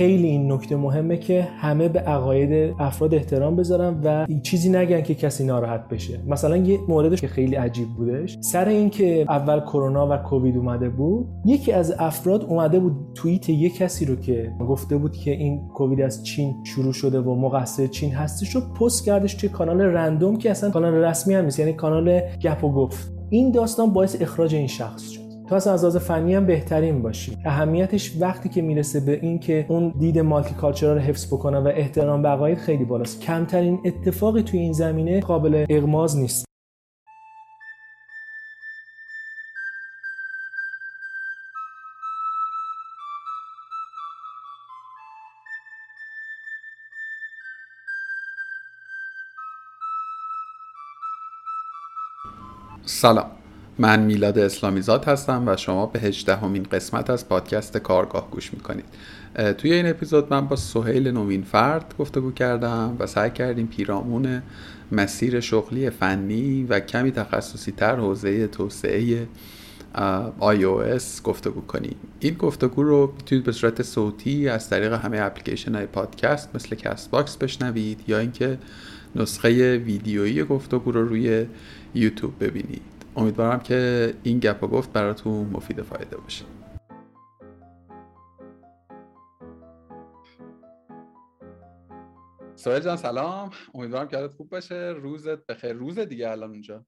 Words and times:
خیلی 0.00 0.28
این 0.28 0.52
نکته 0.52 0.76
مهمه 0.76 1.16
که 1.16 1.42
همه 1.42 1.88
به 1.88 2.00
عقاید 2.00 2.74
افراد 2.78 3.14
احترام 3.14 3.56
بذارن 3.56 4.00
و 4.04 4.26
چیزی 4.42 4.68
نگن 4.68 5.00
که 5.00 5.14
کسی 5.14 5.44
ناراحت 5.44 5.88
بشه. 5.88 6.20
مثلا 6.26 6.56
یه 6.56 6.78
موردش 6.88 7.20
که 7.20 7.28
خیلی 7.28 7.56
عجیب 7.56 7.88
بودش. 7.88 8.38
سر 8.40 8.68
اینکه 8.68 9.24
اول 9.28 9.60
کرونا 9.60 10.08
و 10.10 10.16
کووید 10.16 10.56
اومده 10.56 10.88
بود 10.88 11.26
یکی 11.44 11.72
از 11.72 11.94
افراد 11.98 12.44
اومده 12.44 12.80
بود 12.80 12.92
توییت 13.14 13.48
یه 13.48 13.70
کسی 13.70 14.04
رو 14.04 14.16
که 14.16 14.52
گفته 14.68 14.96
بود 14.96 15.16
که 15.16 15.30
این 15.30 15.68
کووید 15.68 16.00
از 16.00 16.24
چین 16.24 16.54
شروع 16.64 16.92
شده 16.92 17.20
و 17.20 17.34
مقصر 17.34 17.86
چین 17.86 18.12
هستش 18.12 18.54
رو 18.54 18.60
پست 18.60 19.04
کردش 19.04 19.34
توی 19.34 19.48
کانال 19.48 19.80
رندوم 19.80 20.36
که 20.36 20.50
اصلا 20.50 20.70
کانال 20.70 20.94
رسمی 20.94 21.34
هم 21.34 21.44
نیست 21.44 21.58
یعنی 21.58 21.72
کانال 21.72 22.20
گپ 22.42 22.64
و 22.64 22.72
گفت. 22.72 23.12
این 23.30 23.50
داستان 23.50 23.92
باعث 23.92 24.22
اخراج 24.22 24.54
این 24.54 24.66
شخص 24.66 25.10
شد. 25.10 25.19
تو 25.50 25.56
از 25.56 25.66
لحاظ 25.66 25.96
فنی 25.96 26.34
هم 26.34 26.46
بهترین 26.46 27.02
باشی. 27.02 27.36
اهمیتش 27.44 28.12
وقتی 28.20 28.48
که 28.48 28.62
می‌رسه 28.62 29.00
به 29.00 29.18
این 29.22 29.38
که 29.38 29.66
اون 29.68 29.94
دید 29.98 30.18
مالتی 30.18 30.54
کالچرال 30.54 30.96
رو 30.96 31.02
حفظ 31.02 31.26
بکنه 31.26 31.58
و 31.58 31.72
احترام 31.74 32.22
به 32.22 32.28
عقاید 32.28 32.58
خیلی 32.58 32.84
بالاست. 32.84 33.20
کمترین 33.20 33.80
اتفاقی 33.84 34.42
توی 34.42 34.60
این 34.60 34.72
زمینه 34.72 35.20
قابل 35.20 35.66
اغماز 35.70 36.16
نیست. 36.18 36.44
سلام. 52.84 53.39
من 53.80 54.02
میلاد 54.02 54.38
اسلامیزاد 54.38 55.04
هستم 55.04 55.42
و 55.46 55.56
شما 55.56 55.86
به 55.86 56.00
هجدهمین 56.00 56.62
قسمت 56.62 57.10
از 57.10 57.28
پادکست 57.28 57.76
کارگاه 57.76 58.30
گوش 58.30 58.54
می‌کنید. 58.54 58.84
توی 59.58 59.72
این 59.72 59.86
اپیزود 59.86 60.32
من 60.32 60.46
با 60.46 60.56
سهیل 60.56 61.08
نوین 61.08 61.42
فرد 61.42 61.94
گفتگو 61.98 62.32
کردم 62.32 62.96
و 62.98 63.06
سعی 63.06 63.30
کردیم 63.30 63.66
پیرامون 63.66 64.42
مسیر 64.92 65.40
شغلی 65.40 65.90
فنی 65.90 66.64
و 66.64 66.80
کمی 66.80 67.10
تخصصی 67.10 67.72
تر 67.72 67.96
حوزه 67.96 68.46
توسعه 68.46 69.28
iOS 70.40 71.22
گفتگو 71.24 71.60
کنیم. 71.60 71.96
این 72.20 72.34
گفتگو 72.34 72.82
رو 72.82 73.12
می‌تونید 73.16 73.44
به 73.44 73.52
صورت 73.52 73.82
صوتی 73.82 74.48
از 74.48 74.70
طریق 74.70 74.92
همه 74.92 75.18
اپلیکیشن 75.20 75.74
های 75.74 75.86
پادکست 75.86 76.48
مثل 76.54 76.76
Castbox 76.76 77.36
بشنوید 77.36 78.00
یا 78.08 78.18
اینکه 78.18 78.58
نسخه 79.16 79.76
ویدیویی 79.76 80.44
گفتگو 80.44 80.92
رو 80.92 81.08
روی 81.08 81.46
یوتیوب 81.94 82.44
ببینید. 82.44 82.99
امیدوارم 83.16 83.60
که 83.60 84.14
این 84.22 84.38
گپ 84.38 84.60
گفت 84.60 84.92
براتون 84.92 85.50
مفید 85.52 85.82
فایده 85.82 86.16
باشه. 86.16 86.44
سوهل 92.54 92.80
جان 92.80 92.96
سلام. 92.96 93.50
امیدوارم 93.74 94.08
که 94.08 94.16
حالت 94.16 94.32
خوب 94.32 94.48
باشه. 94.48 94.94
روزت 94.96 95.46
بخیر. 95.46 95.72
روز 95.72 95.98
دیگه 95.98 96.30
الان 96.30 96.50
اونجا 96.50 96.84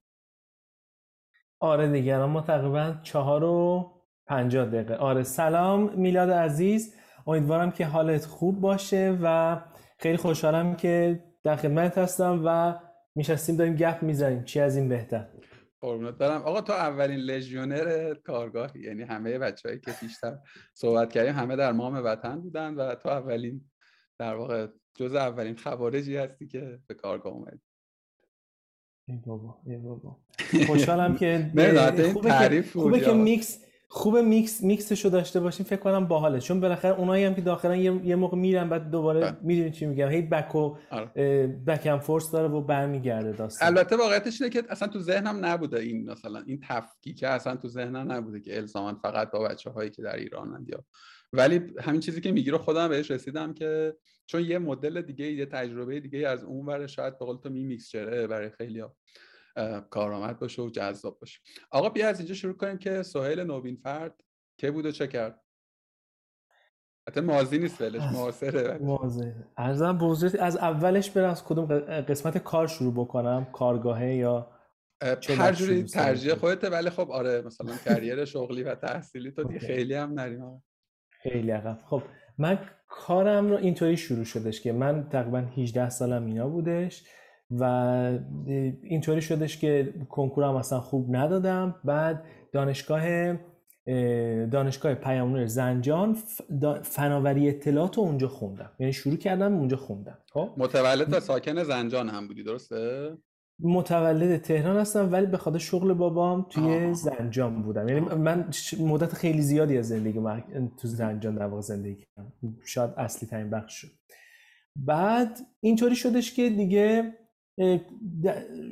آره 1.61 1.89
دیگه 1.89 2.15
الان 2.15 2.31
ما 2.31 2.41
تقریبا 2.41 2.95
چهار 3.03 3.45
و 3.45 3.91
پنجاه 4.27 4.67
دقیقه. 4.67 4.97
آره 4.97 5.23
سلام 5.23 5.93
میلاد 5.97 6.31
عزیز. 6.31 6.95
امیدوارم 7.27 7.71
که 7.71 7.87
حالت 7.87 8.25
خوب 8.27 8.61
باشه 8.61 9.19
و 9.23 9.61
خیلی 9.99 10.17
خوشحالم 10.17 10.77
که 10.77 11.25
در 11.45 11.57
خدمت 11.57 11.99
هستم 11.99 12.43
و 12.45 12.75
میشستیم 13.15 13.57
داریم 13.57 13.75
گپ 13.75 14.03
می‌زنیم. 14.03 14.45
چی 14.45 14.61
از 14.61 14.77
این 14.77 14.89
بهتر؟ 14.89 15.27
قربونت 15.83 16.15
برم. 16.15 16.43
آقا 16.43 16.61
تو 16.61 16.73
اولین 16.73 17.19
لژیونر 17.19 18.15
کارگاه 18.15 18.79
یعنی 18.79 19.03
همه 19.03 19.39
بچههایی 19.39 19.81
که 19.81 19.93
پیشتر 19.93 20.39
صحبت 20.75 21.13
کردیم 21.13 21.35
همه 21.35 21.57
در 21.57 21.73
مام 21.73 21.95
وطن 21.95 22.41
بودن 22.41 22.75
و 22.75 22.95
تو 22.95 23.09
اولین 23.09 23.71
در 24.19 24.35
واقع 24.35 24.67
جز 24.95 25.15
اولین 25.15 25.57
خوارجی 25.57 26.17
هستی 26.17 26.47
که 26.47 26.79
به 26.87 26.95
کارگاه 26.95 27.33
اومدی. 27.33 27.61
ای 29.09 29.17
بابا 29.17 29.61
ای 29.67 29.77
بابا. 29.77 30.21
خوشحالم 30.67 31.17
که, 31.17 31.51
خوبه 32.73 33.01
که 33.01 33.13
میکس 33.13 33.65
خوب 33.95 34.19
mix 34.19 34.63
mix 34.63 34.86
شو 34.86 35.09
داشته 35.09 35.41
باشیم 35.41 35.67
فکر 35.67 35.81
کنم 35.81 36.07
باحاله 36.07 36.41
چون 36.41 36.61
بالاخره 36.61 36.99
اونایی 36.99 37.25
هم 37.25 37.35
که 37.35 37.41
داخلا 37.41 37.77
یه, 37.77 38.01
یه 38.05 38.17
موقع 38.17 38.37
میرن 38.37 38.69
بعد 38.69 38.91
دوباره 38.91 39.21
بله. 39.21 39.37
می‌دونی 39.43 39.71
چی 39.71 39.87
میگم 39.87 40.09
هی 40.09 40.23
back 40.23 40.55
و. 40.55 40.77
بک 41.67 41.87
ام 41.87 42.01
فورس 42.01 42.31
داره 42.31 42.49
و 42.49 42.61
برمیگرده 42.61 43.33
داستان 43.33 43.69
البته 43.69 43.97
واقعیتش 43.97 44.43
اینه 44.43 44.53
که 44.53 44.65
اصلا 44.69 44.89
تو 44.89 45.01
ذهنم 45.01 45.45
نبوده 45.45 45.81
این 45.81 46.11
مثلا 46.11 46.43
این 46.47 46.61
تفکیک 46.69 47.25
اصلا 47.25 47.57
تو 47.57 47.69
ذهنم 47.69 48.13
نبوده 48.13 48.41
که 48.41 48.57
الزاما 48.57 48.99
فقط 49.03 49.31
با 49.31 49.39
بچه 49.39 49.71
هایی 49.71 49.91
که 49.91 50.03
در 50.03 50.17
ایرانند 50.17 50.69
یا 50.69 50.85
ولی 51.33 51.61
همین 51.81 52.01
چیزی 52.01 52.21
که 52.21 52.33
میگی 52.33 52.51
رو 52.51 52.59
خودم 52.59 52.89
بهش 52.89 53.11
رسیدم 53.11 53.55
که 53.55 53.97
چون 54.27 54.43
یه 54.43 54.59
مدل 54.59 55.03
دیگه 55.03 55.33
یه 55.33 55.47
تجربه 55.47 56.01
دیگه 56.01 56.29
از 56.29 56.45
اون 56.45 56.67
ور 56.67 56.87
شاید 56.87 57.19
به 57.19 57.25
قول 57.25 57.37
تو 57.37 57.51
می 57.51 57.65
میکسچره 57.65 58.27
برای 58.27 58.51
خیلی 58.51 58.85
کارآمد 59.91 60.39
باشه 60.39 60.63
و 60.63 60.71
جذاب 60.71 61.19
باشه. 61.19 61.41
آقا 61.71 61.89
بیا 61.89 62.09
از 62.09 62.19
اینجا 62.19 62.35
شروع 62.35 62.57
کنیم 62.57 62.79
که 62.79 63.03
سهیل 63.03 63.41
نوین 63.41 63.77
فرد 63.77 64.21
که 64.59 64.71
بود 64.71 64.87
و 64.87 64.91
چه 64.91 65.07
کرد؟ 65.07 65.43
حتی 67.09 67.21
مازی 67.21 67.59
نیست 67.59 67.81
ولش 67.81 68.03
معاصره 68.03 68.81
ارزم 69.57 69.99
بزرگ 69.99 70.37
از 70.41 70.57
اولش 70.57 71.11
برم 71.11 71.31
از 71.31 71.45
کدوم 71.45 71.67
قسمت 72.01 72.39
کار 72.39 72.67
شروع 72.67 72.95
بکنم؟ 72.95 73.47
کارگاهه 73.53 74.15
یا 74.15 74.51
هر 75.29 75.53
جوری 75.53 75.83
ترجیح 75.83 76.35
خودته 76.35 76.71
ولی 76.71 76.91
خب 76.91 77.11
آره 77.11 77.43
مثلا 77.43 77.77
کریر 77.85 78.25
شغلی 78.25 78.63
و 78.63 78.75
تحصیلی 78.75 79.31
تو 79.31 79.45
دیگه 79.45 79.59
خیلی 79.59 79.95
هم 79.95 80.13
نریم 80.13 80.65
خیلی 81.11 81.51
عقب. 81.51 81.79
خب 81.87 82.03
من 82.39 82.59
کارم 82.89 83.51
رو 83.51 83.57
اینطوری 83.57 83.97
شروع 83.97 84.25
شدش 84.25 84.61
که 84.61 84.73
من 84.73 85.09
تقریبا 85.09 85.39
18 85.39 85.91
سالم 85.91 86.27
اینا 86.27 86.49
بودش. 86.49 87.05
و 87.61 87.65
اینطوری 88.83 89.21
شدش 89.21 89.59
که 89.59 89.95
کنکورم 90.09 90.57
اصلا 90.57 90.81
خوب 90.81 91.17
ندادم. 91.17 91.75
بعد 91.85 92.25
دانشگاه 92.53 93.35
دانشگاه 94.47 94.95
پیامنور 94.95 95.47
زنجان 95.47 96.17
فناوری 96.83 97.49
اطلاعات 97.49 97.97
رو 97.97 98.03
اونجا 98.03 98.29
خوندم. 98.29 98.71
یعنی 98.79 98.93
شروع 98.93 99.17
کردم 99.17 99.55
اونجا 99.55 99.77
خوندم. 99.77 100.19
خب؟ 100.33 100.51
متولد 100.57 101.13
و 101.13 101.21
ساکن 101.21 101.63
زنجان 101.63 102.09
هم 102.09 102.29
بودی 102.29 102.43
درسته؟ 102.43 103.13
متولد 103.61 104.41
تهران 104.41 104.77
هستم 104.77 105.13
ولی 105.13 105.27
به 105.27 105.37
خاطر 105.37 105.59
شغل 105.59 105.93
بابام 105.93 106.47
توی 106.51 106.87
آه. 106.87 106.93
زنجان 106.93 107.63
بودم. 107.63 107.89
یعنی 107.89 108.01
من 108.01 108.51
مدت 108.81 109.15
خیلی 109.15 109.43
زیادی 109.43 109.79
از 109.79 109.89
زندگی 109.89 110.21
تو 110.81 110.89
زنجان 110.89 111.35
در 111.35 111.47
واقع 111.47 111.63
زندگی 111.63 111.95
کردم. 112.17 112.33
شاید 112.65 112.91
اصلی 112.97 113.29
ترین 113.29 113.51
بخش 113.51 113.75
شد. 113.75 113.89
بعد 114.77 115.39
اینطوری 115.61 115.97
شدش 115.97 116.35
که 116.35 116.51
دیگه 116.51 117.15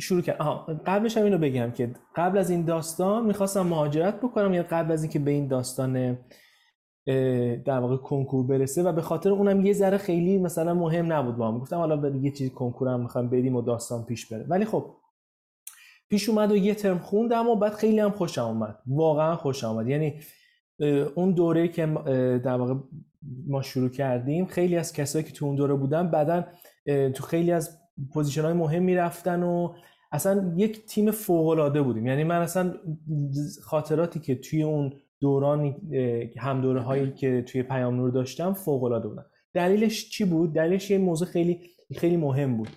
شروع 0.00 0.22
کرد 0.22 0.40
آها 0.40 0.66
قبلش 0.86 1.16
هم 1.16 1.24
اینو 1.24 1.38
بگم 1.38 1.70
که 1.70 1.94
قبل 2.16 2.38
از 2.38 2.50
این 2.50 2.64
داستان 2.64 3.26
می‌خواستم 3.26 3.66
مهاجرت 3.66 4.16
بکنم 4.20 4.54
یا 4.54 4.62
قبل 4.70 4.92
از 4.92 5.02
اینکه 5.02 5.18
به 5.18 5.30
این 5.30 5.48
داستان 5.48 6.18
در 7.64 7.78
واقع 7.78 7.96
کنکور 7.96 8.46
برسه 8.46 8.82
و 8.82 8.92
به 8.92 9.02
خاطر 9.02 9.30
اونم 9.30 9.66
یه 9.66 9.72
ذره 9.72 9.98
خیلی 9.98 10.38
مثلا 10.38 10.74
مهم 10.74 11.12
نبود 11.12 11.36
با 11.36 11.48
هم. 11.48 11.58
گفتم 11.58 11.76
حالا 11.76 11.96
به 11.96 12.18
یه 12.22 12.30
چیزی 12.30 12.50
کنکورم 12.50 13.00
می‌خوام 13.00 13.30
بدیم 13.30 13.56
و 13.56 13.62
داستان 13.62 14.04
پیش 14.04 14.32
بره. 14.32 14.46
ولی 14.48 14.64
خب 14.64 14.96
پیش 16.10 16.28
اومد 16.28 16.52
و 16.52 16.56
یه 16.56 16.74
ترم 16.74 16.98
خوندم 16.98 17.48
و 17.48 17.56
بعد 17.56 17.72
خیلی 17.72 18.00
هم 18.00 18.10
خوشم 18.10 18.44
اومد. 18.44 18.78
واقعا 18.86 19.36
خوشم 19.36 19.68
اومد. 19.68 19.88
یعنی 19.88 20.20
اون 21.14 21.32
دوره 21.32 21.68
که 21.68 21.86
در 22.44 22.56
واقع 22.56 22.74
ما 23.46 23.62
شروع 23.62 23.88
کردیم 23.88 24.46
خیلی 24.46 24.76
از 24.76 24.92
کسایی 24.92 25.24
که 25.24 25.32
تو 25.32 25.46
اون 25.46 25.54
دوره 25.54 25.74
بودن 25.74 26.10
بعدا 26.10 26.44
تو 27.14 27.22
خیلی 27.22 27.52
از 27.52 27.78
position 28.12 28.42
های 28.42 28.52
مهم 28.52 28.88
رفتن 28.88 29.42
و 29.42 29.74
اصلا 30.12 30.52
یک 30.56 30.86
تیم 30.86 31.10
فوق 31.10 31.48
العاده 31.48 31.82
بودیم. 31.82 32.06
یعنی 32.06 32.24
من 32.24 32.40
اصلا 32.40 32.74
خاطراتی 33.62 34.20
که 34.20 34.34
توی 34.34 34.62
اون 34.62 34.92
دوران 35.20 35.76
هم 36.38 36.60
دوره 36.60 36.80
هایی 36.80 37.12
که 37.12 37.42
توی 37.42 37.62
پیام 37.62 37.96
نور 37.96 38.10
داشتم 38.10 38.52
فوق 38.52 38.84
العاده 38.84 39.08
بودن. 39.08 39.24
دلیلش 39.54 40.10
چی 40.10 40.24
بود؟ 40.24 40.52
دلیلش 40.52 40.90
یه 40.90 40.98
موضوع 40.98 41.28
خیلی 41.28 41.60
خیلی 41.96 42.16
مهم 42.16 42.56
بود. 42.56 42.68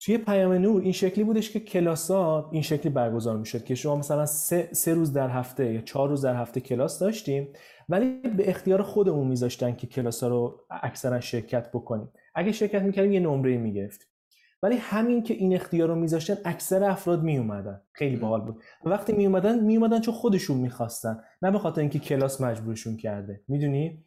توی 0.00 0.18
پیام 0.18 0.52
نور 0.52 0.82
این 0.82 0.92
شکلی 0.92 1.24
بودش 1.24 1.50
که 1.50 1.60
کلاس 1.60 2.10
ها 2.10 2.50
این 2.52 2.62
شکلی 2.62 2.92
برگزار 2.92 3.36
می‌شد 3.36 3.64
که 3.64 3.74
شما 3.74 3.96
مثلا 3.96 4.26
سه, 4.26 4.68
سه 4.72 4.94
روز 4.94 5.12
در 5.12 5.28
هفته 5.28 5.72
یا 5.72 5.80
چهار 5.80 6.08
روز 6.08 6.24
در 6.24 6.36
هفته 6.36 6.60
کلاس 6.60 6.98
داشتیم 6.98 7.48
ولی 7.88 8.20
به 8.36 8.50
اختیار 8.50 8.82
خودمون 8.82 9.26
میذاشتن 9.26 9.74
که 9.74 9.86
کلاس 9.86 10.22
ها 10.22 10.28
رو 10.28 10.60
اکثرا 10.70 11.20
شرکت 11.20 11.70
بکنیم. 11.72 12.08
اگه 12.36 12.52
شرکت 12.52 12.82
می‌کردیم 12.82 13.12
یه 13.12 13.20
نمره 13.20 13.56
می‌گرفتیم 13.56 14.08
ولی 14.62 14.76
همین 14.76 15.22
که 15.22 15.34
این 15.34 15.54
اختیار 15.54 15.88
رو 15.88 15.94
میذاشتن 15.94 16.36
اکثر 16.44 16.84
افراد 16.84 17.22
میومدن 17.22 17.80
خیلی 17.92 18.16
باحال 18.16 18.40
بود. 18.40 18.62
و 18.84 18.88
وقتی 18.88 19.12
میومدن 19.12 19.64
میومدن 19.64 20.00
چون 20.00 20.14
خودشون 20.14 20.56
می‌خواستن. 20.56 21.18
نه 21.42 21.50
به 21.50 21.58
خاطر 21.58 21.80
اینکه 21.80 21.98
کلاس 21.98 22.40
مجبورشون 22.40 22.96
کرده. 22.96 23.40
می‌دونی؟ 23.48 24.04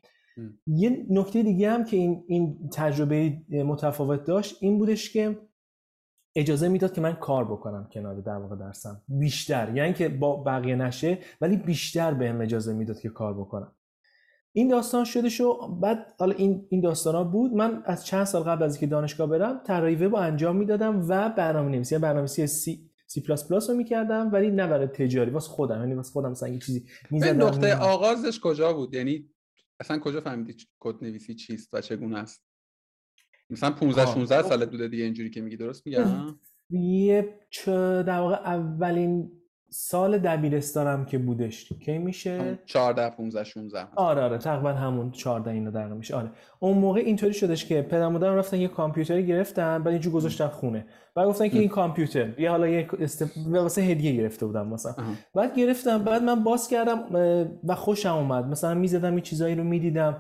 یه 0.68 1.06
نکته 1.10 1.44
دیگه 1.44 1.72
هم 1.72 1.86
که 1.86 1.98
این 1.98 2.24
این 2.28 2.70
تجربه 2.74 3.38
متفاوت 3.50 4.24
داشت 4.24 4.58
این 4.60 4.78
بودش 4.80 5.14
که 5.14 5.38
اجازه 6.36 6.68
می‌داد 6.68 6.94
که 6.94 7.02
من 7.02 7.14
کار 7.14 7.46
بکنم 7.46 7.90
کنار 7.92 8.22
در 8.22 8.38
واقع 8.38 8.56
درسم. 8.56 9.02
بیشتر. 9.08 9.76
یعنی 9.76 9.94
که 9.94 10.10
با 10.10 10.44
بقیه 10.44 10.76
نشه 10.76 11.18
ولی 11.42 11.58
بیشتر 11.58 12.14
بهم 12.14 12.42
اجازه 12.42 12.74
می‌داد 12.74 13.00
که 13.00 13.10
کار 13.10 13.34
بکنم. 13.34 13.76
این 14.52 14.68
داستان 14.68 15.06
شده 15.06 15.30
شو 15.30 15.68
بعد 15.82 16.14
حالا 16.20 16.36
این 16.36 16.68
این 16.70 16.82
داستان 16.82 17.16
ها 17.16 17.24
بود. 17.24 17.54
من 17.54 17.84
از 17.86 18.06
چند 18.06 18.24
سال 18.24 18.44
قبل 18.44 18.64
از 18.64 18.74
اینکه 18.74 18.88
دانشگاه 18.88 19.28
برم 19.28 19.62
طراحی 19.66 19.96
وب 19.96 20.16
انجام 20.16 20.56
می‌دادم 20.56 21.06
و 21.10 21.30
برنامه 21.30 21.72
نویسی 21.72 21.96
یعنی 21.96 22.02
برنامه‌نویسی 22.02 22.48
سی 22.48 22.90
سی 23.08 23.22
پلاس 23.22 23.48
پلاس 23.48 23.70
رو 23.70 23.76
می‌کردم 23.76 24.30
ولی 24.34 24.52
نه 24.52 24.68
برای 24.68 24.88
تجاری 24.88 25.32
واسه 25.32 25.50
خودم 25.50 25.80
یعنی 25.80 25.94
واسه 25.94 26.12
خودم 26.12 26.32
مثلا 26.32 26.58
چیزی 26.58 26.86
می‌زدم. 27.12 27.42
نقطه 27.42 27.76
آغازش 27.76 28.40
کجا 28.40 28.74
بود؟ 28.74 28.94
یعنی 28.94 29.30
اصلا 29.80 30.00
کجا 30.00 30.22
فهمیدی 30.22 30.56
کد 30.80 31.04
نویسی 31.04 31.36
چیست 31.36 31.74
و 31.74 31.82
چگونه 31.82 32.18
است؟ 32.18 32.46
مثلا 33.50 33.72
15 33.72 34.06
16 34.06 34.42
سال 34.42 34.66
بوده 34.66 34.88
دیگه 34.88 35.04
اینجوری 35.04 35.30
که 35.30 35.42
میگی 35.42 35.58
درست 35.58 35.88
میگم؟ 35.88 36.40
یه 36.70 37.40
در 37.76 38.20
واقع 38.20 38.36
اولین 38.36 39.32
سال 39.72 40.18
دبیرستانم 40.18 41.06
که 41.06 41.18
بودش 41.18 41.74
کی 41.74 41.98
میشه؟ 41.98 42.60
14 42.66 43.10
15 43.10 43.44
16 43.44 43.88
آره 43.96 44.22
آره 44.22 44.38
تقریبا 44.38 44.74
همون 44.74 45.12
14 45.12 45.52
اینو 45.52 45.72
دقیقا 45.72 45.96
میشه. 45.96 46.16
آره. 46.16 46.30
اون 46.60 46.78
موقع 46.78 47.00
اینطوری 47.00 47.34
شدش 47.34 47.66
که 47.66 47.82
پدر 47.82 48.08
مادرم 48.08 48.36
رفتن 48.36 48.58
یه 48.58 48.68
کامپیوتری 48.68 49.26
گرفتن 49.26 49.84
بعد 49.84 49.94
اینجا 49.94 50.12
گذاشتن 50.12 50.48
خونه. 50.48 50.86
بعد 51.16 51.28
گفتن 51.28 51.50
که 51.50 51.60
این 51.60 51.70
کامپیوتر 51.70 52.40
یه 52.40 52.50
حالا 52.50 52.68
یه 52.68 52.88
است... 53.00 53.26
واسه 53.48 53.82
هدیه 53.82 54.14
گرفته 54.14 54.46
بودم 54.46 54.68
مثلا. 54.68 54.94
بعد 55.36 55.56
گرفتم 55.56 56.04
بعد 56.04 56.24
من 56.24 56.44
باز 56.44 56.68
کردم 56.68 57.00
و 57.68 57.76
خوشم 57.76 58.16
اومد. 58.16 58.46
مثلا 58.46 58.74
می‌زدم 58.74 59.16
یه 59.16 59.22
چیزایی 59.22 59.56
رو 59.56 59.64
می‌دیدم. 59.64 60.18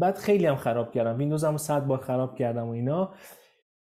بعد 0.00 0.16
خیلی 0.16 0.46
هم 0.46 0.56
خراب 0.56 0.92
کردم. 0.92 1.18
ویندوزمو 1.18 1.58
100 1.58 1.86
بار 1.86 1.98
خراب 1.98 2.38
کردم 2.38 2.66
و 2.66 2.70
اینا. 2.70 3.10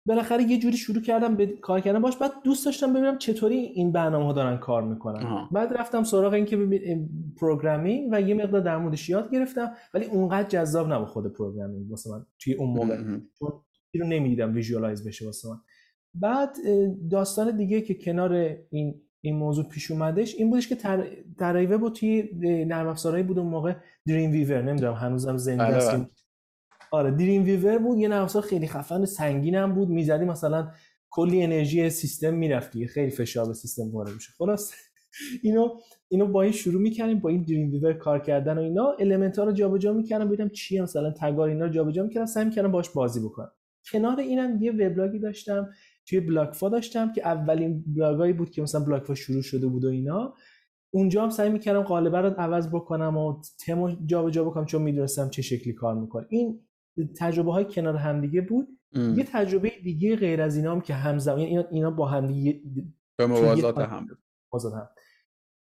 بالاخره 0.07 0.43
یه 0.43 0.59
جوری 0.59 0.77
شروع 0.77 1.03
کردم 1.03 1.37
به 1.37 1.47
کار 1.47 1.81
کردن. 1.81 1.99
باش 1.99 2.17
بعد 2.17 2.33
دوست 2.45 2.67
داشتم 2.67 2.93
ببینم 2.93 3.19
چطوری 3.19 3.57
این 3.57 3.93
برنامه 3.93 4.25
ها 4.25 4.33
دارن 4.33 4.57
کار 4.57 4.83
می‌کنن. 4.83 5.49
بعد 5.53 5.73
رفتم 5.73 6.05
سراغ 6.05 6.33
این 6.33 6.45
که 6.45 6.57
programming 7.41 8.09
و 8.13 8.21
یه 8.21 8.35
مقدار 8.35 8.61
در 8.61 8.79
موردش 8.79 9.09
یاد 9.09 9.31
گرفتم 9.33 9.73
ولی 9.95 10.05
اونقدر 10.05 10.49
جذاب 10.49 10.93
نبود 10.93 11.09
خود 11.09 11.33
programming 11.33 11.91
واسه 11.91 12.11
من 12.11 12.27
توی 12.39 12.55
اون 12.55 12.71
موقع. 12.71 12.97
چون 13.39 13.51
رو 14.01 14.07
نمی‌دیدم 14.07 14.55
visualize 14.55 15.07
بشه 15.07 15.27
واسه 15.27 15.49
من. 15.49 15.57
بعد 16.15 16.57
داستان 17.11 17.57
دیگه 17.57 17.81
که 17.81 17.95
کنار 17.95 18.57
این 18.71 19.01
این 19.21 19.37
موضوع 19.37 19.69
پیش 19.69 19.91
اومدش 19.91 20.35
این 20.35 20.51
بودش 20.51 20.69
که 20.69 20.77
طراحی 21.39 21.67
وب 21.67 21.93
توی 21.93 22.29
نرم 22.69 22.89
افزارهایی 22.89 23.25
بود 23.25 23.39
اون 23.39 23.49
موقع 23.49 23.75
Dreamweaver 24.07 24.63
نمی‌دونم 24.63 24.93
هنوزم 24.95 25.37
زنده 25.37 25.65
بله، 25.65 25.77
است 25.77 26.24
آره 26.95 27.11
Dreamweaver 27.11 27.79
بود 27.79 27.99
یه 27.99 28.09
نرم 28.09 28.27
خیلی 28.27 28.67
خفن 28.67 29.05
سنگینم 29.05 29.75
بود. 29.75 29.89
می‌زدی 29.89 30.25
مثلا 30.25 30.69
کلی 31.11 31.43
انرژی 31.43 31.91
سیستم 31.91 32.35
می‌رفت 32.35 32.85
خیلی 32.87 33.11
فشار 33.11 33.47
به 33.47 33.55
سیستم 33.55 33.91
وارد 33.93 34.15
میشه 34.15 34.33
خلاص. 34.39 34.73
اینو 35.43 35.69
اینو 36.09 36.27
با 36.27 36.43
این 36.43 36.53
شروع 36.53 36.83
می‌کنیم 36.83 37.19
با 37.19 37.29
این 37.29 37.43
Dreamweaver 37.43 37.93
کار 37.93 38.19
کردن 38.19 38.59
و 38.59 38.61
اینا. 38.61 38.95
element 39.01 39.39
ها 39.39 39.45
رو 39.45 39.53
جابجا 39.53 39.93
می‌کردم 39.93 40.29
ببینم 40.29 40.49
چی 40.49 40.81
مثلا 40.81 41.11
tag 41.11 41.30
ها 41.30 41.36
رو 41.36 41.49
اینا 41.49 41.65
رو 41.65 41.71
جابجا 41.71 42.03
می‌کردم 42.03 42.27
سعی 42.27 42.45
می‌کردم 42.45 42.73
باش 42.73 42.91
بازی 42.91 43.21
بکنم. 43.21 43.51
کنار 43.93 44.21
اینم 44.21 44.63
یه 44.63 44.73
وبلاگی 44.73 45.19
داشتم 45.19 45.71
توی 46.09 46.21
بلاگفا 46.21 46.69
داشتم 46.69 47.13
که 47.13 47.27
اولین 47.27 47.85
بلاگایی 47.87 48.33
بود 48.33 48.51
که 48.51 48.63
مثلا 48.63 48.85
بلاگفا 48.85 49.15
شروع 49.15 49.43
شده 49.43 49.67
بود 49.67 49.85
و 49.85 49.89
اینا. 49.89 50.35
اونجا 50.91 51.23
هم 51.23 51.31
سعی 51.31 51.51
می‌کردم 51.51 51.83
قالبه 51.83 52.19
رو 52.19 52.31
عوض 52.31 52.69
بکنم 52.69 53.17
و 53.17 53.41
تمو 53.67 53.97
جابجا 54.07 54.45
بکنم 54.45 54.65
چون 54.65 54.83
می‌دونستم 54.83 55.29
چه 55.31 55.43
شکلی 55.43 55.73
کار 55.73 55.95
می‌کنه. 55.95 56.27
این 56.29 56.61
تجربه 57.19 57.53
های 57.53 57.65
کنار 57.65 57.97
همدیگه 57.97 58.41
بود. 58.41 58.69
ام. 58.93 59.19
یه 59.19 59.25
تجربه 59.25 59.73
دیگه 59.83 60.17
غیر 60.17 60.43
از 60.43 60.57
اینا 60.57 60.73
هم 60.73 60.81
که 60.81 60.95
همزمان 60.95 61.39
یعنی 61.39 61.51
اینا, 61.51 61.69
اینا 61.71 61.91
با 61.91 62.07
همدیگه 62.07 62.61
به 63.17 63.27
موازات 63.27 63.79
هم. 63.79 64.07
بود 64.51 64.73
هم. 64.73 64.89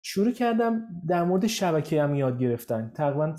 شروع 0.02 0.32
کردم 0.32 0.82
در 1.08 1.24
مورد 1.24 1.48
شبکه 1.48 2.04
هم 2.04 2.16
یاد 2.16 2.40
گرفتن. 2.40 2.92
تقریبا 2.96 3.36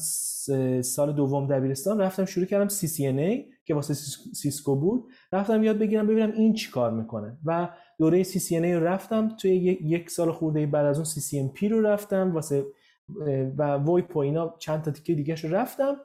سال 0.83 1.13
دوم 1.13 1.47
دبیرستان 1.47 2.01
رفتم 2.01 2.25
شروع 2.25 2.47
کردم 2.47 2.69
CCNA 2.69 3.55
که 3.65 3.75
واسه 3.75 3.95
سیسکو 4.35 4.77
بود. 4.77 5.11
رفتم 5.33 5.63
یاد 5.63 5.79
بگیرم 5.79 6.07
ببینم 6.07 6.33
این 6.33 6.53
چی 6.53 6.71
کار 6.71 6.91
می‌کنه. 6.91 7.39
و 7.45 7.69
دوره 7.99 8.25
CCNA 8.25 8.53
رو 8.53 8.85
رفتم. 8.85 9.37
توی 9.37 9.51
یک 9.83 10.11
سال 10.11 10.33
خورده 10.33 10.67
بعد 10.67 10.87
از 10.87 10.97
اون 10.97 11.07
CCNP 11.07 11.63
رو 11.63 11.81
رفتم. 11.81 12.33
واسه 12.35 12.67
و 13.57 13.63
وایپ 13.63 14.17
و 14.17 14.19
اینا 14.19 14.55
چند 14.59 14.83
تا 14.83 14.91
تیکه 14.91 15.15
دیگه 15.15 15.35
رو 15.35 15.55
رفتم. 15.55 15.97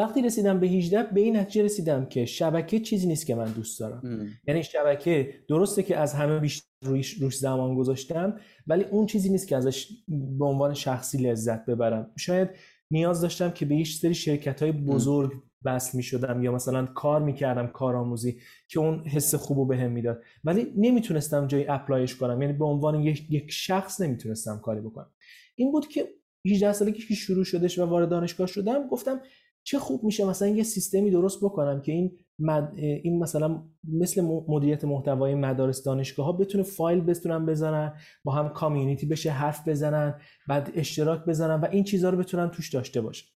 وقتی 0.00 0.22
رسیدم 0.22 0.60
به 0.60 0.66
18 0.66 1.02
به 1.02 1.20
این 1.20 1.36
نتیجه 1.36 1.62
رسیدم 1.62 2.06
که 2.06 2.24
شبکه 2.26 2.80
چیزی 2.80 3.06
نیست 3.06 3.26
که 3.26 3.34
من 3.34 3.52
دوست 3.52 3.80
دارم. 3.80 4.00
ام. 4.04 4.28
یعنی 4.48 4.62
شبکه 4.62 5.34
درسته 5.48 5.82
که 5.82 5.96
از 5.96 6.14
همه 6.14 6.38
بیشتر 6.38 6.66
روش, 6.84 7.14
روش 7.14 7.36
زمان 7.36 7.74
گذاشتم 7.74 8.36
ولی 8.66 8.84
اون 8.84 9.06
چیزی 9.06 9.28
نیست 9.28 9.48
که 9.48 9.56
ازش 9.56 9.88
به 10.08 10.44
عنوان 10.44 10.74
شخصی 10.74 11.18
لذت 11.18 11.66
ببرم. 11.66 12.10
شاید 12.18 12.48
نیاز 12.90 13.20
داشتم 13.20 13.50
که 13.50 13.66
به 13.66 13.76
یه 13.76 13.84
سری 13.84 14.14
شرکت 14.14 14.62
های 14.62 14.72
بزرگ 14.72 15.32
بس 15.64 15.94
می 15.94 16.02
شدم 16.02 16.42
یا 16.42 16.52
مثلا 16.52 16.86
کار 16.86 17.22
می 17.22 17.34
کردم 17.34 17.66
کارآموزی 17.66 18.40
که 18.68 18.80
اون 18.80 19.04
حس 19.04 19.34
خوبو 19.34 19.66
بهم 19.66 19.88
به 19.88 19.88
می‌داد. 19.88 20.22
ولی 20.44 20.72
نمی‌تونستم 20.76 21.46
جایی 21.46 21.64
اپلایش 21.68 22.16
کنم. 22.16 22.42
یعنی 22.42 22.52
به 22.52 22.64
عنوان 22.64 23.00
یک, 23.00 23.30
یک 23.30 23.50
شخص 23.50 24.00
نمی‌تونستم 24.00 24.58
کاری 24.58 24.80
بکنم. 24.80 25.10
این 25.56 25.72
بود 25.72 25.88
که 25.88 26.08
18 26.46 26.72
سالگی 26.72 27.02
که 27.08 27.14
شروع 27.14 27.44
شدش 27.44 27.78
و 27.78 27.84
وارد 27.84 28.08
دانشگاه 28.08 28.46
شدم 28.46 28.88
گفتم 28.88 29.20
چه 29.64 29.78
خوب 29.78 30.04
میشه 30.04 30.24
مثلا 30.24 30.48
یه 30.48 30.62
سیستمی 30.62 31.10
درست 31.10 31.44
بکنم 31.44 31.80
که 31.80 31.92
این 31.92 32.16
مد... 32.38 32.72
این 32.78 33.18
مثلا 33.18 33.62
مثل 33.84 34.22
مدیریت 34.48 34.84
محتوای 34.84 35.34
مدارس 35.34 35.84
دانشگاه 35.84 36.26
ها 36.26 36.32
بتونه 36.32 36.64
فایل 36.64 37.00
بتونن 37.00 37.46
بزنن 37.46 37.92
با 38.24 38.32
هم 38.32 38.48
کامیونیتی 38.48 39.06
بشه 39.06 39.30
حرف 39.30 39.68
بزنن 39.68 40.20
بعد 40.48 40.70
اشتراک 40.74 41.24
بزنن 41.24 41.60
و 41.60 41.68
این 41.70 41.84
چیزها 41.84 42.10
رو 42.10 42.18
بتونن 42.18 42.50
توش 42.50 42.74
داشته 42.74 43.00
باشن. 43.00 43.26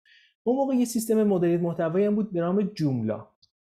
اون 0.42 0.56
موقع 0.56 0.74
یه 0.74 0.84
سیستم 0.84 1.22
مدیریت 1.24 1.60
محتوایی 1.60 2.06
هم 2.06 2.14
بود 2.14 2.32
به 2.32 2.40
نام 2.40 2.62
Joomla 2.62 3.26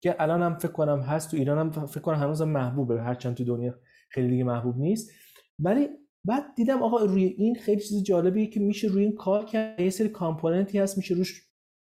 که 0.03 0.17
الان 0.19 0.43
هم 0.43 0.59
فکر 0.59 0.73
کنم 0.73 1.01
هست 1.01 1.31
تو 1.31 1.37
ایران 1.37 1.59
هم 1.59 1.87
فکر 1.87 2.01
کنم 2.01 2.17
هنوز 2.17 2.43
هم 2.43 2.49
محبوبه 2.49 3.03
هرچند 3.03 3.35
تو 3.35 3.45
دنیا 3.45 3.75
خیلی 4.09 4.29
دیگه 4.29 4.45
محبوب 4.45 4.77
نیست. 4.77 5.11
ولی 5.59 5.89
بعد 6.25 6.55
دیدم 6.57 6.83
آقا 6.83 7.05
روی 7.05 7.25
این 7.25 7.55
خیلی 7.55 7.81
چیز 7.81 8.03
جالبیه 8.03 8.47
که 8.47 8.61
میشه 8.61 8.89
روی 8.89 9.03
این 9.03 9.15
کار 9.15 9.45
کرد 9.45 9.81
یه 9.81 9.91
سری 9.91 10.09
component 10.09 10.72
ی 10.72 10.79
هست 10.79 10.97
میشه 10.97 11.15
روش 11.15 11.43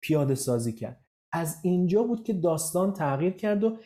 پیاده 0.06 0.36
سازی 0.36 0.74
کرد. 0.74 1.06
از 1.32 1.60
اینجا 1.64 2.04
بود 2.04 2.24
که 2.24 2.34
داستان 2.34 2.94
تغییر 2.94 3.34
کرد 3.34 3.64
و 3.64 3.78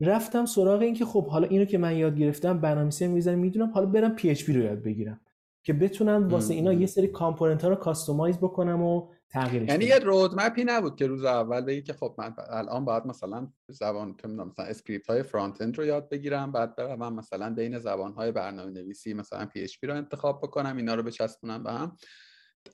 رفتم 0.00 0.46
سراغ 0.46 0.80
این 0.80 0.94
که 0.94 1.04
خب 1.04 1.26
حالا 1.26 1.46
اینو 1.48 1.64
که 1.64 1.78
من 1.78 1.96
یاد 1.96 2.16
گرفتم 2.16 2.60
برنامه‌نویسی 2.60 3.06
می‌زنم 3.06 3.38
می‌دونم 3.38 3.70
حالا 3.70 3.86
برم 3.86 4.14
PHP 4.14 4.52
رو 4.52 4.62
یاد 4.62 4.82
بگیرم 4.82 5.20
که 5.62 5.72
بتونم 5.72 6.28
واسه 6.28 6.54
اینا 6.54 6.72
یه 6.72 6.86
سری 6.86 7.06
component 7.06 7.62
ها 7.62 7.68
رو 7.68 7.76
customize 7.76 8.38
بکنم 8.38 8.82
و 8.82 9.08
تغییرش 9.30 9.68
یعنی 9.68 9.84
یه 9.84 9.98
roadmap 9.98 10.56
ی 10.56 10.64
نبود 10.64 10.96
که 10.96 11.06
روز 11.06 11.24
اول 11.24 11.60
بگی 11.60 11.82
که 11.82 11.92
خب 11.92 12.14
من 12.18 12.34
الان 12.50 12.84
باید 12.84 13.06
مثلا 13.06 13.48
زبان 13.68 14.14
مثلا 14.24 14.64
script 14.64 15.10
های 15.10 15.22
front-end 15.22 15.78
رو 15.78 15.84
یاد 15.84 16.08
بگیرم 16.08 16.52
بعد 16.52 16.76
برم 16.76 17.14
مثلا 17.14 17.54
بین 17.54 17.78
زبان 17.78 18.12
های 18.12 18.32
برنامه 18.32 18.70
نویسی 18.70 19.14
مثلا 19.14 19.46
PHP 19.46 19.86
رو 19.86 19.96
انتخاب 19.96 20.40
بکنم 20.42 20.76
اینا 20.76 20.94
رو 20.94 21.02
بچسبونم 21.02 21.62
به 21.62 21.72
هم. 21.72 21.96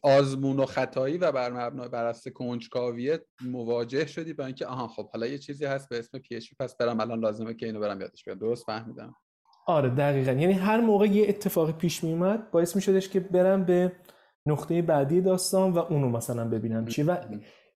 آزمون 0.03 0.61
و 0.61 0.67
خطایی 0.67 1.19
و 1.19 1.33
بر 1.33 1.53
مبنای 1.53 1.89
بر 1.89 2.05
اساس 2.05 2.33
کنجکاویه 2.33 3.21
مواجه 3.45 4.07
شدی 4.07 4.33
با 4.33 4.47
اینکه 4.47 4.67
آها 4.67 4.89
خب 4.89 5.11
حالا 5.11 5.27
یه 5.27 5.39
چیزی 5.39 5.65
هست 5.65 5.89
به 5.89 5.99
اسم 5.99 6.19
PHP 6.19 6.41
پس 6.61 6.77
برم 6.77 7.01
الان 7.01 7.21
لازمه 7.21 7.55
که 7.55 7.67
اینو 7.67 7.81
برم 7.81 8.01
یادش 8.01 8.25
بیارم. 8.25 8.41
درست 8.41 8.67
فهمیدم. 8.67 9.15
آره 9.67 9.89
دقیقا. 9.89 10.33
یعنی 10.33 10.53
هر 10.53 10.81
موقع 10.81 11.07
یه 11.07 11.29
اتفاقی 11.29 11.73
پیش 11.73 12.05
می 12.05 12.13
اومد 12.13 12.51
باعث 12.51 12.77
می 12.77 12.83
شدش 12.83 13.09
که 13.09 13.21
برم 13.21 13.65
به 13.65 13.93
نقطه 14.47 14.83
بعدی 14.83 15.21
داستان 15.21 15.73
و 15.73 15.79
اونو 15.79 16.09
مثلا 16.09 16.49
ببینم. 16.49 16.87
چی؟ 16.87 17.03
و 17.03 17.17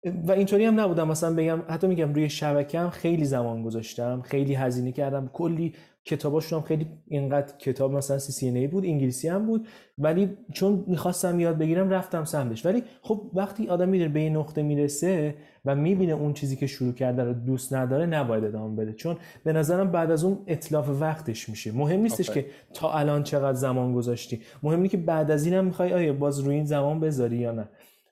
و 0.03 0.31
اینطوری 0.31 0.65
هم 0.65 0.79
نبودم. 0.79 1.07
مثلا 1.07 1.35
بگم 1.35 1.63
حتی 1.69 1.87
میگم 1.87 2.13
روی 2.13 2.29
شبکه 2.29 2.89
خیلی 2.89 3.25
زمان 3.25 3.63
گذاشتم 3.63 4.21
خیلی 4.21 4.55
هزینه 4.55 4.91
کردم. 4.91 5.27
کلی 5.27 5.75
کتاباشون 6.05 6.59
هم 6.59 6.65
خیلی 6.65 6.87
اینقدر 7.07 7.57
کتاب 7.57 7.91
مثلا 7.91 8.17
سی 8.17 8.31
سی 8.31 8.49
ای 8.49 8.67
بود 8.67 8.85
انگلیسی 8.85 9.27
هم 9.27 9.45
بود 9.45 9.67
ولی 9.97 10.37
چون 10.53 10.83
می‌خواستم 10.87 11.39
یاد 11.39 11.57
بگیرم 11.57 11.89
رفتم 11.89 12.25
سمتش. 12.25 12.65
ولی 12.65 12.83
خب 13.01 13.31
وقتی 13.33 13.67
آدم 13.67 13.89
میره 13.89 14.07
به 14.07 14.19
این 14.19 14.37
نقطه 14.37 14.61
می‌رسه 14.61 15.35
و 15.65 15.75
می‌بینه 15.75 16.13
اون 16.13 16.33
چیزی 16.33 16.55
که 16.55 16.67
شروع 16.67 16.93
کرده 16.93 17.23
رو 17.23 17.33
دوست 17.33 17.73
نداره 17.73 18.05
نباید 18.05 18.43
ادامه 18.43 18.75
بده. 18.75 18.93
چون 18.93 19.17
به 19.43 19.53
نظرم 19.53 19.91
بعد 19.91 20.11
از 20.11 20.23
اون 20.23 20.37
اطلاف 20.47 20.89
وقتش 21.01 21.49
میشه. 21.49 21.71
مهم 21.71 21.99
نیستش 21.99 22.29
که 22.29 22.45
تا 22.73 22.93
الان 22.93 23.23
چقدر 23.23 23.57
زمان 23.57 23.93
گذاشتی. 23.93 24.41
مهم 24.63 24.77
اینه 24.77 24.89
که 24.89 24.97
بعد 24.97 25.31
از 25.31 25.45
اینم 25.45 25.65
می‌خوای 25.65 25.93
آیا 25.93 26.13
باز 26.13 26.39
روی 26.39 26.55
این 26.55 26.65
زمان 26.65 26.99
بذاری 26.99 27.37
یا 27.37 27.51
نه. 27.51 27.69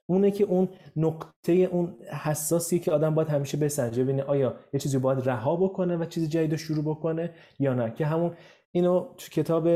اونه 0.09 0.31
که 0.31 0.43
اون 0.43 0.69
نقطه 0.95 1.51
اون 1.53 1.95
حساسی 2.23 2.79
که 2.79 2.91
آدم 2.91 3.15
باید 3.15 3.27
همیشه 3.27 3.57
بسنجه 3.57 4.03
ببینه 4.03 4.23
آیا 4.23 4.55
یه 4.73 4.79
چیزی 4.79 4.97
باید 4.97 5.29
رها 5.29 5.55
بکنه 5.55 5.97
و 5.97 6.05
چیز 6.05 6.29
جدید 6.29 6.51
رو 6.51 6.57
شروع 6.57 6.83
بکنه 6.83 7.33
یا 7.59 7.73
نه. 7.73 7.91
که 7.91 8.05
همون 8.05 8.31
اینو 8.71 8.99
تو 9.17 9.29
کتاب 9.31 9.67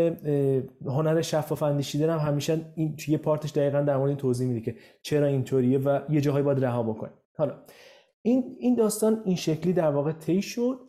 هنر 0.86 1.22
شفاف 1.22 1.64
اندیشیدن 1.64 2.10
هم 2.10 2.20
همیشه 2.20 2.62
این 2.76 2.96
توی 2.96 3.18
پارتش 3.18 3.52
دقیقا 3.52 3.82
در 3.82 3.98
مورد 3.98 4.10
این 4.10 4.18
توضیح 4.18 4.48
میده 4.48 4.62
که 4.62 4.76
چرا 5.02 5.28
اینطوریه 5.28 5.78
و 5.78 6.00
یه 6.10 6.22
جاهایی 6.22 6.44
باید 6.44 6.66
رها 6.66 6.84
بکنه. 6.84 7.12
حالا 7.38 7.54
این 8.22 8.56
این 8.60 8.76
داستان 8.76 9.22
این 9.26 9.36
شکلی 9.36 9.74
در 9.74 9.92
واقع 9.92 10.12
طی 10.12 10.42
شد 10.42 10.80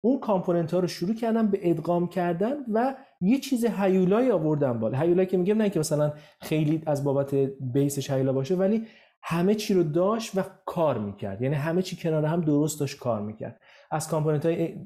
اون 0.00 0.20
component 0.20 0.74
ها 0.74 0.80
رو 0.80 0.86
شروع 0.86 1.14
کردم 1.14 1.46
به 1.46 1.70
ادغام 1.70 2.08
کردن 2.08 2.56
و 2.72 2.96
یه 3.20 3.38
چیز 3.38 3.64
هیولایی 3.64 4.30
آوردم 4.30 4.80
بالا. 4.80 4.98
هیولایی 4.98 5.28
که 5.28 5.36
میگم 5.36 5.56
نه 5.56 5.70
که 5.70 5.78
مثلا 5.78 6.12
خیلی 6.40 6.82
از 6.86 7.04
بابت 7.04 7.34
base 7.60 7.93
ش 7.93 8.10
هیولا 8.10 8.32
باشه 8.32 8.54
ولی 8.54 8.86
همه 9.22 9.54
چی 9.54 9.74
رو 9.74 9.82
داشت 9.82 10.38
و 10.38 10.42
کار 10.66 10.98
می‌کرد. 10.98 11.42
یعنی 11.42 11.54
همه 11.54 11.82
چی 11.82 11.96
کنار 11.96 12.24
هم 12.24 12.40
درست 12.40 12.80
داشت 12.80 12.98
کار 12.98 13.22
می‌کرد. 13.22 13.60
از 13.90 14.08
component 14.08 14.46
های 14.46 14.76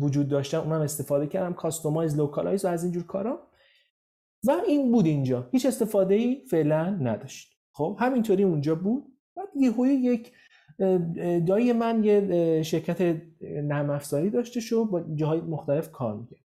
وجود 0.00 0.28
داشتن 0.28 0.58
اونم 0.58 0.80
استفاده 0.80 1.26
کردم. 1.26 1.52
customize 1.52 2.16
localize 2.16 2.64
و 2.64 2.68
از 2.68 2.84
اینجور 2.84 3.06
کارا. 3.06 3.46
و 4.46 4.52
این 4.66 4.92
بود 4.92 5.06
اینجا. 5.06 5.48
هیچ 5.52 5.66
استفاده 5.66 6.14
ای 6.14 6.44
فعلا 6.50 6.90
نداشت. 6.90 7.56
خب 7.72 7.96
همینطوری 8.00 8.42
اونجا 8.42 8.74
بود. 8.74 9.04
بعد 9.36 9.48
یه 9.56 9.88
یک 9.88 10.32
دایی 11.46 11.72
من 11.72 12.04
یه 12.04 12.62
شرکت 12.62 13.22
نرم 13.42 13.90
افزاری 13.90 14.30
داشته 14.30 14.60
شو 14.60 14.84
با 14.84 15.00
جاهای 15.14 15.40
مختلف 15.40 15.92
کار 15.92 16.16
می‌کرد. 16.16 16.40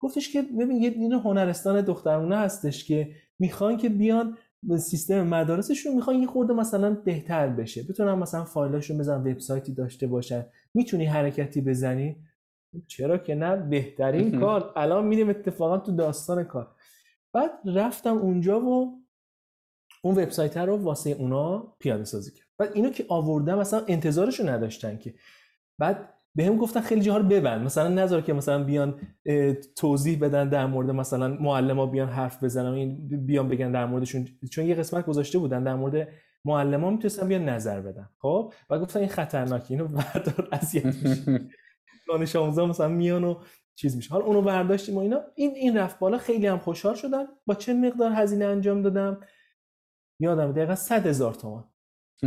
گفتش 0.00 0.32
که 0.32 0.42
ببین 0.42 0.82
یه 0.82 0.90
دین 0.90 1.12
هنرستان 1.12 1.80
دخترونه 1.80 2.36
هستش 2.36 2.84
که 2.84 3.10
می‌خوان 3.38 3.76
که 3.76 3.88
بیان 3.88 4.36
سیستم 4.78 5.26
مدارسشون 5.26 5.94
می‌خوان 5.94 6.16
یه 6.16 6.26
خورده 6.26 6.52
مثلا 6.52 6.94
بهتر 6.94 7.48
بشه. 7.48 7.82
بتونن 7.82 8.14
مثلا 8.14 8.44
فایلاشون 8.44 8.98
بزن 8.98 9.20
وبسایتی 9.20 9.74
داشته 9.74 10.06
باشن. 10.06 10.46
می‌تونی 10.74 11.04
حرکتی 11.04 11.60
بزنی؟ 11.60 12.16
چرا 12.86 13.18
که 13.18 13.34
نه 13.34 13.56
بهترین 13.56 14.40
کار. 14.40 14.72
الان 14.76 15.06
میریم 15.06 15.30
اتفاقا 15.30 15.78
تو 15.78 15.92
داستان 15.92 16.44
کار. 16.44 16.74
بعد 17.32 17.50
رفتم 17.64 18.18
اونجا 18.18 18.60
و 18.60 19.02
اون 20.02 20.14
وبسایت 20.14 20.56
رو 20.56 20.76
واسه 20.76 21.10
اونا 21.10 21.74
پیاده 21.78 22.04
سازی 22.04 22.30
کرد 22.30 22.41
بعد 22.58 22.70
اینو 22.74 22.90
که 22.90 23.04
آوردم 23.08 23.58
مثلا 23.58 23.82
انتظارشو 23.88 24.48
نداشتن 24.48 24.98
که. 24.98 25.14
بعد 25.78 26.08
به 26.34 26.44
هم 26.44 26.56
گفتن 26.56 26.80
خیلی 26.80 27.00
جاها 27.00 27.18
رو 27.18 27.24
ببند. 27.24 27.64
مثلا 27.64 27.88
نذار 27.88 28.20
که 28.20 28.32
مثلا 28.32 28.64
بیان 28.64 29.00
توضیح 29.76 30.18
بدن 30.20 30.48
در 30.48 30.66
مورد 30.66 30.90
مثلا 30.90 31.28
معلم 31.28 31.90
بیان 31.90 32.08
حرف 32.08 32.44
بزنن 32.44 32.72
این 32.72 33.08
بیان 33.26 33.48
بگن 33.48 33.72
در 33.72 33.86
موردشون. 33.86 34.28
چون 34.50 34.66
یه 34.66 34.74
قسمت 34.74 35.06
گذاشته 35.06 35.38
بودن 35.38 35.64
در 35.64 35.74
مورد 35.74 36.08
معلم 36.44 36.84
ها 36.84 36.90
می‌تونستن 36.90 37.28
بیان 37.28 37.48
نظر 37.48 37.80
بدن. 37.80 38.08
خب؟ 38.18 38.52
و 38.70 38.78
گفتن 38.78 39.00
این 39.00 39.08
خطرناکه 39.08 39.70
اینو 39.70 39.88
بردار 39.88 40.48
اذیت 40.52 40.84
میشه 40.84 41.40
دانش 42.08 42.36
آموزا 42.36 42.66
مثلا 42.66 42.88
میان 42.88 43.24
و 43.24 43.40
چیز 43.74 43.96
میشه. 43.96 44.10
حالا 44.10 44.24
اونو 44.24 44.42
برداشتیم 44.42 44.96
و 44.96 44.98
اینا. 44.98 45.20
این 45.34 45.54
این 45.54 45.78
رفت 45.78 45.98
بالا. 45.98 46.18
خیلی 46.18 46.46
هم 46.46 46.58
خوشحال 46.58 46.94
شدن 46.94 47.24
با 47.46 47.54
چه 47.54 47.74
مقدار 47.74 48.12
هزینه 48.12 48.44
انجام 48.44 48.82
دادم؟ 48.82 49.20
یادم 50.20 50.52
دقیقا 50.52 50.74
100 50.74 51.06
هزار 51.06 51.34
تومان. 51.34 51.71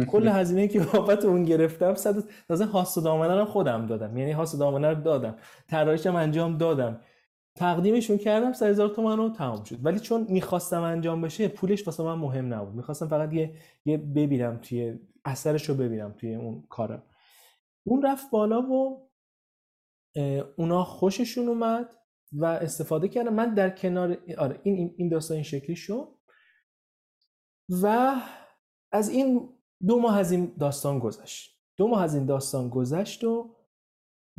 کل 0.03 0.27
هزینه 0.27 0.67
که 0.67 0.79
بابت 0.79 1.25
اون 1.25 1.43
گرفتم 1.43 1.95
صد 1.95 2.23
تازه 2.47 2.65
هاست 2.65 2.99
دامنه 3.03 3.35
رو 3.35 3.45
خودم 3.45 3.87
دادم. 3.87 4.17
یعنی 4.17 4.31
هاست 4.31 4.59
دامنه 4.59 4.89
رو 4.89 5.01
دادم. 5.01 5.35
طراحیشم 5.67 6.15
انجام 6.15 6.57
دادم. 6.57 7.01
تقدیمشون 7.55 8.17
کردم 8.17 8.53
3000 8.53 8.69
هزار 8.69 8.95
تومن 8.95 9.17
رو 9.17 9.29
تمام 9.29 9.63
شد. 9.63 9.85
ولی 9.85 9.99
چون 9.99 10.25
می‌خواستم 10.29 10.81
انجام 10.81 11.21
بشه 11.21 11.47
پولش 11.47 11.87
واسه 11.87 12.03
من 12.03 12.15
مهم 12.15 12.53
نبود. 12.53 12.75
می‌خواستم 12.75 13.07
فقط 13.07 13.33
یه 13.33 13.55
یه 13.85 13.97
ببینم 13.97 14.57
توی 14.57 14.99
اثرش 15.25 15.69
رو 15.69 15.75
ببینم 15.75 16.11
توی 16.11 16.35
اون 16.35 16.63
کارم. 16.69 17.03
اون 17.87 18.05
رفت 18.05 18.31
بالا 18.31 18.61
و 18.61 19.05
اونا 20.57 20.83
خوششون 20.83 21.47
اومد 21.47 21.95
و 22.33 22.45
استفاده 22.45 23.07
کردم. 23.07 23.33
من 23.33 23.53
در 23.53 23.69
کنار 23.69 24.17
آره 24.37 24.59
این 24.63 24.95
این 24.97 25.09
داستان 25.09 25.35
این 25.35 25.43
شکلی 25.43 25.75
شد 25.75 26.07
و 27.81 28.15
از 28.91 29.09
این 29.09 29.49
دو 29.87 29.99
ماه 29.99 30.17
از 30.17 30.31
این 30.31 30.51
داستان 30.59 30.99
گذشت. 30.99 31.51
دو 31.77 31.87
ماه 31.87 32.03
از 32.03 32.15
این 32.15 32.25
داستان 32.25 32.69
گذشت 32.69 33.23
و 33.23 33.55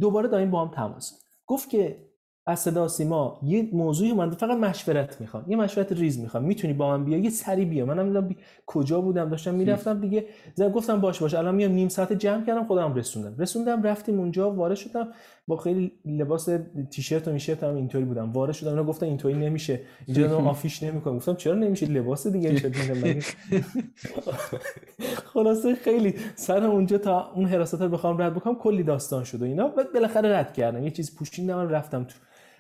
دوباره 0.00 0.28
داریم 0.28 0.50
با 0.50 0.64
هم 0.64 0.70
تماس 0.70 1.22
گفت 1.46 1.70
که 1.70 2.06
از 2.48 2.60
صدا 2.60 2.88
سیما 2.88 3.40
یه 3.42 3.68
موضوعی 3.72 4.12
من 4.12 4.30
فقط 4.30 4.58
مشورت 4.58 5.20
می‌خوام. 5.20 5.44
یه 5.48 5.56
مشورت 5.56 5.92
ریز 5.92 6.20
می‌خوام. 6.20 6.44
می‌تونی 6.44 6.72
با 6.72 6.96
من 6.96 7.04
بیا 7.04 7.18
یه 7.18 7.30
سری 7.30 7.64
بیا. 7.64 7.86
منم 7.86 8.28
بی... 8.28 8.36
کجا 8.66 9.00
بودم. 9.00 9.28
داشتم 9.28 9.54
می‌رفتم 9.54 10.00
دیگه. 10.00 10.26
زن 10.54 10.68
گفتم 10.72 11.00
باش 11.00 11.22
باش. 11.22 11.34
الان 11.34 11.54
میام 11.54 11.72
نیم 11.72 11.88
ساعت 11.88 12.12
جمع 12.12 12.46
کردم 12.46 12.64
خودم 12.64 12.94
رسوندم. 12.94 13.42
رسوندم 13.42 13.82
رفتیم 13.82 14.18
اونجا 14.18 14.50
وارد 14.50 14.74
شدم. 14.74 15.12
با 15.46 15.56
خیلی 15.56 15.92
لباس 16.04 16.48
تیشرت 16.90 17.28
و 17.28 17.32
میشرت 17.32 17.62
هم 17.62 17.74
اینطوری 17.74 18.04
بودم. 18.04 18.32
وارد 18.32 18.52
شدم 18.52 18.70
اونا 18.70 18.84
گفتن 18.84 19.06
اینطوری 19.06 19.34
نمیشه. 19.34 19.80
اینجا 20.06 20.38
آفیش 20.50 20.82
نمی‌کنم 20.82 21.16
گفتم 21.16 21.34
چرا 21.34 21.54
نمیشه؟ 21.54 21.86
لباس 21.86 22.26
دیگه 22.26 22.56
شد 22.56 22.74
خلاصه 25.32 25.74
خیلی 25.74 26.14
سر 26.34 26.64
اونجا 26.64 26.98
تا 26.98 27.32
اون 27.32 27.46
حراست 27.46 27.82
رو 27.82 27.88
بخوام 27.88 28.22
رد 28.22 28.34
بکنم 28.34 28.54
کلی 28.54 28.82
داستان 28.82 29.24
شد 29.24 29.42
و 29.42 29.44
اینا. 29.44 29.68
بعد 29.68 29.92
بالاخره 29.92 30.38
رد 30.38 30.52
کردم. 30.52 30.84
یه 30.84 30.90
چیز 30.90 31.16
پوشیدم 31.16 31.68
رفتم 31.68 32.04
تو. 32.04 32.18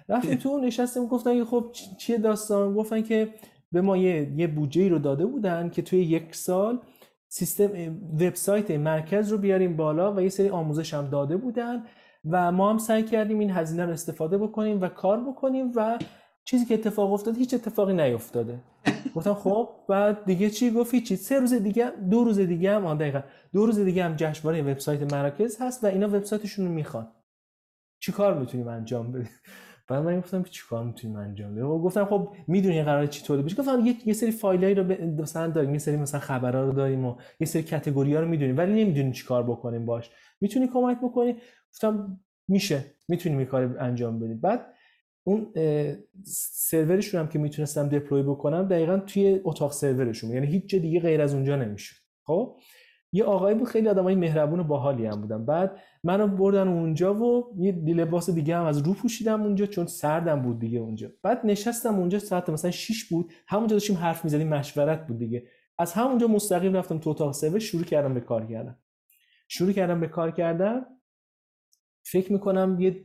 رفتیم 0.08 0.34
تو 0.34 0.58
نشستیم 0.58 1.06
گفتن 1.06 1.38
که 1.38 1.44
خب 1.44 1.72
چیه 1.98 2.18
داستان؟ 2.18 2.74
گفتن 2.74 3.02
که 3.02 3.28
به 3.72 3.80
ما 3.80 3.96
یه, 3.96 4.32
یه 4.36 4.46
بودجه 4.46 4.88
رو 4.88 4.98
داده 4.98 5.26
بودن 5.26 5.68
که 5.68 5.82
توی 5.82 6.02
یک 6.02 6.34
سال 6.34 6.80
سیستم 7.28 7.70
وبسایت 8.14 8.70
مرکز 8.70 9.32
رو 9.32 9.38
بیاریم 9.38 9.76
بالا 9.76 10.14
و 10.14 10.20
یه 10.20 10.28
سری 10.28 10.48
آموزش 10.48 10.94
هم 10.94 11.08
داده 11.08 11.36
بودن. 11.36 11.82
و 12.30 12.52
ما 12.52 12.70
هم 12.70 12.78
سعی 12.78 13.02
کردیم 13.02 13.38
این 13.38 13.50
هزینه 13.50 13.84
رو 13.84 13.92
استفاده 13.92 14.38
بکنیم 14.38 14.80
و 14.80 14.88
کار 14.88 15.20
بکنیم 15.20 15.72
و 15.74 15.98
چیزی 16.44 16.64
که 16.64 16.74
اتفاق 16.74 17.12
افتاد 17.12 17.36
هیچ 17.36 17.54
اتفاقی 17.54 17.92
نیفتاده. 17.94 18.60
گفتم 19.14 19.34
خب 19.34 19.68
بعد 19.88 20.24
دیگه 20.24 20.50
چی 20.50 20.70
گفتی؟ 20.70 21.00
چی؟ 21.00 21.16
سه 21.16 21.38
روز 21.38 21.54
دیگه 21.54 21.90
دو 22.10 22.24
روز 22.24 22.38
دیگه 22.38 22.74
هم 22.74 22.86
آن 22.86 22.96
دقیقا. 22.96 23.22
دو 23.52 23.66
روز 23.66 23.78
دیگه 23.78 24.04
هم 24.04 24.16
جشنواره 24.16 24.62
وبسایت 24.62 25.12
مراکز 25.12 25.56
هست 25.60 25.84
و 25.84 25.86
اینا 25.86 26.06
وبسایتشون 26.08 26.66
رو 26.66 26.72
می‌خوان. 26.72 27.12
چیکار 28.00 28.38
می‌تونیم 28.38 28.68
انجام 28.68 29.12
بدیم؟ 29.12 29.30
بعد 29.88 30.02
من 30.02 30.20
گفتم 30.20 30.42
که 30.42 30.50
چیکار 30.50 30.84
می‌تونیم 30.84 31.16
انجام 31.16 31.52
بدیم؟ 31.52 31.66
و 31.66 31.78
گفتم 31.78 32.04
خب 32.04 32.34
می‌دونی 32.46 32.82
قرار 32.82 33.06
چی 33.06 33.24
طوری 33.24 33.42
بشه؟ 33.42 33.56
گفتم 33.56 33.86
یه, 33.86 33.94
یه 34.04 34.14
سری 34.14 34.30
فایلایی 34.30 34.74
رو 34.74 34.84
مثلا 35.22 35.48
داریم 35.48 35.72
یه 35.72 35.78
سری 35.78 35.96
مثلا 35.96 36.20
خبرها 36.20 36.64
رو 36.64 36.72
داریم 36.72 37.04
و 37.04 37.16
یه 37.40 37.46
سری 37.46 37.62
کاتگوری 37.62 38.14
ها 38.14 38.20
رو 38.20 38.28
می‌دونیم 38.28 38.56
ولی 38.56 38.84
نمی‌دونیم 38.84 39.12
چیکار 39.12 39.42
بکنیم 39.42 39.86
باش. 39.86 40.10
می‌تونی 40.40 40.68
کمک 40.68 40.98
بکنی؟ 41.02 41.36
گفتم 41.72 42.20
میشه 42.48 42.84
می‌تونیم 43.08 43.38
این 43.38 43.46
کار 43.46 43.76
انجام 43.78 44.18
بدیم. 44.18 44.40
بعد 44.40 44.66
اون 45.24 45.52
سرورشون 46.52 47.20
هم 47.20 47.28
که 47.28 47.38
می‌تونستم 47.38 47.88
دپلوی 47.88 48.22
بکنم 48.22 48.68
دقیقا 48.68 48.98
توی 48.98 49.40
اتاق 49.44 49.72
سرورشون 49.72 50.30
یعنی 50.30 50.46
هیچ 50.46 50.74
دیگه 50.74 51.00
غیر 51.00 51.20
از 51.20 51.34
اونجا 51.34 51.56
نمی‌شد. 51.56 51.96
خب؟ 52.26 52.56
یه 53.12 53.24
آقایی 53.24 53.58
بود 53.58 53.68
خیلی 53.68 53.88
آدمای 53.88 54.14
مهربون 54.14 54.60
و 54.60 54.64
باحالی 54.64 55.06
هم 55.06 55.20
بودن. 55.20 55.44
بعد 55.44 55.78
منو 56.04 56.26
بردن 56.26 56.68
اونجا 56.68 57.14
و 57.14 57.54
یه 57.58 57.72
لباس 57.72 58.30
دیگه 58.30 58.56
هم 58.56 58.64
از 58.64 58.78
رو 58.78 58.94
پوشیدم 58.94 59.42
اونجا 59.42 59.66
چون 59.66 59.86
سردم 59.86 60.42
بود 60.42 60.58
دیگه 60.58 60.78
اونجا. 60.78 61.10
بعد 61.22 61.40
نشستم 61.44 61.94
اونجا 61.94 62.18
ساعت 62.18 62.50
مثلا 62.50 62.70
6 62.70 63.04
بود. 63.04 63.32
همونجا 63.48 63.76
داشتیم 63.76 63.96
حرف 63.96 64.24
می‌زدیم 64.24 64.48
مشورت 64.48 65.06
بود 65.06 65.18
دیگه. 65.18 65.46
از 65.78 65.92
همونجا 65.92 66.26
مستقیم 66.26 66.74
رفتم 66.74 66.98
تو 66.98 67.10
اتاق 67.10 67.32
سرور 67.32 67.58
شروع 67.58 67.84
کردم 67.84 68.14
به 68.14 68.20
کار 68.20 68.46
کردن. 68.46 68.78
شروع 69.48 69.72
کردم 69.72 70.00
به 70.00 70.06
کار 70.06 70.30
کردن. 70.30 70.82
فکر 72.10 72.32
می‌کنم 72.32 72.76
یه 72.80 73.04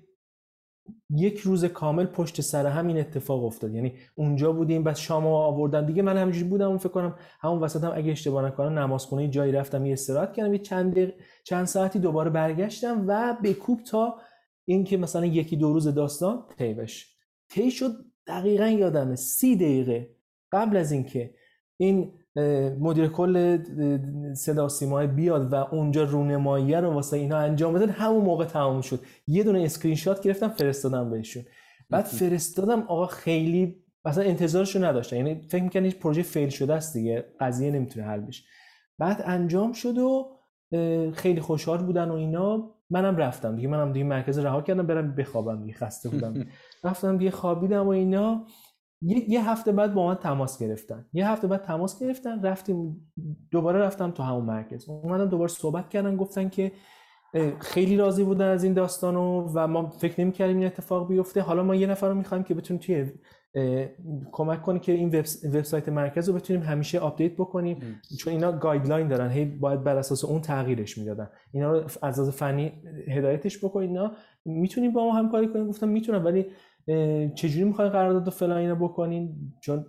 یک 1.10 1.39
روز 1.39 1.65
کامل 1.65 2.05
پشت 2.05 2.41
سر 2.41 2.65
همین 2.65 2.98
اتفاق 2.98 3.46
افتاد. 3.46 3.75
یعنی 3.75 3.93
اونجا 4.15 4.51
بودیم 4.51 4.84
بعد 4.84 4.96
شام 4.96 5.27
آوردن. 5.27 5.86
دیگه 5.86 6.01
من 6.01 6.17
همینجوری 6.17 6.50
بودم 6.50 6.67
اون 6.67 6.77
فکر 6.77 6.89
کنم 6.89 7.15
همون 7.39 7.60
وسط 7.60 7.84
هم 7.84 7.91
اگه 7.96 8.12
اشتباه 8.12 8.46
نکنم 8.46 8.79
نمازخونه 8.79 9.29
جایی 9.29 9.51
رفتم 9.51 9.86
یه 9.86 9.93
استراحت 9.93 10.34
کردم 10.34 10.53
یه 10.53 10.60
چند 10.60 11.13
چند 11.43 11.65
ساعتی 11.65 12.00
دوباره 12.00 12.29
برگشتم 12.29 13.05
و 13.08 13.38
بکوب 13.43 13.84
تا 13.84 14.17
اینکه 14.65 14.98
مثلا 14.98 15.25
یکی 15.25 15.58
دو 15.58 15.74
روز 15.74 15.88
داستان 15.88 16.46
طی 16.58 16.74
بشه. 16.74 17.08
طی 17.50 17.72
شد 17.72 17.91
دقیقا 18.27 18.67
یادمه 18.67 19.15
سی 19.15 19.55
دقیقه 19.55 20.15
قبل 20.51 20.77
از 20.77 20.91
اینکه 20.91 21.34
این 21.77 22.21
مدیر 22.80 23.08
کل 23.08 23.58
صدا 24.34 24.70
سیمای 24.70 25.08
بیاد 25.08 25.54
و 25.54 25.56
اونجا 25.56 26.04
رونمایی 26.04 26.76
رو 26.76 26.94
واسه 26.94 27.18
اینا 27.18 27.38
انجام 27.38 27.74
بدن. 27.74 27.90
همون 27.90 28.26
موقع 28.26 28.46
تمام 28.46 28.82
شد. 28.82 29.00
یه 29.28 29.44
دونه 29.44 29.62
اسکرین 29.62 29.96
شات 29.96 30.22
گرفتم 30.22 30.48
فرستادم 30.48 31.10
بهشون. 31.10 31.44
بعد 31.90 32.06
فرستادم 32.06 32.82
آقا 32.82 33.06
خیلی 33.06 33.76
مثلا 34.06 34.24
انتظارشو 34.24 34.86
نداشتن. 34.86 35.16
یعنی 35.18 35.42
فکر 35.50 35.64
می‌کنن 35.64 35.86
هیچ 35.86 36.00
پروژه 36.00 36.22
fail 36.22 36.50
شده 36.50 36.74
است 36.74 36.94
دیگه. 36.94 37.26
قضیه 37.40 37.72
نمی‌تونه 37.72 38.06
حل 38.06 38.20
بشه. 38.20 38.44
بعد 38.98 39.22
انجام 39.26 39.74
شد 39.74 39.98
و 39.98 40.38
خیلی 41.14 41.42
خوشحال 41.42 41.84
بودن 41.84 42.10
و 42.10 42.14
اینا. 42.14 42.76
منم 42.90 43.18
رفتم 43.18 43.56
دیگه. 43.56 43.68
منم 43.68 43.92
دیگه 43.92 44.06
مرکز 44.06 44.40
رها 44.40 44.62
کردم 44.62 44.88
برم 44.88 45.16
بخوابم 45.16 45.62
دیگه. 45.62 45.74
خسته 45.74 46.10
بودم. 46.10 46.46
رفتم 46.84 47.18
دیگه 47.18 47.32
خوابیدم 47.32 47.86
و 47.86 47.90
اینا. 47.90 48.46
یه, 49.01 49.50
هفته 49.50 49.72
بعد 49.72 49.93
با 49.93 50.08
من 50.08 50.15
تماس 50.15 50.60
گرفتن. 50.60 51.05
یه 51.13 51.29
هفته 51.29 51.48
بعد 51.48 51.62
تماس 51.62 52.00
گرفتن 52.00 52.41
رفتیم 52.41 53.12
دوباره 53.51 53.79
رفتم 53.79 54.12
تو 54.12 54.24
همون 54.24 54.46
مرکز. 54.46 54.89
اومدن 54.89 55.25
دوباره 55.25 55.51
صحبت 55.51 55.89
کردن 55.89 56.15
گفتن 56.15 56.50
که 56.50 56.72
خیلی 57.60 57.98
راضی 57.98 58.24
بودن 58.24 58.46
از 58.48 58.63
این 58.63 58.74
داستانو 58.74 59.51
و 59.55 59.67
ما 59.67 59.89
فکر 59.89 60.22
نمی 60.22 60.31
کردیم 60.31 60.58
این 60.58 60.65
اتفاق 60.65 61.08
بیفته. 61.08 61.41
حالا 61.41 61.63
ما 61.63 61.75
یه 61.75 61.88
نفر 61.88 62.10
رو 62.10 62.15
می‌خوایم 62.15 62.43
که 62.43 62.53
بتونیم 62.53 62.81
توی 62.81 63.12
کمک 64.31 64.62
کنه 64.62 64.79
که 64.79 64.91
این 64.91 65.10
وبسایت 65.43 65.89
مرکز 65.89 66.29
رو 66.29 66.36
بتونیم 66.36 66.62
همیشه 66.62 67.00
update 67.00 67.34
بکنیم. 67.34 68.01
چون 68.20 68.34
اینا 68.34 68.51
guideline 68.51 69.08
دارن. 69.08 69.29
هی 69.29 69.46
باید 69.46 69.84
بر 69.84 69.98
اساس 69.98 70.25
اون 70.25 70.41
تغییرش 70.41 70.98
می‌دادن. 70.98 71.29
اینا 71.53 71.72
رو 71.72 71.84
از 72.01 72.20
از 72.20 72.29
فنی 72.29 72.74
هدایتش 73.08 73.65
بکنید 73.65 73.89
اینا. 73.89 74.12
می‌تونیم 74.46 74.93
با 74.93 75.05
ما 75.05 75.13
همکاری 75.13 75.48
کنیم. 75.48 75.67
گفتم 75.67 75.89
می‌تونم 75.89 76.25
ولی 76.25 76.46
چجوری 77.36 77.64
می‌خوای 77.64 77.90
قرارداد 77.90 78.28
و 78.28 78.32
فلان 78.32 78.58
اینا 78.58 78.76
بکنین؟ 78.76 79.54
چون 79.62 79.86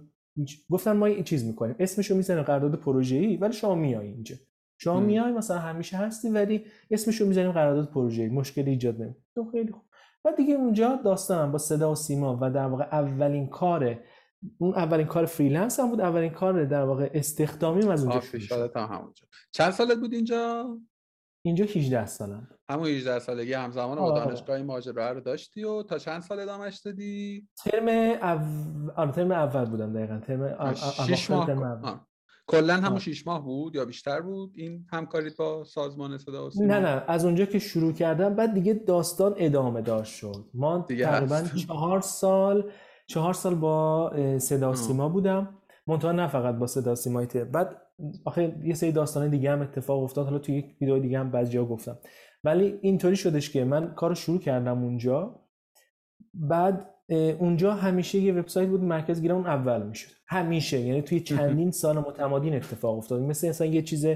گفتن 0.71 0.93
ما 0.93 1.07
این 1.07 1.25
چیز 1.25 1.45
می‌کنیم. 1.45 1.77
اسمشو 1.79 2.17
می‌زنیم 2.17 2.43
قرارداد 2.43 2.75
پروژه‌ای 2.75 3.37
ولی 3.37 3.53
شما 3.53 3.75
میای 3.75 4.07
اینجا. 4.07 4.37
شما 4.79 5.01
میای 5.01 5.33
مثلا 5.33 5.59
همیشه 5.59 5.97
هستی 5.97 6.29
ولی 6.29 6.65
اسمشو 6.91 7.27
می‌زنیم 7.27 7.53
قرارداد 7.53 7.91
پروژه‌ای. 7.91 8.29
مشکلی 8.29 8.71
ایجاد 8.71 9.03
نمیشه 9.03 9.21
تو 9.35 9.51
خیلی 9.51 9.73
خوب. 9.73 9.83
و 10.25 10.33
دیگه 10.37 10.55
اونجا 10.55 11.01
داستانم 11.05 11.53
با 11.53 11.59
صدا 11.59 11.93
و 11.93 11.95
سیما 11.95 12.39
و 12.41 12.51
در 12.51 12.67
واقع 12.67 12.85
اولین 12.85 13.47
کار 13.47 13.99
اون 14.59 14.75
اولین 14.75 15.07
کار 15.07 15.27
freelance 15.27 15.81
هم 15.81 15.91
بود. 15.91 16.01
اولین 16.01 16.31
کار 16.31 16.65
در 16.65 16.83
واقع 16.83 17.11
استخدامی 17.15 17.89
از 17.89 18.05
اونجا 18.05 18.21
شروع 18.21 18.41
شد. 18.41 18.73
همونجا. 18.77 19.27
چند 19.53 19.71
سالت 19.71 19.99
بود 19.99 20.13
اینجا؟ 20.13 20.79
اینجا 21.45 21.65
18 21.65 22.07
سالم. 22.07 22.49
همون 22.69 22.89
18 22.89 23.19
سالگی 23.19 23.53
همزمان 23.53 23.99
با 23.99 24.19
دانشگاه 24.19 24.63
ماجرا 24.63 25.13
رو 25.13 25.21
داشتی 25.21 25.65
و 25.65 25.83
تا 25.83 25.99
چند 25.99 26.23
سال 26.23 26.41
ادامهش 26.41 26.79
دادی؟ 26.79 27.49
ترم 27.57 27.89
او... 27.89 28.91
آره 28.97 29.13
ترم 29.13 29.33
اول 29.33 29.65
بودم 29.65 29.93
دقیقاً. 29.93 30.21
ترم 30.27 30.75
6 30.75 31.31
ماه 31.31 32.07
کلا 32.47 32.77
همون 32.77 32.99
6 32.99 33.27
ماه 33.27 33.45
بود 33.45 33.75
یا 33.75 33.85
بیشتر 33.85 34.21
بود؟ 34.21 34.53
این 34.57 34.87
همکاریت 34.93 35.37
با 35.37 35.65
سازمان 35.65 36.19
صدا 36.19 36.47
و 36.47 36.51
نه 36.61 36.81
نه. 36.81 37.05
از 37.09 37.25
اونجا 37.25 37.45
که 37.45 37.59
شروع 37.59 37.93
کردم 37.93 38.35
بعد 38.35 38.55
دیگه 38.55 38.75
داستان 38.75 39.35
ادامه 39.37 39.83
داشت 39.83 40.15
شد. 40.15 40.45
ما 40.55 40.87
تقریبا 40.89 41.43
چهار 41.67 42.01
سال 42.01 42.71
چهار 43.07 43.35
سال 43.35 43.55
با 43.55 44.13
صدا 44.39 44.75
سیما 44.75 45.09
بودم. 45.09 45.59
منتها 45.87 46.13
نه 46.13 46.27
فقط 46.27 46.55
با 46.55 46.67
صدا 46.67 46.95
سیمای 46.95 47.27
بعد 47.27 47.82
آخه 48.25 48.57
یه 48.65 48.75
سری 48.75 48.93
داستان 48.93 49.29
دیگه 49.29 49.51
هم 49.51 49.63
اتفاق 49.63 50.03
افتاد. 50.03 50.25
حالا 50.25 50.39
توی 50.39 50.55
یک 50.55 50.77
ویدیو 50.81 50.99
دیگه 50.99 51.19
هم 51.19 51.31
بعضیا 51.31 51.65
گفتم. 51.65 51.99
ولی 52.45 52.79
اینطوری 52.83 53.17
شدش 53.17 53.51
که 53.51 53.65
من 53.65 53.95
کار 53.95 54.15
شروع 54.15 54.39
کردم 54.39 54.83
اونجا. 54.85 55.41
بعد 56.35 56.89
اونجا 57.39 57.75
همیشه 57.75 58.19
یه 58.19 58.33
وبسایت 58.33 58.69
بود 58.69 58.81
مرکز 58.81 59.23
گیرم 59.23 59.37
اون 59.37 59.47
اول 59.47 59.83
می‌شد. 59.83 60.11
همیشه. 60.27 60.81
یعنی 60.81 61.03
توی 61.03 61.21
چندین 61.21 61.71
سال 61.71 61.99
متمادین 61.99 62.55
اتفاق 62.55 62.99
افتاد. 62.99 63.21
مثل 63.21 63.49
مثلا 63.49 63.67
یه 63.67 63.83
چیز 63.83 64.07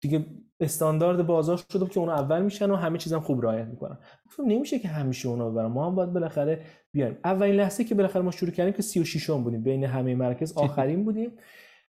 دیگه 0.00 0.26
استاندارد 0.60 1.26
بازار 1.26 1.60
شده 1.72 1.86
که 1.86 2.00
اونا 2.00 2.14
اول 2.14 2.42
میشن 2.42 2.70
و 2.70 2.76
همه 2.76 2.98
چیزم 2.98 3.20
خوب 3.20 3.42
رعایت 3.42 3.66
می‌کنن. 3.66 3.98
گفتم 4.26 4.44
نمیشه 4.46 4.78
که 4.78 4.88
همیشه 4.88 5.28
اونا 5.28 5.50
ببرن 5.50 5.66
ما 5.66 5.86
هم 5.86 5.94
باید 5.94 6.12
بالاخره 6.12 6.60
بیایم. 6.92 7.18
اولین 7.24 7.54
لحظه 7.54 7.84
که 7.84 7.94
بالاخره 7.94 8.22
ما 8.22 8.30
شروع 8.30 8.52
کردیم 8.52 8.72
که 8.72 8.82
36 8.82 9.30
ام 9.30 9.42
بودیم. 9.44 9.62
بین 9.62 9.84
همه 9.84 10.14
مرکز 10.14 10.52
آخرین 10.64 11.04
بودیم. 11.04 11.32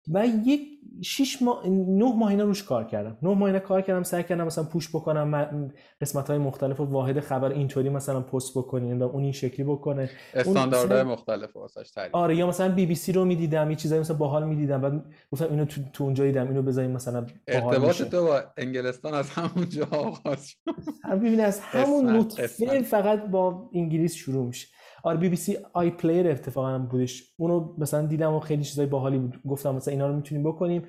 و 0.07 0.27
یک 0.45 0.75
6 1.01 1.41
ماه 1.41 1.67
9 1.67 2.05
ماه 2.15 2.29
اینا 2.29 2.43
روش 2.43 2.63
کار 2.63 2.83
کردم. 2.83 3.17
9 3.21 3.35
ماه 3.35 3.43
اینا 3.43 3.59
کار 3.59 3.81
کردم 3.81 4.03
سعی 4.03 4.23
کردم 4.23 4.45
مثلا 4.45 4.63
push 4.63 4.89
بکنم 4.89 5.71
قسمت 6.01 6.27
های 6.27 6.37
مختلف 6.37 6.79
و 6.79 6.83
واحد 6.83 7.19
خبر 7.19 7.51
اینطوری 7.51 7.89
مثلا 7.89 8.21
پست 8.21 8.57
بکنین 8.57 9.01
اون 9.01 9.23
این 9.23 9.31
شکلی 9.31 9.65
بکنه. 9.65 10.09
استانداردهای 10.33 11.03
مختلف 11.03 11.55
واسش 11.55 11.91
تعریف 11.91 12.15
آره 12.15 12.35
یا 12.35 12.47
مثلا 12.47 12.69
بی 12.69 12.85
بی 12.85 12.95
سی 12.95 13.11
رو 13.11 13.25
می‌دیدم 13.25 13.69
یه 13.69 13.75
چیزایی 13.75 14.01
مثلا 14.01 14.17
باحال 14.17 14.47
می‌دیدم 14.47 14.81
بعد 14.81 15.05
گفتم 15.31 15.47
اینو 15.49 15.65
تو, 15.65 15.81
تو 15.93 16.03
اونجا 16.03 16.23
دیدم 16.23 16.47
اینو 16.47 16.61
بذاریم 16.61 16.91
مثلا 16.91 17.25
ارتباط 17.47 18.01
تو 18.01 18.25
با 18.25 18.43
انگلستان 18.57 19.13
از 19.13 19.29
همونجا 19.29 19.87
آغاز 19.91 20.47
شد. 20.47 20.57
ببین 21.21 21.39
از 21.39 21.59
همون 21.59 22.15
نطفه 22.17 22.81
فقط 22.81 23.25
با 23.25 23.69
انگلیس 23.73 24.13
شروع 24.13 24.45
میشه. 24.45 24.67
آره 25.05 25.17
BBC 25.17 25.57
iPlayer 25.73 26.27
اتفاقا 26.27 26.79
بودش. 26.79 27.33
اونو 27.37 27.75
مثلا 27.77 28.05
دیدم 28.05 28.33
و 28.33 28.39
خیلی 28.39 28.63
چیزای 28.63 28.85
باحالی 28.85 29.17
بود. 29.17 29.41
گفتم 29.47 29.75
مثلا 29.75 29.91
اینا 29.91 30.07
رو 30.07 30.15
می‌تونیم 30.15 30.43
بکنیم. 30.43 30.85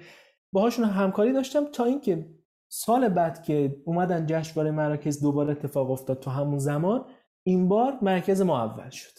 باهاشون 0.53 0.85
همکاری 0.85 1.33
داشتم 1.33 1.65
تا 1.73 1.85
اینکه 1.85 2.29
سال 2.69 3.09
بعد 3.09 3.43
که 3.43 3.77
اومدن 3.85 4.27
جشنواره 4.27 4.71
مراکز 4.71 5.21
دوباره 5.21 5.51
اتفاق 5.51 5.91
افتاد 5.91 6.21
تو 6.21 6.31
همون 6.31 6.59
زمان 6.59 7.05
این 7.43 7.69
بار 7.69 7.99
مرکز 8.03 8.41
ما 8.41 8.63
اول 8.63 8.91
شد. 8.91 9.19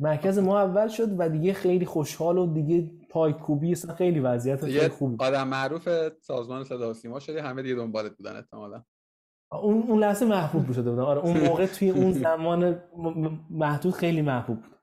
مرکز 0.00 0.38
ما 0.38 0.60
اول 0.60 0.88
شد 0.88 1.08
و 1.18 1.28
دیگه 1.28 1.52
خیلی 1.52 1.86
خوشحال 1.86 2.38
و 2.38 2.52
دیگه 2.52 2.90
پایکوبی 3.10 3.72
اصلا 3.72 3.94
خیلی 3.94 4.20
وضعیت 4.20 4.64
خیلی 4.64 4.88
خوبی 4.88 5.16
آدم 5.24 5.48
معروف 5.48 5.88
سازمان 6.20 6.64
صدا 6.64 6.90
و 6.90 6.94
سیما 6.94 7.20
شدی 7.20 7.38
همه 7.38 7.62
دیگه 7.62 7.74
دنبالت 7.74 8.16
بودن 8.16 8.36
احتمالاً. 8.36 8.82
اون 9.62 9.84
اون 9.88 9.98
لحظه 9.98 10.26
محبوب 10.26 10.72
شده 10.72 10.90
بودم. 10.90 11.02
آره 11.02 11.20
اون 11.20 11.40
موقع 11.48 11.66
توی 11.66 11.90
اون 11.90 12.12
زمان 12.12 12.82
محدود 13.50 13.94
خیلی 13.94 14.22
محبوب 14.22 14.56
بود. 14.56 14.74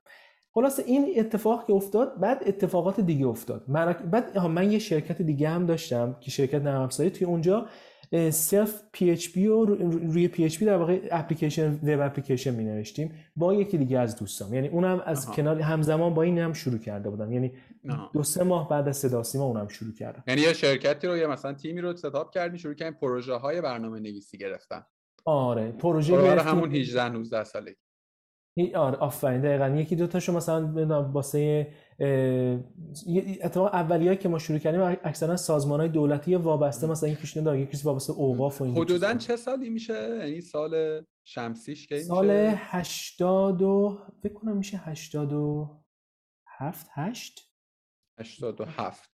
خلاص 0.54 0.80
این 0.86 1.12
اتفاق 1.16 1.66
که 1.66 1.72
افتاد 1.72 2.20
بعد 2.20 2.42
اتفاقات 2.46 3.00
دیگه 3.00 3.26
افتاد. 3.26 3.64
من 3.68 3.92
بعد 3.92 4.38
من 4.38 4.72
یه 4.72 4.78
شرکت 4.78 5.22
دیگه 5.22 5.48
هم 5.48 5.66
داشتم 5.66 6.16
که 6.20 6.30
شرکت 6.30 6.62
نرم 6.62 6.80
افزاری 6.82 7.10
توی 7.10 7.26
اونجا. 7.26 7.66
سلف 8.30 8.82
PHP 8.92 9.46
و 9.46 9.64
روی 9.64 10.28
PHP 10.28 10.64
در 10.64 10.76
واقع 10.76 11.00
application 11.10 11.72
web 11.82 12.00
application 12.00 12.54
می 12.54 12.64
نوشتیم 12.64 13.14
با 13.36 13.54
یکی 13.54 13.78
دیگه 13.78 13.98
از 13.98 14.16
دوستام. 14.16 14.54
یعنی 14.54 14.68
اونم 14.68 15.02
از 15.06 15.26
آها. 15.26 15.34
کنار 15.34 15.60
همزمان 15.60 16.14
با 16.14 16.22
این 16.22 16.38
هم 16.38 16.52
شروع 16.52 16.78
کرده 16.78 17.10
بودم. 17.10 17.32
یعنی 17.32 17.52
دو 18.12 18.22
سه 18.22 18.44
ماه 18.44 18.68
بعد 18.68 18.88
از 18.88 18.96
صدا 18.96 19.22
سیما 19.22 19.44
اونم 19.44 19.68
شروع 19.68 19.94
کردم. 19.94 20.24
یعنی 20.26 20.40
یه 20.40 20.52
شرکتی 20.52 21.06
رو 21.06 21.16
یا 21.16 21.30
مثلا 21.30 21.52
تیمی 21.52 21.80
رو 21.80 21.96
setup 21.96 22.34
کردی 22.34 22.58
شروع 22.58 22.74
کردین 22.74 22.98
پروژه 23.00 23.34
های 23.34 23.60
برنامه 23.60 24.00
نویسی 24.00 24.38
گرفتن. 24.38 24.82
آره 25.24 25.72
پروژه 25.72 26.16
آره 26.16 26.42
همون 26.42 26.74
18 26.74 27.08
19 27.08 27.44
سالگی. 27.44 27.76
آره 28.74 28.96
آفرین 28.96 29.40
دقیقا. 29.40 29.68
یکی 29.68 29.96
دو 29.96 30.06
تاشو 30.06 30.32
مثلا 30.32 31.02
واسه 31.12 31.68
اتفاق 33.42 33.74
اولیایی 33.74 34.18
که 34.18 34.28
ما 34.28 34.38
شروع 34.38 34.58
کردیم 34.58 34.80
اکثرا 34.80 35.36
سازمان 35.36 35.80
های 35.80 35.88
دولتی 35.88 36.34
وابسته 36.34 36.86
مثلا 36.86 37.06
این 37.06 37.18
کشنه 37.18 37.42
داره 37.42 37.60
یکی 37.60 37.78
وابسته 37.84 38.12
اوقاف 38.12 38.60
و 38.60 38.64
این 38.64 38.76
حدودا 38.76 39.14
چه 39.14 39.36
سالی 39.36 39.70
میشه؟ 39.70 40.18
یعنی 40.18 40.40
سال 40.40 41.02
شمسیش 41.24 41.86
که 41.86 41.98
سال 41.98 42.30
80 42.56 43.62
و 43.62 43.98
فکر 44.22 44.32
کنم 44.32 44.56
میشه 44.56 44.76
87 44.76 46.88
8 46.94 47.50
87 48.18 49.12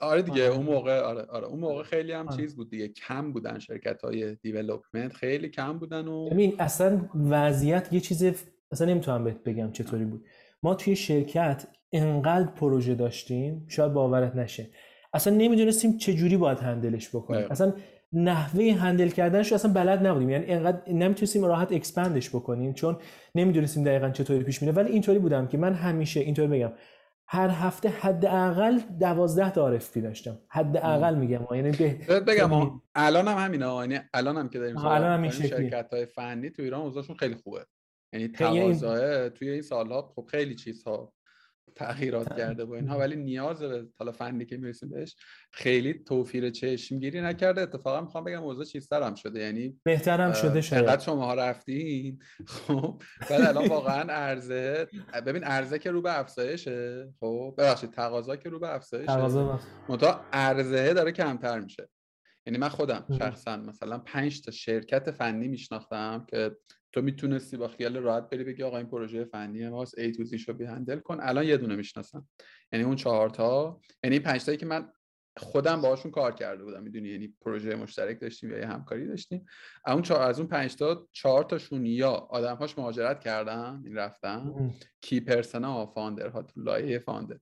آره 0.00 0.22
دیگه 0.22 0.48
آره. 0.48 0.56
اون 0.56 0.66
موقع 0.66 1.00
آره 1.00 1.22
آره. 1.22 1.46
اون 1.46 1.60
موقع 1.60 1.82
خیلی 1.82 2.12
هم 2.12 2.28
آره. 2.28 2.36
چیز 2.36 2.56
بود 2.56 2.70
دیگه. 2.70 2.88
کم 2.88 3.32
بودن 3.32 3.58
شرکت 3.58 4.02
های 4.02 4.34
دیولپمنت 4.34 5.12
خیلی 5.12 5.48
کم 5.48 5.78
بودن 5.78 6.08
و 6.08 6.30
ببین 6.30 6.56
اصلا 6.58 7.08
وضعیت 7.14 7.92
یه 7.92 8.00
چیز 8.00 8.24
اصلا 8.70 8.86
نمی‌تونم 8.86 9.24
بهت 9.24 9.44
بگم 9.44 9.72
چطوری 9.72 10.04
بود. 10.04 10.26
ما 10.62 10.74
توی 10.74 10.96
شرکت 10.96 11.66
انقدر 11.92 12.50
پروژه 12.50 12.94
داشتیم 12.94 13.64
شاید 13.68 13.92
باورت 13.92 14.36
نشه. 14.36 14.70
اصلا 15.12 15.34
نمی‌دونستیم 15.36 15.96
چه 15.96 16.14
جوری 16.14 16.36
باید 16.36 16.58
handle 16.58 16.95
ش 16.95 17.08
بکنیم. 17.08 17.44
اه. 17.44 17.50
اصلا 17.50 17.72
نحوه 18.12 18.72
handle 18.72 19.08
کردنش 19.08 19.52
اصلا 19.52 19.72
بلد 19.72 20.06
نبودیم. 20.06 20.30
یعنی 20.30 20.46
انقدر 20.46 20.92
نمی‌تونستیم 20.92 21.44
راحت 21.44 21.72
expand 21.72 22.15
ش 22.15 22.30
بکنیم 22.30 22.72
چون 22.72 22.96
نمی‌دونستیم 23.34 23.84
دقیقا 23.84 24.10
چطوری 24.10 24.44
پیش 24.44 24.62
میره. 24.62 24.74
ولی 24.74 24.92
اینطوری 24.92 25.18
بودم 25.18 25.46
که 25.46 25.58
من 25.58 25.72
همیشه 25.72 26.20
اینطوری 26.20 26.48
بگم 26.48 26.72
هر 27.28 27.48
هفته 27.48 27.88
حداقل 27.88 28.78
دوازده 29.00 29.50
تا 29.50 29.64
RFP 29.64 30.00
داشتم. 30.00 30.38
حداقل 30.48 31.14
میگم. 31.14 31.46
یعنی 31.50 31.70
به 31.70 32.20
بگم 32.20 32.80
الان 32.94 33.28
هم 33.28 33.38
همینا 33.38 33.86
یعنی 33.86 33.98
الان 34.14 34.36
هم 34.36 34.48
که 34.48 34.58
داریم 34.58 34.78
الان 34.78 35.24
هم 35.24 35.30
شرکت 35.30 35.88
های 35.92 36.06
فنی 36.06 36.50
تو 36.50 36.62
ایران 36.62 36.80
اوضاعشون 36.80 37.16
خیلی 37.16 37.34
خوبه. 37.34 37.66
یعنی 38.12 38.28
تقاضا 38.28 39.28
توی 39.28 39.50
این 39.50 39.62
سالها 39.62 40.12
خب 40.16 40.26
خیلی 40.30 40.54
چیزها 40.54 41.12
تغییرات 41.76 42.36
کرده 42.36 42.64
با 42.64 42.76
اینها. 42.76 42.98
ولی 42.98 43.16
نیاز 43.16 43.62
به 43.62 43.86
حالا 43.98 44.12
فنی 44.12 44.44
که 44.44 44.56
می‌رسیم 44.56 44.88
بهش 44.88 45.16
خیلی 45.52 45.94
توفیر 45.94 46.50
چشمگیری 46.50 47.20
نکرده. 47.20 47.60
اتفاقا 47.60 48.00
می‌خوام 48.00 48.24
بگم 48.24 48.38
موضوع 48.38 48.64
چیزتر 48.64 49.02
هم 49.02 49.14
شده. 49.14 49.40
یعنی 49.40 49.80
بهترم 49.82 50.32
شده 50.32 50.60
شاید. 50.60 51.00
شما 51.00 51.26
ها 51.26 51.34
رفتین؟ 51.34 52.18
خب 52.46 53.02
بعد 53.30 53.40
الان 53.40 53.68
واقعا 53.76 54.12
عرضه 54.12 54.88
ببین 55.26 55.44
عرضه 55.44 55.78
که 55.78 55.90
رو 55.90 56.02
به 56.02 56.18
افزایشه. 56.18 57.08
خب 57.20 57.54
ببخشید 57.58 57.90
تقاضا 57.90 58.36
که 58.36 58.48
رو 58.48 58.58
به 58.58 58.74
افزایشه. 58.74 59.06
تقاضا 59.06 59.60
عرضه 60.32 60.94
داره 60.94 61.12
کمتر 61.12 61.60
میشه. 61.60 61.88
یعنی 62.46 62.58
من 62.58 62.68
خودم 62.68 63.04
شخصا 63.18 63.56
مثلا 63.56 63.98
5 63.98 64.42
تا 64.42 64.50
شرکت 64.50 65.10
فنی 65.10 65.48
میشناختم 65.48 66.26
که 66.30 66.56
تو 66.96 67.02
می‌تونستی 67.02 67.56
با 67.56 67.68
خیال 67.68 67.96
راحت 67.96 68.30
بری 68.30 68.44
بگی 68.44 68.62
آقا 68.62 68.76
این 68.76 68.86
پروژه 68.86 69.24
فنی 69.24 69.68
ماست 69.68 69.98
A 69.98 70.12
تا 70.12 70.24
Z 70.24 70.31
شو 70.31 70.52
بیا 70.52 70.64
handle 70.64 70.98
کن. 70.98 71.18
الان 71.20 71.44
یه 71.44 71.56
دونه 71.56 71.76
می‌شناسم. 71.76 72.28
یعنی 72.72 72.84
اون 72.84 72.96
چهار 72.96 73.30
تا. 73.30 73.80
یعنی 74.04 74.18
پنج 74.18 74.44
تایی 74.44 74.58
که 74.58 74.66
من 74.66 74.92
خودم 75.36 75.80
باهاشون 75.80 76.10
کار 76.10 76.32
کرده 76.32 76.64
بودم. 76.64 76.82
می‌دونی؟ 76.82 77.08
یعنی 77.08 77.34
پروژه 77.40 77.74
مشترک 77.74 78.20
داشتیم 78.20 78.50
یا 78.50 78.58
یه 78.58 78.66
همکاری 78.66 79.06
داشتیم. 79.06 79.46
اون 79.86 80.02
چهار 80.02 80.22
از 80.22 80.38
اون 80.38 80.48
پنج 80.48 80.76
تا 80.76 81.08
چهار 81.12 81.44
تاشون 81.44 81.86
یا 81.86 82.10
آدمهاش 82.10 82.78
مهاجرت 82.78 83.20
کردن 83.20 83.82
این 83.84 83.96
رفتن. 83.96 84.70
key 85.00 85.20
person 85.20 85.86
ا 85.86 85.91
founder 85.91 86.28
ها 86.28 86.42
تو 86.42 86.60
لایه 86.60 86.98
founder 86.98 87.38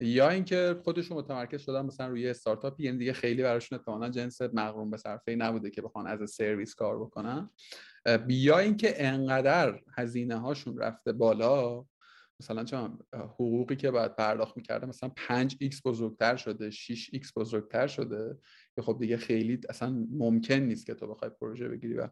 یا 0.00 0.28
اینکه 0.28 0.80
خودشون 0.84 1.16
متمرکز 1.16 1.62
شدن 1.62 1.86
مثلا 1.86 2.08
روی 2.08 2.28
استارتاپ 2.28 2.80
یعنی 2.80 2.98
دیگه 2.98 3.12
خیلی 3.12 3.42
براشون 3.42 3.78
احتمالاً 3.78 4.08
جنس 4.08 4.42
مقرون 4.42 4.90
به 4.90 4.96
صرفه 4.96 5.34
نبوده 5.34 5.70
که 5.70 5.82
بخوان 5.82 6.06
از 6.06 6.30
سرویس 6.30 6.74
کار 6.74 6.98
بکنن. 6.98 7.50
بیا 8.26 8.58
اینکه 8.58 9.06
انقدر 9.06 9.80
هزینه 9.96 10.36
هاشون 10.36 10.78
رفته 10.78 11.12
بالا 11.12 11.84
مثلا 12.40 12.64
چون 12.64 12.98
حقوقی 13.14 13.76
که 13.76 13.90
باید 13.90 14.16
پرداخت 14.16 14.56
می‌کرده 14.56 14.86
مثلا 14.86 15.10
5 15.16 15.56
x 15.64 15.82
بزرگتر 15.84 16.36
شده 16.36 16.70
6 16.70 17.10
x 17.14 17.32
بزرگتر 17.36 17.86
شده 17.86 18.38
که 18.74 18.82
خب 18.82 18.96
دیگه 19.00 19.16
خیلی 19.16 19.60
اصلا 19.68 20.06
ممکن 20.10 20.54
نیست 20.54 20.86
که 20.86 20.94
تو 20.94 21.06
بخوای 21.06 21.30
پروژه 21.40 21.68
بگیری 21.68 21.94
و 21.94 22.08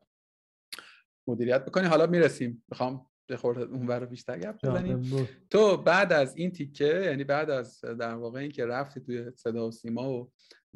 مدیریت 1.29 1.65
بکنی. 1.65 1.87
حالا 1.87 2.07
می‌رسیم 2.07 2.65
می‌خوام 2.69 3.07
خورده 3.33 3.63
اون 3.63 3.89
رو 3.89 4.07
بیشتر 4.07 4.39
گپ 4.39 4.67
بزنیم 4.67 5.29
تو 5.51 5.77
بعد 5.77 6.13
از 6.13 6.37
این 6.37 6.51
تیکه 6.51 7.03
یعنی 7.05 7.25
بعد 7.25 7.51
از 7.51 7.81
در 7.81 8.15
واقع 8.15 8.41
اینکه 8.41 8.67
رفتی 8.67 9.01
توی 9.01 9.31
صدا 9.37 9.69
و 9.69 9.71
سیما 9.71 10.13
و 10.13 10.31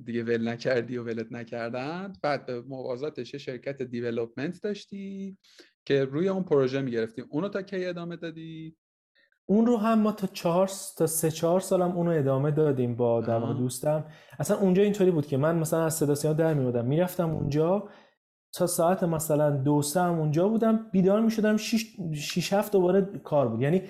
دیگه 0.05 0.23
ول 0.23 0.49
نکردی 0.49 0.97
و 0.97 1.05
ولت 1.05 1.33
نکردن 1.33 2.13
بعد 2.23 2.47
به 2.47 2.61
موازاتش 2.61 3.35
شرکت 3.35 3.83
دیولپمنت 3.83 4.63
داشتی 4.63 5.39
که 5.85 6.05
روی 6.05 6.29
اون 6.29 6.43
پروژه 6.43 6.81
می‌گرفتی. 6.81 7.25
اونو 7.31 7.49
تا 7.49 7.63
کی 7.63 7.85
ادامه 7.85 8.17
دادی؟ 8.17 8.77
اون 9.47 9.67
رو 9.67 9.77
هم 9.77 9.99
ما 9.99 10.13
تا 10.13 10.27
چهار 10.27 10.71
تا 10.97 11.07
سه 11.07 11.31
چهار 11.31 11.61
سالم 11.61 11.91
اونو 11.91 12.11
ادامه 12.11 12.51
دادیم 12.51 12.97
با 12.97 13.21
در 13.21 13.39
دوستم. 13.39 14.05
اصلا 14.39 14.57
اونجا 14.57 14.83
اینطوری 14.83 15.11
بود 15.11 15.27
که 15.27 15.37
من 15.37 15.59
مثلا 15.59 15.85
از 15.85 15.95
صدا 15.95 16.15
سیما 16.15 16.35
در 16.35 16.83
می‌رفتم 16.83 17.31
اونجا 17.31 17.89
تا 18.53 18.67
ساعت 18.67 19.03
مثلا 19.03 19.51
دو 19.51 19.83
سه 19.83 20.01
هم 20.01 20.19
اونجا 20.19 20.49
بودم 20.49 20.87
بیدار 20.93 21.21
می‌شدم 21.21 21.57
شیش, 21.57 21.97
شیش 22.15 22.53
هفت 22.53 22.73
دوباره 22.73 23.03
کار 23.25 23.49
بود. 23.49 23.63
یعنی 23.63 23.83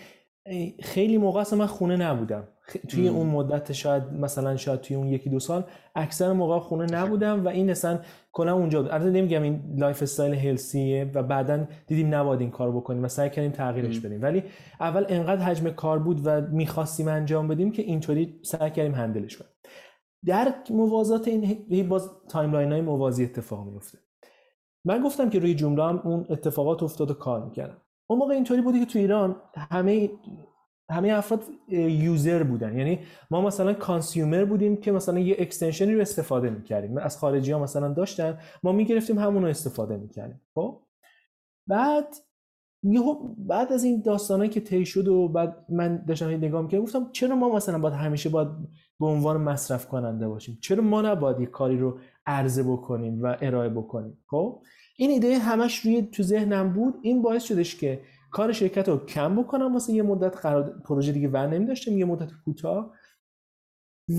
خیلی 0.83 1.19
موقع 1.19 1.41
اصلا 1.41 1.59
من 1.59 1.67
خونه 1.67 1.97
نبودم. 1.97 2.49
توی 2.89 3.09
اون 3.09 3.27
مدت 3.27 3.73
شاید 3.73 4.03
مثلا 4.13 4.57
شاید 4.57 4.81
توی 4.81 4.97
اون 4.97 5.07
یکی 5.07 5.31
دو 5.31 5.41
سال 5.41 5.65
اکثر 5.95 6.33
موقع 6.33 6.59
خونه 6.59 6.87
نبودم 6.87 7.45
و 7.45 7.49
این 7.49 7.71
اصلا 7.71 7.99
کلا 8.33 8.55
اونجا 8.55 8.83
بود. 8.83 8.91
البته 8.91 9.11
نمیگم 9.11 9.43
این 9.43 9.63
lifestyle 9.77 10.03
healthy 10.03 10.35
ه 10.35 11.11
و 11.15 11.23
بعدا 11.23 11.67
دیدیم 11.87 12.15
نباید 12.15 12.41
این 12.41 12.51
کار 12.51 12.73
بکنیم 12.73 13.05
و 13.05 13.09
سعی 13.09 13.31
کردیم 13.31 13.51
تغییرش 13.51 14.01
بدیم. 14.01 14.23
ولی 14.23 14.43
اول 14.81 15.05
انقدر 15.09 15.43
حجم 15.43 15.71
کار 15.71 15.99
بود 15.99 16.21
و 16.25 16.41
می‌خواستیم 16.41 17.09
انجام 17.09 17.49
بدیم 17.49 17.73
که 17.73 17.83
اینطوری 17.83 18.41
سعی 18.43 18.71
کردیم 18.71 18.95
handle 18.95 19.26
ش 19.26 19.37
کنیم. 19.37 19.51
در 20.27 20.55
موازات 20.71 21.29
این 21.29 21.89
باز 21.89 22.11
timeline 22.29 22.73
های 22.73 22.81
موازی 22.81 23.25
اتفاق 23.25 23.67
میفته 23.67 23.99
من 24.85 25.03
گفتم 25.03 25.31
که 25.31 25.39
روی 25.39 25.55
Joomla 25.55 25.85
هم 25.85 26.01
اون 26.05 26.27
اتفاقات 26.31 26.83
افتاد 26.83 27.11
و 27.11 27.15
کار 27.15 27.45
می‌کردم. 27.45 27.77
اون 28.07 28.19
موقع 28.19 28.35
اینطوری 28.35 28.61
بودی 28.61 28.81
که 28.81 28.87
تو 28.87 28.99
ایران 28.99 29.37
همه 29.57 30.11
همه 30.91 31.13
افراد 31.13 31.45
user 31.69 32.43
بودن. 32.43 32.79
یعنی 32.79 32.99
ما 33.31 33.41
مثلا 33.41 33.75
consumer 33.75 34.45
بودیم 34.45 34.77
که 34.77 34.93
مثلا 34.93 35.19
یه 35.19 35.37
extension 35.39 35.89
ی 35.89 35.95
رو 35.95 36.01
استفاده 36.01 36.51
می‌کردیم. 36.51 36.99
از 36.99 37.19
خارجی 37.19 37.53
ها 37.53 37.59
مثلا 37.59 37.89
داشتن 37.93 38.39
ما 38.63 38.73
می‌گرفتیم 38.73 39.19
همون 39.19 39.43
رو 39.43 39.49
استفاده 39.49 39.97
می‌کردیم. 39.97 40.41
خب؟ 40.55 40.81
بعد 41.67 42.17
بعد 43.39 43.73
از 43.73 43.85
این 43.85 44.03
داستانایی 44.03 44.51
که 44.51 44.61
طی 44.61 44.87
شد 44.87 45.09
و 45.09 45.29
بعد 45.29 45.67
من 45.69 46.05
داشتم 46.09 46.29
نگاه 46.29 46.63
می‌کردم 46.63 46.85
گفتم 46.85 47.09
چرا 47.13 47.37
ما 47.37 47.55
مثلا 47.55 47.79
باید 47.79 47.95
همیشه 47.95 48.29
باید 48.29 48.49
به 49.01 49.07
عنوان 49.07 49.41
مصرف 49.41 49.89
کننده 49.89 50.29
باشیم؟ 50.29 50.59
چرا 50.63 50.83
ما 50.83 51.03
نباید 51.03 51.41
یه 51.41 51.47
کاری 51.47 51.79
رو 51.79 51.99
عرضه 52.27 52.63
بکنیم 52.63 53.23
و 53.23 53.37
ارائه 53.41 53.69
بکنیم. 53.69 54.19
خب؟ 54.27 54.63
این 54.97 55.11
ایده 55.11 55.39
همش 55.39 55.79
روی 55.79 56.03
تو 56.03 56.23
ذهنم 56.23 56.73
بود. 56.73 56.95
این 57.03 57.23
باعث 57.23 57.45
شدش 57.45 57.77
که 57.77 58.01
کار 58.31 58.53
شرکت 58.53 58.89
رو 58.89 59.07
کم 59.07 59.43
بکنم. 59.43 59.73
واسه 59.73 59.93
یه 59.93 60.03
مدت 60.03 60.37
قرار 60.37 60.83
پروژه 60.85 61.13
دیگه 61.13 61.29
ور 61.29 61.47
نمیداشتم 61.47 61.99
یه 61.99 62.05
مدت 62.05 62.31
کوتاه. 62.45 62.93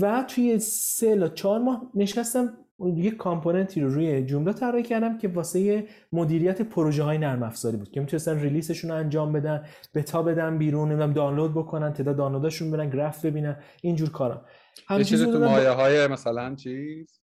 و 0.00 0.24
توی 0.28 0.58
سه 0.58 1.18
تا 1.18 1.28
چهار 1.28 1.60
ماه 1.60 1.90
نشستم 1.94 2.58
یه 2.96 3.10
component 3.10 3.73
ی 3.73 3.80
رو 3.80 3.94
روی 3.94 4.24
Joomla 4.24 4.52
طراحی 4.52 4.82
کردم 4.82 5.18
که 5.18 5.28
واسه 5.28 5.86
مدیریت 6.12 6.62
پروژه 6.62 7.02
های 7.02 7.18
نرم 7.18 7.42
افزاری 7.42 7.76
بود 7.76 7.90
که 7.90 8.00
می‌تونستن 8.00 8.38
release 8.38 8.71
شون 8.71 8.90
رو 8.90 8.96
انجام 8.96 9.32
بدن 9.32 9.64
بتا 9.94 10.22
بدن 10.22 10.58
بیرون 10.58 10.88
نمی‌دونم 10.88 11.12
دانلود 11.12 11.54
بکنن 11.54 11.92
تعداد 11.92 12.16
دانلوداشون 12.16 12.70
برن 12.70 12.90
گراف 12.90 13.24
ببینن 13.24 13.56
اینجور 13.82 14.10
کارا. 14.10 14.44
همین 14.88 15.04
چیزی 15.04 15.26
تو 15.26 15.38
مایه 15.38 15.70
های 15.70 16.06
مثلا 16.06 16.54
چیز؟ 16.54 17.21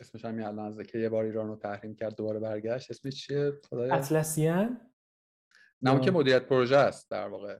اسمش 0.00 0.24
هم 0.24 0.44
الان 0.44 0.58
از 0.58 0.80
که 0.80 0.98
یه 0.98 1.08
بار 1.08 1.24
ایران 1.24 1.48
رو 1.48 1.56
تحریم 1.56 1.94
کرد 1.94 2.16
دوباره 2.16 2.40
برگشت. 2.40 2.90
اسمش 2.90 3.26
چیه؟ 3.26 3.52
Atlassian؟ 3.72 4.80
نه 5.82 6.00
که 6.00 6.10
مدیریت 6.10 6.42
پروژه 6.42 6.76
است 6.76 7.10
در 7.10 7.28
واقع. 7.28 7.56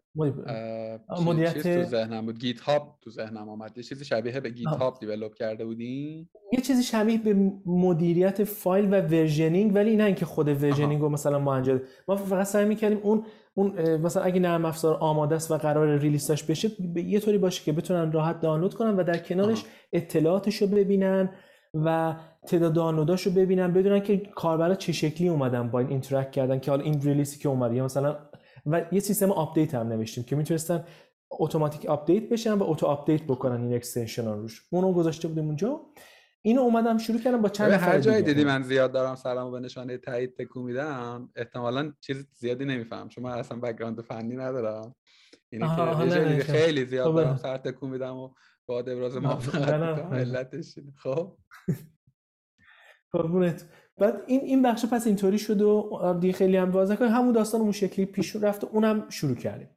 مدیریت 1.25 1.59
تو 1.59 1.83
ذهنم 1.83 2.27
بود. 2.27 2.39
GitHub 2.39 2.99
تو 3.01 3.11
ذهنم 3.11 3.49
آمد. 3.49 3.77
یه 3.77 3.83
چیزی 3.83 4.05
شبیه 4.05 4.41
به 4.41 4.51
GitHub 4.51 4.99
develop 5.01 5.35
کرده 5.35 5.65
بودین 5.65 6.29
یه 6.53 6.61
چیزی 6.61 6.83
شبیه 6.83 7.19
به 7.19 7.53
مدیریت 7.67 8.45
فایل 8.45 8.95
و 8.95 9.01
versioning 9.01 9.75
ولی 9.75 9.97
نه 9.97 10.05
اینکه 10.05 10.25
خود 10.25 10.49
versioning 10.49 11.03
رو 11.03 11.09
مثلا 11.09 11.39
ما 11.39 11.55
انجام 11.55 11.81
ما 12.09 12.17
فقط 12.17 12.47
سعی 12.47 12.65
می‌کردیم 12.65 12.99
اون 13.03 13.27
اون 13.55 13.97
مثلا 13.97 14.23
اگه 14.23 14.41
نرم 14.41 14.65
افزار 14.65 14.95
آماده 14.95 15.35
است 15.35 15.51
و 15.51 15.57
قرار 15.57 15.99
release 15.99 16.33
ش 16.33 16.43
بشه 16.43 16.71
یه 16.97 17.21
طوری 17.21 17.39
باشه 17.39 17.65
که 17.65 17.73
بتونن 17.73 18.13
راحت 18.13 18.41
دانلود 18.41 18.75
کنن 18.75 18.97
و 18.97 19.03
در 19.03 19.19
کنارش 19.19 19.65
اطلاعاتش 19.93 20.63
رو 20.63 20.67
ببینن. 20.69 21.31
و 21.85 22.17
تعداد 22.47 22.73
دانلوداش 22.73 23.27
رو 23.27 23.33
ببینن 23.33 23.73
بدونن 23.73 24.01
که 24.01 24.17
کاربرا 24.17 24.75
چه 24.75 24.93
شکلی 24.93 25.29
اومدن 25.29 25.71
با 25.71 25.79
این 25.79 25.89
interact 25.89 26.31
کردن 26.31 26.59
که 26.59 26.71
حالا 26.71 26.83
این 26.85 27.03
release 27.03 27.34
ی 27.34 27.39
که 27.39 27.49
اومد 27.49 27.73
یا 27.73 27.85
مثلا 27.85 28.19
و 28.67 28.83
یه 28.93 29.01
سیستم 29.01 29.31
update 29.31 29.75
هم 29.75 29.89
نوشتیم 29.89 30.25
که 30.25 30.37
می‌تونستن 30.37 30.85
اتوماتیک 31.31 31.87
update 31.87 32.29
بشن 32.29 32.53
و 32.53 32.63
auto 32.63 32.87
update 32.87 33.23
بکنن 33.23 33.63
این 33.63 33.75
extension 33.75 34.27
روش. 34.27 34.63
اونو 34.71 34.93
گذاشته 34.93 35.29
بودیم 35.29 35.47
اونجا. 35.47 35.81
اینو 36.43 36.61
اومدم 36.61 36.99
شروع 36.99 37.21
کردم 37.21 37.43
با 37.43 37.49
چند 37.49 37.73
هر 37.73 38.01
جایی 38.01 38.23
دیدی 38.23 38.45
من 38.45 38.63
زیاد 38.63 38.93
دارم 38.93 39.15
سرمو 39.15 39.51
به 39.51 39.61
نشانه 39.61 39.99
تایید 39.99 40.35
تکون 40.35 40.63
میدم 40.63 41.31
احتمالاً 41.37 41.93
چیز 42.01 42.27
زیادی 42.35 42.65
نمیفهم. 42.65 43.09
چون 43.09 43.25
من 43.25 43.31
اصلا 43.31 43.59
background 43.59 44.01
فنی 44.01 44.37
ندارم. 44.37 44.95
اینه 45.53 46.37
که 46.37 46.45
خیلی 46.45 46.85
زیاد 46.85 47.07
خب. 47.07 47.17
دارم 47.17 47.37
سر 47.37 47.57
تکون 47.57 47.91
میدم 47.91 48.17
و 48.17 48.31
با 48.67 48.79
ابراز 48.79 49.17
موافقت 49.17 49.69
علتش 50.13 50.79
خب. 50.97 51.37
قربونت. 53.13 53.65
بعد 53.99 54.23
این 54.27 54.41
این 54.41 54.63
بخش 54.63 54.85
پس 54.87 55.07
اینطوری 55.07 55.39
شد 55.39 55.63
و 55.63 56.15
دیگه 56.21 56.33
خیلی 56.33 56.57
هم 56.57 56.71
واضح 56.71 56.95
کنیم 56.95 57.11
همون 57.11 57.33
داستان 57.33 57.61
اون 57.61 57.73
شکلی 57.73 58.07
پیش 58.07 58.37
رفت 58.37 58.65
و 58.65 58.69
اونم 58.73 59.11
شروع 59.11 59.37
کردیم. 59.37 59.69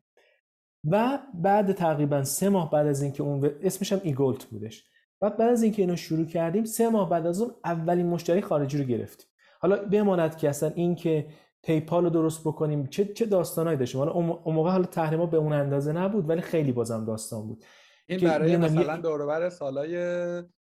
و 0.83 1.19
بعد 1.33 1.71
تقریبا 1.71 2.23
سه 2.23 2.49
ماه 2.49 2.71
بعد 2.71 2.87
از 2.87 3.01
اینکه 3.01 3.23
اون 3.23 3.51
اسمش 3.61 3.93
هم 3.93 3.99
ایگولت 4.03 4.45
بودش. 4.45 4.85
بعد 5.21 5.37
بعد 5.37 5.49
از 5.49 5.63
اینکه 5.63 5.81
اینو 5.81 5.95
شروع 5.95 6.25
کردیم 6.25 6.63
سه 6.63 6.89
ماه 6.89 7.09
بعد 7.09 7.27
از 7.27 7.41
اون 7.41 7.51
اولین 7.65 8.05
مشتری 8.05 8.41
خارجی 8.41 8.77
رو 8.77 8.83
گرفتیم. 8.83 9.27
حالا 9.61 9.85
بماند 9.85 10.37
که 10.37 10.49
اصلا 10.49 10.69
این 10.69 10.95
که 10.95 11.27
PayPal 11.63 12.03
رو 12.03 12.09
درست 12.09 12.41
بکنیم 12.41 12.87
چه 12.87 13.05
چه 13.05 13.25
داستانایی 13.25 13.77
داشتیم؟ 13.77 13.99
حالا 13.99 14.11
اون 14.11 14.55
موقع 14.55 14.71
حالا 14.71 14.83
تحریما 14.83 15.25
به 15.25 15.37
اون 15.37 15.53
اندازه 15.53 15.93
نبود 15.93 16.29
ولی 16.29 16.41
خیلی 16.41 16.71
بازم 16.71 17.05
داستان 17.05 17.47
بود. 17.47 17.65
این 18.09 18.19
برای 18.19 18.57
مثلا 18.57 18.97
دور 18.97 19.49
سالای 19.49 19.93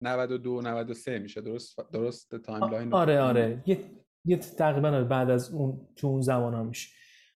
92 0.02 0.62
93 0.62 1.20
میشه. 1.20 1.42
درست 1.42 1.80
درست 1.94 2.36
timeline 2.36 2.94
آره 2.94 3.22
آره. 3.22 3.64
یه, 3.66 3.80
یه 4.26 4.38
تقریبا 4.38 5.04
بعد 5.04 5.30
از 5.30 5.54
اون 5.54 5.88
تو 5.96 6.08
اون 6.08 6.22
زمان 6.22 6.54
ها 6.54 6.64
میشه. 6.64 6.90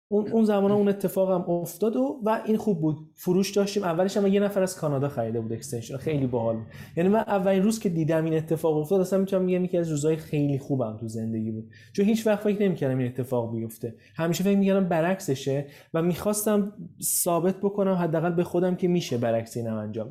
اون 0.09 0.29
اون 0.29 0.45
زمان 0.45 0.73
اون 0.73 0.89
اتفاق 0.89 1.31
هم 1.31 1.51
افتاد 1.51 1.97
و, 1.97 2.21
و 2.25 2.43
این 2.45 2.57
خوب 2.57 2.81
بود. 2.81 2.97
فروش 3.15 3.51
داشتیم. 3.51 3.83
اولش 3.83 4.17
هم 4.17 4.27
یه 4.27 4.41
نفر 4.41 4.63
از 4.63 4.77
کانادا 4.77 5.09
خریده 5.09 5.41
بود 5.41 5.53
extension 5.53 5.97
خیلی 5.97 6.27
باحال. 6.27 6.57
یعنی 6.97 7.09
من 7.09 7.19
اولین 7.19 7.63
روز 7.63 7.79
که 7.79 7.89
دیدم 7.89 8.25
این 8.25 8.35
اتفاق 8.35 8.77
افتاد 8.77 9.01
اصلا 9.01 9.19
می‌تونم 9.19 9.47
بگم 9.47 9.65
یکی 9.65 9.79
از 9.79 9.91
روزهای 9.91 10.17
خیلی 10.17 10.59
خوبم 10.59 10.97
تو 11.01 11.09
زندگی 11.09 11.51
بود. 11.51 11.71
چون 11.93 12.05
هیچ 12.05 12.27
وقت 12.27 12.41
فکر 12.41 12.63
نمی‌کردم 12.63 12.99
این 12.99 13.09
اتفاق 13.09 13.53
بیفته. 13.53 13.95
همیشه 14.17 14.45
فکر 14.45 14.59
می‌کردم 14.59 14.89
برعکسشه 14.89 15.67
و 15.95 16.03
می‌خواستم 16.03 16.73
ثابت 17.03 17.57
بکنم 17.57 17.93
حداقل 17.93 18.33
به 18.33 18.45
خودم 18.45 18.77
که 18.77 18.89
میشه 18.89 19.19
برعکس 19.19 19.57
اینم 19.57 19.77
انجام. 19.77 20.11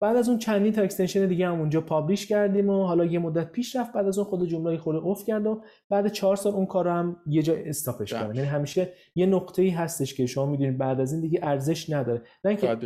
بعد 0.00 0.16
از 0.16 0.28
اون 0.28 0.38
چندین 0.38 0.72
تا 0.72 0.82
extension 0.82 1.26
دیگه 1.26 1.48
هم 1.48 1.60
اونجا 1.60 1.80
publish 1.80 2.26
کردیم 2.26 2.70
و 2.70 2.84
حالا 2.84 3.04
یه 3.04 3.18
مدت 3.18 3.52
پیش 3.52 3.76
رفت 3.76 3.92
بعد 3.92 4.06
از 4.06 4.18
اون 4.18 4.28
خود 4.28 4.48
Joomla 4.48 4.78
خود 4.78 4.96
افت 4.96 5.24
کرد 5.24 5.46
و 5.46 5.62
بعد 5.90 6.12
چهار 6.12 6.36
سال 6.36 6.52
اون 6.52 6.66
کار 6.66 6.84
رو 6.84 6.90
هم 6.90 7.16
یه 7.26 7.42
جا 7.42 7.54
stop 7.54 7.93
ش 7.93 8.12
کردم 8.12 8.34
یعنی 8.34 8.48
همیشه 8.48 8.92
یه 9.14 9.26
نقطه 9.26 9.62
ای 9.62 9.70
هستش 9.70 10.14
که 10.14 10.26
شما 10.26 10.46
می‌دونید 10.46 10.78
بعد 10.78 11.00
از 11.00 11.12
این 11.12 11.20
دیگه 11.20 11.40
ارزش 11.42 11.90
نداره. 11.90 12.22
نه 12.44 12.50
اینکه 12.50 12.76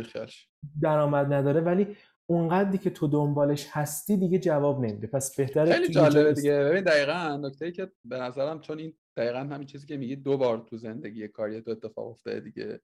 درآمد 0.81 1.33
نداره 1.33 1.61
ولی 1.61 1.87
اونقدری 2.25 2.77
که 2.77 2.89
تو 2.89 3.07
دنبالش 3.07 3.67
هستی 3.69 4.17
دیگه 4.17 4.39
جواب 4.39 4.85
نمیده. 4.85 5.07
پس 5.07 5.35
بهتره 5.35 5.73
خیلی 5.73 5.87
جالبه 5.87 6.33
دیگه. 6.33 6.63
ببین 6.63 6.83
دقیقاً 6.83 7.39
نکته 7.41 7.65
ای 7.65 7.71
که 7.71 7.91
به 8.05 8.17
نظرم 8.17 8.59
چون 8.59 8.79
این 8.79 8.93
دقیقا 9.17 9.39
همین 9.39 9.67
چیزی 9.67 9.87
که 9.87 9.97
میگی 9.97 10.15
دو 10.15 10.37
بار 10.37 10.65
تو 10.69 10.77
زندگی 10.77 11.27
کاری 11.27 11.61
تو 11.61 11.71
اتفاق 11.71 12.07
افتاده 12.07 12.39
دیگه. 12.39 12.79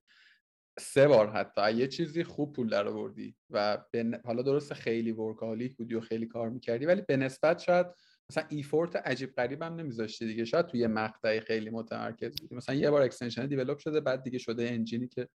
سه 0.79 1.07
بار 1.07 1.29
حتی. 1.29 1.71
یه 1.71 1.87
چیزی 1.87 2.23
خوب 2.23 2.53
پول 2.53 2.69
در 2.69 2.87
آوردی 2.87 3.35
و 3.49 3.77
حالا 4.25 4.41
درست 4.41 4.73
خیلی 4.73 5.11
workaholic 5.11 5.75
بودی 5.75 5.95
و 5.95 6.01
خیلی 6.01 6.25
کار 6.25 6.49
می‌کردی 6.49 6.85
ولی 6.85 7.01
به 7.07 7.17
نسبت 7.17 7.59
شاید 7.59 7.87
مثلا 8.31 8.43
effort 8.49 8.95
عجیب 8.95 9.35
غریب 9.35 9.61
هم 9.61 9.75
نمیذاشتی 9.75 10.27
دیگه. 10.27 10.45
شاید 10.45 10.67
توی 10.67 10.87
مقطعی 10.87 11.39
خیلی 11.39 11.69
متمرکز 11.69 12.41
بودی. 12.41 12.55
مثلا 12.55 12.75
یه 12.75 12.89
بار 12.89 13.01
extension 13.01 13.45
develop 13.45 13.77
شده 13.77 13.99
بعد 13.99 14.23
دیگه 14.23 14.37
شده 14.37 14.69
engine 14.69 15.02
ی 15.02 15.07
که 15.07 15.27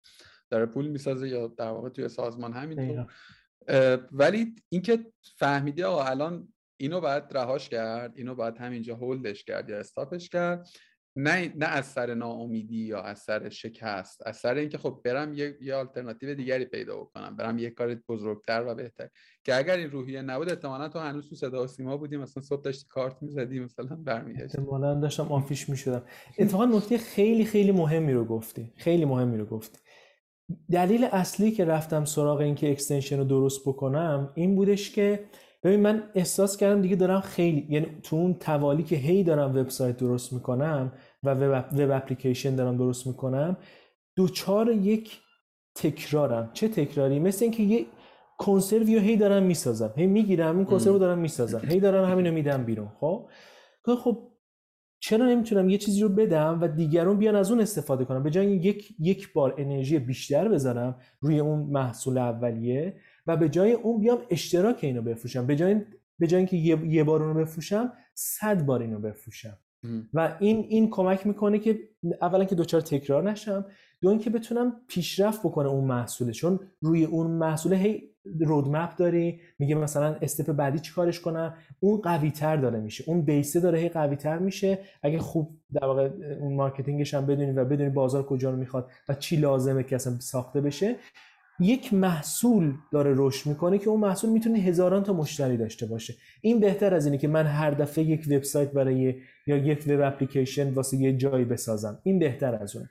داره 0.50 0.66
پول 0.66 0.88
می‌سازه 0.88 1.28
یا 1.28 1.46
در 1.46 1.70
واقع 1.70 1.88
توی 1.88 2.08
سازمان 2.08 2.52
همینطور. 2.52 3.06
ولی 4.12 4.54
اینکه 4.68 5.06
فهمیدی 5.36 5.82
آقا 5.82 6.04
الان 6.04 6.48
اینو 6.76 7.00
باید 7.00 7.24
رهاش 7.30 7.68
کرد 7.68 8.12
اینو 8.16 8.34
باید 8.34 8.58
همینجا 8.58 8.96
هولدش 8.96 9.44
کرد 9.44 9.70
یا 9.70 9.78
استاپش 9.78 10.28
کرد 10.28 10.68
نه 11.16 11.52
نه 11.56 11.66
از 11.66 11.86
سر 11.86 12.14
ناامیدی 12.14 12.76
یا 12.76 13.02
از 13.02 13.18
سر 13.18 13.48
شکست 13.48 14.26
از 14.26 14.36
سر 14.36 14.54
اینکه 14.54 14.78
خب 14.78 15.00
برم 15.04 15.34
یه 15.34 15.56
یه 15.60 15.74
آلترناتیو 15.74 16.34
دیگری 16.34 16.64
پیدا 16.64 16.96
بکنم 16.96 17.36
برم 17.36 17.58
یه 17.58 17.70
کار 17.70 17.94
بزرگتر 17.94 18.64
و 18.66 18.74
بهتر. 18.74 19.08
که 19.44 19.54
اگر 19.54 19.76
این 19.76 19.90
روحیه 19.90 20.22
نبود 20.22 20.48
احتمالاً 20.48 20.88
تو 20.88 20.98
هنوز 20.98 21.28
تو 21.28 21.36
صدا 21.36 21.66
سیما 21.66 21.96
بودیم 21.96 22.20
مثلا 22.20 22.42
صبح 22.42 22.62
داشتی 22.62 22.86
کارت 22.88 23.22
می‌زدی 23.22 23.60
مثلا 23.60 23.96
برمیگشتی. 24.04 24.58
احتمالاً 24.58 25.00
داشتم 25.00 25.32
آفیش 25.32 25.68
می‌شدم. 25.68 26.02
اتفاقا 26.38 26.64
نکته 26.64 26.98
خیلی 26.98 27.44
خیلی 27.44 27.72
مهمی 27.72 28.12
رو 28.12 28.24
گفتی. 28.24 28.72
خیلی 28.76 29.04
مهمی 29.04 29.38
رو 29.38 29.44
گفتی. 29.44 29.78
دلیل 30.70 31.04
اصلی 31.04 31.50
که 31.50 31.64
رفتم 31.64 32.04
سراغ 32.04 32.40
اینکه 32.40 32.70
extension 32.70 33.18
رو 33.18 33.24
درست 33.24 33.60
بکنم 33.66 34.32
این 34.34 34.56
بودش 34.56 34.90
که 34.90 35.24
ببین 35.64 35.80
من 35.80 36.02
احساس 36.14 36.56
کردم 36.56 36.82
دیگه 36.82 36.96
دارم 36.96 37.20
خیلی 37.20 37.66
یعنی 37.70 37.86
تو 38.02 38.16
اون 38.16 38.34
توالی 38.34 38.82
که 38.82 38.96
هی 38.96 39.22
دارم 39.22 39.56
وبسایت 39.56 39.96
درست 39.96 40.32
می‌کنم 40.32 40.92
و 41.22 41.34
web 41.34 41.90
application 41.90 42.56
دارم 42.56 42.76
درست 42.76 43.06
می‌کنم 43.06 43.56
دچار 44.16 44.68
یک 44.68 45.20
تکرارم. 45.74 46.50
چه 46.52 46.68
تکراری؟ 46.68 47.18
مثل 47.18 47.44
اینکه 47.44 47.62
یه 47.62 47.86
کنسروی 48.38 48.87
رو 48.87 49.00
هی 49.00 49.16
دارم 49.16 49.42
می‌سازم. 49.42 49.94
هی 49.96 50.06
می‌گیرم 50.06 50.56
این 50.56 50.64
کنسرو 50.64 50.98
دارم 50.98 51.18
می‌سازم. 51.18 51.62
هی 51.68 51.80
دارم 51.80 52.10
همینو 52.10 52.32
میدم 52.32 52.64
بیرون 52.64 52.88
خب؟ 53.00 53.28
خب 54.04 54.18
چرا 55.00 55.26
نمی‌تونم 55.26 55.68
یه 55.68 55.78
چیزی 55.78 56.02
رو 56.02 56.08
بدم 56.08 56.58
و 56.60 56.68
دیگرون 56.68 57.18
بیان 57.18 57.36
از 57.36 57.50
اون 57.50 57.60
استفاده 57.60 58.04
کنم 58.04 58.22
به 58.22 58.30
جای 58.30 58.46
یک 58.46 58.94
یک 58.98 59.32
بار 59.32 59.54
انرژی 59.58 59.98
بیشتر 59.98 60.48
بذارم 60.48 60.96
روی 61.20 61.40
اون 61.40 61.58
محصول 61.58 62.18
اولیه 62.18 62.96
و 63.26 63.36
به 63.36 63.48
جای 63.48 63.72
اون 63.72 64.00
بیام 64.00 64.18
اشتراک 64.30 64.78
اینو 64.82 65.02
بفروشم. 65.02 65.46
به 65.46 65.56
جای 65.56 65.80
به 66.18 66.26
جای 66.26 66.38
اینکه 66.38 66.56
یه, 66.56 67.04
بار 67.04 67.22
اونو 67.22 67.40
بفروشم 67.40 67.92
صد 68.14 68.62
بار 68.62 68.82
اینو 68.82 68.98
بفروشم. 68.98 69.58
و 70.14 70.36
این 70.40 70.66
این 70.68 70.90
کمک 70.90 71.26
می‌کنه 71.26 71.58
که 71.58 71.78
اولا 72.22 72.44
که 72.44 72.54
دوچار 72.54 72.80
تکرار 72.80 73.30
نشم 73.30 73.66
دو 74.00 74.08
اینکه 74.08 74.30
بتونم 74.30 74.80
پیشرفت 74.88 75.40
بکنه 75.40 75.68
اون 75.68 75.84
محصوله. 75.84 76.32
چون 76.32 76.60
روی 76.80 77.04
اون 77.04 77.30
محصوله 77.30 77.76
هی 77.76 78.02
رودمپ 78.40 78.96
داری 78.96 79.40
میگه 79.58 79.74
مثلا 79.74 80.16
استپ 80.22 80.52
بعدی 80.52 80.78
چیکارش 80.78 81.20
کنم؟ 81.20 81.54
اون 81.80 82.00
قوی 82.00 82.30
تر 82.30 82.56
داره 82.56 82.80
میشه. 82.80 83.04
اون 83.06 83.22
base 83.22 83.53
ه 83.53 83.60
داره 83.60 83.78
هی 83.78 83.88
قوی 83.88 84.16
تر 84.16 84.38
میشه. 84.38 84.78
اگه 85.02 85.18
خوب 85.18 85.58
در 85.74 85.84
واقع 85.84 86.10
اون 86.40 86.54
marketing 86.54 87.04
ش 87.04 87.14
هم 87.14 87.26
بدونی 87.26 87.52
و 87.52 87.64
بدونی 87.64 87.90
بازار 87.90 88.26
کجا 88.26 88.50
رو 88.50 88.56
می‌خواد 88.56 88.90
و 89.08 89.14
چی 89.14 89.36
لازمه 89.36 89.82
که 89.82 89.94
اصلا 89.94 90.18
ساخته 90.20 90.60
بشه 90.60 90.96
یک 91.60 91.94
محصول 91.94 92.74
داره 92.92 93.14
رشد 93.16 93.48
می‌کنه 93.48 93.78
که 93.78 93.88
اون 93.88 94.00
محصول 94.00 94.30
می‌تونه 94.30 94.58
هزاران 94.58 95.02
تا 95.02 95.12
مشتری 95.12 95.56
داشته 95.56 95.86
باشه. 95.86 96.14
این 96.42 96.60
بهتر 96.60 96.94
از 96.94 97.06
اینه 97.06 97.18
که 97.18 97.28
من 97.28 97.46
هر 97.46 97.70
دفعه 97.70 98.04
یک 98.04 98.26
وبسایت 98.30 98.72
برای 98.72 99.14
یا 99.46 99.56
یک 99.56 99.84
web 99.88 100.00
application 100.00 100.72
واسه 100.72 100.96
یه 100.96 101.16
جایی 101.16 101.44
بسازم. 101.44 101.98
این 102.02 102.18
بهتر 102.18 102.54
از 102.54 102.76
اون. 102.76 102.88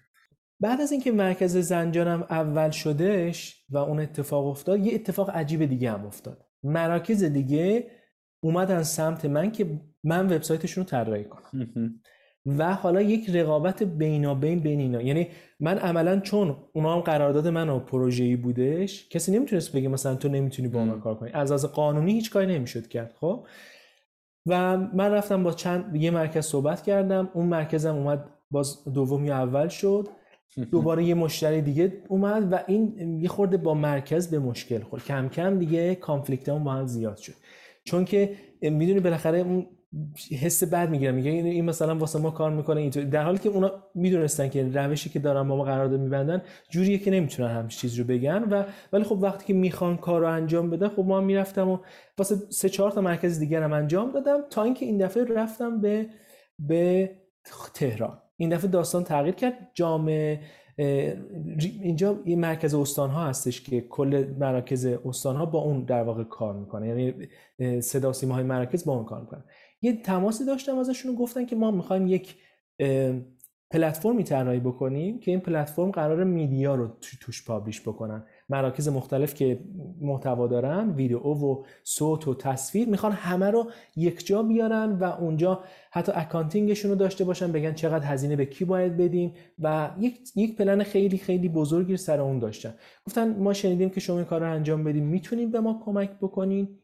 بعد 0.60 0.82
از 0.82 0.92
اینکه 0.92 1.12
مرکز 1.12 1.58
زنجانم 1.58 2.22
اول 2.30 2.70
شدش 2.70 3.66
و 3.70 3.78
اون 3.78 4.00
اتفاق 4.00 4.48
افتاد 4.48 4.86
یه 4.86 4.94
اتفاق 4.94 5.30
عجیب 5.30 5.66
دیگه 5.66 5.92
هم 5.92 6.06
افتاد. 6.06 6.46
مراکز 6.64 7.24
دیگه 7.24 7.88
اومدن 8.44 8.84
سمت 8.84 9.26
من 9.26 9.52
که 9.52 9.82
من 10.04 10.26
وبسایتشون 10.26 10.84
رو 10.84 10.90
طراحی 10.90 11.24
کنم. 11.24 12.02
و 12.46 12.74
حالا 12.74 13.02
یک 13.02 13.30
رقابت 13.30 13.84
بینابین 13.84 14.60
بین 14.60 14.80
اینا. 14.80 15.02
یعنی 15.02 15.28
من 15.60 15.78
عملا 15.78 16.20
چون 16.20 16.56
اونا 16.74 16.94
هم 16.96 17.00
قرارداد 17.00 17.48
من 17.48 17.70
و 17.70 17.80
پروژه‌ای 17.80 18.36
بودش 18.36 19.10
کسی 19.10 19.32
نمی‌تونست 19.32 19.76
بگه 19.76 19.88
مثلا 19.88 20.16
تو 20.16 20.30
نمی‌تونی 20.30 20.68
با 20.68 20.86
من 20.86 21.00
کار 21.00 21.16
کنی. 21.16 21.30
از 21.34 21.52
از 21.52 21.72
قانونی 21.72 22.12
هیچ 22.12 22.32
کاری 22.32 22.48
نمی‌شد 22.48 22.88
کرد 22.88 23.14
خب؟ 23.20 23.46
و 24.46 24.78
من 24.78 25.12
رفتم 25.12 25.44
با 25.44 25.52
چند 25.52 25.96
یه 25.96 26.12
مرکز 26.12 26.46
صحبت 26.46 26.84
کردم. 26.84 27.30
اون 27.34 27.46
مرکزم 27.46 27.96
اومد 27.96 28.30
باز 28.52 28.84
دومی 28.94 29.32
اول 29.32 29.68
شد. 29.68 30.08
دوباره 30.72 31.04
یه 31.04 31.14
مشتری 31.14 31.62
دیگه 31.62 31.94
اومد 32.08 32.54
و 32.54 32.60
این 32.68 33.20
یه 33.22 33.30
خورده 33.30 33.58
با 33.58 33.74
مرکز 33.74 34.32
به 34.32 34.40
مشکل 34.40 34.80
خورد. 34.80 35.04
کم 35.04 35.30
کم 35.30 35.60
دیگه 35.60 35.96
کانفلیکت 35.96 36.50
هم 36.50 36.64
با 36.64 36.72
هم 36.72 36.86
زیاد 36.86 37.18
شد. 37.18 37.34
چون 37.84 38.06
که 38.06 38.36
می‌دونی 38.62 39.00
بالاخره 39.00 39.40
اون 39.40 39.68
حس 40.42 40.64
بد 40.64 40.90
می‌گیرم. 40.90 41.16
میگه 41.16 41.32
این 41.32 41.66
مثلا 41.66 41.96
واسه 41.98 42.20
ما 42.20 42.32
کار 42.32 42.52
می‌کنه 42.52 42.82
اینطور. 42.82 43.04
در 43.04 43.24
حالی 43.24 43.38
که 43.38 43.50
اونا 43.50 43.72
می‌دونستن 43.96 44.50
که 44.50 44.70
روشی 44.74 45.10
که 45.10 45.20
دارن 45.20 45.48
با 45.48 45.56
ما 45.56 45.64
قرارداد 45.64 46.00
میبندن 46.00 46.42
جوریه 46.70 46.98
که 46.98 47.12
نمی‌تونن 47.12 47.50
همچین 47.50 47.80
چیز 47.80 48.00
رو 48.00 48.06
بگن 48.06 48.44
و 48.44 48.64
ولی 48.94 49.04
خب 49.04 49.18
وقتی 49.22 49.46
که 49.46 49.54
می‌خوان 49.54 49.98
کار 49.98 50.22
رو 50.22 50.28
انجام 50.28 50.70
بدن 50.70 50.88
خب 50.88 51.04
ما 51.06 51.22
می‌رفتم 51.22 51.70
و 51.70 51.78
واسه 52.18 52.36
سه 52.36 52.70
چهار 52.70 52.92
تا 52.92 53.02
مرکز 53.02 53.40
دیگر 53.40 53.64
هم 53.64 53.74
انجام 53.74 54.12
دادم 54.12 54.38
تا 54.50 54.64
اینکه 54.64 54.86
این 54.86 54.98
دفعه 54.98 55.24
رفتم 55.24 55.82
به 55.82 56.06
به 56.60 57.12
تهران. 57.74 58.18
این 58.38 58.50
دفعه 58.50 58.72
داستان 58.72 59.04
تغییر 59.04 59.36
کرد. 59.36 59.54
جامعه 59.74 60.40
اینجا 61.82 62.20
یه 62.26 62.36
مرکز 62.36 62.76
استان 62.76 63.10
ها 63.10 63.26
هستش 63.26 63.62
که 63.62 63.82
کل 63.82 64.26
مراکز 64.40 64.86
استان 64.86 65.36
ها 65.36 65.46
با 65.46 65.60
اون 65.60 65.84
در 65.84 66.04
واقع 66.04 66.24
کار 66.24 66.54
می‌کنه. 66.54 66.88
یعنی 66.88 67.82
صدا 67.82 68.14
سیما 68.14 68.34
های 68.36 68.44
مراکز 68.44 68.86
با 68.86 68.94
اون 68.94 69.06
کار 69.06 69.22
می‌کنه. 69.22 69.44
یه 69.84 70.02
تماسی 70.02 70.46
داشتم 70.46 70.78
ازشون 70.78 71.16
گفتن 71.16 71.46
که 71.46 71.56
ما 71.56 71.72
می‌خوایم 71.72 72.08
یک 72.08 72.36
پلتفرمی 73.72 74.24
طراحی 74.24 74.60
بکنیم 74.60 75.20
که 75.20 75.32
این 75.32 75.40
پلتفرم 75.40 75.92
قرار 75.92 76.24
میدیا 76.24 76.76
رو 76.76 76.88
توش 77.22 77.46
پابلیش 77.46 77.82
بکنن. 77.82 78.26
مراکز 78.50 78.88
مختلف 78.88 79.34
که 79.34 79.60
محتوا 80.02 80.48
دارن 80.48 80.90
ویدیو 80.90 81.20
و 81.20 81.64
صوت 81.84 82.28
و 82.28 82.36
تصویر 82.36 82.90
می‌خوان 82.90 83.12
همه 83.12 83.52
رو 83.52 83.72
یک 83.96 84.26
جا 84.26 84.44
بیارن 84.44 84.92
و 84.92 85.04
اونجا 85.04 85.64
حتی 85.92 86.12
اکانتینگشون 86.16 86.92
رو 86.92 86.98
داشته 86.98 87.24
باشن 87.24 87.52
بگن 87.52 87.74
چقدر 87.74 88.06
هزینه 88.06 88.36
به 88.36 88.46
کی 88.46 88.66
باید 88.66 88.98
بدیم 88.98 89.34
و 89.60 89.90
یک 90.00 90.20
یک 90.36 90.56
پلن 90.58 90.84
خیلی 90.84 91.18
خیلی 91.18 91.50
بزرگی 91.50 91.98
سر 91.98 92.22
اون 92.22 92.40
داشتن. 92.40 92.74
گفتن 93.08 93.40
ما 93.40 93.54
شنیدیم 93.54 93.90
که 93.90 94.00
شما 94.00 94.18
این 94.18 94.26
کار 94.26 94.44
انجام 94.44 94.84
بدیم 94.84 95.06
می‌تونیم 95.06 95.52
به 95.52 95.60
ما 95.60 95.82
کمک 95.86 96.10
بکنین. 96.22 96.80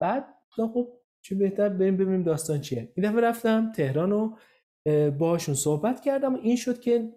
بعد 0.00 0.24
خب 0.50 0.88
چه 1.28 1.34
بهتر 1.34 1.68
بریم 1.68 1.96
ببینیم 1.96 2.22
داستان 2.22 2.60
چیه. 2.60 2.92
این 2.94 3.10
دفعه 3.10 3.20
رفتم 3.20 3.72
تهران 3.72 4.12
و 4.12 4.36
باهاشون 5.10 5.54
صحبت 5.54 6.00
کردم 6.00 6.34
و 6.34 6.38
این 6.42 6.56
شد 6.56 6.80
که 6.80 7.12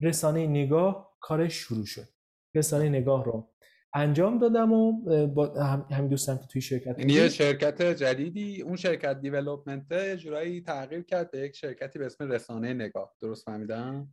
رسانه 0.00 0.46
نگاه 0.46 1.16
کارش 1.20 1.54
شروع 1.54 1.86
شد. 1.86 2.08
رسانه 2.54 2.88
نگاه 2.88 3.24
رو 3.24 3.51
انجام 3.94 4.38
دادم 4.38 4.72
و 4.72 4.92
با 5.26 5.46
همین 5.90 6.08
دوستم 6.08 6.36
که 6.36 6.46
توی 6.46 6.60
شرکت 6.60 6.98
این 6.98 7.08
یه 7.08 7.28
شرکت 7.28 7.82
جدیدی 7.82 8.62
اون 8.62 8.76
شرکت 8.76 9.20
دیولوپمنت 9.20 10.16
جورایی 10.16 10.60
تغییر 10.60 11.02
کرد 11.02 11.30
به 11.30 11.38
یک 11.38 11.56
شرکتی 11.56 11.98
به 11.98 12.06
اسم 12.06 12.32
رسانه 12.32 12.74
نگاه. 12.74 13.12
درست 13.20 13.44
فهمیدم؟ 13.44 14.08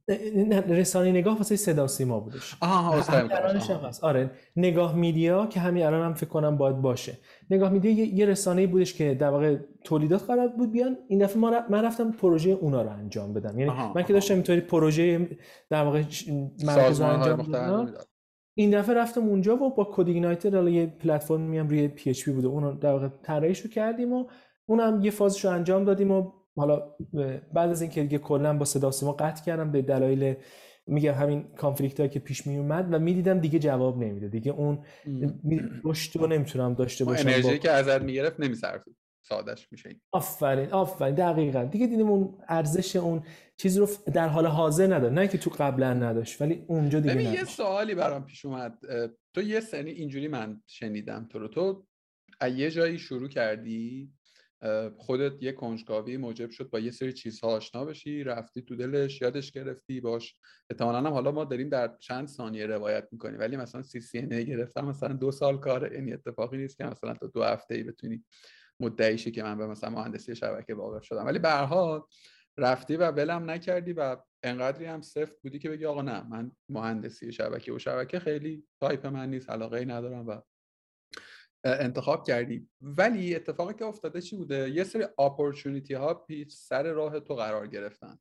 رسانه 0.69 1.11
نگاه 1.11 1.37
واسه 1.37 1.55
صدا 1.55 1.87
سیما 1.87 2.19
بودش. 2.19 2.55
آها 2.61 3.01
هست. 3.01 4.03
آره 4.03 4.31
نگاه 4.55 4.95
میدیا 4.95 5.45
که 5.45 5.59
همین 5.59 5.85
الان 5.85 6.05
هم 6.05 6.13
فکر 6.13 6.29
کنم 6.29 6.57
باید 6.57 6.81
باشه. 6.81 7.17
نگاه 7.49 7.69
مدیا 7.69 8.05
یه 8.05 8.25
رسانه 8.25 8.67
بودش 8.67 8.93
که 8.93 9.13
در 9.13 9.29
واقع 9.29 9.57
تولیدات 9.83 10.23
قرار 10.23 10.47
بود 10.47 10.71
بیان. 10.71 10.97
این 11.07 11.19
دفعه 11.19 11.37
من 11.69 11.85
رفتم 11.85 12.11
پروژه 12.11 12.49
اونا 12.49 12.81
رو 12.81 12.89
انجام 12.89 13.33
بدم. 13.33 13.59
یعنی 13.59 13.71
من 13.95 14.03
که 14.03 14.13
داشتم 14.13 14.33
اینطوری 14.33 14.61
پروژه 14.61 15.29
در 15.69 15.83
واقع 15.83 16.03
مرکز 16.63 17.01
انجام 17.01 17.93
این 18.59 18.79
دفعه 18.79 18.95
رفتم 18.95 19.21
اونجا 19.21 19.55
و 19.55 19.75
با 19.75 19.87
CodeIgniter 19.91 20.55
حالا 20.55 20.69
یه 20.69 20.85
پلتفرمی 20.85 21.57
هم 21.57 21.67
روی 21.67 21.87
PHP 21.87 22.31
بوده. 22.31 22.47
اون 22.47 22.79
در 22.79 22.91
واقع 22.91 23.07
طراحیشو 23.23 23.69
کردیم 23.69 24.13
و 24.13 24.25
اونم 24.65 25.01
یه 25.03 25.11
فازش 25.11 25.45
رو 25.45 25.51
انجام 25.51 25.83
دادیم 25.83 26.11
و 26.11 26.31
حالا 26.55 26.95
بعد 27.53 27.69
از 27.69 27.81
اینکه 27.81 28.01
دیگه 28.01 28.17
کلا 28.17 28.57
با 28.57 28.65
صدا 28.65 28.91
سیما 28.91 29.11
قطع 29.11 29.43
کردم 29.43 29.71
به 29.71 29.81
دلایل 29.81 30.35
میگم 30.87 31.13
همین 31.13 31.43
conflict 31.57 31.99
هایی 31.99 32.09
که 32.09 32.19
پیش 32.19 32.47
می 32.47 32.57
اومد 32.57 32.93
و 32.93 32.99
می‌دیدم 32.99 33.39
دیگه 33.39 33.59
جواب 33.59 33.97
نمیده. 33.97 34.27
دیگه 34.27 34.51
اون 34.51 34.79
رشد 35.83 36.19
رو 36.19 36.27
نمی‌تونم 36.27 36.73
داشته 36.73 37.05
باشم 37.05 37.27
انرژی 37.27 37.51
با... 37.51 37.57
که 37.57 37.71
ازت 37.71 38.01
می‌گرفت 38.01 38.39
نمیصرفید 38.39 38.95
سادش 39.21 39.71
میشه. 39.71 39.89
آفرین 40.11 40.71
آفرین. 40.71 41.15
دقیقا. 41.15 41.63
دیگه 41.63 41.87
دیدیم 41.87 42.09
اون 42.09 42.37
ارزش 42.47 42.95
اون 42.95 43.23
چیز 43.59 43.77
رو 43.77 43.89
در 44.13 44.27
حال 44.27 44.45
حاضر 44.45 44.95
نداره. 44.95 45.13
نه 45.13 45.27
که 45.27 45.37
تو 45.37 45.49
قبلا 45.49 45.93
نداشت 45.93 46.41
ولی 46.41 46.63
اونجا 46.67 46.99
دیگه 46.99 47.13
ببین 47.13 47.33
یه 47.33 47.43
سوالی 47.43 47.95
برام 47.95 48.25
پیش 48.25 48.45
اومد. 48.45 48.77
تو 49.33 49.41
یه 49.41 49.59
سنی 49.59 49.91
اینجوری 49.91 50.27
من 50.27 50.61
شنیدم 50.67 51.27
تو 51.31 51.39
رو. 51.39 51.47
تو 51.47 51.87
یه 52.55 52.71
جایی 52.71 52.99
شروع 52.99 53.29
کردی 53.29 54.11
خودت 54.97 55.43
یه 55.43 55.51
کنجکاوی 55.51 56.17
موجب 56.17 56.49
شد 56.49 56.69
با 56.69 56.79
یه 56.79 56.91
سری 56.91 57.13
چیزها 57.13 57.47
آشنا 57.47 57.85
بشی 57.85 58.23
رفتی 58.23 58.61
تو 58.61 58.75
دلش 58.75 59.21
یادش 59.21 59.51
گرفتی 59.51 60.01
باش. 60.01 60.35
احتمالاً 60.69 60.97
هم 60.97 61.07
حالا 61.07 61.31
ما 61.31 61.45
داریم 61.45 61.69
در 61.69 61.95
چند 61.99 62.27
ثانیه 62.27 62.65
روایت 62.65 63.07
می‌کنیم 63.11 63.39
ولی 63.39 63.57
مثلا 63.57 63.81
سی 63.81 64.01
سی 64.01 64.19
ان 64.19 64.43
گرفتم 64.43 64.85
مثلا 64.85 65.13
دو 65.13 65.31
سال 65.31 65.57
کار 65.57 65.85
این 65.85 66.13
اتفاقی 66.13 66.57
نیست 66.57 66.77
که 66.77 66.83
مثلا 66.83 67.13
تو 67.13 67.27
دو 67.27 67.43
هفته 67.43 67.75
ای 67.75 67.83
بتونی 67.83 68.23
مدعیشی 68.79 69.31
که 69.31 69.43
من 69.43 69.57
به 69.57 69.67
مثلا 69.67 69.89
مهندسی 69.89 70.35
شبکه 70.35 70.73
واقف 70.73 71.03
شدم. 71.03 71.25
ولی 71.25 71.39
به 71.39 71.51
حال 71.51 72.01
رفتی 72.57 72.95
و 72.95 73.11
ولم 73.11 73.49
نکردی 73.49 73.93
و 73.93 74.17
انقدری 74.43 74.85
هم 74.85 75.01
سفت 75.01 75.41
بودی 75.41 75.59
که 75.59 75.69
بگی 75.69 75.85
آقا 75.85 76.01
نه 76.01 76.27
من 76.29 76.51
مهندسی 76.69 77.31
شبکه 77.31 77.73
و 77.73 77.79
شبکه 77.79 78.19
خیلی 78.19 78.63
تایپ 78.79 79.05
من 79.05 79.29
نیست 79.29 79.49
علاقه 79.49 79.77
ای 79.77 79.85
ندارم 79.85 80.27
و 80.27 80.41
انتخاب 81.63 82.27
کردی. 82.27 82.69
ولی 82.81 83.35
اتفاقی 83.35 83.73
که 83.73 83.85
افتاده 83.85 84.21
چی 84.21 84.35
بوده؟ 84.35 84.69
یه 84.69 84.83
سری 84.83 85.03
opportunity 85.19 85.93
ها 85.93 86.13
پیش 86.13 86.53
سر 86.53 86.83
راه 86.83 87.19
تو 87.19 87.35
قرار 87.35 87.67
گرفتن. 87.67 88.19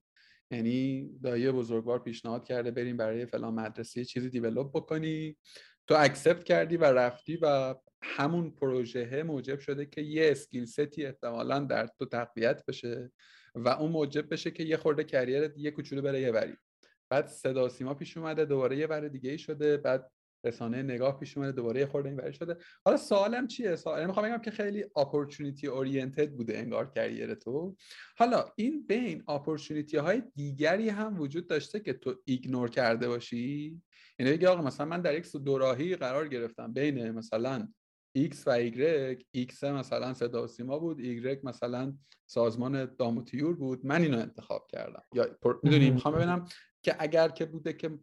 یعنی 0.50 1.10
دایی 1.22 1.52
بزرگوار 1.52 1.98
پیشنهاد 1.98 2.44
کرده 2.44 2.70
بریم 2.70 2.96
برای 2.96 3.26
فلان 3.26 3.54
مدرسه 3.54 4.04
چیزی 4.04 4.30
develop 4.30 4.70
بکنی. 4.70 5.36
تو 5.86 5.94
accept 5.98 6.44
کردی 6.44 6.76
و 6.76 6.84
رفتی 6.84 7.38
و 7.42 7.74
همون 8.02 8.50
پروژه 8.50 9.22
موجب 9.22 9.58
شده 9.58 9.86
که 9.86 10.00
یه 10.00 10.30
skill 10.30 10.64
set 10.64 10.96
ی 10.96 11.06
احتمالا 11.06 11.58
در 11.60 11.86
تو 11.86 12.06
تقویت 12.06 12.66
بشه. 12.66 13.10
و 13.64 13.68
اون 13.68 13.92
موجب 13.92 14.32
بشه 14.32 14.50
که 14.50 14.62
یه 14.62 14.76
خورده 14.76 15.04
career 15.04 15.52
یه 15.56 15.70
کوچولو 15.70 16.02
بره 16.02 16.20
یه 16.20 16.32
بری. 16.32 16.56
بعد 17.10 17.26
صدا 17.26 17.68
سیما 17.68 17.94
پیش 17.94 18.16
اومده 18.16 18.44
دوباره 18.44 18.76
یه 18.76 18.86
بر 18.86 19.08
دیگه 19.08 19.30
ای 19.30 19.38
شده 19.38 19.76
بعد 19.76 20.10
رسانه 20.44 20.82
نگاه 20.82 21.20
پیش 21.20 21.36
اومده 21.36 21.52
دوباره 21.52 21.80
یه 21.80 21.86
خورده 21.86 22.08
این 22.08 22.30
شده. 22.30 22.56
حالا 22.84 22.96
سوالم 22.96 23.46
چیه؟ 23.46 23.76
سوال 23.76 24.06
می‌خوام 24.06 24.26
بگم 24.28 24.42
که 24.42 24.50
خیلی 24.50 24.84
opportunity 24.96 25.66
oriented 25.66 26.32
بوده 26.32 26.58
انگار 26.58 26.90
career 26.90 27.34
تو. 27.34 27.76
حالا 28.16 28.44
این 28.56 28.86
بین 28.86 29.24
opportunity 29.28 29.96
های 29.96 30.22
دیگری 30.34 30.88
هم 30.88 31.20
وجود 31.20 31.46
داشته 31.46 31.80
که 31.80 31.92
تو 31.92 32.14
ignore 32.24 32.70
کرده 32.70 33.08
باشی؟ 33.08 33.82
یعنی 34.18 34.32
بگی 34.32 34.46
آقا 34.46 34.62
مثلا 34.62 34.86
من 34.86 35.00
در 35.00 35.18
یک 35.18 35.32
دوراهی 35.32 35.96
قرار 35.96 36.28
گرفتم. 36.28 36.72
بین 36.72 37.10
مثلا 37.10 37.68
X 38.18 38.36
و 38.46 38.70
Y 38.70 39.16
X 39.36 39.64
مثلا 39.64 40.14
صدا 40.14 40.44
و 40.44 40.46
سیما 40.46 40.78
بود 40.78 40.98
Y 41.00 41.44
مثلا 41.44 41.96
سازمان 42.26 42.94
داموتیور 42.98 43.54
بود. 43.54 43.86
من 43.86 44.02
اینو 44.02 44.18
انتخاب 44.18 44.66
کردم. 44.68 45.02
یا 45.14 45.26
می‌دونی 45.62 45.90
می‌خوام 45.90 46.14
ببینم 46.14 46.44
که 46.82 46.96
اگر 46.98 47.28
که 47.28 47.46
بوده 47.46 47.72
که 47.72 47.98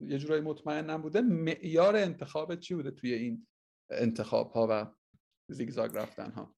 یه 0.00 0.18
جورایی 0.18 0.42
مطمئن 0.42 0.96
بوده 0.96 1.20
معیار 1.20 1.96
انتخاب 1.96 2.54
چی 2.54 2.74
بوده 2.74 2.90
توی 2.90 3.14
این 3.14 3.46
انتخاب 3.90 4.50
ها 4.50 4.66
و 4.70 4.86
زیگزاگ 5.48 5.90
رفتن 5.94 6.30
ها 6.30 6.56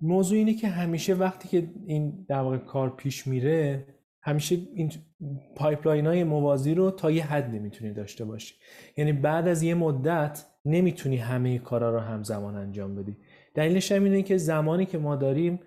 موضوع 0.00 0.38
اینه 0.38 0.54
که 0.54 0.68
همیشه 0.68 1.14
وقتی 1.14 1.48
که 1.48 1.72
این 1.86 2.24
در 2.28 2.40
واقع 2.40 2.58
کار 2.58 2.96
پیش 2.96 3.26
میره 3.26 3.86
همیشه 4.22 4.54
این 4.74 4.92
pipeline 5.56 6.06
های 6.06 6.24
موازی 6.24 6.74
رو 6.74 6.90
تا 6.90 7.10
یه 7.10 7.26
حد 7.26 7.54
نمی‌تونی 7.54 7.92
داشته 7.92 8.24
باشی. 8.24 8.54
یعنی 8.96 9.12
بعد 9.12 9.48
از 9.48 9.62
یه 9.62 9.74
مدت 9.74 10.46
نمی‌تونی 10.66 11.16
همه 11.16 11.58
کارا 11.58 11.90
رو 11.90 11.98
همزمان 11.98 12.56
انجام 12.56 12.94
بدی. 12.94 13.16
دلیلش 13.54 13.92
هم 13.92 14.04
اینه 14.04 14.22
که 14.22 14.36
زمانی 14.36 14.86
که 14.86 14.98
ما 14.98 15.16
داریم 15.16 15.60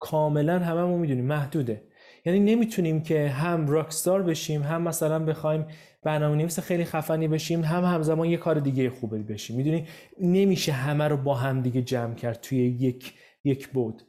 کاملا 0.00 0.58
هممون 0.58 1.00
می‌دونیم 1.00 1.24
محدوده. 1.24 1.82
یعنی 2.24 2.40
نمی‌تونیم 2.40 3.02
که 3.02 3.28
هم 3.28 3.68
rockstar 3.68 4.22
بشیم 4.22 4.62
هم 4.62 4.82
مثلا 4.82 5.18
بخوایم 5.18 5.66
برنامه 6.02 6.36
نویس 6.36 6.60
خیلی 6.60 6.84
خفنی 6.84 7.28
بشیم 7.28 7.64
هم 7.64 7.84
همزمان 7.84 8.28
یه 8.28 8.36
کار 8.36 8.60
دیگه 8.60 8.90
خوبی 8.90 9.22
بشیم. 9.22 9.56
می‌دونی؟ 9.56 9.86
نمیشه 10.20 10.72
همه 10.72 11.08
رو 11.08 11.16
با 11.16 11.34
هم 11.34 11.62
دیگه 11.62 11.82
جمع 11.82 12.14
کرد 12.14 12.40
توی 12.40 12.58
یک 12.58 13.14
یک 13.44 13.68
بود. 13.68 14.02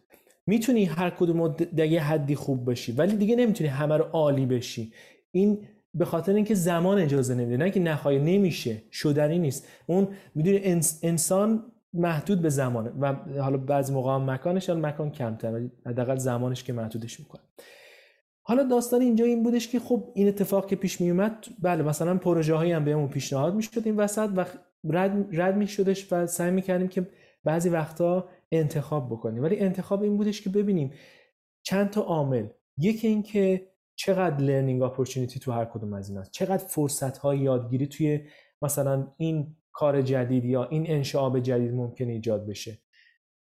می‌تونی 0.47 0.85
هر 0.85 1.09
کدوم 1.09 1.55
یه 1.77 2.03
حدی 2.03 2.35
خوب 2.35 2.71
بشی 2.71 2.91
ولی 2.91 3.15
دیگه 3.15 3.35
نمی‌تونی 3.35 3.69
همه 3.69 3.97
رو 3.97 4.03
عالی 4.03 4.45
بشی. 4.45 4.93
این 5.31 5.67
به 5.99 6.05
خاطر 6.05 6.33
اینکه 6.33 6.55
زمان 6.55 6.99
اجازه 6.99 7.35
نمیده. 7.35 7.57
نه 7.57 7.71
که 7.71 7.79
نخواهی 7.79 8.19
نمیشه. 8.19 8.81
شدنی 8.91 9.39
نیست. 9.39 9.67
اون 9.87 10.07
می‌دونی 10.35 10.61
انسان 11.03 11.71
محدود 11.93 12.41
به 12.41 12.49
زمانه. 12.49 12.91
و 12.99 13.13
حالا 13.41 13.57
بعضی 13.57 13.93
موقع 13.93 14.15
هم 14.15 14.29
مکانش 14.29 14.69
مکان 14.69 15.11
کمتر 15.11 15.51
ولی 15.51 15.71
حداقل 15.85 16.15
زمانش 16.15 16.63
که 16.63 16.73
محدودش 16.73 17.19
می‌کنه. 17.19 17.41
حالا 18.41 18.63
داستان 18.63 19.01
اینجا 19.01 19.25
این 19.25 19.43
بودش 19.43 19.67
که 19.67 19.79
خب 19.79 20.11
این 20.15 20.27
اتفاق 20.27 20.67
که 20.67 20.75
پیش 20.75 21.01
می 21.01 21.09
اومد 21.09 21.45
بله 21.61 21.83
مثلا 21.83 22.17
پروژه 22.17 22.55
هایی 22.55 22.71
هم 22.71 22.85
بهمون 22.85 23.07
پیشنهاد 23.07 23.55
می‌شد 23.55 23.81
این 23.85 23.95
وسط 23.95 24.29
و 24.35 24.45
رد, 24.83 25.27
رد 25.31 25.57
می 25.57 25.67
شدش 25.67 26.13
و 26.13 26.27
سعی 26.27 26.51
می 26.51 26.61
کردیم 26.61 26.87
که 26.87 27.07
بعضی 27.43 27.69
وقتا 27.69 28.29
انتخاب 28.51 29.09
بکنیم. 29.09 29.43
ولی 29.43 29.59
انتخاب 29.59 30.01
این 30.03 30.17
بودش 30.17 30.41
که 30.41 30.49
ببینیم 30.49 30.93
چند 31.63 31.89
تا 31.89 32.01
عامل. 32.01 32.45
یکی 32.77 33.07
این 33.07 33.23
که 33.23 33.69
چقدر 33.99 34.43
لرنینگ 34.43 34.81
اپورتونیتی 34.81 35.39
تو 35.39 35.51
هر 35.51 35.65
کدوم 35.65 35.93
از 35.93 36.09
این 36.09 36.17
هست 36.17 36.31
چقدر 36.31 36.65
فرصت 36.65 37.17
های 37.17 37.39
یادگیری 37.39 37.87
توی 37.87 38.19
مثلا 38.61 39.07
این 39.17 39.55
کار 39.71 40.01
جدید 40.01 40.45
یا 40.45 40.63
این 40.63 40.83
انشعاب 40.87 41.39
جدید 41.39 41.73
ممکن 41.73 42.07
ایجاد 42.07 42.47
بشه؟ 42.47 42.77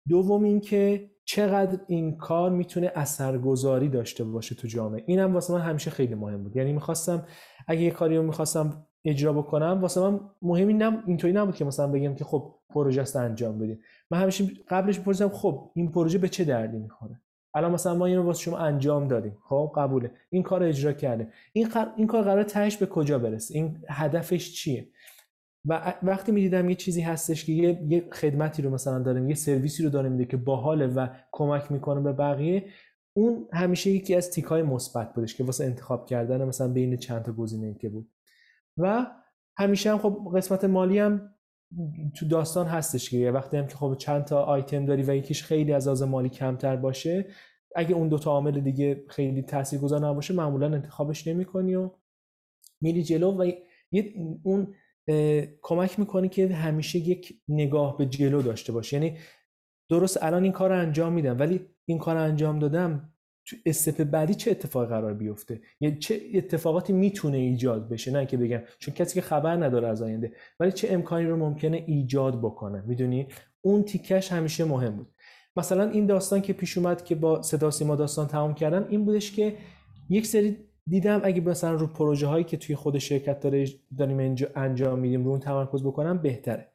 دوم 0.09 0.45
اینکه 0.45 1.11
چقدر 1.25 1.81
این 1.87 2.17
کار 2.17 2.51
می‌تونه 2.51 2.93
اثرگذاری 2.95 3.89
داشته 3.89 4.25
باشه 4.25 4.55
تو 4.55 4.69
جامعه. 4.69 5.05
اینم 5.07 5.35
واسه 5.35 5.53
من 5.53 5.61
همیشه 5.61 5.91
خیلی 5.91 6.15
مهم 6.15 6.43
بود. 6.43 6.57
یعنی 6.57 6.73
می‌خواستم 6.73 7.27
اگه 7.69 7.81
یه 7.81 7.91
کاری 7.91 8.17
رو 8.17 8.23
می‌خواستم 8.23 8.87
اجرا 9.05 9.33
بکنم 9.33 9.79
واسه 9.83 10.01
من 10.01 10.21
مهمی 10.43 10.75
نم 10.75 11.03
اینطوری 11.07 11.33
نبود 11.33 11.57
که 11.57 11.65
مثلا 11.65 11.87
بگم 11.87 12.15
که 12.15 12.25
خب 12.25 12.55
پروژه 12.71 13.03
است 13.03 13.17
انجام 13.17 13.59
بدیم 13.59 13.81
من 14.11 14.19
همیشه 14.19 14.45
قبلش 14.69 14.99
میپرسیدم 14.99 15.29
خب 15.29 15.71
این 15.75 15.91
پروژه 15.91 16.19
به 16.19 16.29
چه 16.29 16.45
دردی 16.45 16.79
می‌خوره؟ 16.79 17.21
الان 17.55 17.73
مثلا 17.73 17.95
ما 17.95 18.07
اینو 18.07 18.23
واسه 18.23 18.41
شما 18.41 18.59
انجام 18.59 19.09
دادیم. 19.09 19.37
خب 19.49 19.73
قبوله. 19.77 20.11
این 20.31 20.43
کار 20.43 20.63
اجرا 20.63 20.93
کرده. 20.93 21.33
این, 21.53 21.69
این 21.97 22.07
کار 22.07 22.23
قرار 22.23 22.43
تهش 22.43 22.77
به 22.77 22.87
کجا 22.87 23.19
برسه؟ 23.19 23.55
این 23.55 23.85
هدفش 23.89 24.55
چیه؟ 24.55 24.89
و 25.65 25.95
وقتی 26.03 26.33
می‌دیدم 26.33 26.69
یه 26.69 26.75
چیزی 26.75 27.01
هستش 27.01 27.45
که 27.45 27.53
یه, 27.53 27.83
یه 27.89 28.09
خدمتی 28.13 28.63
رو 28.63 28.71
مثلا 28.71 28.99
داریم 28.99 29.29
یه 29.29 29.35
سرویسی 29.35 29.83
رو 29.83 29.91
داره 29.91 30.09
میده 30.09 30.25
که 30.25 30.37
باحاله 30.37 30.87
و 30.87 31.07
کمک 31.33 31.73
می‌کنه 31.73 32.01
به 32.01 32.13
بقیه 32.13 32.65
اون 33.13 33.49
همیشه 33.53 33.91
یکی 33.91 34.15
از 34.15 34.31
تیکای 34.31 34.63
مثبت 34.63 35.15
بودش 35.15 35.37
که 35.37 35.45
واسه 35.45 35.65
انتخاب 35.65 36.07
کردن 36.07 36.45
مثلا 36.45 36.69
بین 36.69 36.97
چند 36.97 37.23
تا 37.23 37.33
گزینه 37.33 37.75
که 37.75 37.89
بود. 37.89 38.11
و 38.77 39.07
همیشه 39.59 39.91
هم 39.91 39.99
خب 39.99 40.33
قسمت 40.35 40.65
مالی 40.65 40.99
هم 40.99 41.35
تو 42.15 42.29
داستان 42.29 42.67
هستش 42.67 43.11
که 43.11 43.31
وقتی 43.31 43.57
هم 43.57 43.67
که 43.67 43.77
خب 43.77 43.95
چند 43.99 44.25
تا 44.25 44.43
آیتم 44.43 44.87
داری 44.87 45.03
و 45.03 45.17
یکیش 45.17 45.43
خیلی 45.43 45.73
از 45.73 45.89
آز 45.89 46.03
مالی 46.03 46.29
کمتر 46.29 46.77
باشه 46.77 47.27
اگه 47.77 47.95
اون 47.95 48.09
دوتا 48.09 48.31
عامل 48.31 48.61
دیگه 48.61 49.05
خیلی 49.09 49.43
تاثیرگذار 49.43 50.07
نباشه 50.07 50.35
معمولا 50.35 50.67
انتخابش 50.67 51.27
نمی‌کنی 51.27 51.75
و 51.75 51.91
میری 52.81 53.03
جلو 53.03 53.31
و 53.31 53.53
اون 54.43 54.75
کمک 55.63 55.99
می‌کنه 55.99 56.29
که 56.29 56.49
همیشه 56.49 56.99
یک 56.99 57.41
نگاه 57.49 57.99
به 57.99 58.07
جلو 58.07 58.43
داشته 58.43 58.73
باشه 58.73 58.97
یعنی 58.97 59.19
درست 59.89 60.23
الان 60.23 60.43
این 60.43 60.53
کار 60.53 60.71
رو 60.71 60.79
انجام 60.79 61.13
میدم 61.13 61.39
ولی 61.39 61.67
این 61.85 61.99
کار 61.99 62.15
رو 62.15 62.23
انجام 62.23 62.59
دادم 62.59 63.10
استپ 63.67 64.05
بعدی 64.05 64.35
چه 64.35 64.51
اتفاقی 64.51 64.87
قرار 64.87 65.15
بیفته؟ 65.15 65.61
یعنی 65.81 65.99
چه 65.99 66.21
اتفاقاتی 66.35 66.93
می‌تونه 66.93 67.37
ایجاد 67.37 67.89
بشه؟ 67.89 68.13
نه 68.13 68.27
که 68.27 68.37
بگم 68.37 68.61
چون 68.79 68.95
کسی 68.95 69.15
که 69.15 69.21
خبر 69.21 69.57
نداره 69.57 69.89
از 69.89 70.03
آینده 70.03 70.33
ولی 70.61 70.73
چه 70.73 70.89
امکانی 70.91 71.27
رو 71.27 71.37
ممکنه 71.37 71.85
ایجاد 71.87 72.39
بکنه؟ 72.39 72.83
می‌دونی؟ 72.87 73.27
اون 73.61 73.83
تیکش 73.83 74.33
همیشه 74.33 74.65
مهم 74.65 74.97
بود. 74.97 75.09
مثلا 75.57 75.91
این 75.91 76.07
داستان 76.07 76.41
که 76.41 76.53
پیش 76.53 76.79
اومد 76.79 77.05
که 77.05 77.15
با 77.15 77.43
صدا 77.43 77.71
سیما 77.71 77.97
داستان 77.97 78.27
تمام 78.27 78.55
کردم 78.55 78.87
این 78.89 79.05
بودش 79.05 79.33
که 79.33 79.57
یک 80.09 80.27
سری 80.27 80.57
دیدم 80.87 81.21
اگه 81.25 81.41
مثلا 81.41 81.75
رو 81.75 81.87
پروژه 81.87 82.27
هایی 82.27 82.45
که 82.45 82.57
توی 82.57 82.77
خود 82.77 82.99
شرکت 82.99 83.41
داره 83.41 83.67
داریم 83.99 84.37
انجام 84.57 84.99
میدیم 84.99 85.25
رو 85.25 85.31
اون 85.31 85.41
تمرکز 85.41 85.83
بکنم 85.83 86.19
بهتره. 86.19 86.70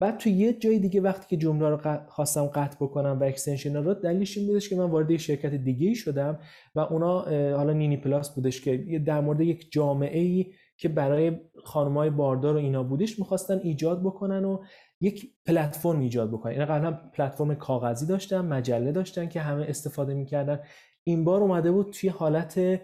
بعد 0.00 0.18
توی 0.18 0.32
یه 0.32 0.52
جای 0.52 0.78
دیگه 0.78 1.00
وقتی 1.00 1.26
که 1.28 1.36
جمله 1.36 1.68
رو 1.68 1.78
خواستم 2.08 2.46
قطع 2.46 2.76
بکنم 2.80 3.18
و 3.20 3.24
extension 3.24 3.76
رو 3.76 3.94
دلیلش 3.94 4.38
این 4.38 4.46
بودش 4.46 4.68
که 4.68 4.76
من 4.76 4.84
وارد 4.84 5.10
یک 5.10 5.20
شرکت 5.20 5.54
دیگه 5.54 5.88
ای 5.88 5.94
شدم 5.94 6.38
و 6.74 6.80
اونا 6.80 7.20
حالا 7.56 7.72
نی‌نی 7.72 7.96
پلاس 7.96 8.34
بودش 8.34 8.60
که 8.60 9.02
در 9.06 9.20
مورد 9.20 9.40
یک 9.40 9.72
جامعه 9.72 10.20
ای 10.20 10.46
که 10.76 10.88
برای 10.88 11.40
خانمای 11.64 12.10
باردار 12.10 12.54
و 12.54 12.58
اینا 12.58 12.82
بودش 12.82 13.18
می‌خواستن 13.18 13.58
ایجاد 13.58 14.00
بکنن 14.02 14.44
و 14.44 14.58
یک 15.00 15.30
پلتفرم 15.46 16.00
ایجاد 16.00 16.30
بکنن. 16.30 16.52
اینا 16.52 16.66
قبلا 16.66 16.92
پلتفرم 17.12 17.54
کاغذی 17.54 18.06
داشتن 18.06 18.40
مجله 18.40 18.92
داشتن 18.92 19.28
که 19.28 19.40
همه 19.40 19.64
استفاده 19.68 20.14
می‌کردن. 20.14 20.60
این 21.04 21.24
بار 21.24 21.40
اومده 21.40 21.72
بود 21.72 21.90
توی 21.92 22.08
حالت 22.08 22.80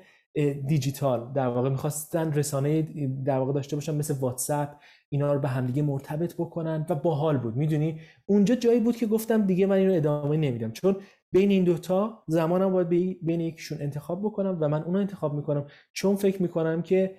دیجیتال. 0.66 1.33
در 1.33 1.46
واقع 1.46 1.68
می‌خواستن 1.68 2.33
رسانه 2.33 2.83
در 3.25 3.38
واقع 3.38 3.53
داشته 3.53 3.77
باشن 3.77 3.94
مثل 3.94 4.14
واتساپ 4.14 4.68
اینا 5.12 5.33
رو 5.33 5.40
به 5.40 5.48
همدیگه 5.48 5.83
مرتبط 5.83 6.35
بکنن 6.35 6.87
و 6.88 6.94
باحال 6.94 7.38
بود. 7.38 7.57
می‌دونی؟ 7.57 8.01
اونجا 8.27 8.55
جایی 8.55 8.81
بود 8.81 8.96
که 8.96 9.07
گفتم 9.07 9.46
دیگه 9.46 9.66
من 9.66 9.77
اینو 9.77 9.94
ادامه 9.94 10.37
نمیدم. 10.37 10.72
چون 10.72 10.96
بین 11.33 11.51
این 11.51 11.64
دوتا 11.64 12.22
زمانم 12.27 12.72
باید 12.72 12.88
بین 13.22 13.40
یکیشون 13.40 13.79
انتخاب 13.81 14.22
بکنم 14.22 14.59
و 14.61 14.68
من 14.68 14.83
اونو 14.83 14.98
انتخاب 14.98 15.35
می‌کنم. 15.35 15.66
چون 15.92 16.16
فکر 16.16 16.42
می‌کنم 16.42 16.83
که 16.83 17.16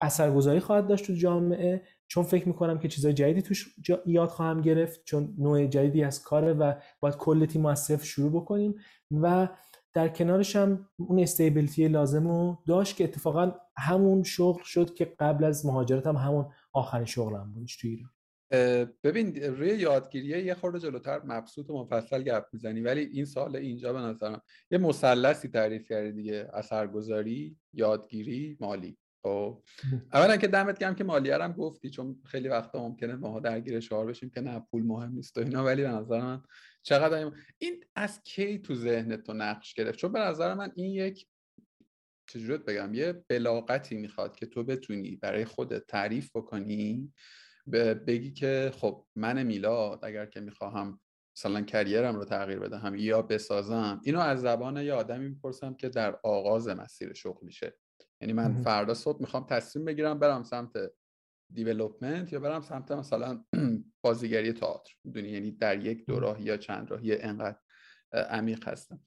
اثرگذاری 0.00 0.60
خواهد 0.60 0.86
داشت 0.86 1.06
تو 1.06 1.12
جامعه 1.12 1.82
چون 2.06 2.24
فکر 2.24 2.48
می‌کنم 2.48 2.78
که 2.78 2.88
چیزای 2.88 3.12
جدیدی 3.12 3.42
توش 3.42 3.74
یاد 4.06 4.28
خواهم 4.28 4.60
گرفت 4.60 5.04
چون 5.04 5.34
نوع 5.38 5.66
جدیدی 5.66 6.04
از 6.04 6.22
کاره 6.22 6.52
و 6.52 6.72
باید 7.00 7.16
کل 7.16 7.46
تیم 7.46 7.66
از 7.66 7.92
شروع 7.92 8.30
بکنیم. 8.30 8.74
و 9.10 9.48
در 9.94 10.08
کنارش 10.08 10.56
هم 10.56 10.88
اون 10.96 11.18
استیبیلیتی 11.18 11.88
لازم 11.88 12.28
رو 12.28 12.58
داشت 12.66 12.96
که 12.96 13.04
اتفاقا 13.04 13.52
همون 13.78 14.22
شغل 14.22 14.62
شد 14.62 14.94
که 14.94 15.04
قبل 15.04 15.44
از 15.44 15.66
مهاجرتم 15.66 16.16
هم 16.16 16.28
همون 16.28 16.46
آخرین 16.72 17.06
شغلم 17.06 17.52
بودش 17.52 17.76
تو 17.76 17.88
ایران. 17.88 18.10
ببین 19.04 19.42
روی 19.42 19.68
یادگیریه 19.68 20.42
یه 20.42 20.54
خورده 20.54 20.78
جلوتر 20.78 21.22
مبسوط 21.24 21.70
و 21.70 21.82
مفصل 21.82 22.22
گپ 22.22 22.44
می‌زنی 22.52 22.80
ولی 22.80 23.00
این 23.00 23.24
سال 23.24 23.56
اینجا 23.56 23.92
به 23.92 23.98
نظرم 23.98 24.42
یه 24.70 24.78
مثلثی 24.78 25.48
تعریف 25.48 25.88
کردی 25.88 26.12
دیگه 26.12 26.48
اثرگذاری 26.52 27.56
یادگیری 27.72 28.56
مالی. 28.60 28.98
خب؟ 29.22 29.62
اولا 30.12 30.36
که 30.36 30.48
دمت 30.48 30.78
گرم 30.78 30.94
که 30.94 31.04
مالیه 31.04 31.42
هم 31.42 31.52
گفتی 31.52 31.90
چون 31.90 32.22
خیلی 32.24 32.48
وقتا 32.48 32.88
ممکنه 32.88 33.14
ما 33.14 33.40
درگیر 33.40 33.80
شعار 33.80 34.06
بشیم 34.06 34.30
که 34.30 34.40
نه 34.40 34.66
پول 34.70 34.82
مهم 34.82 35.12
نیست 35.12 35.36
و 35.36 35.40
اینا 35.40 35.64
ولی 35.64 35.82
به 35.82 35.88
نظر 35.88 36.20
من 36.20 36.42
چقدر 36.82 37.32
این 37.58 37.84
از 37.96 38.22
کی 38.22 38.58
تو 38.58 38.74
ذهن 38.74 39.16
تو 39.16 39.32
نقش 39.32 39.74
گرفت؟ 39.74 39.98
چون 39.98 40.12
به 40.12 40.18
نظر 40.18 40.54
من 40.54 40.72
این 40.76 40.90
یک 40.90 41.26
چجورت 42.28 42.64
بگم؟ 42.64 42.94
یه 42.94 43.24
بلاغتی 43.28 43.96
می‌خواد 43.96 44.36
که 44.36 44.46
تو 44.46 44.64
بتونی 44.64 45.16
برای 45.16 45.44
خودت 45.44 45.86
تعریف 45.86 46.36
بکنی 46.36 47.12
بگی 48.06 48.32
که 48.32 48.72
خب 48.74 49.06
من 49.16 49.42
میلاد 49.42 50.04
اگر 50.04 50.26
که 50.26 50.40
می‌خواهم 50.40 51.00
مثلا 51.36 51.62
کریرم 51.62 52.16
رو 52.16 52.24
تغییر 52.24 52.58
بدهم 52.58 52.94
یا 52.96 53.22
بسازم 53.22 54.00
اینو 54.04 54.20
از 54.20 54.40
زبان 54.40 54.76
یه 54.76 54.92
آدمی 54.92 55.28
می‌پرسم 55.28 55.74
که 55.74 55.88
در 55.88 56.18
آغاز 56.22 56.68
مسیر 56.68 57.12
شغلیشه 57.12 57.76
یعنی 58.20 58.32
من 58.32 58.62
فردا 58.62 58.94
صبح 58.94 59.20
می‌خوام 59.20 59.46
تصمیم 59.46 59.84
بگیرم 59.84 60.18
برم 60.18 60.42
سمت 60.42 60.70
دیولوپمنت 61.52 62.32
یا 62.32 62.40
برم 62.40 62.60
سمت 62.60 62.92
مثلا 62.92 63.44
بازیگری 64.04 64.52
تئاتر. 64.52 64.92
می‌دونی؟ 65.04 65.28
یعنی 65.28 65.50
در 65.50 65.84
یک 65.84 66.06
دو 66.06 66.20
راه 66.20 66.42
یا 66.42 66.56
چند 66.56 66.90
راهی 66.90 67.16
انقدر 67.16 67.58
عمیق 68.12 68.68
هستم. 68.68 69.00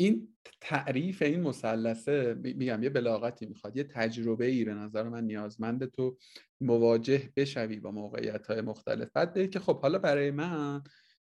این 0.00 0.28
تعریف 0.60 1.22
این 1.22 1.40
مثلثه 1.40 2.34
میگم 2.34 2.82
یه 2.82 2.90
بلاغتی 2.90 3.46
می‌خواد 3.46 3.76
یه 3.76 3.84
تجربه 3.84 4.46
ای 4.46 4.64
به 4.64 4.74
نظر 4.74 5.02
من 5.02 5.24
نیازمند 5.24 5.84
تو 5.84 6.16
مواجه 6.60 7.32
بشوی 7.36 7.80
با 7.80 7.90
موقعیت 7.90 8.46
های 8.46 8.60
مختلف. 8.60 9.08
بعد 9.14 9.50
که 9.50 9.60
خب 9.60 9.80
حالا 9.80 9.98
برای 9.98 10.30
من 10.30 10.82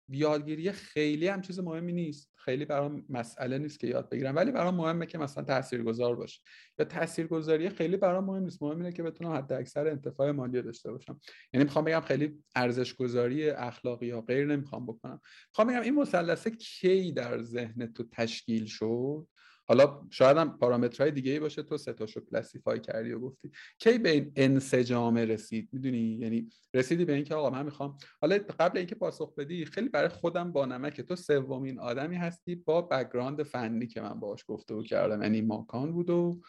یادگیری 0.08 0.72
خیلی 0.72 1.28
هم 1.28 1.40
چیز 1.40 1.60
مهمی 1.60 1.92
نیست. 1.92 2.32
خیلی 2.36 2.64
برام 2.64 3.04
مسئله 3.08 3.58
نیست 3.58 3.80
که 3.80 3.86
یاد 3.86 4.10
بگیرم. 4.10 4.36
ولی 4.36 4.52
برام 4.52 4.74
مهمه 4.74 5.06
که 5.06 5.18
مثلا 5.18 5.44
تاثیرگذار 5.44 6.16
باشه 6.16 6.40
یا 6.78 6.84
تاثیرگذاری 6.84 7.68
خیلی 7.68 7.96
برام 7.96 8.24
مهم 8.24 8.42
نیست. 8.42 8.62
مهم 8.62 8.76
اینه 8.76 8.92
که 8.92 9.02
بتونم 9.02 9.32
حد 9.32 9.52
اکثر 9.52 9.86
انتفاع 9.86 10.30
مالی 10.30 10.62
داشته 10.62 10.90
باشم. 10.90 11.20
یعنی 11.52 11.64
می‌خوام 11.64 11.84
بگم 11.84 12.00
خیلی 12.00 12.42
ارزش 12.56 12.94
گذاری 12.94 13.50
اخلاقی 13.50 14.06
یا 14.06 14.20
غیر 14.20 14.46
نمی‌خوام 14.46 14.86
بکنم. 14.86 15.20
می‌خوام 15.48 15.68
بگم 15.68 15.80
این 15.80 15.94
مثلثه 15.94 16.50
کی 16.50 17.12
در 17.12 17.42
ذهن 17.42 17.92
تو 17.92 18.04
تشکیل 18.12 18.66
شد؟ 18.66 19.26
حالا 19.68 20.06
شاید 20.10 20.36
هم 20.36 20.58
پارامترهای 20.58 21.10
دیگه 21.10 21.32
ای 21.32 21.40
باشه 21.40 21.62
تو 21.62 21.76
ستاشو 21.76 22.20
classify 22.20 22.80
کردی 22.80 23.12
و 23.12 23.18
گفتی. 23.18 23.50
کی 23.78 23.98
به 23.98 24.10
این 24.10 24.32
انسجام 24.36 25.16
رسید؟ 25.16 25.68
می‌دونی؟ 25.72 25.98
یعنی 25.98 26.48
رسیدی 26.74 27.04
به 27.04 27.14
اینکه 27.14 27.34
آقا 27.34 27.50
من 27.50 27.64
می‌خوام 27.64 27.96
حالا 28.20 28.38
قبل 28.58 28.78
اینکه 28.78 28.94
پاسخ 28.94 29.34
بدی 29.34 29.64
خیلی 29.64 29.88
برای 29.88 30.08
خودم 30.08 30.52
با 30.52 30.66
نمک 30.66 31.00
تو 31.00 31.16
سومین 31.16 31.78
آدمی 31.78 32.16
هستی 32.16 32.54
با 32.54 32.82
background 32.82 33.42
فنی 33.42 33.86
که 33.86 34.00
من 34.00 34.20
باهاش 34.20 34.44
گفتگو 34.48 34.82
کردم. 34.82 35.22
یعنی 35.22 35.40
ماکان 35.40 35.92
بود 35.92 36.10
و 36.10 36.40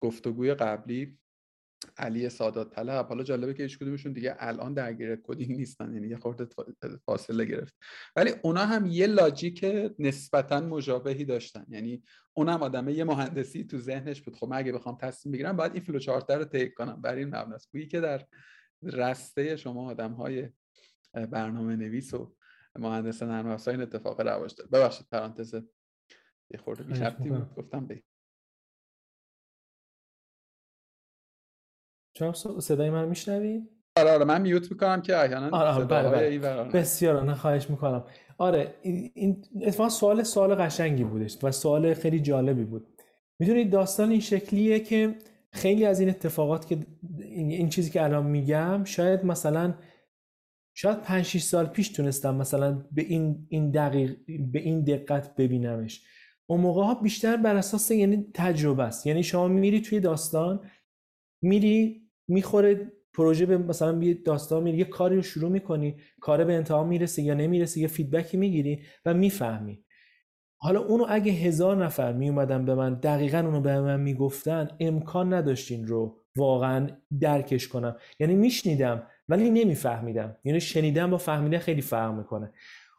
گفتگوی 0.00 0.54
قبلی 0.54 1.18
علی 1.96 2.28
سادات 2.28 2.74
طلب. 2.74 3.06
حالا 3.06 3.22
جالبه 3.22 3.54
که 3.54 3.62
هیچ 3.62 3.78
کدومشون 3.78 4.12
دیگه 4.12 4.36
الان 4.38 4.74
درگیر 4.74 5.16
coding 5.16 5.56
نیستن 5.56 5.94
یعنی 5.94 6.08
یه 6.08 6.16
خورده 6.16 6.46
فاصله 7.06 7.44
گرفت. 7.44 7.74
ولی 8.16 8.32
اونا 8.42 8.66
هم 8.66 8.86
یه 8.86 9.06
logic 9.06 9.66
نسبتا 9.98 10.60
مشابهی 10.60 11.24
داشتن. 11.24 11.66
یعنی 11.68 12.02
اونم 12.34 12.62
آدمه 12.62 12.92
یه 12.92 13.04
مهندسی 13.04 13.64
تو 13.64 13.78
ذهنش 13.78 14.22
بود. 14.22 14.36
خب 14.36 14.48
من 14.48 14.56
اگه 14.56 14.72
بخوام 14.72 14.96
تصمیم 15.00 15.32
بگیرم 15.32 15.56
باید 15.56 15.72
این 15.72 15.82
فلوچارت 15.82 16.30
رو 16.30 16.44
طی 16.44 16.70
کنم. 16.70 17.02
بر 17.02 17.14
این 17.14 17.28
مبناست 17.28 17.68
گویی 17.72 17.86
که 17.86 18.00
در 18.00 18.26
رسته 18.82 19.56
شما 19.56 19.90
آدم 19.90 20.12
های 20.12 20.48
برنامه 21.12 21.76
نویس 21.76 22.14
و 22.14 22.34
مهندس 22.78 23.22
نرم 23.22 23.46
افزار 23.46 23.74
این 23.74 23.82
اتفاق 23.82 24.20
رواج 24.20 24.54
داره. 24.54 24.70
ببخشید 24.70 25.06
پرانتز 25.12 25.54
یه 26.50 26.58
خورده 26.58 27.44
گفتم 27.56 27.86
به 27.86 28.02
چرا 32.20 32.32
صدای 32.60 32.90
من 32.90 33.08
میشنوی؟ 33.08 33.62
آره 33.96 34.10
آره 34.10 34.24
من 34.24 34.42
میوت 34.42 34.70
می‌کنم 34.70 35.02
که 35.02 35.16
احیانا 35.16 35.56
آره 35.56 35.68
آره 35.68 35.84
بله 35.84 36.38
بله. 36.38 36.64
بسیار 36.64 37.24
نه 37.24 37.34
خواهش 37.34 37.70
می‌کنم. 37.70 38.04
آره 38.38 38.74
این 38.82 39.44
اتفاقا 39.62 39.88
سوال 39.88 40.22
سوال 40.22 40.54
قشنگی 40.54 41.04
بودش 41.04 41.44
و 41.44 41.52
سوال 41.52 41.94
خیلی 41.94 42.20
جالبی 42.20 42.64
بود. 42.64 42.86
می‌دونید 43.38 43.70
داستان 43.70 44.10
این 44.10 44.20
شکلیه 44.20 44.80
که 44.80 45.14
خیلی 45.52 45.84
از 45.84 46.00
این 46.00 46.08
اتفاقات 46.08 46.66
که 46.66 46.78
این 47.18 47.68
چیزی 47.68 47.90
که 47.90 48.02
الان 48.02 48.26
میگم 48.26 48.84
شاید 48.84 49.24
مثلا 49.24 49.74
شاید 50.74 50.98
5 51.02 51.24
6 51.24 51.42
سال 51.42 51.66
پیش 51.66 51.88
تونستم 51.88 52.34
مثلا 52.34 52.84
به 52.92 53.02
این 53.02 53.46
این 53.48 53.70
دقیق 53.70 54.16
به 54.52 54.58
این 54.58 54.84
دقت 54.84 55.36
ببینمش. 55.36 56.02
اون 56.46 56.60
موقع 56.60 56.82
ها 56.82 56.94
بیشتر 56.94 57.36
بر 57.36 57.56
اساس 57.56 57.90
یعنی 57.90 58.26
تجربه 58.34 58.82
است. 58.82 59.06
یعنی 59.06 59.22
شما 59.22 59.48
میری 59.48 59.80
توی 59.80 60.00
داستان 60.00 60.60
میری 61.42 61.99
می‌خوره 62.30 62.92
پروژه 63.12 63.46
به 63.46 63.58
مثلا 63.58 64.02
یه 64.02 64.14
داستان 64.14 64.62
میری 64.62 64.78
یه 64.78 64.84
کاری 64.84 65.16
رو 65.16 65.22
شروع 65.22 65.50
می‌کنی 65.50 65.96
کار 66.20 66.44
به 66.44 66.52
انتها 66.52 66.84
می‌رسه 66.84 67.22
یا 67.22 67.34
نمی‌رسه 67.34 67.80
یه 67.80 67.86
فیدبکی 67.86 68.36
می‌گیری 68.36 68.82
و 69.04 69.14
می‌فهمی. 69.14 69.84
حالا 70.56 70.80
اونو 70.80 71.06
اگه 71.08 71.32
هزار 71.32 71.84
نفر 71.84 72.12
میومدن 72.12 72.64
به 72.64 72.74
من 72.74 72.94
دقیقا 72.94 73.38
اونو 73.38 73.60
به 73.60 73.80
من 73.80 74.00
می‌گفتن 74.00 74.68
امکان 74.80 75.34
نداشتین 75.34 75.86
رو 75.86 76.16
واقعا 76.36 76.88
درکش 77.20 77.68
کنم. 77.68 77.96
یعنی 78.20 78.34
میشنیدم 78.34 79.02
ولی 79.28 79.50
نمیفهمیدم. 79.50 80.36
یعنی 80.44 80.60
شنیدم 80.60 81.10
با 81.10 81.18
فهمیدن 81.18 81.58
خیلی 81.58 81.82
فرق 81.82 82.14
می‌کنه. 82.14 82.52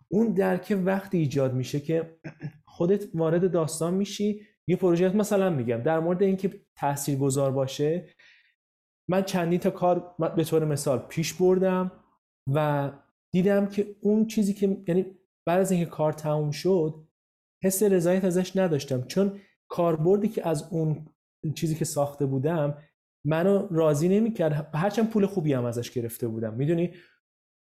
اون 0.09 0.33
درک 0.33 0.77
وقتی 0.85 1.17
ایجاد 1.17 1.53
میشه 1.53 1.79
که 1.79 2.17
خودت 2.65 3.03
وارد 3.13 3.51
داستان 3.51 3.93
میشی 3.93 4.41
یه 4.67 4.75
پروژه 4.75 5.17
مثلا 5.17 5.49
میگم 5.49 5.77
در 5.77 5.99
مورد 5.99 6.23
اینکه 6.23 6.51
تاثیرگذار 6.75 7.51
باشه 7.51 8.05
من 9.11 9.23
چندین 9.23 9.59
تا 9.59 9.69
کار 9.69 10.15
به 10.35 10.43
طور 10.43 10.65
مثال 10.65 10.99
پیش 10.99 11.33
بردم 11.33 11.91
و 12.53 12.91
دیدم 13.31 13.65
که 13.65 13.95
اون 14.01 14.27
چیزی 14.27 14.53
که 14.53 14.77
یعنی 14.87 15.05
بعد 15.45 15.59
از 15.59 15.71
اینکه 15.71 15.89
کار 15.89 16.13
تموم 16.13 16.51
شد 16.51 17.07
حس 17.63 17.83
رضایت 17.83 18.25
ازش 18.25 18.57
نداشتم. 18.57 19.01
چون 19.01 19.39
کاربردی 19.67 20.27
که 20.27 20.47
از 20.47 20.67
اون 20.71 21.05
چیزی 21.55 21.75
که 21.75 21.85
ساخته 21.85 22.25
بودم 22.25 22.77
منو 23.25 23.67
راضی 23.71 24.09
نمی‌کرد. 24.09 24.69
هرچند 24.73 25.09
پول 25.09 25.25
خوبی 25.25 25.53
هم 25.53 25.65
ازش 25.65 25.91
گرفته 25.91 26.27
بودم. 26.27 26.53
می‌دونی؟ 26.53 26.93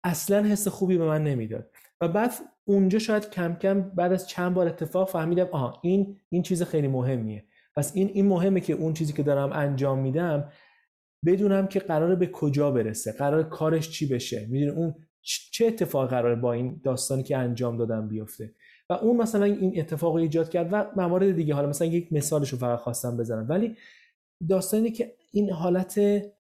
اصلا 0.04 0.43
حس 0.43 0.68
خوبی 0.68 0.98
به 0.98 1.06
من 1.06 1.24
نمی‌داد. 1.24 1.72
و 2.02 2.08
بعد 2.08 2.32
اونجا 2.66 3.00
شاید 3.00 3.30
کم 3.30 3.56
کم 3.56 3.82
بعد 3.82 4.14
از 4.14 4.28
چند 4.28 4.54
بار 4.54 4.68
اتفاق 4.68 5.10
فهمیدم 5.10 5.48
آها 5.52 5.80
این 5.84 6.18
این 6.30 6.41
چیز 6.41 6.64
خیلی 6.64 6.88
مهمیه. 6.88 7.46
پس 7.76 7.96
این 7.96 8.08
این 8.14 8.28
مهمه 8.28 8.62
که 8.62 8.74
اون 8.74 8.93
چیزی 8.93 9.14
که 9.14 9.24
دارم 9.24 9.52
انجام 9.54 10.00
میدم 10.00 10.52
بدونم 11.26 11.68
که 11.68 11.80
قراره 11.80 12.16
به 12.16 12.28
کجا 12.28 12.72
برسه 12.72 13.12
قرار 13.12 13.44
کارش 13.44 13.90
چی 13.90 14.08
بشه. 14.08 14.48
می‌دونی 14.50 14.72
اون 14.72 14.96
چه 15.52 15.66
اتفاق 15.66 16.10
قراره 16.10 16.36
با 16.36 16.54
این 16.54 16.82
داستانی 16.84 17.24
که 17.24 17.38
انجام 17.38 17.78
دادم 17.78 18.08
بیفته؟ 18.08 18.54
و 18.90 18.94
اون 18.94 19.18
مثلا 19.18 19.46
این 19.46 19.80
اتفاق 19.80 20.14
رو 20.16 20.22
ایجاد 20.22 20.50
کرد 20.50 20.70
و 20.72 20.86
موارد 20.96 21.36
دیگه 21.36 21.54
حالا 21.54 21.70
مثلا 21.70 21.88
یک 21.88 22.14
مثالش 22.14 22.50
رو 22.50 22.58
فقط 22.58 22.80
خواستم 22.80 23.18
بزنم. 23.18 23.46
ولی 23.50 23.76
داستانی 24.50 24.92
که 24.92 25.16
این 25.32 25.52
حالت 25.52 26.00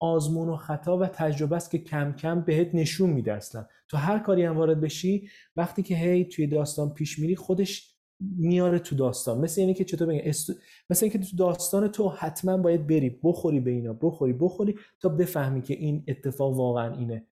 آزمون 0.01 0.49
و 0.49 0.57
خطا 0.57 0.99
و 0.99 1.07
تجربه 1.07 1.57
است 1.57 1.71
که 1.71 1.79
کم 1.79 2.13
کم 2.13 2.41
بهت 2.41 2.75
نشون 2.75 3.11
میده 3.11 3.33
اصلا. 3.33 3.67
تو 3.89 3.97
هر 3.97 4.19
کاری 4.19 4.45
هم 4.45 4.57
وارد 4.57 4.81
بشی 4.81 5.29
وقتی 5.57 5.83
که 5.83 5.97
هی 5.97 6.25
توی 6.25 6.47
داستان 6.47 6.95
پیش 6.95 7.19
میری 7.19 7.37
خودش 7.37 7.88
میاره 8.21 8.79
تو 8.79 8.97
داستان. 8.97 9.39
مثل 9.39 9.61
اینه 9.61 9.75
که 9.75 9.85
چطور 9.85 10.09
بگم 10.09 10.21
است... 10.25 10.51
مثل 10.91 11.05
اینکه 11.05 11.19
تو 11.19 11.37
داستان 11.37 11.89
تو 11.89 12.09
حتما 12.09 12.57
باید 12.57 12.87
بری 12.87 13.21
بخوری 13.23 13.61
به 13.61 13.71
اینا 13.71 13.93
بخوری 13.93 14.33
بخوری 14.33 14.79
تا 15.01 15.09
بفهمی 15.09 15.63
که 15.63 15.75
این 15.75 16.05
اتفاق 16.09 16.57
واقعا 16.57 16.95
اینه. 16.95 17.27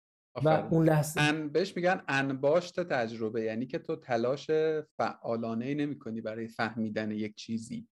و 0.44 0.48
اون 0.48 0.84
لحظه 0.84 1.20
ان 1.20 1.48
بهش 1.48 1.76
میگن 1.76 2.02
انباشت 2.08 2.80
تجربه 2.80 3.42
یعنی 3.42 3.66
که 3.66 3.78
تو 3.78 3.96
تلاش 3.96 4.50
فعالانه 4.96 5.66
ای 5.66 5.74
نمی 5.74 5.98
کنی 5.98 6.20
برای 6.20 6.48
فهمیدن 6.48 7.10
یک 7.10 7.34
چیزی. 7.34 7.88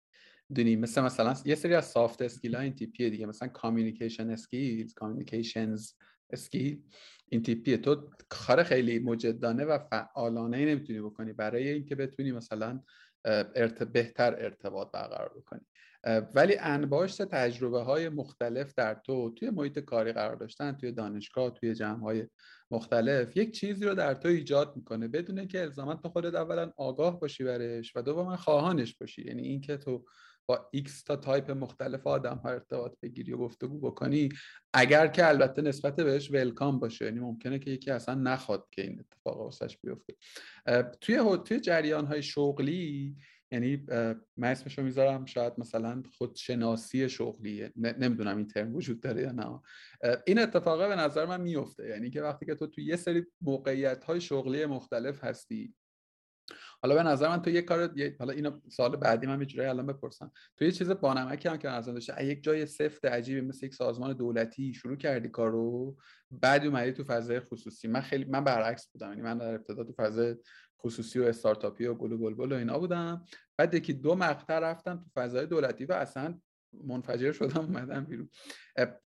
دونی 0.56 0.76
مثل 0.76 1.02
مثلا 1.02 1.36
یه 1.46 1.56
سری 1.56 1.76
از 1.76 1.86
soft 1.86 2.22
skill 2.22 2.56
ها 2.56 2.62
این 2.62 2.76
تیپیه 2.76 3.10
دیگه. 3.10 3.26
مثلا 3.26 3.48
communication 3.48 4.30
skills 4.30 4.94
communications 4.94 5.92
skill 6.32 6.84
این 7.30 7.44
تیپیه 7.44 7.78
تو 7.78 8.10
کار 8.30 8.64
خیلی 8.64 9.00
مجدانه 9.00 9.66
و 9.66 9.80
فعالانه 9.80 10.58
ای 10.58 10.66
نمی‌تونی 10.66 11.02
بکنی. 11.02 11.34
برای 11.34 11.68
اینکه 11.68 11.96
بتونی 11.96 12.32
مثلا 12.32 12.80
ارت... 13.26 13.84
بهتر 13.84 14.36
ارتباط 14.38 14.92
برقرار 14.92 15.32
بکنی. 15.38 15.62
ولی 16.36 16.58
انباشت 16.58 17.22
تجربه 17.22 17.80
های 17.80 18.10
مختلف 18.10 18.74
در 18.78 18.94
تو 18.94 19.34
توی 19.34 19.50
محیط 19.50 19.80
کاری 19.80 20.12
قرار 20.12 20.36
داشتن 20.36 20.72
توی 20.72 20.92
دانشگاه 20.92 21.54
توی 21.54 21.74
جمع 21.74 22.00
های 22.00 22.28
مختلف 22.72 23.38
یک 23.38 23.52
چیزی 23.52 23.86
رو 23.86 23.96
در 23.96 24.14
تو 24.14 24.28
ایجاد 24.28 24.76
می‌کنه 24.76 25.08
بدون 25.08 25.48
که 25.48 25.62
الزاما 25.62 25.96
تو 25.96 26.10
خودت 26.10 26.36
اولا 26.36 26.72
آگاه 26.78 27.20
باشی 27.20 27.44
برش 27.44 27.96
و 27.96 28.02
دوما 28.02 28.38
خواهانش 28.38 28.96
باشی. 28.96 29.22
یعنی 29.22 29.42
اینکه 29.42 29.78
تو 29.78 30.06
با 30.52 30.70
ایکس 30.72 31.04
تا 31.04 31.16
تایپ 31.16 31.52
مختلف 31.52 32.08
آدم 32.08 32.36
ها 32.36 32.50
ارتباط 32.50 32.94
بگیری 33.02 33.34
و 33.34 33.38
گفتگو 33.38 33.80
بکنی 33.80 34.30
اگر 34.74 35.08
که 35.08 35.28
البته 35.28 35.62
نسبت 35.62 35.96
بهش 35.96 36.32
welcome 36.32 36.80
باشه 36.80 37.06
یعنی 37.06 37.20
ممکنه 37.20 37.60
که 37.60 37.72
یکی 37.72 37.92
اصلا 37.92 38.16
نخواد 38.16 38.68
که 38.72 38.82
این 38.82 39.00
اتفاق 39.00 39.38
واسش 39.38 39.78
بیفته. 39.78 40.16
توی 41.02 41.38
توی 41.46 41.60
جریان 41.60 42.06
های 42.06 42.24
شغلی 42.24 43.16
یعنی 43.52 43.86
من 44.38 44.52
اسمشو 44.52 44.84
می‌ذارم 44.84 45.26
شاید 45.26 45.54
مثلا 45.58 46.04
خودشناسی 46.18 47.10
شغلی 47.10 47.70
نمی‌دونم 47.76 48.38
این 48.38 48.48
ترم 48.48 48.76
وجود 48.76 49.00
داره 49.00 49.22
یا 49.22 49.32
نه. 49.32 49.62
این 50.28 50.40
اتفاقه 50.40 50.88
به 50.88 50.96
نظر 50.96 51.26
من 51.26 51.42
میفته 51.42 51.88
یعنی 51.88 52.10
که 52.10 52.22
وقتی 52.22 52.46
که 52.46 52.56
تو 52.56 52.68
توی 52.68 52.84
یه 52.84 52.96
سری 52.96 53.26
موقعیت 53.42 54.04
های 54.04 54.22
شغلی 54.22 54.66
مختلف 54.66 55.24
هستی 55.24 55.74
حالا 56.84 56.96
به 56.96 57.04
نظر 57.04 57.30
من 57.30 57.42
تو 57.42 57.50
یه 57.50 57.62
کار 57.62 57.90
حالا 58.20 58.34
اینو 58.34 58.60
سال 58.70 58.96
بعدی 58.96 59.28
من 59.28 59.42
یه 59.42 59.70
الان 59.70 59.86
بپرسم. 59.86 60.32
تو 60.58 60.66
یه 60.66 60.72
چیز 60.72 60.90
بانمکی 60.90 61.50
هم 61.50 61.58
که 61.58 61.70
از 61.70 61.86
داشته 61.86 62.26
یک 62.26 62.44
جای 62.44 62.66
سفت 62.66 63.06
عجیبی 63.06 63.42
مثل 63.42 63.66
یک 63.66 63.74
سازمان 63.74 64.14
دولتی 64.14 64.74
شروع 64.74 64.96
کردی 64.96 65.30
کارو 65.30 65.96
بعد 66.32 66.66
اومدی 66.66 66.92
تو 66.92 67.04
فضای 67.04 67.40
خصوصی. 67.40 67.88
من 67.88 68.02
خیلی 68.02 68.26
من 68.26 68.44
برعکس 68.44 68.88
بودم 68.88 69.10
یعنی 69.10 69.22
من 69.22 69.38
در 69.38 69.54
ابتدا 69.54 69.84
تو 69.84 69.94
فضای 69.94 70.36
خصوصی 70.80 71.20
و 71.20 71.24
استارتاپی 71.24 71.86
و 71.86 71.94
گل 71.94 72.12
و 72.12 72.18
بلبل 72.18 72.52
و 72.52 72.56
اینا 72.56 72.80
بودم. 72.80 73.26
بعد 73.58 73.74
یکی 73.74 73.94
دو 73.94 74.16
مقطع 74.16 74.60
رفتم 74.60 74.98
تو 74.98 75.22
فضای 75.22 75.46
دولتی 75.46 75.86
و 75.86 75.94
اصلا 75.94 76.40
منفجر 76.84 77.32
شدم 77.32 77.62
اومدم 77.62 78.06
بیرون. 78.06 78.30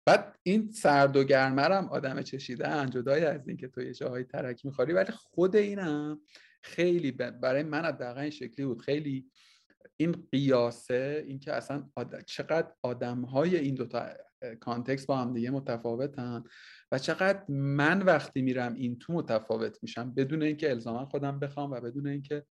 بعد 0.06 0.38
این 0.42 0.70
سرد 0.70 1.16
و 1.16 1.24
گرمرم 1.24 1.88
آدم 1.88 2.22
چشیده 2.22 2.86
جدای 2.86 3.24
از 3.24 3.48
اینکه 3.48 3.68
تو 3.68 3.82
یه 3.82 3.94
جاهای 3.94 4.24
ترک 4.24 4.66
می‌خوری 4.66 4.92
ولی 4.92 5.12
خود 5.12 5.56
اینم 5.56 6.20
خیلی 6.66 7.10
برای 7.12 7.62
من 7.62 7.84
حداقل 7.84 8.20
این 8.20 8.30
شکلی 8.30 8.66
بود. 8.66 8.82
خیلی 8.82 9.30
این 9.96 10.12
قیاسه 10.32 11.24
اینکه 11.26 11.52
اصلا 11.52 11.90
چقدر 12.26 12.72
آدم 12.82 13.22
های 13.22 13.56
این 13.56 13.74
دوتا 13.74 14.08
context 14.60 15.06
با 15.06 15.16
هم 15.16 15.34
دیگه 15.34 15.50
متفاوتن 15.50 16.44
و 16.92 16.98
چقدر 16.98 17.44
من 17.48 18.02
وقتی 18.02 18.42
میرم 18.42 18.74
این 18.74 18.98
تو 18.98 19.12
متفاوت 19.12 19.78
میشم 19.82 20.14
بدون 20.14 20.42
اینکه 20.42 20.70
الزاما 20.70 21.06
خودم 21.06 21.38
بخوام 21.38 21.70
و 21.70 21.80
بدون 21.80 22.06
اینکه 22.06 22.44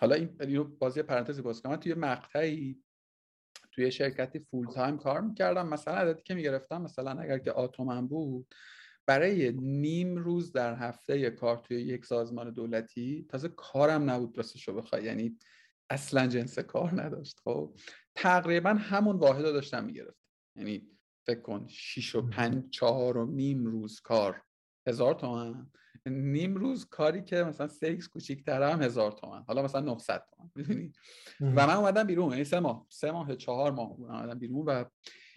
حالا 0.00 0.14
این 0.14 0.64
بازی 0.78 1.02
پرانتزی 1.02 1.42
باز 1.42 1.62
کنم 1.62 1.76
توی 1.76 1.94
مقطعی 1.94 2.82
توی 3.72 3.90
شرکتی 3.90 4.38
full 4.38 4.66
time 4.66 4.98
کار 4.98 5.20
می‌کردم. 5.20 5.68
مثلا 5.68 5.94
عددی 5.94 6.22
که 6.22 6.34
می‌گرفتم 6.34 6.82
مثلا 6.82 7.10
اگر 7.10 7.38
که 7.38 7.52
۸ 7.52 7.63
تومن 7.63 8.06
بود 8.06 8.54
برای 9.06 9.52
نیم 9.52 10.16
روز 10.16 10.52
در 10.52 10.74
هفته 10.74 11.30
کار 11.30 11.56
توی 11.56 11.80
یک 11.80 12.04
سازمان 12.04 12.50
دولتی 12.50 13.26
تازه 13.28 13.48
کارم 13.48 14.10
نبود 14.10 14.36
راستشو 14.36 14.74
بخوای. 14.74 15.04
یعنی 15.04 15.38
اصلا 15.90 16.26
جنس 16.26 16.58
کار 16.58 17.02
نداشت. 17.02 17.40
خب 17.44 17.76
تقریبا 18.14 18.70
همون 18.70 19.16
واحد 19.16 19.44
رو 19.44 19.52
داشتم 19.52 19.84
می‌گرفت 19.84 20.18
یعنی 20.56 20.88
فکر 21.26 21.40
کن 21.40 21.66
6 21.68 22.14
و 22.14 22.28
5 22.28 22.70
4 22.70 23.16
و 23.16 23.26
نیم 23.26 23.66
روز 23.66 24.00
کار. 24.00 24.42
هزار 24.86 25.14
تومن. 25.14 25.70
نیم 26.06 26.54
روز 26.54 26.84
کاری 26.84 27.24
که 27.24 27.44
مثلا 27.44 27.68
سکس 27.68 28.08
کوچیک‌تر 28.08 28.62
هم 28.62 28.82
هزار 28.82 29.12
تومن. 29.12 29.44
حالا 29.48 29.62
مثلا 29.62 29.80
900 29.80 30.24
تومن. 30.30 30.50
می‌دونی؟ 30.54 30.92
و 31.40 31.66
من 31.66 31.74
اومدم 31.74 32.04
بیرون. 32.04 32.30
یعنی 32.30 32.44
سه 32.44 32.60
ماه. 32.60 32.86
سه 32.90 33.10
ماه 33.10 33.36
چهار 33.36 33.72
ماه 33.72 33.90
اومدم 33.90 34.38
بیرون 34.38 34.64
و 34.66 34.84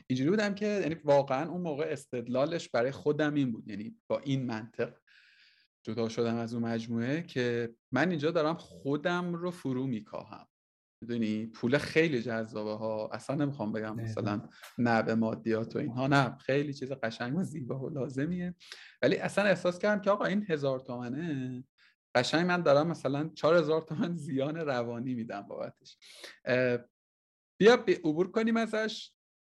اینجوری 0.09 0.29
بودم 0.29 0.55
که 0.55 0.65
یعنی 0.65 0.95
واقعا 0.95 1.49
اون 1.49 1.61
موقع 1.61 1.85
استدلالش 1.89 2.69
برای 2.69 2.91
خودم 2.91 3.33
این 3.33 3.51
بود 3.51 3.67
یعنی 3.67 3.95
با 4.07 4.19
این 4.19 4.45
منطق 4.45 4.93
جدا 5.83 6.09
شدم 6.09 6.35
از 6.35 6.53
اون 6.53 6.63
مجموعه 6.63 7.23
که 7.23 7.75
من 7.91 8.09
اینجا 8.09 8.31
دارم 8.31 8.55
خودم 8.55 9.33
رو 9.33 9.51
فرو 9.51 9.87
میکاهم. 9.87 10.47
می‌دونی؟ 11.01 11.45
پول 11.45 11.77
خیلی 11.77 12.21
جذابه 12.21 12.73
ها 12.73 13.09
اصلا 13.13 13.35
نمی‌خوام 13.35 13.71
بگم 13.71 13.95
مثلا 13.95 14.49
نه 14.77 15.01
به 15.01 15.15
مادیات 15.15 15.75
و 15.75 15.79
اینها 15.79 16.07
نه. 16.07 16.37
خیلی 16.37 16.73
چیز 16.73 16.91
قشنگ 16.91 17.37
و 17.37 17.43
زیبا 17.43 17.79
و 17.79 17.89
لازمیه. 17.89 18.55
ولی 19.01 19.17
اصلا 19.17 19.43
احساس 19.43 19.79
کردم 19.79 20.01
که 20.01 20.11
آقا 20.11 20.25
این 20.25 20.45
هزار 20.49 20.79
تومنه 20.79 21.63
قشنگ 22.15 22.47
من 22.47 22.61
دارم 22.61 22.87
مثلا 22.87 23.31
چهار 23.35 23.55
هزار 23.55 23.81
تومن 23.81 24.15
زیان 24.15 24.55
روانی 24.55 25.15
میدم 25.15 25.41
بابتش. 25.41 25.97
بیا 27.59 27.73
عبور 28.03 28.31
کنیم 28.31 28.57
ازش. 28.57 29.11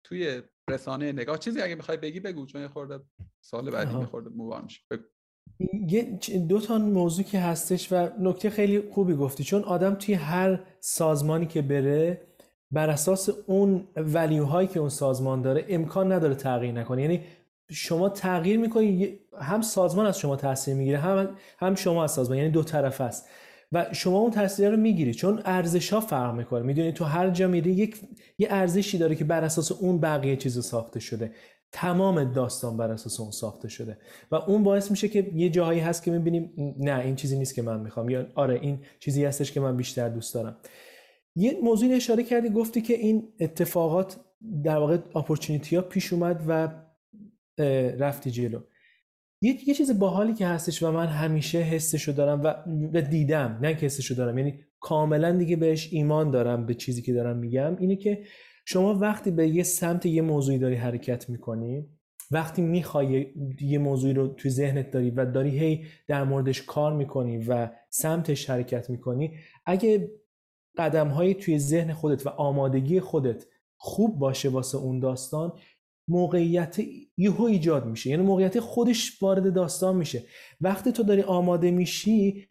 توی 0.03 0.41
رسانه 0.69 1.11
نگاه. 1.11 1.37
چیزی 1.37 1.61
اگه 1.61 1.75
می‌خوای 1.75 1.97
بگی 1.97 2.19
بگو 2.19 2.45
چون 2.45 2.61
یه 2.61 2.67
خورده 2.67 2.99
سال 3.41 3.71
بعدی 3.71 3.95
میخورده 3.95 4.29
میشه. 4.63 4.81
یه 5.87 6.19
دو 6.49 6.59
تا 6.59 6.77
موضوع 6.77 7.25
که 7.25 7.39
هستش 7.39 7.91
و 7.91 8.09
نکته 8.19 8.49
خیلی 8.49 8.89
خوبی 8.91 9.13
گفتی. 9.13 9.43
چون 9.43 9.63
آدم 9.63 9.95
توی 9.95 10.13
هر 10.13 10.63
سازمانی 10.79 11.45
که 11.45 11.61
بره 11.61 12.21
بر 12.71 12.89
اساس 12.89 13.29
اون 13.47 13.87
ولیوهایی 13.95 14.67
که 14.67 14.79
اون 14.79 14.89
سازمان 14.89 15.41
داره 15.41 15.65
امکان 15.69 16.11
نداره 16.11 16.35
تغییر 16.35 16.71
نکنه. 16.73 17.01
یعنی 17.01 17.23
شما 17.71 18.09
تغییر 18.09 18.59
می‌کنی 18.59 19.19
هم 19.41 19.61
سازمان 19.61 20.05
از 20.05 20.19
شما 20.19 20.35
تاثیر 20.35 20.75
می‌گیره 20.75 20.97
هم 20.97 21.37
هم 21.59 21.75
شما 21.75 22.03
از 22.03 22.11
سازمان. 22.11 22.37
یعنی 22.37 22.49
دو 22.49 22.63
طرف 22.63 23.01
است. 23.01 23.29
و 23.71 23.85
شما 23.91 24.19
اون 24.19 24.31
تاثیر 24.31 24.69
رو 24.69 24.77
می‌گیری. 24.77 25.13
چون 25.13 25.41
ارزش 25.45 25.93
ها 25.93 25.99
فرق 25.99 26.35
می‌کنه. 26.35 26.61
می‌دونی 26.61 26.91
تو 26.91 27.05
هر 27.05 27.29
جا 27.29 27.47
میری 27.47 27.71
یک 27.71 28.01
یه 28.37 28.47
ارزشی 28.49 28.97
داره 28.97 29.15
که 29.15 29.23
بر 29.23 29.43
اساس 29.43 29.71
اون 29.71 29.99
بقیه 29.99 30.35
چیز 30.35 30.65
ساخته 30.65 30.99
شده. 30.99 31.31
تمام 31.71 32.23
داستان 32.33 32.77
بر 32.77 32.91
اساس 32.91 33.19
اون 33.19 33.31
ساخته 33.31 33.69
شده. 33.69 33.97
و 34.31 34.35
اون 34.35 34.63
باعث 34.63 34.91
میشه 34.91 35.07
که 35.07 35.31
یه 35.35 35.49
جاهایی 35.49 35.79
هست 35.79 36.03
که 36.03 36.11
می‌بینیم 36.11 36.75
نه 36.79 36.99
این 36.99 37.15
چیزی 37.15 37.37
نیست 37.37 37.55
که 37.55 37.61
من 37.61 37.79
می‌خوام. 37.79 38.09
یا 38.09 38.27
آره 38.35 38.59
این 38.61 38.79
چیزی 38.99 39.25
هستش 39.25 39.51
که 39.51 39.59
من 39.59 39.77
بیشتر 39.77 40.09
دوست 40.09 40.33
دارم. 40.33 40.57
یه 41.35 41.57
موضوعی 41.63 41.93
اشاره 41.93 42.23
کردی 42.23 42.49
گفتی 42.49 42.81
که 42.81 42.93
این 42.93 43.33
اتفاقات 43.39 44.17
در 44.63 44.77
واقع 44.77 44.97
اپورتونیتی 45.15 45.75
ها 45.75 45.81
پیش 45.81 46.13
اومد 46.13 46.43
و 46.47 46.67
رفتی 47.99 48.31
جلو. 48.31 48.59
یه, 49.41 49.69
یه 49.69 49.73
چیز 49.73 49.99
باحالی 49.99 50.33
که 50.33 50.47
هستش 50.47 50.83
و 50.83 50.91
من 50.91 51.07
همیشه 51.07 51.57
حسشو 51.57 52.11
دارم 52.11 52.41
و 52.93 53.01
دیدم 53.01 53.59
نه 53.61 53.75
که 53.75 53.85
حسشو 53.85 54.13
دارم 54.15 54.37
یعنی 54.37 54.59
کاملا 54.79 55.31
دیگه 55.31 55.55
بهش 55.55 55.89
ایمان 55.91 56.31
دارم 56.31 56.65
به 56.65 56.73
چیزی 56.73 57.01
که 57.01 57.13
دارم 57.13 57.37
میگم 57.37 57.77
اینه 57.79 57.95
که 57.95 58.23
شما 58.65 58.93
وقتی 58.93 59.31
به 59.31 59.47
یه 59.47 59.63
سمت 59.63 60.05
یه 60.05 60.21
موضوعی 60.21 60.57
داری 60.57 60.75
حرکت 60.75 61.29
می‌کنی 61.29 61.89
وقتی 62.31 62.61
می‌خوای 62.61 63.27
یه 63.61 63.77
موضوعی 63.77 64.13
رو 64.13 64.27
توی 64.27 64.51
ذهنت 64.51 64.91
داری 64.91 65.11
و 65.11 65.25
داری 65.25 65.59
هی 65.59 65.85
در 66.07 66.23
موردش 66.23 66.63
کار 66.63 66.93
می‌کنی 66.93 67.37
و 67.37 67.69
سمتش 67.89 68.49
حرکت 68.49 68.89
می‌کنی 68.89 69.37
اگه 69.65 70.11
قدم 70.77 71.07
های 71.07 71.33
توی 71.33 71.59
ذهن 71.59 71.93
خودت 71.93 72.25
و 72.27 72.29
آمادگی 72.29 72.99
خودت 72.99 73.45
خوب 73.77 74.19
باشه 74.19 74.49
واسه 74.49 74.77
اون 74.77 74.99
داستان 74.99 75.53
موقعیت 76.11 76.77
یهو 77.17 77.43
ایجاد 77.43 77.85
میشه. 77.85 78.09
یعنی 78.09 78.23
موقعیت 78.23 78.59
خودش 78.59 79.23
وارد 79.23 79.53
داستان 79.53 79.95
میشه. 79.95 80.23
وقتی 80.61 80.91
تو 80.91 81.03
داری 81.03 81.21
آماده 81.21 81.71
میشی 81.71 82.47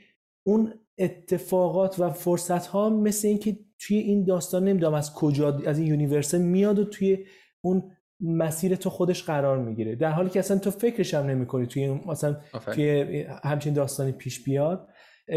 اون 0.47 0.75
اتفاقات 0.99 2.01
و 2.01 2.11
فرصت 2.11 2.67
ها 2.67 2.89
مثل 2.91 3.29
اینکه 3.29 3.59
توی 3.79 3.97
این 3.97 4.25
داستان 4.25 4.65
نمی‌دونم 4.69 4.95
از 4.95 5.15
کجا 5.15 5.59
از 5.67 5.79
این 5.79 5.89
یونیورسه 5.89 6.39
میاد 6.39 6.79
و 6.79 6.85
توی 6.85 7.19
اون 7.61 7.91
مسیر 8.21 8.75
تو 8.75 8.91
خودش 8.91 9.23
قرار 9.23 9.59
می‌گیره. 9.59 9.95
در 9.95 10.11
حالی 10.11 10.31
که 10.31 10.39
اصلا 10.39 10.59
تو 10.59 10.71
فکرش 10.71 11.15
هم 11.15 11.27
نمی‌کنی 11.27 11.67
توی 11.67 11.89
مثلا 12.07 12.37
توی 12.73 13.23
همچین 13.45 13.75
داستانی 13.75 14.13
پیش 14.13 14.45
بیاد. 14.45 14.89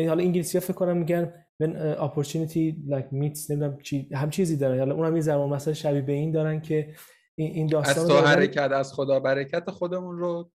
حالا 0.07 0.23
انگلیسی 0.23 0.57
ها 0.57 0.61
فکر 0.61 0.73
کنم 0.73 0.97
میگن 0.97 1.33
when 1.63 1.69
opportunity 1.97 2.75
like 2.89 3.09
meets 3.11 3.49
نمی‌دونم 3.49 3.77
چی 3.83 4.09
هم 4.13 4.29
چیزی 4.29 4.57
دارن. 4.57 4.79
حالا 4.79 4.95
اونم 4.95 5.15
یه 5.15 5.21
زمان 5.21 5.49
مثلا 5.49 5.73
شبیه 5.73 6.01
به 6.01 6.13
این 6.13 6.31
دارن 6.31 6.61
که 6.61 6.87
این 7.35 7.67
داستان 7.67 8.03
از 8.03 8.07
تو 8.07 8.17
حرکت 8.17 8.71
از 8.71 8.93
خدا 8.93 9.19
برکت 9.19 9.71
خودمون 9.71 10.17
رو 10.17 10.51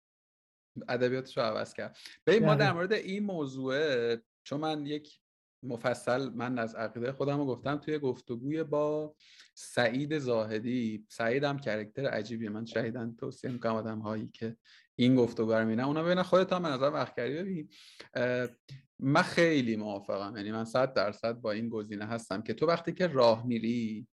ادبیاتش 0.88 1.36
رو 1.36 1.42
عوض 1.42 1.74
کرد. 1.74 1.98
ببین 2.26 2.44
ما 2.44 2.54
در 2.54 2.72
مورد 2.72 2.92
این 2.92 3.24
موضوع 3.24 4.16
چون 4.44 4.60
من 4.60 4.86
یک 4.86 5.20
مفصل 5.62 6.28
من 6.28 6.58
از 6.58 6.74
عقیده 6.74 7.12
خودم 7.12 7.38
رو 7.38 7.46
گفتم 7.46 7.76
توی 7.76 7.98
گفتگوی 7.98 8.64
با 8.64 9.14
سعید 9.54 10.18
زاهدی 10.18 11.06
سعید 11.08 11.44
هم 11.44 11.58
کرکتر 11.58 12.06
عجیبیه. 12.06 12.50
من 12.50 12.64
شهیدن 12.64 13.16
توصیه 13.20 13.50
می‌کنم 13.50 13.74
آدم 13.74 13.98
هایی 13.98 14.30
که 14.34 14.56
این 14.96 15.16
گفتگو 15.16 15.52
رو 15.52 15.64
می‌بینن 15.64 15.84
اونا 15.84 16.02
ببینن 16.02 16.22
خودت 16.22 16.52
هم 16.52 16.62
به 16.62 16.68
نظر 16.68 16.90
وقت 16.90 17.16
کردی 17.16 17.34
ببین 17.34 17.68
من 19.00 19.22
خیلی 19.22 19.76
موافقم 19.76 20.36
یعنی 20.36 20.52
من 20.52 20.64
صد 20.64 20.92
درصد 20.92 21.32
با 21.32 21.52
این 21.52 21.68
گزینه 21.68 22.04
هستم 22.04 22.42
که 22.42 22.54
تو 22.54 22.66
وقتی 22.66 22.92
که 22.92 23.06
راه 23.06 23.46
میری 23.46 24.08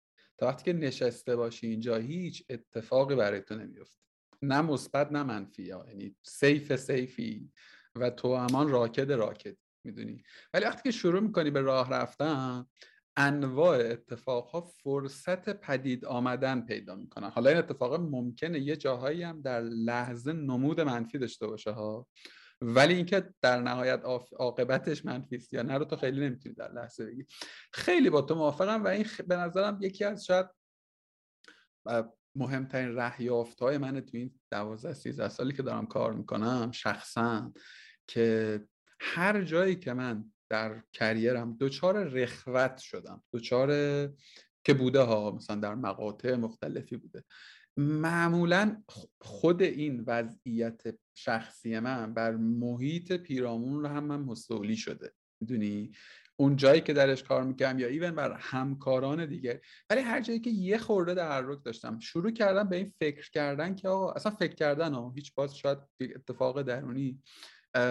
تا 0.41 0.47
وقتی 0.47 0.65
که 0.65 0.73
نشسته 0.73 1.37
باشی 1.37 1.67
اینجا 1.67 1.97
هیچ 1.97 2.45
اتفاقی 2.51 3.15
برای 3.15 3.41
تو 3.41 3.55
نمیفته. 3.55 4.01
نه 4.43 4.61
مثبت 4.61 5.13
نه 5.13 5.23
منفی 5.23 5.63
یعنی 5.63 6.17
سیف 6.23 6.77
سیفی. 6.77 7.51
و 7.97 8.11
تو 8.11 8.37
همان 8.37 8.69
راکد 8.69 9.13
راکد 9.13 9.57
می‌دونی. 9.85 10.23
ولی 10.55 10.65
وقتی 10.65 10.83
که 10.83 10.91
شروع 10.91 11.21
می‌کنی 11.21 11.51
به 11.51 11.61
راه 11.61 11.91
رفتن 11.91 12.67
انواع 13.17 13.79
اتفاقها 13.79 14.61
فرصت 14.61 15.51
پدید 15.61 16.05
آمدن 16.05 16.61
پیدا 16.61 16.95
می‌کنن. 16.97 17.31
حالا 17.31 17.51
این 17.51 17.59
اتفاق 17.59 18.01
ممکنه 18.01 18.61
یه 18.61 18.77
جاهایی 18.77 19.23
هم 19.23 19.41
در 19.41 19.61
لحظه 19.61 20.33
نمود 20.33 20.81
منفی 20.81 21.19
داشته 21.19 21.47
باشه 21.47 21.71
ها. 21.71 22.07
ولی 22.61 22.95
اینکه 22.95 23.35
در 23.43 23.61
نهایت 23.61 24.03
عاقبتش 24.39 25.05
منفی 25.05 25.37
است 25.37 25.53
یا 25.55 25.63
نه 25.63 25.79
رو 25.79 25.85
تو 25.85 25.97
خیلی 25.97 26.21
نمی‌تونی 26.21 26.55
در 26.55 26.73
لحظه 26.73 27.07
بگی. 27.07 27.27
خیلی 27.73 28.11
با 28.11 28.23
تو 28.23 28.35
موافقم 28.35 28.85
و 28.85 28.89
این 28.89 29.07
به 29.29 29.37
نظرم 29.37 29.79
یکی 29.83 30.05
از 30.05 30.25
شاید 30.25 30.47
مهمترین 32.35 32.97
رهیافت 32.97 33.61
های 33.61 33.79
من 33.79 34.01
تو 34.01 34.17
این 34.17 34.41
12 34.51 34.95
13 34.95 35.29
سالی 35.29 35.53
که 35.53 35.63
دارم 35.63 35.87
کار 35.87 36.13
می‌کنم 36.13 36.71
شخصا 36.73 37.53
که 38.07 38.61
هر 39.01 39.43
جایی 39.43 39.77
که 39.77 39.93
من 39.93 40.33
در 40.49 40.83
کریرم 40.93 41.57
دچار 41.61 42.05
رخوت 42.05 42.79
شدم 42.79 43.23
دچار 43.33 43.69
که 44.65 44.75
بوده 44.75 45.01
ها 45.01 45.31
مثلا 45.31 45.57
در 45.57 45.75
مقاطع 45.75 46.35
مختلفی 46.35 46.97
بوده. 46.97 47.25
معمولا 47.81 48.83
خود 49.21 49.63
این 49.63 50.05
وضعیت 50.07 50.83
شخصی 51.15 51.79
من 51.79 52.15
بر 52.15 52.37
محیط 52.37 53.13
پیرامون 53.13 53.81
رو 53.81 53.89
هم 53.89 54.05
من 54.05 54.21
مستولی 54.21 54.77
شده 54.77 55.13
می‌دونی؟ 55.41 55.93
اون 56.37 56.57
جایی 56.57 56.81
که 56.81 56.93
درش 56.93 57.23
کار 57.23 57.45
می‌کردم 57.45 57.79
یا 57.79 57.87
ایون 57.87 58.11
بر 58.11 58.37
همکاران 58.39 59.27
دیگه. 59.27 59.61
ولی 59.91 60.01
هر 60.01 60.21
جایی 60.21 60.41
که 60.41 60.51
یه 60.51 60.79
خورده 60.79 61.15
تحرک 61.15 61.65
داشتم 61.65 61.99
شروع 61.99 62.31
کردم 62.31 62.69
به 62.69 62.77
این 62.77 62.93
فکر 63.01 63.31
کردن 63.31 63.75
که 63.75 63.89
آقا 63.89 64.13
اصلا 64.13 64.33
فکر 64.33 64.55
کردن 64.55 64.95
ها 64.95 65.13
هیچ 65.17 65.35
باز 65.35 65.57
شاید 65.57 65.79
اتفاق 66.01 66.63
درونی 66.63 67.23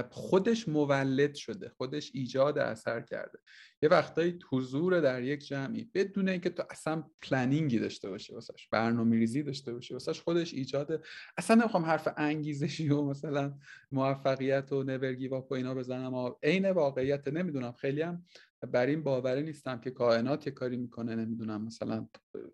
خودش 0.09 0.67
مولد 0.67 1.35
شده 1.35 1.69
خودش 1.77 2.11
ایجاد 2.13 2.57
اثر 2.57 3.01
کرده. 3.01 3.39
یه 3.81 3.89
وقتایی 3.89 4.39
حضور 4.51 5.01
در 5.01 5.23
یک 5.23 5.47
جمعی 5.47 5.91
بدون 5.93 6.29
اینکه 6.29 6.49
تو 6.49 6.63
اصلا 6.69 7.03
پلنینگی 7.21 7.79
داشته 7.79 8.09
باشه 8.09 8.33
واسش 8.33 8.67
برنامه 8.67 9.15
ریزی 9.17 9.43
داشته 9.43 9.73
باشه 9.73 9.93
واسش 9.95 10.21
خودش 10.21 10.53
ایجاد 10.53 11.03
اصلا 11.37 11.55
نمی‌خوام 11.55 11.85
حرف 11.85 12.07
انگیزشی 12.17 12.89
و 12.89 13.01
مثلا 13.01 13.53
موفقیت 13.91 14.71
و 14.71 14.83
نبرگی 14.83 15.27
و 15.27 15.43
اینا 15.51 15.75
بزنم 15.75 16.35
عین 16.43 16.69
واقعیت 16.69 17.27
نمی‌دونم 17.27 17.71
خیلی 17.71 18.01
هم 18.01 18.25
بر 18.65 18.85
این 18.85 19.03
باوری 19.03 19.43
نیستم 19.43 19.79
که 19.79 19.91
کائنات 19.91 20.47
یه 20.47 20.53
کاری 20.53 20.77
می‌کنه 20.77 21.15
نمی‌دونم 21.15 21.65
مثلا 21.65 22.07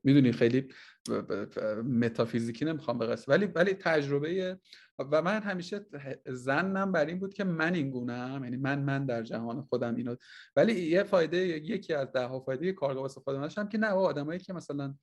می‌دونی 0.03 0.31
خیلی 0.31 0.67
متافیزیکی 1.83 2.65
نمی‌خوام 2.65 2.97
به 2.97 3.17
ولی 3.27 3.45
ولی 3.45 3.73
تجربه 3.73 4.59
و 4.99 5.21
من 5.21 5.41
همیشه 5.41 5.85
زنم 6.27 6.91
بر 6.91 7.05
این 7.05 7.19
بود 7.19 7.33
که 7.33 7.43
من 7.43 7.75
این 7.75 7.89
گونم 7.89 8.41
یعنی 8.43 8.57
من 8.57 8.79
من 8.79 9.05
در 9.05 9.23
جهان 9.23 9.61
خودم 9.61 9.95
اینو 9.95 10.15
ولی 10.55 10.81
یه 10.81 11.03
فایده 11.03 11.37
یکی 11.37 11.93
از 11.93 12.11
ده 12.11 12.25
ها 12.25 12.39
فایده 12.39 12.71
کارگاه 12.71 13.03
واسه 13.03 13.21
خودم 13.21 13.41
داشتم 13.41 13.67
که 13.67 13.77
نه 13.77 13.87
آدمایی 13.87 14.39
که 14.39 14.53
مثلا 14.53 14.95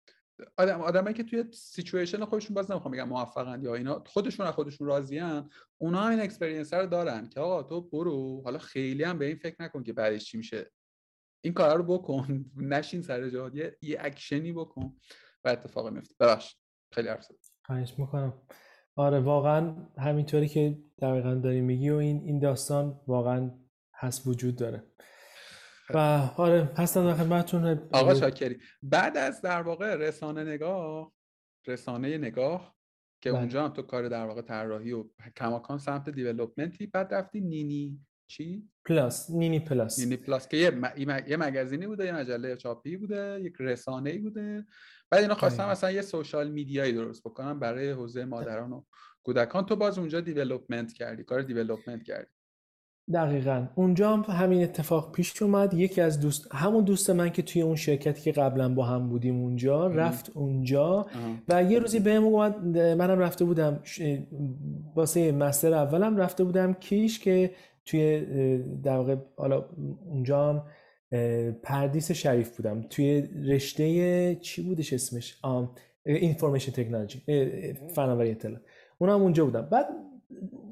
آدم 0.56 0.80
آدمایی 0.80 1.14
که 1.14 1.22
توی 1.22 1.44
سیچویشن 1.52 2.24
خودشون 2.24 2.54
باز 2.54 2.70
نمی‌خوام 2.70 2.94
بگم 2.94 3.08
موفقن 3.08 3.62
یا 3.62 3.74
اینا 3.74 4.04
خودشون 4.06 4.46
از 4.46 4.54
خودشون 4.54 4.86
راضیان 4.86 5.50
اونا 5.78 6.08
این 6.08 6.20
experience 6.20 6.74
رو 6.74 6.86
دارن 6.86 7.28
که 7.28 7.40
آقا 7.40 7.62
تو 7.62 7.80
برو 7.80 8.42
حالا 8.44 8.58
خیلی 8.58 9.02
هم 9.02 9.18
به 9.18 9.26
این 9.26 9.36
فکر 9.36 9.56
نکن 9.62 9.82
که 9.82 9.92
بعدش 9.92 10.24
چی 10.24 10.36
میشه. 10.36 10.70
این 11.44 11.54
کار 11.54 11.76
رو 11.76 11.82
بکن. 11.82 12.44
نشین 12.56 13.02
سر 13.02 13.30
جا. 13.30 13.50
یه, 13.54 13.76
یه 13.82 13.96
اکشنی 14.00 14.52
بکن 14.52 14.96
و 15.44 15.48
اتفاق 15.48 15.88
میفته. 15.88 16.14
ببخش 16.20 16.56
خیلی 16.92 17.08
عرض 17.08 17.28
خواهش 17.64 17.94
می‌کنم. 17.98 18.42
آره 18.96 19.20
واقعا 19.20 19.76
همینطوری 19.98 20.48
که 20.48 20.78
دقیقا 21.02 21.34
داری 21.34 21.60
میگی 21.60 21.90
و 21.90 21.96
این 21.96 22.22
این 22.24 22.38
داستان 22.38 23.00
واقعا 23.06 23.50
هست 23.94 24.26
وجود 24.26 24.56
داره. 24.56 24.86
و 25.94 25.98
آره 26.36 26.72
هستم 26.76 27.04
در 27.04 27.14
خدمتتون 27.14 27.88
آقا 27.92 28.14
شاکری. 28.14 28.58
بعد 28.82 29.16
از 29.16 29.40
در 29.40 29.62
واقع 29.62 29.94
رسانه 29.94 30.44
نگاه 30.44 31.12
رسانه 31.66 32.18
نگاه 32.18 32.76
که 33.20 33.30
بله. 33.30 33.40
اونجا 33.40 33.64
هم 33.64 33.72
تو 33.72 33.82
کار 33.82 34.08
در 34.08 34.26
واقع 34.26 34.42
طراحی 34.42 34.92
و 34.92 35.04
کماکان 35.36 35.78
سمت 35.78 36.08
development 36.08 36.80
ی 36.80 36.86
بعد 36.86 37.14
رفتی 37.14 37.40
نینی. 37.40 38.06
چی؟ 38.32 38.68
پلاس 38.84 39.30
نینی 39.30 39.60
پلاس. 39.60 39.98
نینی 39.98 40.16
پلاس 40.16 40.48
که 40.48 40.56
یه, 40.56 40.70
م... 40.70 40.84
یه 41.28 41.36
magazine 41.36 41.81
ی 41.81 41.86
بوده 41.86 42.06
یه 42.06 42.12
مجله 42.12 42.56
چاپی 42.56 42.96
بوده 42.96 43.40
یک 43.42 43.52
رسانه 43.60 44.10
ای 44.10 44.18
بوده. 44.18 44.66
بعد 45.10 45.20
اینا 45.20 45.34
خواستم 45.34 45.68
مثلا 45.68 45.90
یه 45.90 46.02
social 46.02 46.50
media 46.50 46.80
یی 46.80 46.92
درست 46.92 47.22
بکنم 47.24 47.58
برای 47.58 47.90
حوزه 47.90 48.24
مادران 48.24 48.72
و 48.72 48.82
کودکان. 49.22 49.66
تو 49.66 49.76
باز 49.76 49.98
اونجا 49.98 50.20
development 50.20 50.92
کردی 50.92 51.24
کار 51.24 51.42
development 51.42 52.02
کردی. 52.02 52.30
دقیقا. 53.12 53.68
اونجا 53.74 54.16
هم 54.16 54.34
همین 54.34 54.62
اتفاق 54.62 55.12
پیش 55.12 55.42
اومد. 55.42 55.74
یکی 55.74 56.00
از 56.00 56.20
دوست 56.20 56.54
همون 56.54 56.84
دوست 56.84 57.10
من 57.10 57.30
که 57.30 57.42
توی 57.42 57.62
اون 57.62 57.76
شرکتی 57.76 58.22
که 58.22 58.32
قبلا 58.32 58.74
با 58.74 58.84
هم 58.84 59.08
بودیم 59.08 59.40
اونجا 59.40 59.86
رفت 59.86 60.30
اونجا 60.34 61.06
و 61.48 61.62
یه 61.62 61.78
روزی 61.78 62.00
بهم 62.00 62.24
اومد 62.24 62.78
منم 62.78 63.18
رفته 63.18 63.44
بودم 63.44 63.82
واسه 64.94 65.32
مستر 65.32 65.74
اولم 65.74 66.16
رفته 66.16 66.44
بودم 66.44 66.72
کیش 66.72 67.18
که 67.18 67.54
توی 67.86 68.26
در 68.84 68.96
واقع 68.96 69.16
حالا 69.36 69.68
اونجا 70.06 70.48
هم 70.48 70.62
پردیس 71.62 72.12
شریف 72.12 72.56
بودم. 72.56 72.82
توی 72.82 73.20
رشته 73.46 74.34
چی 74.34 74.62
بودش 74.62 74.92
اسمش؟ 74.92 75.40
اینفورمیشن 76.06 76.72
تکنولوژی 76.72 77.22
فناوری 77.94 78.30
اطلاع. 78.30 78.60
اونم 78.98 79.22
اونجا 79.22 79.44
بودم. 79.44 79.62
بعد 79.62 79.86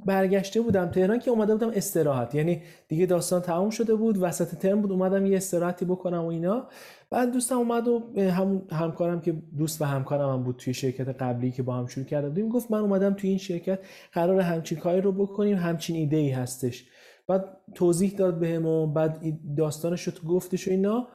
برگشته 0.07 0.61
بودم 0.61 0.91
تهران 0.91 1.19
که 1.19 1.31
اومده 1.31 1.55
بودم 1.55 1.71
استراحت. 1.75 2.35
یعنی 2.35 2.63
دیگه 2.89 3.07
داستان 3.07 3.43
تموم 3.43 3.71
شده 3.71 3.95
بود 3.95 4.19
وسط 4.21 4.55
ترم 4.59 4.83
بود 4.83 4.93
اومدم 4.93 5.27
یه 5.27 5.37
استراحتی 5.37 5.85
بکنم 5.85 6.25
و 6.25 6.27
اینا. 6.27 6.69
بعد 7.11 7.33
دوستم 7.33 7.57
اومد 7.57 7.89
و 7.89 8.21
هم 8.21 8.63
همکارم 8.71 9.21
که 9.21 9.33
دوست 9.59 9.83
و 9.83 9.85
همکارم 9.85 10.33
هم 10.33 10.43
بود 10.43 10.57
توی 10.57 10.75
شرکت 10.75 11.09
قبلی 11.09 11.51
که 11.51 11.63
با 11.63 11.75
هم 11.75 11.87
شروع 11.87 12.07
کرده 12.07 12.29
بودیم 12.29 12.49
گفت 12.49 12.71
من 12.71 12.79
اومدم 12.79 13.15
توی 13.15 13.31
این 13.31 13.39
شرکت 13.39 13.79
قرار 14.13 14.41
همچین 14.41 14.79
کاری 14.79 15.01
رو 15.01 15.13
بکنیم 15.13 15.57
همچین 15.57 15.97
ایده 15.97 16.17
ای 16.17 16.31
هستش. 16.31 16.89
بعد 17.31 17.57
توضیح 17.75 18.11
داد 18.17 18.39
بهم 18.39 18.67
و 18.67 18.87
بعد 18.87 19.21
داستانش 19.57 20.03
رو 20.03 20.29
گفتش 20.29 20.69
و 20.69 20.71
اینا. 20.71 21.09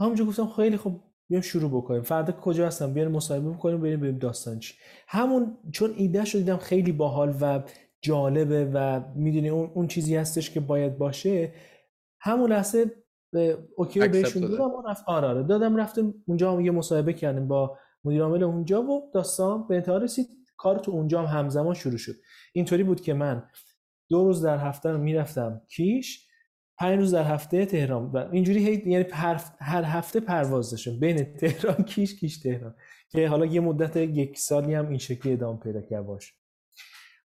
همونجا 0.00 0.24
گفتم 0.24 0.46
خیلی 0.46 0.76
خوب 0.76 1.00
بیام 1.28 1.42
شروع 1.42 1.70
بکنیم. 1.70 2.02
فردا 2.02 2.32
کجا 2.32 2.66
هستم؟ 2.66 2.94
بیاریم 2.94 3.12
مصاحبه 3.12 3.50
بکنیم 3.50 3.80
بریم 3.80 4.00
بریم 4.00 4.18
داستان 4.18 4.58
چی. 4.58 4.74
همون 5.08 5.56
چون 5.72 5.94
ایده 5.96 6.24
شو 6.24 6.38
دیدم 6.38 6.56
خیلی 6.56 6.92
باحال 6.92 7.36
و 7.40 7.62
جالبه 8.00 8.70
و 8.74 9.00
می‌دونی 9.14 9.48
اون, 9.48 9.70
اون 9.74 9.86
چیزی 9.86 10.16
هستش 10.16 10.50
که 10.50 10.60
باید 10.60 10.98
باشه. 10.98 11.52
همون 12.20 12.52
لحظه 12.52 12.84
اوکی 13.76 14.08
بهشون 14.08 14.42
دادم 14.42 14.64
و 14.64 14.82
رفت 14.88 15.04
آره, 15.06 15.28
آره. 15.28 15.42
دادم 15.42 15.76
رفتم 15.76 16.14
اونجا 16.26 16.52
هم 16.52 16.60
یه 16.60 16.70
مصاحبه 16.70 17.12
کردیم 17.12 17.48
با 17.48 17.78
مدیر 18.04 18.22
عامل 18.22 18.42
اونجا 18.42 18.82
و 18.82 19.10
داستان 19.14 19.66
به 19.66 19.76
انتها 19.76 19.96
رسید. 19.96 20.26
کار 20.56 20.78
تو 20.78 20.92
اونجا 20.92 21.22
هم 21.22 21.38
همزمان 21.38 21.74
شروع 21.74 21.96
شد. 21.96 22.14
اینطوری 22.52 22.82
بود 22.82 23.00
که 23.00 23.14
من 23.14 23.42
دو 24.08 24.24
روز 24.24 24.44
در 24.44 24.58
هفته 24.58 24.90
رو 24.90 24.98
می‌رفتم 24.98 25.62
کیش 25.68 26.28
پنج 26.78 26.98
روز 26.98 27.14
در 27.14 27.22
هفته 27.22 27.66
تهران 27.66 28.10
و 28.10 28.28
اینجوری 28.32 28.66
هی 28.68 28.90
یعنی 28.90 29.04
هر 29.58 29.82
هفته 29.82 30.20
پرواز 30.20 30.70
داشتم 30.70 31.00
بین 31.00 31.24
تهران 31.40 31.84
کیش 31.84 32.20
کیش 32.20 32.38
تهران 32.38 32.74
که 33.10 33.28
حالا 33.28 33.46
یه 33.46 33.60
مدت 33.60 33.96
یک 33.96 34.38
سالی 34.38 34.74
هم 34.74 34.88
این 34.88 34.98
شکلی 34.98 35.32
ادامه 35.32 35.58
پیدا 35.58 35.82
کرد 35.82 36.06
باشه 36.06 36.32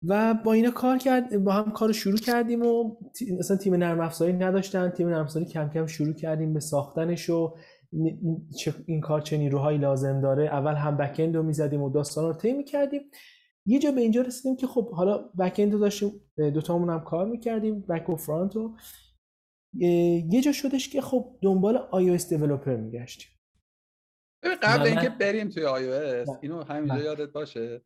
و 0.03 0.33
با 0.33 0.53
اینا 0.53 0.71
کار 0.71 0.97
کرد 0.97 1.43
با 1.43 1.51
هم 1.51 1.71
کار 1.71 1.91
شروع 1.91 2.17
کردیم 2.17 2.61
و 2.61 2.95
اصلا 3.39 3.57
تیم 3.57 3.75
نرم 3.75 3.99
افزاری 3.99 4.33
نداشتن 4.33 4.89
تیم 4.89 5.09
نرم 5.09 5.21
افزاری 5.21 5.45
کم 5.45 5.69
کم 5.69 5.85
شروع 5.85 6.13
کردیم 6.13 6.53
به 6.53 6.59
ساختنش 6.59 7.29
و 7.29 7.55
این 8.85 9.01
کار 9.01 9.21
چه 9.21 9.37
نیروهایی 9.37 9.77
لازم 9.77 10.21
داره. 10.21 10.45
اول 10.45 10.75
هم 10.75 10.97
بک 10.97 11.21
رو 11.21 11.43
می‌زدیم 11.43 11.81
و 11.81 11.89
داستان 11.89 12.25
رو 12.25 12.33
طی 12.33 12.53
می‌کردیم. 12.53 13.01
یه 13.69 13.79
جا 13.79 13.91
به 13.91 14.01
اینجا 14.01 14.21
رسیدیم 14.21 14.55
که 14.55 14.67
خب 14.67 14.91
حالا 14.91 15.17
بک 15.17 15.59
رو 15.59 15.79
داشتیم 15.79 16.21
دوتامون 16.37 16.89
هم 16.89 17.03
کار 17.03 17.25
می‌کردیم 17.25 17.81
بک 17.81 18.09
و 18.09 18.15
فرانت 18.15 18.55
رو. 18.55 18.77
یه 20.29 20.41
جا 20.41 20.51
شدش 20.51 20.89
که 20.89 21.01
خب 21.01 21.39
دنبال 21.41 21.89
iOS 21.91 22.29
دیولپر 22.29 22.75
میگشتیم. 22.75 23.27
قبل 24.61 24.87
اینکه 24.87 25.09
بریم 25.09 25.49
توی 25.49 25.63
iOS 25.63 26.37
اینو 26.41 26.63
همینجا 26.63 27.03
یادت 27.03 27.31
باشه. 27.31 27.81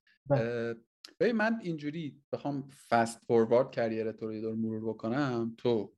ببین 1.19 1.35
من 1.35 1.59
اینجوری 1.63 2.21
بخوام 2.33 2.69
فست 2.89 3.19
فوروارد 3.27 3.71
کریر 3.71 4.11
تو 4.11 4.27
رو 4.27 4.41
دور 4.41 4.55
مرور 4.55 4.89
بکنم. 4.89 5.55
تو 5.57 5.93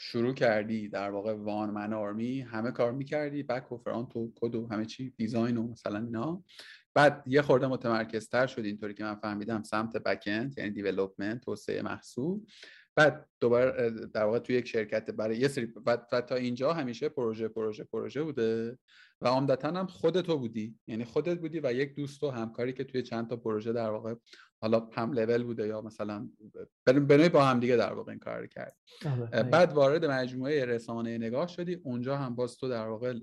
شروع 0.00 0.34
کردی 0.34 0.88
در 0.88 1.10
واقع 1.10 1.32
وان 1.32 1.70
من 1.70 1.92
آرمی 1.92 2.40
همه 2.40 2.70
کار 2.70 2.92
می‌کردی 2.92 3.42
بک 3.42 3.72
و 3.72 3.76
فرانت 3.76 4.16
و 4.16 4.32
کد 4.36 4.54
و 4.54 4.66
همه 4.66 4.84
چی 4.84 5.10
دیزاین 5.10 5.56
و 5.56 5.62
مثلا 5.62 5.98
اینا. 5.98 6.44
بعد 6.98 7.22
یه 7.26 7.42
خورده 7.42 7.66
متمرکزتر 7.66 8.46
شد 8.46 8.64
اینطوری 8.64 8.94
که 8.94 9.04
من 9.04 9.14
فهمیدم 9.14 9.62
سمت 9.62 9.96
بکند 9.96 10.58
یعنی 10.58 10.70
دیولپمنت 10.70 11.40
توسعه 11.40 11.82
محصول. 11.82 12.40
بعد 12.98 13.28
دوباره 13.40 13.90
در 13.90 14.24
واقع 14.24 14.38
توی 14.38 14.56
یک 14.56 14.68
شرکت 14.68 15.10
برای 15.10 15.38
یه 15.38 15.48
سری 15.48 15.72
و, 15.86 15.96
تا 16.20 16.34
اینجا 16.34 16.72
همیشه 16.72 17.08
پروژه 17.08 17.48
پروژه 17.48 17.84
پروژه 17.84 18.22
بوده 18.22 18.78
و 19.20 19.28
عمدتا 19.28 19.68
هم 19.68 19.86
خودتو 19.86 20.38
بودی. 20.38 20.78
یعنی 20.86 21.04
خودت 21.04 21.38
بودی 21.38 21.60
و 21.60 21.72
یک 21.72 21.94
دوست 21.94 22.22
و 22.22 22.30
همکاری 22.30 22.72
که 22.72 22.84
توی 22.84 23.02
چند 23.02 23.28
تا 23.28 23.36
پروژه 23.36 23.72
در 23.72 23.90
واقع 23.90 24.14
حالا 24.60 24.88
هم 24.92 25.12
لول 25.12 25.42
بوده 25.42 25.66
یا 25.66 25.80
مثلا 25.80 26.28
به 26.84 27.28
با 27.28 27.44
هم 27.44 27.60
دیگه 27.60 27.76
در 27.76 27.92
واقع 27.92 28.10
این 28.10 28.18
کار 28.18 28.46
کرد. 28.46 28.76
آره، 29.06 29.42
بعد 29.42 29.72
وارد 29.72 30.04
مجموعه 30.04 30.64
رسانه 30.64 31.18
نگاه 31.18 31.48
شدی 31.48 31.74
اونجا 31.74 32.16
هم 32.16 32.34
باز 32.34 32.56
تو 32.56 32.68
در 32.68 32.86
واقع 32.86 33.14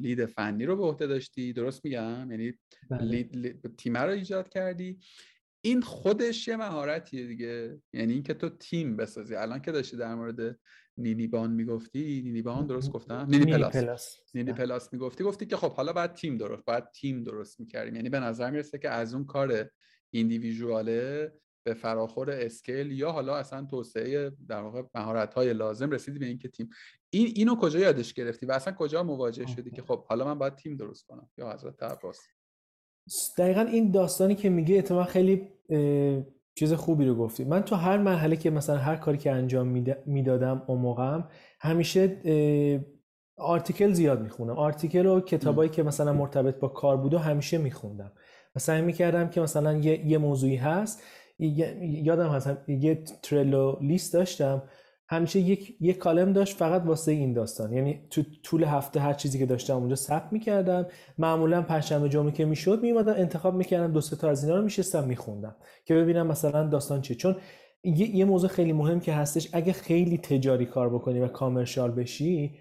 lead 0.00 0.26
فنی 0.26 0.66
رو 0.66 0.76
به 0.76 0.82
عهده 0.82 1.06
داشتی 1.06 1.52
درست 1.52 1.84
میگم؟ 1.84 2.30
یعنی 2.30 2.52
بله. 2.90 3.04
lead, 3.04 3.36
lead 3.36 3.76
تیم 3.76 3.96
رو 3.96 4.10
ایجاد 4.10 4.48
کردی. 4.48 4.98
این 5.60 5.82
خودش 5.82 6.48
یه 6.48 6.56
مهارتیه 6.56 7.26
دیگه. 7.26 7.80
یعنی 7.92 8.12
اینکه 8.12 8.34
تو 8.34 8.48
تیم 8.48 8.96
بسازی. 8.96 9.34
الان 9.34 9.60
که 9.62 9.72
داشتی 9.72 9.96
در 9.96 10.14
مورد 10.14 10.58
نینیبان 10.98 11.52
می‌گفتی 11.52 12.22
نینیبان 12.24 12.66
درست 12.66 12.90
گفتم؟ 12.90 13.26
نینی 13.30 13.52
پلاس, 13.52 13.72
پلاس. 13.72 14.16
نینی 14.34 14.52
پلاس 14.52 14.92
می‌گفتی. 14.92 15.24
گفتی 15.24 15.46
که 15.46 15.56
خب 15.56 15.72
حالا 15.72 15.92
باید 15.92 16.12
تیم 16.14 16.36
درست 16.36 16.64
باید 16.64 16.90
تیم 16.90 17.22
درست 17.22 17.60
می‌کردیم. 17.60 17.96
یعنی 17.96 18.08
به 18.08 18.20
نظر 18.20 18.50
می‌رسه 18.50 18.78
که 18.78 18.90
از 18.90 19.14
اون 19.14 19.24
کار 19.24 19.70
individual 20.10 21.21
ه 21.21 21.32
به 21.66 21.74
فراخور 21.74 22.30
skill 22.30 22.92
یا 22.92 23.12
حالا 23.12 23.36
اصلا 23.36 23.64
توسعه 23.64 24.32
در 24.48 24.60
واقع 24.60 24.82
مهارت 24.94 25.34
های 25.34 25.52
لازم 25.52 25.90
رسیدی 25.90 26.18
به 26.18 26.26
اینکه 26.26 26.48
تیم. 26.48 26.70
این 27.10 27.32
اینو 27.34 27.56
کجا 27.56 27.78
یادش 27.78 28.12
گرفتی؟ 28.12 28.46
و 28.46 28.52
اصلا 28.52 28.74
کجا 28.74 29.02
مواجه 29.02 29.46
شدی 29.46 29.70
که 29.70 29.82
خب 29.82 30.04
حالا 30.04 30.24
من 30.24 30.38
باید 30.38 30.54
تیم 30.54 30.76
درست 30.76 31.06
کنم؟ 31.06 31.30
یا 31.38 31.52
حضرت 31.52 31.82
عباس. 31.82 32.18
دقیقا 33.38 33.60
این 33.60 33.90
داستانی 33.90 34.34
که 34.34 34.48
میگه 34.48 34.78
اتفاقا 34.78 35.04
خیلی 35.04 35.48
چیز 36.54 36.72
خوبی 36.72 37.04
رو 37.04 37.14
گفتی. 37.14 37.44
من 37.44 37.62
تو 37.62 37.76
هر 37.76 37.98
مرحله 37.98 38.36
که 38.36 38.50
مثلا 38.50 38.76
هر 38.76 38.96
کاری 38.96 39.18
که 39.18 39.32
انجام 39.32 39.84
می‌دادم 40.06 40.62
اون 40.66 40.78
موقعم 40.78 41.28
همیشه 41.60 42.16
article 43.36 43.92
زیاد 43.92 44.22
می‌خونم. 44.22 44.56
article 44.56 45.06
و 45.06 45.20
کتابایی 45.20 45.70
که 45.70 45.82
مثلا 45.82 46.12
مرتبط 46.12 46.58
با 46.58 46.68
کار 46.68 46.96
بود 46.96 47.14
و 47.14 47.18
همیشه 47.18 47.58
میخوندم. 47.58 48.12
و 48.56 48.58
سعی 48.58 48.82
می‌کردم 48.82 49.28
که 49.28 49.40
مثلا 49.40 49.72
یه, 49.72 50.06
یه 50.06 50.18
موضوعی 50.18 50.56
هست 50.56 51.02
یادم 51.38 52.28
هست 52.28 52.50
یه 52.68 53.02
ترلو 53.22 53.76
لیست 53.80 54.12
داشتم. 54.14 54.62
همیشه 55.08 55.40
یک 55.40 55.76
یک 55.80 55.98
کالم 55.98 56.32
داشت 56.32 56.56
فقط 56.56 56.82
واسه 56.82 57.12
این 57.12 57.32
داستان. 57.32 57.72
یعنی 57.72 58.00
تو 58.10 58.22
طول 58.42 58.64
هفته 58.64 59.00
هر 59.00 59.12
چیزی 59.12 59.38
که 59.38 59.46
داشتم 59.46 59.76
اونجا 59.76 59.94
ثبت 59.94 60.32
می‌کردم. 60.32 60.86
معمولا 61.18 61.62
پنجشنبه 61.62 62.08
جمعه 62.08 62.32
که 62.32 62.44
می‌شد 62.44 62.82
میومدم 62.82 63.12
انتخاب 63.12 63.54
می‌کردم 63.54 63.92
دو 63.92 64.00
تا 64.00 64.30
از 64.30 64.44
اینا 64.44 64.56
رو 64.56 64.64
میشستم 64.64 65.04
میخوندم 65.04 65.56
که 65.84 65.94
ببینم 65.94 66.26
مثلا 66.26 66.68
داستان 66.68 67.00
چیه. 67.00 67.16
چون 67.16 67.36
یه 67.84 68.24
موضوع 68.24 68.50
خیلی 68.50 68.72
مهم 68.72 69.00
که 69.00 69.12
هستش 69.12 69.48
اگه 69.52 69.72
خیلی 69.72 70.18
تجاری 70.18 70.66
کار 70.66 70.94
بکنی 70.94 71.20
و 71.20 71.28
کامرشال 71.28 71.90
بشی 71.90 72.54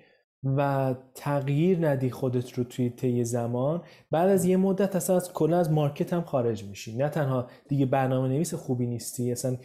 و 0.45 0.95
تغییر 1.15 1.89
ندی 1.89 2.09
خودت 2.09 2.53
رو 2.53 2.63
توی 2.63 2.89
طی 2.89 3.23
زمان. 3.23 3.81
بعد 4.11 4.29
از 4.29 4.45
یه 4.45 4.57
مدت 4.57 4.95
اصلا 4.95 5.15
از 5.15 5.33
کلا 5.33 5.57
از 5.57 5.71
market 5.71 6.13
هم 6.13 6.21
خارج 6.21 6.63
میشی. 6.63 6.97
نه 6.97 7.09
تنها 7.09 7.47
دیگه 7.67 7.85
برنامه 7.85 8.27
نویس 8.27 8.53
خوبی 8.53 8.87
نیستی 8.87 9.31
اصلا 9.31 9.57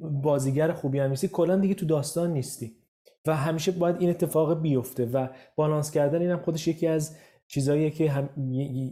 بازیگر 0.00 0.72
خوبی 0.72 0.98
هم 0.98 1.10
نیستی 1.10 1.28
کلا 1.28 1.56
دیگه 1.56 1.74
تو 1.74 1.86
داستان 1.86 2.32
نیستی. 2.32 2.76
و 3.26 3.36
همیشه 3.36 3.72
باید 3.72 3.96
این 3.98 4.10
اتفاق 4.10 4.60
بیفته 4.60 5.06
و 5.06 5.26
بالانس 5.56 5.90
کردن 5.90 6.20
اینم 6.20 6.38
خودش 6.38 6.68
یکی 6.68 6.86
از 6.86 7.16
چیزاییه 7.46 7.90
که 7.90 8.10
هم 8.10 8.28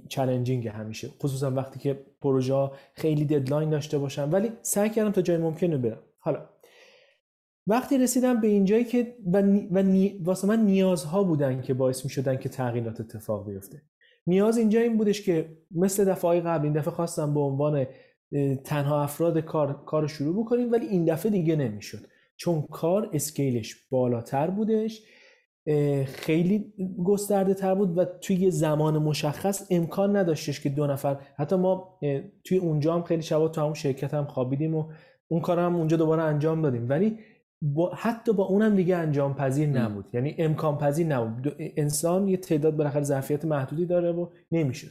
challenging 0.09 0.69
همیشه. 0.69 1.11
خصوصا 1.23 1.51
وقتی 1.51 1.79
که 1.79 2.01
پروژه 2.23 2.71
خیلی 2.95 3.25
deadline 3.25 3.71
داشته 3.71 3.99
باشن. 3.99 4.31
ولی 4.31 4.53
سعی 4.63 4.91
کردم 4.91 5.11
تا 5.11 5.23
جای 5.23 5.37
ممکنه 5.37 5.77
برم. 5.77 5.99
حالا 6.19 6.41
وقتی 7.67 7.99
رسیدم 7.99 8.41
به 8.41 8.49
اینجایی 8.49 8.85
که 8.85 9.17
و, 9.33 9.43
واسه 10.23 10.49
من 10.49 10.65
نیازها 10.65 11.23
بودن 11.23 11.63
که 11.63 11.75
باعث 11.75 12.05
می 12.05 12.11
شدن 12.11 12.37
که 12.37 12.49
تغییرات 12.49 13.01
اتفاق 13.01 13.47
بیفته. 13.47 13.83
نیاز 14.27 14.59
اینجا 14.59 14.81
این 14.81 14.97
بودش 14.97 15.23
که 15.23 15.57
مثل 15.71 16.05
دفعه 16.05 16.41
قبل 16.41 16.65
این 16.65 16.73
دفعه 16.73 16.95
خواستم 16.95 17.35
به 17.35 17.41
عنوان 17.41 17.87
تنها 18.65 19.03
افراد 19.03 19.39
کار 19.39 19.85
کار 19.85 20.07
شروع 20.07 20.45
بکنیم 20.45 20.73
ولی 20.73 20.87
این 20.87 21.05
دفعه 21.05 21.33
دیگه 21.33 21.57
نمی‌شد. 21.57 22.07
چون 22.37 22.63
کار 22.63 23.11
اسکیلش 23.13 23.77
بالاتر 23.91 24.51
بودش 24.51 25.03
خیلی 26.07 26.73
گسترده 27.05 27.55
تر 27.55 27.75
بود 27.75 27.99
و 27.99 28.05
توی 28.05 28.37
یه 28.37 28.51
زمان 28.51 28.99
مشخص 28.99 29.67
امکان 29.71 30.17
نداشتش 30.17 30.61
که 30.61 30.69
دو 30.69 30.87
نفر 30.87 31.17
حتی 31.37 31.57
ما 31.57 31.99
توی 32.45 32.59
اونجا 32.59 32.95
هم 32.95 33.03
خیلی 33.03 33.23
شبا 33.23 33.49
تو 33.49 33.61
همون 33.61 33.75
شرکت 33.75 34.15
هم 34.15 34.25
خوابیدیم 34.25 34.75
و 34.75 34.85
اون 35.29 35.41
کار 35.41 35.59
هم 35.59 35.77
اونجا 35.77 35.97
دوباره 35.97 36.23
انجام 36.23 36.63
دادیم. 36.63 36.89
ولی 36.89 37.19
با 37.63 37.93
حتی 37.95 38.33
با 38.33 38.45
اونم 38.45 38.77
دیگه 38.77 38.97
انجام 38.97 39.35
پذیر 39.35 39.69
نبود. 39.69 40.05
یعنی 40.13 40.35
امکان 40.39 40.79
پذیر 40.79 41.07
نبود. 41.07 41.57
انسان 41.59 42.29
یه 42.29 42.37
تعداد 42.37 42.77
بالاخره 42.77 43.03
ظرفیت 43.03 43.45
محدودی 43.45 43.87
داره 43.87 44.13
و 44.13 44.29
نمیشه. 44.53 44.89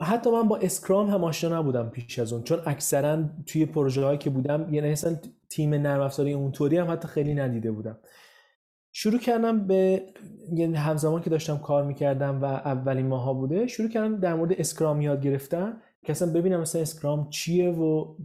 حتی 0.00 0.30
من 0.30 0.48
با 0.48 0.56
اسکرام 0.56 1.10
هم 1.10 1.24
آشنا 1.24 1.58
نبودم 1.58 1.88
پیش 1.88 2.18
از 2.18 2.32
اون. 2.32 2.42
چون 2.42 2.58
اکثرا 2.66 3.24
توی 3.46 3.66
پروژه 3.66 4.04
هایی 4.04 4.18
که 4.18 4.30
بودم 4.30 4.74
یعنی 4.74 4.90
اصلا 4.90 5.16
تیم 5.50 5.74
نرم 5.74 6.00
افزاری 6.00 6.32
اونطوری 6.32 6.76
هم 6.76 6.90
حتی 6.90 7.08
خیلی 7.08 7.34
ندیده 7.34 7.72
بودم. 7.72 7.98
شروع 8.92 9.18
کردم 9.18 9.66
به 9.66 10.06
یعنی 10.54 10.74
همزمان 10.76 11.22
که 11.22 11.30
داشتم 11.30 11.58
کار 11.58 11.84
می‌کردم 11.84 12.42
و 12.42 12.44
اولین 12.44 13.06
ماها 13.06 13.34
بوده 13.34 13.66
شروع 13.66 13.88
کردم 13.88 14.20
در 14.20 14.34
مورد 14.34 14.52
اسکرام 14.52 15.00
یاد 15.00 15.22
گرفتن. 15.22 15.80
که 16.04 16.12
اصلا 16.12 16.32
ببینم 16.32 16.60
مثلا 16.60 16.82
اسکرام 16.82 17.30
چیه 17.30 17.70
و 17.70 18.16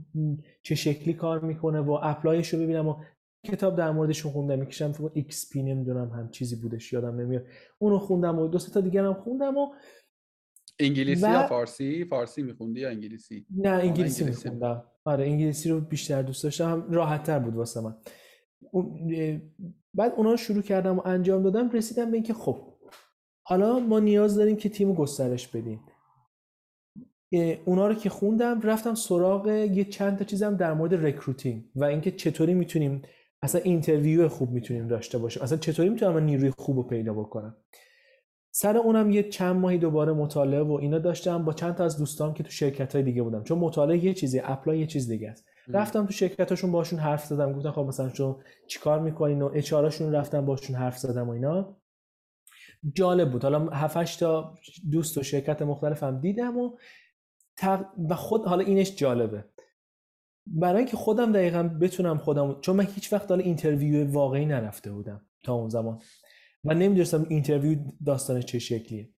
چه 0.64 0.76
شکلی 0.76 1.14
کار 1.14 1.40
می‌کنه 1.40 1.80
و 1.80 1.92
apply 2.02 2.39
ش 2.39 2.54
رو 2.54 2.60
ببینم 2.60 2.88
و 2.88 2.96
کتاب 3.46 3.76
در 3.78 3.92
موردش 3.92 4.26
خوندم. 4.26 4.60
یکیشم 4.60 4.92
فکر 4.92 5.12
کنم 5.14 5.50
XP 5.50 5.64
نمی‌دونم 5.64 6.10
هم 6.10 6.30
چیزی 6.30 6.56
بودش 6.56 6.94
یادم 6.94 7.20
نمیاد. 7.20 7.46
اونو 7.80 8.00
خوندم 8.00 8.40
و 8.40 8.48
دو 8.48 8.60
تا 8.60 8.82
دیگر 8.82 9.06
هم 9.06 9.14
خوندم 9.14 9.58
و 9.58 9.68
انگلیسی 10.80 11.26
و... 11.26 11.30
یا 11.30 11.48
فارسی؟ 11.48 12.06
فارسی 12.06 12.42
میخوندی 12.42 12.80
یا 12.80 12.90
انگلیسی؟ 12.90 13.46
نه 13.58 13.70
انگلیسی, 13.70 14.24
انگلیسی. 14.24 14.50
میخوندم. 14.50 14.84
آره 15.06 15.26
انگلیسی 15.26 15.70
رو 15.70 15.82
بیشتر 15.82 16.22
دوست 16.22 16.44
داشتم. 16.44 16.92
راحت 16.92 17.24
تر 17.24 17.40
بود 17.40 17.56
واسه 17.56 17.82
من. 17.82 17.96
بعد 19.94 20.14
اونا 20.18 20.36
شروع 20.36 20.62
کردم 20.62 20.98
و 20.98 21.02
انجام 21.06 21.44
دادم 21.44 21.70
رسیدم 21.70 22.12
به 22.12 22.14
اینکه 22.14 22.34
خب 22.34 22.74
حالا 23.48 23.80
ما 23.80 24.00
نیاز 24.00 24.36
داریم 24.36 24.56
که 24.56 24.70
تیم 24.70 24.94
گسترش 24.94 25.48
بدیم. 25.48 25.84
اونا 27.66 27.88
رو 27.88 27.94
که 27.94 28.10
خوندم 28.10 28.62
رفتم 28.62 28.96
سراغ 28.96 29.48
یه 29.48 29.86
چند 29.86 30.18
تا 30.18 30.26
چیزم 30.26 30.56
در 30.56 30.74
مورد 30.74 31.06
recruiting 31.06 31.64
و 31.76 31.84
اینکه 31.84 32.12
چطوری 32.12 32.54
می‌تونیم 32.54 33.02
اصلا 33.42 33.62
interview 33.62 34.28
خوب 34.30 34.52
می‌تونیم 34.52 34.88
داشته 34.88 35.18
باشیم. 35.18 35.44
اصلا 35.44 35.58
چطوری 35.58 35.90
می‌تونم 35.90 36.18
نیروی 36.18 36.52
خوب 36.58 36.78
رو 36.78 36.84
پیدا 36.84 37.14
بکنم؟ 37.14 37.56
سر 38.54 38.78
اونم 38.78 39.12
یه 39.12 39.24
چند 39.24 39.56
ماهی 39.56 39.78
دوباره 39.78 40.14
مطالعه 40.14 40.62
و 40.62 40.72
اینا 40.72 41.00
داشتم. 41.00 41.46
با 41.46 41.54
چند 41.54 41.76
تا 41.76 41.84
از 41.84 41.98
دوستان 41.98 42.34
که 42.34 42.44
تو 42.44 42.50
شرکت 42.50 42.96
های 42.96 43.04
دیگه 43.04 43.24
بودم. 43.24 43.44
چون 43.44 43.58
مطالعه 43.58 44.06
یه 44.06 44.14
چیزی 44.14 44.42
apply 44.44 44.80
یه 44.80 44.88
چیز 44.88 45.08
دیگه 45.08 45.30
است. 45.30 45.46
رفتم 45.68 46.06
تو 46.06 46.12
شرکتاشون 46.12 46.72
باشون 46.72 47.00
حرف 47.00 47.26
زدم. 47.26 47.54
گفتم 47.54 47.72
خب 47.72 47.82
مثلا 47.82 48.14
شما 48.14 48.40
چیکار 48.68 49.00
می‌کنین 49.00 49.42
و 49.42 49.52
HR 49.54 49.74
رفتم 49.74 50.46
باشون 50.46 50.76
حرف 50.76 50.98
زدم 50.98 51.30
و 51.30 51.32
اینا. 51.32 51.78
جالب 52.94 53.32
بود. 53.32 53.44
حالا 53.44 53.70
7 53.70 54.20
تا 54.20 54.56
دوست 54.92 55.18
و 55.18 55.24
شرکت 55.24 55.62
مختلفم 55.62 56.20
دیدم 56.20 56.58
و 56.58 56.72
و 58.10 58.16
خود 58.16 58.46
حالا 58.46 58.64
اینش 58.64 58.96
جالبه. 58.96 59.46
برای 60.48 60.78
اینکه 60.78 60.98
خودم 60.98 61.32
دقیقا 61.32 61.64
بتونم 61.64 62.18
خودم 62.18 62.62
چون 62.62 62.76
من 62.76 62.88
هیچ 62.96 63.14
وقت 63.14 63.30
حالا 63.30 63.44
interview 63.44 64.12
واقعی 64.12 64.46
نرفته 64.46 64.92
بودم 64.92 65.26
تا 65.44 65.54
اون 65.54 65.70
زمان. 65.70 66.02
و 66.64 66.74
نمی‌دونستم 66.74 67.26
interview 67.30 67.80
داستانش 68.06 68.46
چه 68.46 68.60
شکلیه. 68.60 69.10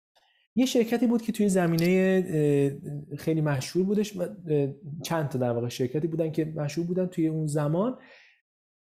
یه 0.56 0.66
شرکتی 0.66 1.06
بود 1.06 1.22
که 1.22 1.32
توی 1.32 1.48
زمینه 1.48 3.10
خیلی 3.18 3.40
مشهور 3.40 3.86
بودش 3.86 4.14
چند 5.04 5.28
تا 5.28 5.38
در 5.38 5.50
واقع 5.50 5.68
شرکتی 5.68 6.06
بودن 6.06 6.32
که 6.32 6.44
مشهور 6.44 6.86
بودن 6.86 7.06
توی 7.06 7.26
اون 7.26 7.46
زمان. 7.46 7.98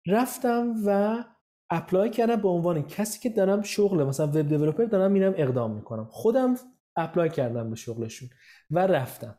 رفتم 0.07 0.75
و 0.87 1.25
apply 1.71 2.11
کردم 2.11 2.37
به 2.37 2.49
عنوان 2.49 2.83
کسی 2.83 3.21
که 3.21 3.29
دارم 3.29 3.63
شغل 3.63 4.05
مثلا 4.05 4.27
web 4.27 4.49
developer 4.49 4.85
دارم 4.85 5.13
میرم 5.13 5.35
اقدام 5.37 5.75
می‌کنم. 5.75 6.09
خودم 6.11 6.55
apply 6.97 7.31
کردم 7.31 7.71
به 7.71 7.77
شغلشون. 7.77 8.29
و 8.71 8.87
رفتم. 8.87 9.39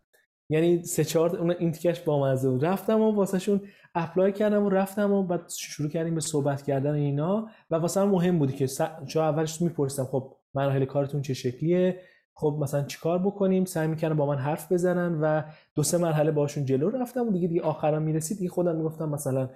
یعنی 0.50 0.84
سه 0.84 1.04
چهار 1.04 1.38
اون 1.38 1.52
این 1.52 1.72
تیکش 1.72 2.02
با 2.02 2.24
مزه 2.24 2.50
بود 2.50 2.66
رفتم 2.66 3.02
و 3.02 3.12
واسه 3.12 3.40
شون 3.40 3.62
apply 3.96 4.32
کردم 4.32 4.64
و 4.64 4.70
رفتم 4.70 5.12
و 5.12 5.24
بعد 5.24 5.50
شروع 5.50 5.90
کردیم 5.90 6.16
به 6.16 6.22
صحبت 6.22 6.62
کردن 6.62 6.94
اینا 6.94 7.48
و 7.72 7.76
واسه 7.76 8.04
مهم 8.04 8.40
بودی 8.40 8.54
که 8.54 8.68
چون 9.08 9.24
اولش 9.24 9.62
میپرسیدم 9.62 10.06
خب 10.06 10.36
مراحل 10.54 10.86
کارتون 10.86 11.22
چه 11.22 11.34
شکلیه؟ 11.34 12.00
خب 12.34 12.58
مثلا 12.62 12.84
چیکار 12.84 13.20
بکنیم؟ 13.20 13.66
سعی 13.66 13.88
می‌کردم 13.88 14.18
با 14.18 14.26
من 14.26 14.38
حرف 14.38 14.72
بزنن 14.72 15.22
و 15.22 15.42
دو 15.76 15.84
سه 15.84 15.98
مرحله 15.98 16.32
باشون 16.32 16.66
جلو 16.66 16.90
رفتم 16.90 17.28
و 17.28 17.32
دیگه 17.32 17.48
دیگه 17.48 17.62
آخرم 17.62 18.02
می‌رسید. 18.02 18.38
دیگه 18.38 18.50
خودم 18.50 18.76
می‌گفتم 18.76 19.10
مثلا 19.10 19.50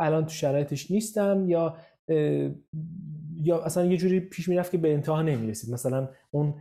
الان 0.00 0.24
تو 0.24 0.30
شرایطش 0.30 0.90
نیستم 0.90 1.48
یا 1.48 1.76
یا 3.42 3.62
اصلا 3.64 3.84
یه 3.84 3.96
جوری 3.96 4.20
پیش 4.20 4.48
می‌رفت 4.48 4.70
که 4.70 4.78
به 4.78 4.92
انتها 4.92 5.22
نمی‌رسید. 5.22 5.74
مثلا 5.74 6.08
اون 6.30 6.54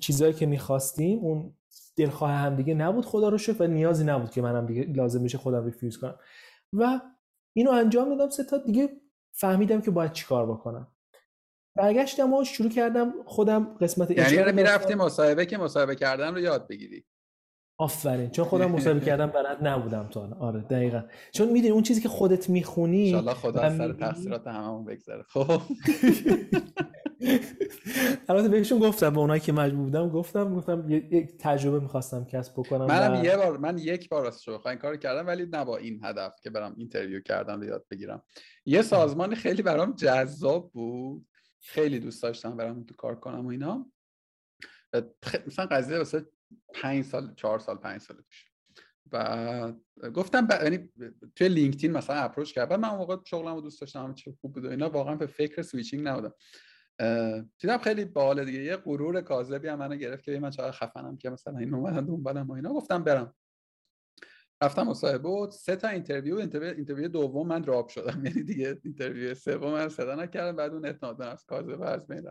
چیزایی 0.00 0.32
که 0.32 0.46
می‌خواستیم 0.46 1.18
اون 1.18 1.54
دلخواه 1.96 2.30
هم 2.30 2.56
دیگه 2.56 2.74
نبود 2.74 3.04
خدا 3.04 3.28
رو 3.28 3.38
شکر 3.38 3.62
و 3.62 3.66
نیازی 3.66 4.04
نبود 4.04 4.30
که 4.30 4.42
منم 4.42 4.66
دیگه 4.66 4.82
لازم 4.82 5.22
بشه 5.22 5.38
خودم 5.38 5.64
ریفیوز 5.64 5.98
کنم. 5.98 6.18
و 6.72 7.00
اینو 7.56 7.70
انجام 7.70 8.08
دادم 8.08 8.30
سه 8.30 8.44
تا 8.44 8.58
دیگه 8.58 8.88
فهمیدم 9.32 9.80
که 9.80 9.90
باید 9.90 10.12
چیکار 10.12 10.46
بکنم. 10.46 10.86
برگشتم 11.76 12.32
و 12.32 12.44
شروع 12.44 12.70
کردم 12.70 13.14
خودم 13.26 13.64
قسمت 13.80 14.10
یعنی 14.10 14.52
می‌رفتی 14.52 14.94
مصاحبه 14.94 15.46
که 15.46 15.58
مصاحبه 15.58 15.96
کردن 15.96 16.34
رو 16.34 16.40
یاد 16.40 16.68
بگیری. 16.68 17.04
آفرین. 17.78 18.30
چون 18.30 18.44
خودم 18.44 18.70
مصاحبه 18.70 19.00
کردم 19.10 19.26
بلد 19.26 19.66
نبودم 19.66 20.08
تا 20.08 20.36
آره 20.40 20.60
دقیقا. 20.60 21.02
چون 21.32 21.48
می‌دونی 21.48 21.72
اون 21.72 21.82
چیزی 21.82 22.00
که 22.00 22.08
خودت 22.08 22.50
می‌خونی 22.50 23.14
ان 23.14 23.34
خدا 23.34 23.60
از 23.60 23.76
سر 23.76 23.92
تقصیرات 23.92 24.46
هممون 24.46 24.84
بگذره 24.84 25.22
خب. 25.22 25.60
البته 28.28 28.48
بهشون 28.48 28.78
گفتم 28.78 29.10
به 29.10 29.18
اونایی 29.18 29.40
که 29.40 29.52
مجبور 29.52 29.84
بودم 29.84 30.08
گفتم 30.08 30.54
گفتم 30.54 30.90
یک 30.90 31.36
تجربه 31.38 31.80
می‌خواستم 31.80 32.24
کسب 32.24 32.52
بکنم 32.52 32.86
منم 32.86 33.20
و... 33.20 33.24
یه 33.24 33.36
بار 33.36 33.58
من 33.58 33.78
یک 33.78 34.08
بار 34.08 34.30
شو 34.30 34.60
این 34.66 34.78
کار 34.78 34.96
کردم 34.96 35.26
ولی 35.26 35.46
نه 35.46 35.64
با 35.64 35.76
این 35.76 36.00
هدف 36.04 36.40
که 36.42 36.50
برم 36.50 36.74
interview 36.76 37.20
کردم 37.20 37.60
و 37.60 37.64
یاد 37.64 37.86
بگیرم. 37.90 38.22
یه 38.64 38.82
سازمانی 38.82 39.34
خیلی 39.34 39.62
برام 39.62 39.92
جذاب 39.92 40.72
بود. 40.72 41.26
خیلی 41.60 42.00
دوست 42.00 42.22
داشتم 42.22 42.56
برم 42.56 42.84
تو 42.84 42.94
کار 42.94 43.20
کنم 43.20 43.46
و 43.46 43.48
اینا. 43.48 43.90
مثلا 45.46 45.66
قضیه 45.66 45.98
واسه 45.98 46.26
پنج 46.74 47.04
سال 47.04 47.34
چهار 47.34 47.58
سال 47.58 47.76
پنج 47.76 48.00
سال 48.00 48.16
پیش. 48.16 48.46
و 49.12 49.72
گفتم. 50.14 50.48
یعنی 50.62 50.90
توی 51.36 51.48
LinkedIn 51.48 51.92
مثلا 51.92 52.16
approach 52.16 52.52
کردم. 52.52 52.80
من 52.80 52.88
موقع 52.88 53.16
شغلمو 53.24 53.60
دوست 53.60 53.80
داشتم 53.80 54.14
چه 54.14 54.34
خوب 54.40 54.52
بود 54.52 54.64
و 54.64 54.70
اینا 54.70 54.90
واقعا 54.90 55.14
به 55.14 55.26
فکر 55.26 55.62
switching 55.62 56.08
نبودم. 56.08 56.34
دیدم 57.58 57.78
خیلی 57.78 58.04
باحال 58.04 58.44
دیگه. 58.44 58.62
یه 58.62 58.76
غرور 58.76 59.20
کاذبی 59.20 59.68
هم 59.68 59.78
منو 59.78 59.96
گرفت 59.96 60.24
که 60.24 60.40
من 60.40 60.50
چقدر 60.50 60.72
خفنم 60.72 61.16
که 61.16 61.30
مثلا 61.30 61.58
این 61.58 61.74
اومدن 61.74 62.06
دنبالم 62.06 62.50
و 62.50 62.52
اینا. 62.52 62.72
گفتم 62.72 63.04
برم. 63.04 63.34
رفتم 64.62 64.82
مصاحبه 64.82 65.28
و 65.28 65.50
سه 65.50 65.76
تا 65.76 65.88
interview 65.88 66.36
interview 66.36 67.08
دوم 67.08 67.46
من 67.46 67.60
drop 67.60 67.88
شدم. 67.88 68.22
یعنی 68.26 68.42
دیگه 68.42 68.78
interview 68.84 69.34
سوم 69.34 69.72
من 69.72 69.88
صدا 69.88 70.14
نکردم 70.14 70.56
بعد 70.56 70.72
اون 70.72 70.86
اعتماد 70.86 71.16
به 71.16 71.26
نفس 71.26 71.44
کاذب 71.44 71.82
از 71.82 72.06
بین 72.06 72.30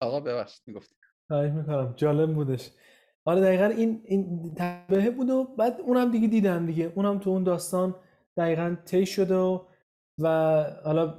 آقا 0.00 0.20
ببخشید 0.20 0.62
می‌گفتی 0.66 0.94
خواهش 1.28 1.50
می‌کنم. 1.52 1.94
جالب 1.96 2.34
بودش. 2.34 2.70
آره 3.24 3.40
دقیقا 3.40 3.64
این 3.64 4.02
این 4.04 4.54
تبهه 4.54 5.10
بود 5.10 5.30
و 5.30 5.44
بعد 5.44 5.80
اونم 5.80 6.10
دیگه 6.10 6.28
دیدم 6.28 6.66
دیگه. 6.66 6.92
اونم 6.94 7.18
تو 7.18 7.30
اون 7.30 7.44
داستان 7.44 7.94
دقیقا 8.36 8.76
تی 8.86 9.06
شده 9.06 9.36
و 9.36 9.60
و 10.18 10.28
حالا 10.84 11.14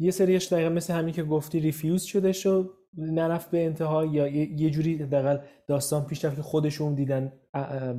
یه 0.00 0.10
سریش 0.10 0.52
دقیقا 0.52 0.68
مثل 0.68 0.94
همین 0.94 1.14
که 1.14 1.22
گفتی 1.22 1.60
ریفیوز 1.60 2.02
شده 2.02 2.32
شد 2.32 2.70
نرفت 2.98 3.50
به 3.50 3.64
انتها 3.64 4.04
یا 4.04 4.26
یه 4.26 4.70
جوری 4.70 4.98
دقیقا 4.98 5.38
داستان 5.68 6.04
پیش 6.04 6.24
رفت 6.24 6.36
که 6.36 6.42
خودشون 6.42 6.94
دیدن 6.94 7.32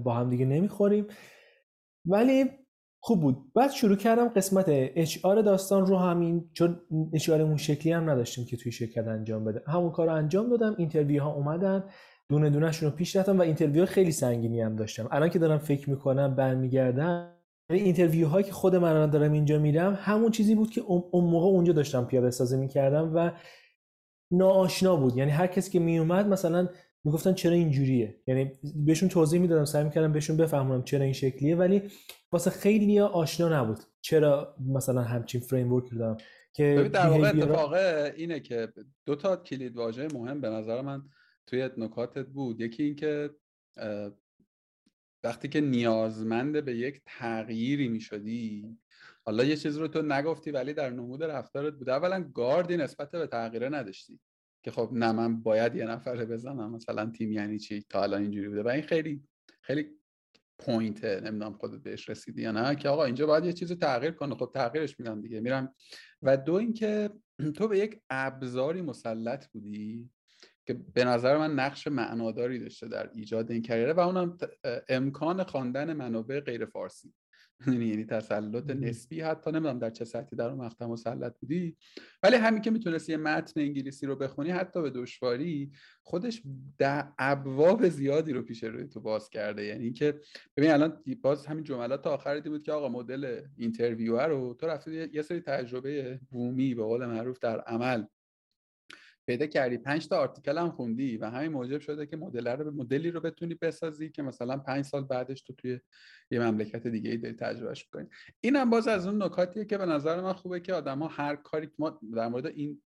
با 0.03 0.13
هم 0.13 0.29
دیگه 0.29 0.45
نمی‌خوریم. 0.45 1.05
ولی 2.05 2.45
خوب 2.99 3.21
بود. 3.21 3.53
بعد 3.55 3.71
شروع 3.71 3.95
کردم 3.95 4.27
قسمت 4.27 4.65
اچ 4.69 5.23
داستان 5.23 5.85
رو 5.85 5.97
همین 5.97 6.49
چون 6.53 6.79
HR 7.13 7.29
اون 7.29 7.57
شکلی 7.57 7.91
هم 7.91 8.09
نداشتیم 8.09 8.45
که 8.45 8.57
توی 8.57 8.71
شرکت 8.71 9.07
انجام 9.07 9.45
بده. 9.45 9.61
همون 9.67 9.91
کار 9.91 10.07
رو 10.07 10.13
انجام 10.13 10.49
دادم 10.49 10.75
interview 10.77 11.23
ها 11.23 11.33
اومدن 11.33 11.83
دونه 12.29 12.49
دونهشون 12.49 12.89
رو 12.89 12.95
پیش 12.95 13.15
رفتم 13.15 13.39
و 13.39 13.41
interview 13.41 13.85
خیلی 13.85 14.11
سنگینی 14.11 14.61
هم 14.61 14.75
داشتم. 14.75 15.07
الان 15.11 15.29
که 15.29 15.39
دارم 15.39 15.57
فکر 15.57 15.89
می‌کنم 15.89 16.35
برمیگردم 16.35 17.36
interview 17.69 18.27
هایی 18.27 18.45
که 18.45 18.51
خود 18.51 18.75
من 18.75 18.89
الان 18.89 19.09
دارم 19.09 19.31
اینجا 19.31 19.59
میرم 19.59 19.97
همون 20.01 20.31
چیزی 20.31 20.55
بود 20.55 20.69
که 20.69 20.81
اون 20.81 21.23
موقع 21.23 21.47
اونجا 21.47 21.73
داشتم 21.73 22.05
پیاده 22.05 22.31
سازی 22.31 22.57
می‌کردم 22.57 23.11
و 23.15 23.31
ناآشنا 24.31 24.95
بود. 24.95 25.17
یعنی 25.17 25.31
هر 25.31 25.47
کسی 25.47 25.71
که 25.71 25.79
میومد 25.79 26.27
مثلا 26.27 26.69
می‌گفتن 27.03 27.33
چرا 27.33 27.53
اینجوریه؟ 27.53 28.21
یعنی 28.27 28.51
بهشون 28.85 29.09
توضیح 29.09 29.41
می‌دادم 29.41 29.65
سعی 29.65 29.83
می‌کردم 29.83 30.13
بهشون 30.13 30.37
بفهمونم 30.37 30.83
چرا 30.83 31.03
این 31.03 31.13
شکلیه 31.13 31.55
ولی 31.55 31.81
واسه 32.31 32.49
خیلی 32.49 32.99
آشنا 32.99 33.61
نبود. 33.61 33.79
چرا 34.01 34.55
مثلا 34.73 35.01
همچین 35.01 35.41
فریم 35.41 35.73
ورک 35.73 35.89
رو 35.89 35.97
دارم؟ 35.97 36.17
که 36.53 36.89
در 36.93 37.09
واقع 37.09 37.29
اتفاق 37.29 37.73
اینه 38.15 38.39
که 38.39 38.67
دو 39.05 39.15
تا 39.15 39.35
کلید 39.35 39.77
واژه 39.77 40.07
مهم 40.13 40.41
به 40.41 40.49
نظر 40.49 40.81
من 40.81 41.01
توی 41.47 41.69
نکاتت 41.77 42.27
بود. 42.27 42.61
یکی 42.61 42.83
اینکه 42.83 43.29
وقتی 45.27 45.47
که 45.47 45.61
نیازمند 45.61 46.65
به 46.65 46.77
یک 46.77 47.01
تغییری 47.05 47.87
می‌شدی. 47.87 48.77
حالا 49.25 49.43
یه 49.43 49.55
چیز 49.55 49.77
رو 49.77 49.87
تو 49.87 50.01
نگفتی 50.01 50.51
ولی 50.51 50.73
در 50.73 50.89
نمود 50.89 51.23
رفتارت 51.23 51.73
بوده 51.73 51.91
اولا 51.93 52.23
گاردی 52.23 52.77
نسبت 52.77 53.11
به 53.11 53.27
تغییره 53.27 53.69
نداشتی 53.69 54.19
که 54.63 54.71
خب 54.71 54.89
نه 54.93 55.11
من 55.11 55.41
باید 55.41 55.75
یه 55.75 55.85
نفره 55.85 56.25
بزنم. 56.25 56.75
مثلا 56.75 57.05
تیم 57.05 57.31
یعنی 57.31 57.59
چی؟ 57.59 57.85
تا 57.89 58.03
الان 58.03 58.21
اینجوری 58.21 58.49
بوده. 58.49 58.63
و 58.63 58.67
این 58.67 58.81
خیلی 58.81 59.23
خیلی 59.61 59.89
پوینته 60.59 61.19
نمی‌دونم 61.19 61.53
خودت 61.53 61.83
بهش 61.83 62.09
رسیدی 62.09 62.41
یا 62.41 62.51
نه 62.51 62.75
که 62.75 62.89
آقا 62.89 63.05
اینجا 63.05 63.25
باید 63.25 63.45
یه 63.45 63.53
چیزی 63.53 63.75
تغییر 63.75 64.11
کنه. 64.11 64.35
خب 64.35 64.51
تغییرش 64.53 64.99
میدم 64.99 65.21
دیگه. 65.21 65.39
میرم. 65.39 65.75
و 66.21 66.37
دو 66.37 66.53
اینکه 66.53 67.09
تو 67.55 67.67
به 67.67 67.79
یک 67.79 68.01
ابزاری 68.09 68.81
مسلط 68.81 69.47
بودی 69.47 70.09
که 70.67 70.73
به 70.73 71.03
نظر 71.03 71.37
من 71.37 71.53
نقش 71.53 71.87
معناداری 71.87 72.59
داشته 72.59 72.87
در 72.87 73.09
ایجاد 73.13 73.51
این 73.51 73.61
کریره 73.61 73.93
و 73.93 73.99
اونم 73.99 74.37
امکان 74.89 75.43
خواندن 75.43 75.93
منابع 75.93 76.39
غیر 76.39 76.65
فارسی. 76.65 77.13
یعنی 77.67 78.05
تسلط 78.05 78.69
نسبی 78.69 79.21
حتی 79.21 79.51
نمی‌دونم 79.51 79.79
در 79.79 79.89
چه 79.89 80.05
سطحی 80.05 80.37
در 80.37 80.49
اون 80.49 80.65
مقطع 80.65 80.85
مسلط 80.85 81.39
بودی. 81.39 81.77
ولی 82.23 82.35
همین 82.35 82.61
که 82.61 82.71
می‌تونستی 82.71 83.11
یه 83.11 83.17
متن 83.17 83.59
انگلیسی 83.59 84.05
رو 84.05 84.15
بخونی 84.15 84.49
حتی 84.49 84.81
به 84.81 84.89
دشواری 84.89 85.71
خودش 86.03 86.41
در 86.77 87.07
ابواب 87.19 87.89
زیادی 87.89 88.33
رو 88.33 88.41
پیش 88.41 88.63
روی 88.63 88.87
تو 88.87 89.01
باز 89.01 89.29
کرده. 89.29 89.63
یعنی 89.63 89.83
اینکه 89.83 90.19
ببین 90.57 90.71
الان 90.71 91.03
باز 91.21 91.45
همین 91.45 91.63
جملات 91.63 92.03
تا 92.03 92.09
آخر 92.13 92.39
بود 92.39 92.63
که 92.63 92.71
آقا 92.71 92.89
مدل 92.89 93.41
interview 93.57 94.19
رو 94.19 94.53
تو 94.53 94.67
رفتی 94.67 95.09
یه 95.13 95.21
سری 95.21 95.41
تجربه 95.41 96.19
بومی 96.31 96.75
به 96.75 96.83
قول 96.83 97.05
معروف 97.05 97.39
در 97.39 97.59
عمل 97.59 98.03
پیدا 99.27 99.45
کردی. 99.45 99.77
پنج 99.77 100.07
تا 100.07 100.17
article 100.17 100.57
هم 100.57 100.71
خوندی 100.71 101.17
و 101.17 101.25
همین 101.25 101.51
موجب 101.51 101.79
شده 101.79 102.05
که 102.05 102.17
مدل 102.17 102.47
رو 102.47 102.71
مدلی 102.71 103.11
رو 103.11 103.19
بتونی 103.19 103.55
بسازی 103.55 104.09
که 104.09 104.21
مثلا 104.21 104.57
پنج 104.57 104.85
سال 104.85 105.03
بعدش 105.03 105.41
تو 105.41 105.53
توی 105.53 105.79
یه 106.31 106.39
مملکت 106.39 106.87
دیگه 106.87 107.11
ای 107.11 107.17
داری 107.17 107.35
تجربهش 107.35 107.83
کنی 107.83 108.07
این 108.41 108.55
هم 108.55 108.69
باز 108.69 108.87
از 108.87 109.07
اون 109.07 109.23
نکاتیه 109.23 109.65
که 109.65 109.77
به 109.77 109.85
نظر 109.85 110.21
من 110.21 110.33
خوبه 110.33 110.59
که 110.59 110.73
آدما 110.73 111.07
هر 111.07 111.35
کاری 111.35 111.69
ما 111.79 111.99
در 112.15 112.27
مورد 112.27 112.45
این 112.45 112.81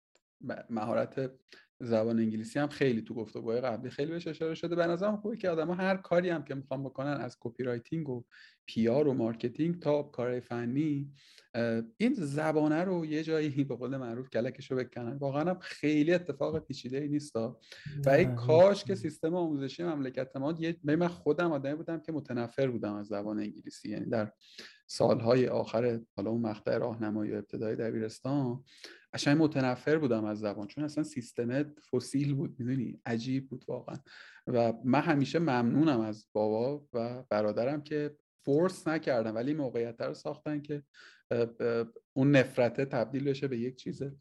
مهارت 0.70 1.30
زبان 1.80 2.18
انگلیسی 2.18 2.58
هم 2.58 2.68
خیلی 2.68 3.02
تو 3.02 3.14
گفتگوهای 3.14 3.60
قبلی 3.60 3.90
خیلی 3.90 4.10
بهش 4.10 4.26
اشاره 4.26 4.54
شده. 4.54 4.76
به 4.76 4.86
نظرم 4.86 5.16
خوبه 5.16 5.36
که 5.36 5.50
آدما 5.50 5.74
هر 5.74 5.96
کاری 5.96 6.30
هم 6.30 6.44
که 6.44 6.54
می‌خوان 6.54 6.84
بکنن 6.84 7.12
از 7.12 7.36
copywriting 7.40 8.08
و 8.08 8.24
PR 8.66 9.08
و 9.08 9.14
marketing 9.14 9.80
تا 9.82 10.02
کار 10.02 10.40
فنی 10.40 11.12
این 11.96 12.14
زبانه 12.14 12.84
رو 12.84 13.06
یه 13.06 13.22
جایی 13.22 13.64
به 13.64 13.76
قول 13.76 13.96
معروف 13.96 14.30
کلکشو 14.30 14.76
بکنن. 14.76 15.16
واقعا 15.16 15.50
هم 15.50 15.58
خیلی 15.60 16.14
اتفاق 16.14 16.58
پیچیده 16.58 16.98
ای 16.98 17.08
نیست 17.08 17.36
و 17.36 17.58
این 18.08 18.34
کاش 18.34 18.84
که 18.84 18.94
سیستم 18.94 19.34
آموزشی 19.34 19.82
مملکت 19.82 20.36
ما 20.36 20.54
یه 20.58 20.76
من 20.84 21.08
خودم 21.08 21.52
آدمی 21.52 21.74
بودم 21.74 22.00
که 22.00 22.12
متنفر 22.12 22.66
بودم 22.66 22.94
از 22.94 23.06
زبان 23.06 23.38
انگلیسی. 23.38 23.88
یعنی 23.88 24.06
در 24.06 24.32
سالهای 24.86 25.48
آخر 25.48 26.00
حالا 26.16 26.30
اون 26.30 26.40
مقطع 26.40 26.78
راهنمایی 26.78 27.32
و 27.32 27.34
ابتدای 27.34 27.76
دبیرستان 27.76 28.64
قشنگ 29.12 29.42
متنفر 29.42 29.98
بودم 29.98 30.24
از 30.24 30.38
زبان. 30.38 30.66
چون 30.66 30.84
اصلا 30.84 31.04
سیستم 31.04 31.62
فسیل 31.62 32.34
بود 32.34 32.56
می‌دونی؟ 32.58 33.00
عجیب 33.06 33.48
بود 33.48 33.64
واقعا. 33.68 33.96
و 34.46 34.72
من 34.84 35.00
همیشه 35.00 35.38
ممنونم 35.38 36.00
از 36.00 36.26
بابا 36.32 36.86
و 36.92 37.22
برادرم 37.30 37.82
که 37.82 38.16
فورس 38.44 38.88
نکردن 38.88 39.30
ولی 39.30 39.54
موقعیت 39.54 40.00
رو 40.00 40.14
ساختن 40.14 40.60
که 40.60 40.82
اون 42.12 42.30
نفرته 42.30 42.84
تبدیل 42.84 43.24
بشه 43.24 43.48
به 43.48 43.58
یک 43.58 43.76
چیزه 43.76 44.12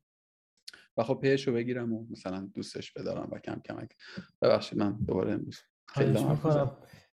و 0.97 1.03
خب 1.03 1.19
پیش 1.21 1.47
رو 1.47 1.53
بگیرم 1.53 1.93
و 1.93 2.05
مثلا 2.11 2.49
دوستش 2.53 2.91
بدارم 2.91 3.29
و 3.31 3.39
کم 3.39 3.61
کمک. 3.65 3.89
ببخشید 4.41 4.79
من 4.79 4.97
دوباره 5.07 5.39
خیلی 5.87 6.19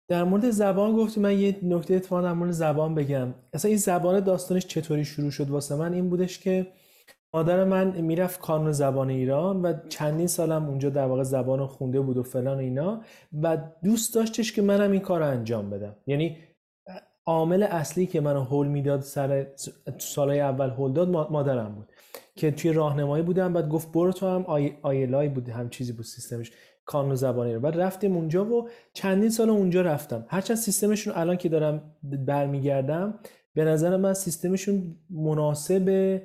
در 0.07 0.23
مورد 0.23 0.49
زبان 0.49 0.95
گفتی 0.95 1.19
من 1.19 1.39
یه 1.39 1.59
نکته 1.63 1.95
اتفاقا 1.95 2.21
در 2.21 2.33
مورد 2.33 2.51
زبان 2.51 2.95
بگم. 2.95 3.33
اصلا 3.53 3.69
این 3.69 3.77
زبان 3.77 4.19
داستانش 4.19 4.65
چطوری 4.65 5.05
شروع 5.05 5.31
شد 5.31 5.49
واسه 5.49 5.75
من؟ 5.75 5.93
این 5.93 6.09
بودش 6.09 6.39
که 6.39 6.67
مادر 7.33 7.63
من 7.63 8.01
می‌رفت 8.01 8.39
کانون 8.39 8.71
زبان 8.71 9.09
ایران 9.09 9.61
و 9.61 9.73
چندین 9.89 10.27
سالم 10.27 10.65
اونجا 10.65 10.89
در 10.89 11.05
واقع 11.05 11.23
زبان 11.23 11.67
خونده 11.67 12.01
بود 12.01 12.17
و 12.17 12.23
فلان 12.23 12.57
اینا. 12.57 13.03
و 13.41 13.57
دوست 13.83 14.15
داشتش 14.15 14.51
که 14.53 14.61
منم 14.61 14.91
این 14.91 15.01
کار 15.01 15.19
رو 15.19 15.27
انجام 15.27 15.69
بدم. 15.69 15.95
یعنی 16.07 16.37
عامل 17.29 17.63
اصلی 17.63 18.05
که 18.07 18.21
منو 18.21 18.43
هول 18.43 18.67
می‌داد 18.67 19.01
سر 19.01 19.47
سالهای 19.97 20.39
اول 20.39 20.69
هول 20.69 20.93
داد 20.93 21.09
مادرم 21.09 21.75
بود 21.75 21.89
که 22.35 22.51
توی 22.51 22.73
راهنمایی 22.73 23.23
بودم 23.23 23.53
بعد 23.53 23.69
گفت 23.69 23.91
برو 23.91 24.11
تو 24.11 24.27
هم 24.27 24.45
آی 24.45 24.71
آیلای 24.81 25.29
بود 25.29 25.49
هم 25.49 25.69
چیزی 25.69 25.93
بود 25.93 26.05
سیستمش 26.05 26.51
کانون 26.85 27.15
زبانی 27.15 27.53
رو. 27.53 27.59
بعد 27.59 27.77
رفتیم 27.77 28.15
اونجا 28.15 28.45
و 28.45 28.69
چندین 28.93 29.29
سال 29.29 29.49
اونجا 29.49 29.81
رفتم. 29.81 30.25
هرچند 30.27 30.57
سیستمشون 30.57 31.13
الان 31.15 31.37
که 31.37 31.49
دارم 31.49 31.81
برمیگردم 32.03 33.19
به 33.53 33.63
نظر 33.63 33.97
من 33.97 34.13
سیستمشون 34.13 34.95
مناسب 35.09 36.21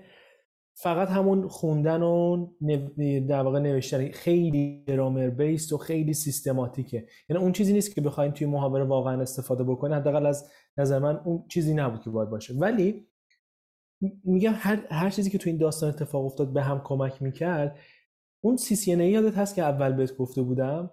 فقط 0.77 1.09
همون 1.09 1.49
خوندن 1.49 2.03
و 2.03 2.47
در 3.29 3.43
واقع 3.43 3.59
نوشتن 3.59 4.11
خیلی 4.11 4.85
گرامر 4.89 5.31
بیست 5.31 5.73
و 5.73 5.79
خیلی 5.79 6.15
سیستماتیکه. 6.15 7.07
یعنی 7.29 7.43
اون 7.43 7.53
چیزی 7.53 7.73
نیست 7.73 7.95
که 7.95 8.01
بخوایم 8.01 8.33
توی 8.33 8.47
محاوره 8.47 8.85
واقعا 8.85 9.21
استفاده 9.21 9.65
بکنه 9.65 9.97
حداقل 9.97 10.27
از 10.27 10.51
نظر 10.79 10.99
من 10.99 11.17
اون 11.17 11.45
چیزی 11.49 11.75
نبود 11.75 12.01
که 12.01 12.11
باید 12.11 12.31
باشه. 12.31 12.55
ولی 12.55 13.07
میگم 14.25 14.53
هر, 14.57 14.87
هر 14.91 15.11
چیزی 15.11 15.31
که 15.31 15.39
تو 15.39 15.51
این 15.51 15.59
داستان 15.59 15.89
اتفاق 15.89 16.25
افتاد 16.25 16.53
به 16.53 16.63
هم 16.63 16.81
کمک 16.85 17.23
می‌کرد. 17.23 17.79
اون 18.41 18.57
سی 18.57 18.77
سی 18.77 18.91
یادت 18.91 19.39
هست 19.39 19.55
که 19.55 19.63
اول 19.63 19.93
بهت 19.93 20.17
گفته 20.17 20.43
بودم؟ 20.43 20.91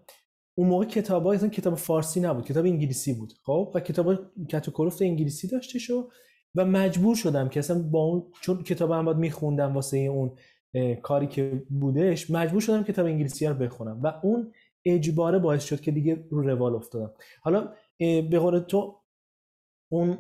اون 0.55 0.67
موقع 0.67 0.85
کتاب 0.85 1.47
کتاب 1.47 1.75
فارسی 1.75 2.19
نبود 2.19 2.45
کتاب 2.45 2.65
انگلیسی 2.65 3.13
بود 3.13 3.33
خب؟ 3.43 3.71
و 3.75 3.79
کتاب 3.79 4.19
کتوکولفت 4.49 5.01
انگلیسی 5.01 5.47
داشته 5.47 5.79
شو 5.79 6.09
و 6.55 6.65
مجبور 6.65 7.15
شدم 7.15 7.49
که 7.49 7.59
اصلا 7.59 7.81
با 7.81 7.99
اون 7.99 8.23
چون 8.41 8.63
کتاب 8.63 8.91
هم 8.91 9.05
باید 9.05 9.17
میخوندم 9.17 9.73
واسه 9.73 9.97
اون 9.97 10.31
کاری 11.01 11.27
که 11.27 11.63
بودش 11.69 12.31
مجبور 12.31 12.61
شدم 12.61 12.83
کتاب 12.83 13.05
انگلیسی 13.05 13.47
رو 13.47 13.53
بخونم. 13.53 13.99
و 14.03 14.13
اون 14.23 14.53
اجباره 14.85 15.39
باعث 15.39 15.63
شد 15.63 15.81
که 15.81 15.91
دیگه 15.91 16.27
رو 16.29 16.41
روال 16.41 16.75
افتادم. 16.75 17.11
حالا 17.41 17.73
به 17.99 18.39
قول 18.39 18.59
تو 18.59 19.01
اون 19.91 20.17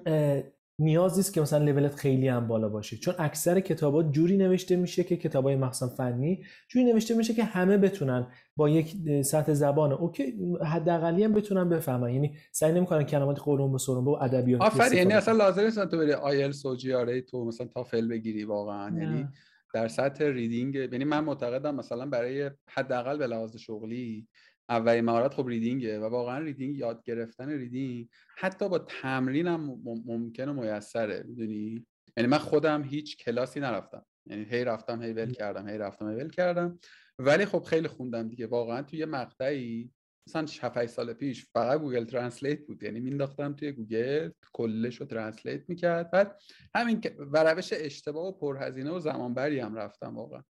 نیاز 0.79 1.17
نیست 1.17 1.33
که 1.33 1.41
مثلا 1.41 1.65
لولت 1.65 1.95
خیلی 1.95 2.27
هم 2.27 2.47
بالا 2.47 2.69
باشه. 2.69 2.97
چون 2.97 3.15
اکثر 3.19 3.59
کتابات 3.59 4.11
جوری 4.11 4.37
نوشته 4.37 4.75
میشه 4.75 5.03
که 5.03 5.17
کتابای 5.17 5.55
مخصوصا 5.55 5.95
فنی 5.95 6.43
جوری 6.69 6.85
نوشته 6.85 7.13
میشه 7.13 7.33
که 7.33 7.43
همه 7.43 7.77
بتونن 7.77 8.27
با 8.55 8.69
یک 8.69 8.95
سطح 9.21 9.53
زبان 9.53 9.91
اوکی 9.91 10.35
حداقلی 10.65 11.23
هم 11.23 11.33
بتونن 11.33 11.69
بفهمن. 11.69 12.13
یعنی 12.13 12.35
سعی 12.51 12.71
نمی‌کنن 12.71 13.03
کلمات 13.03 13.39
قلمبه 13.39 13.77
سلمبه 13.77 14.05
و 14.05 14.09
ادبیات 14.09 14.61
آفرین 14.61 14.97
یعنی 14.97 15.13
اصلا 15.13 15.33
لازم 15.33 15.61
نیست 15.61 15.85
تو 15.85 15.97
بری 15.97 16.13
آیل 16.13 16.53
و 16.65 16.75
GRE 16.75 17.21
تو 17.21 17.45
مثلا 17.45 17.67
تافل 17.67 18.07
بگیری 18.07 18.43
واقعا. 18.43 18.99
یعنی 18.99 19.27
در 19.73 19.87
سطح 19.87 20.25
reading 20.25 20.75
یعنی 20.75 21.03
من 21.03 21.23
معتقدم 21.23 21.75
مثلا 21.75 22.05
برای 22.05 22.51
حداقل 22.67 23.17
به 23.17 23.27
لحاظ 23.27 23.57
شغلی 23.57 24.27
اولین 24.69 25.05
مهارت 25.05 25.33
خب 25.33 25.47
reading 25.47 25.93
ه 25.93 25.99
و 25.99 26.03
واقعا 26.03 26.39
reading 26.39 26.77
یاد 26.77 27.03
گرفتن 27.03 27.49
reading 27.49 28.09
حتی 28.37 28.69
با 28.69 28.79
تمرینم 28.79 29.81
ممکن 29.83 30.49
و 30.49 30.53
میسره 30.53 31.23
می‌دونی؟ 31.27 31.85
یعنی 32.17 32.29
من 32.29 32.37
خودم 32.37 32.83
هیچ 32.83 33.17
کلاسی 33.17 33.59
نرفتم. 33.59 34.05
یعنی 34.25 34.43
هی 34.43 34.63
رفتم 34.63 35.01
هی 35.01 35.13
ول 35.13 35.31
کردم 35.31 35.67
هی 35.67 35.77
رفتم 35.77 36.09
هی 36.09 36.15
ول 36.15 36.29
کردم. 36.29 36.79
ولی 37.19 37.45
خب 37.45 37.63
خیلی 37.63 37.87
خوندم 37.87 38.29
دیگه. 38.29 38.47
واقعا 38.47 38.81
توی 38.81 38.99
یه 38.99 39.05
مقطعی 39.05 39.91
مثلا 40.27 40.45
7 40.61 40.85
سال 40.85 41.13
پیش 41.13 41.45
فقط 41.53 41.79
Google 41.79 42.05
Translate 42.05 42.65
بود. 42.65 42.83
یعنی 42.83 42.99
مینداختم 42.99 43.53
توی 43.53 43.71
گوگل 43.71 44.29
کلش 44.53 44.95
رو 44.95 45.05
translate 45.05 45.69
می‌کرد. 45.69 46.11
بعد 46.11 46.41
همین 46.75 47.01
و 47.19 47.43
روش 47.43 47.69
اشتباه 47.73 48.27
و 48.27 48.31
پرهزینه 48.31 48.91
و 48.91 48.99
زمانبری 48.99 49.59
هم 49.59 49.75
رفتم 49.75 50.15
واقعا. 50.15 50.43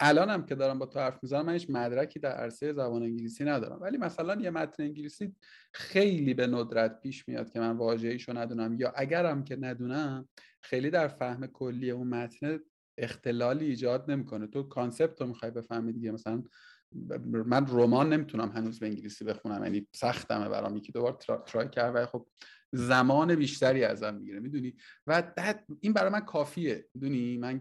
الانم 0.00 0.46
که 0.46 0.54
دارم 0.54 0.78
با 0.78 0.86
تو 0.86 0.98
حرف 0.98 1.18
می‌زنم 1.22 1.46
من 1.46 1.52
هیچ 1.52 1.70
مدرکی 1.70 2.18
در 2.18 2.32
عرصه 2.32 2.72
زبان 2.72 3.02
انگلیسی 3.02 3.44
ندارم. 3.44 3.78
ولی 3.80 3.98
مثلا 3.98 4.40
یه 4.40 4.50
متن 4.50 4.82
انگلیسی 4.82 5.34
خیلی 5.72 6.34
به 6.34 6.46
ندرت 6.46 7.00
پیش 7.00 7.28
میاد 7.28 7.50
که 7.50 7.60
من 7.60 7.76
واژه‌ایشو 7.76 8.38
ندونم. 8.38 8.74
یا 8.80 8.92
اگرم 8.96 9.44
که 9.44 9.56
ندونم 9.56 10.28
خیلی 10.62 10.90
در 10.90 11.08
فهم 11.08 11.46
کلی 11.46 11.90
اون 11.90 12.08
متن 12.08 12.58
اختلالی 12.98 13.66
ایجاد 13.66 14.10
نمی‌کنه. 14.10 14.46
تو 14.46 14.62
concept 14.62 15.20
رو 15.20 15.26
می‌خوای 15.26 15.50
بفهمی 15.50 15.92
دیگه 15.92 16.10
مثلا 16.10 16.42
من 17.24 17.66
رمان 17.68 18.12
نمی‌تونم 18.12 18.48
هنوز 18.48 18.78
به 18.78 18.86
انگلیسی 18.86 19.24
بخونم. 19.24 19.64
یعنی 19.64 19.86
سختمه 19.92 20.48
برام. 20.48 20.76
یکی 20.76 20.92
دوبار 20.92 21.18
try 21.46 21.68
کردم 21.68 21.94
و 21.94 22.06
خب 22.06 22.26
زمان 22.72 23.34
بیشتری 23.34 23.84
ازم 23.84 24.14
می‌گیره 24.14 24.40
می‌دونی؟ 24.40 24.74
و 25.06 25.34
این 25.80 25.92
برای 25.92 26.12
من 26.12 26.20
کافیه 26.20 26.88
می‌دونی؟ 26.94 27.38
من 27.38 27.60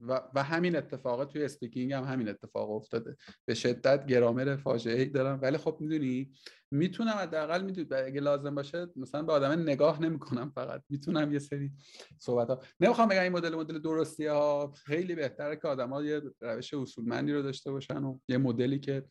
و, 0.00 0.20
و 0.34 0.42
همین 0.42 0.76
اتفاقات 0.76 1.32
توی 1.32 1.44
speaking 1.44 1.92
هم 1.92 2.04
همین 2.04 2.28
اتفاق 2.28 2.70
افتاده. 2.70 3.16
به 3.44 3.54
شدت 3.54 4.06
گرامر 4.06 4.56
فاجعه 4.56 4.98
ای 4.98 5.04
دارم. 5.04 5.38
ولی 5.42 5.56
خب 5.56 5.76
می‌دونی؟ 5.80 6.32
می‌تونم 6.70 7.12
حداقل 7.12 7.64
می‌دونی؟ 7.64 8.02
اگه 8.02 8.20
لازم 8.20 8.54
باشه 8.54 8.86
مثلا 8.96 9.22
به 9.22 9.32
آدم 9.32 9.52
نگاه 9.52 10.02
نمی‌کنم 10.02 10.52
فقط. 10.54 10.82
می‌تونم 10.88 11.32
یه 11.32 11.38
سری 11.38 11.72
صحبت 12.18 12.48
ها 12.48 12.60
نمی‌خوام 12.80 13.08
بگم 13.08 13.22
این 13.22 13.32
مدل 13.32 13.54
مدل 13.54 13.78
درستی 13.78 14.26
ها 14.26 14.72
خیلی 14.86 15.14
بهتره 15.14 15.56
که 15.56 15.68
آدما 15.68 16.02
یه 16.02 16.22
روش 16.40 16.74
اصولمندی 16.74 17.32
رو 17.32 17.42
داشته 17.42 17.72
باشن 17.72 18.04
و 18.04 18.18
یه 18.28 18.38
مدلی 18.38 18.78
که 18.78 19.04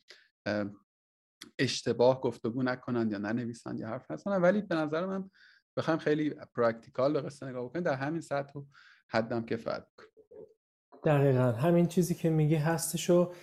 اشتباه 1.60 2.22
گفتگو 2.22 2.64
نکنند 2.64 3.12
یا 3.12 3.18
ننویسند 3.18 3.80
یا 3.80 3.88
حرف 3.88 4.12
نزنن 4.12 4.42
ولی 4.42 4.62
به 4.62 4.76
نظر 4.76 5.06
من 5.06 5.30
بخوام 5.78 5.98
خیلی 5.98 6.36
practical 6.56 7.14
به 7.14 7.22
قصه 7.22 7.46
نگاه 7.46 7.66
بکنیم. 7.66 7.84
در 7.84 7.94
همین 7.94 8.22
سطح 8.22 8.60
و 8.60 8.64
حدم 9.10 9.46
کفایت 9.46 9.86
دقیقا. 11.06 11.52
همین 11.52 11.88
چیزی 11.88 12.16
که 12.16 12.30
میگی 12.30 12.56
هستش 12.56 13.10
و 13.10 13.34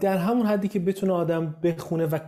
در 0.00 0.16
همون 0.16 0.46
حدی 0.46 0.68
که 0.68 0.80
بتونه 0.80 1.12
آدم 1.12 1.60
بخونه 1.62 2.06
و 2.06 2.18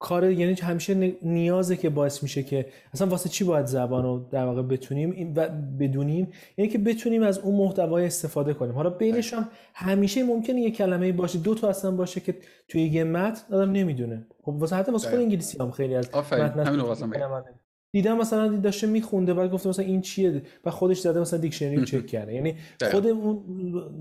کار 0.00 0.30
یعنی 0.30 0.54
همیشه 0.54 1.12
نیازه 1.22 1.76
که 1.76 1.90
باعث 1.90 2.22
میشه 2.22 2.42
که 2.42 2.66
اصلا 2.92 3.06
واسه 3.06 3.28
چی 3.28 3.44
باید 3.44 3.66
زبان 3.66 4.02
رو 4.02 4.26
در 4.30 4.44
واقع 4.44 4.62
بتونیم؟ 4.62 5.32
و 5.36 5.48
بدونیم 5.80 6.28
یعنی 6.56 6.70
که 6.70 6.78
بتونیم 6.78 7.22
از 7.22 7.38
اون 7.38 7.54
محتوای 7.54 8.06
استفاده 8.06 8.54
کنیم. 8.54 8.74
حالا 8.74 8.90
بینش 8.90 9.34
هم 9.34 9.48
همیشه 9.74 10.22
ممکنه 10.22 10.60
یه 10.60 10.70
کلمه 10.70 11.12
باشه. 11.12 11.38
دو 11.38 11.54
تا 11.54 11.68
اصلا 11.68 11.90
باشه 11.90 12.20
که 12.20 12.34
توی 12.68 12.82
یه 12.82 13.04
متن 13.04 13.54
آدم 13.54 13.72
نمی‌دونه. 13.72 14.26
خب 14.42 14.48
واسه 14.48 14.76
حتی 14.76 14.92
واسه 14.92 15.10
خود 15.10 15.18
انگلیسی 15.18 15.58
هم 15.58 15.70
خیلی 15.70 15.94
از 15.94 16.14
متن 16.14 17.59
دیدم 17.92 18.18
مثلا 18.18 18.48
داشته 18.48 18.86
میخونده 18.86 19.34
بعد 19.34 19.50
گفته 19.50 19.68
مثلا 19.68 19.84
این 19.84 20.00
چیه؟ 20.00 20.42
و 20.64 20.70
خودش 20.70 21.00
زده 21.00 21.20
مثلا 21.20 21.38
دیکشنری 21.38 21.76
رو 21.76 21.84
چک 21.84 22.06
کرده. 22.06 22.34
یعنی 22.34 22.54
خود 22.90 23.06
اون 23.06 23.42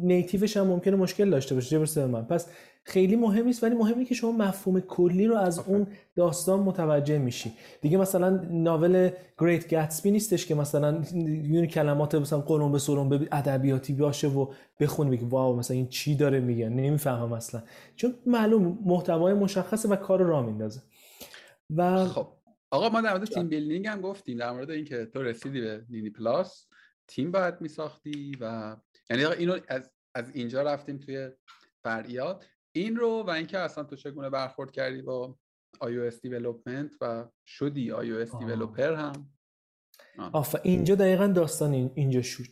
نیتیوش 0.01 0.57
هم 0.57 0.67
ممکنه 0.67 0.95
مشکل 0.95 1.29
داشته 1.29 1.55
باشه 1.55 1.85
چه 1.85 2.05
من 2.05 2.23
پس 2.23 2.47
خیلی 2.83 3.15
مهم 3.15 3.45
نیست 3.45 3.63
ولی 3.63 3.75
مهمه 3.75 4.05
که 4.05 4.15
شما 4.15 4.31
مفهوم 4.31 4.79
کلی 4.79 5.27
رو 5.27 5.35
از 5.35 5.59
اون 5.59 5.87
داستان 6.15 6.59
متوجه 6.59 7.17
میشی. 7.17 7.51
دیگه 7.81 7.97
مثلا 7.97 8.29
novel 8.51 9.09
گریت 9.39 9.67
گتسبی 9.67 10.11
نیستش 10.11 10.45
که 10.45 10.55
مثلا 10.55 11.01
اون 11.43 11.65
کلمات 11.65 12.15
مثلا 12.15 12.39
قرون 12.39 12.71
به 12.71 12.79
سرون 12.79 13.09
به 13.09 13.27
ادبیاتی 13.31 13.93
باشه 13.93 14.27
و 14.27 14.47
بخونی 14.79 15.17
بگی 15.17 15.25
wow 15.25 15.55
مثلا 15.55 15.77
این 15.77 15.87
چی 15.87 16.15
داره 16.15 16.39
میگه؟ 16.39 16.69
نمی‌فهمم 16.69 17.33
اصلا. 17.33 17.63
چون 17.95 18.13
معلوم 18.25 18.79
محتوای 18.85 19.33
مشخصه 19.33 19.89
و 19.89 19.95
کار 19.95 20.21
را 20.21 20.41
میندازه. 20.41 20.81
و 21.75 22.05
خب. 22.05 22.27
آقا 22.71 22.89
ما 22.89 23.01
در 23.01 23.13
مورد 23.13 23.25
team 23.25 23.47
building 23.47 23.87
هم 23.87 24.01
گفتیم. 24.01 24.37
در 24.37 24.51
مورد 24.51 24.71
اینکه 24.71 25.05
تو 25.05 25.23
رسیدی 25.23 25.61
به 25.61 25.85
نینی 25.89 26.09
پلاس 26.09 26.67
تیم 27.07 27.31
باید 27.31 27.61
میساختی 27.61 28.37
و 28.39 28.75
یعنی 29.09 29.25
اینو 29.25 29.59
از 29.67 29.91
از 30.15 30.31
اینجا 30.33 30.61
رفتیم 30.61 30.97
توی 30.97 31.29
فرعیات 31.83 32.45
این 32.71 32.95
رو 32.95 33.23
و 33.23 33.29
اینکه 33.29 33.59
اصلا 33.59 33.83
تو 33.83 33.95
چگونه 33.95 34.29
برخورد 34.29 34.71
کردی 34.71 35.01
با 35.01 35.37
iOS 35.83 36.13
development 36.13 36.95
و 37.01 37.25
شدی 37.45 37.91
iOS 37.91 38.29
developer 38.29 38.79
هم؟ 38.79 39.29
آقا 40.33 40.59
اینجا 40.63 40.95
دقیقا 40.95 41.27
داستان 41.27 41.73
اینجا 41.73 42.21
شد. 42.21 42.43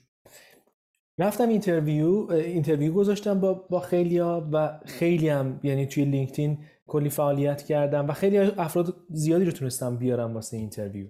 رفتم 1.20 1.50
interview 1.50 2.32
interview 2.32 2.94
گذاشتم 2.94 3.40
با 3.40 3.54
با 3.54 3.80
خیلیا 3.80 4.50
و 4.52 4.80
خیلی 4.86 5.30
هم 5.30 5.60
یعنی 5.64 5.86
توی 5.86 6.06
لینکدین 6.06 6.66
کلی 6.88 7.10
فعالیت 7.10 7.64
کردم 7.64 8.08
و 8.08 8.14
خیلی 8.14 8.38
افراد 8.38 8.96
زیادی 9.10 9.46
رو 9.46 9.52
تونستم 9.52 9.98
بیارم 9.98 10.34
واسه 10.34 10.58
interview 10.58 11.08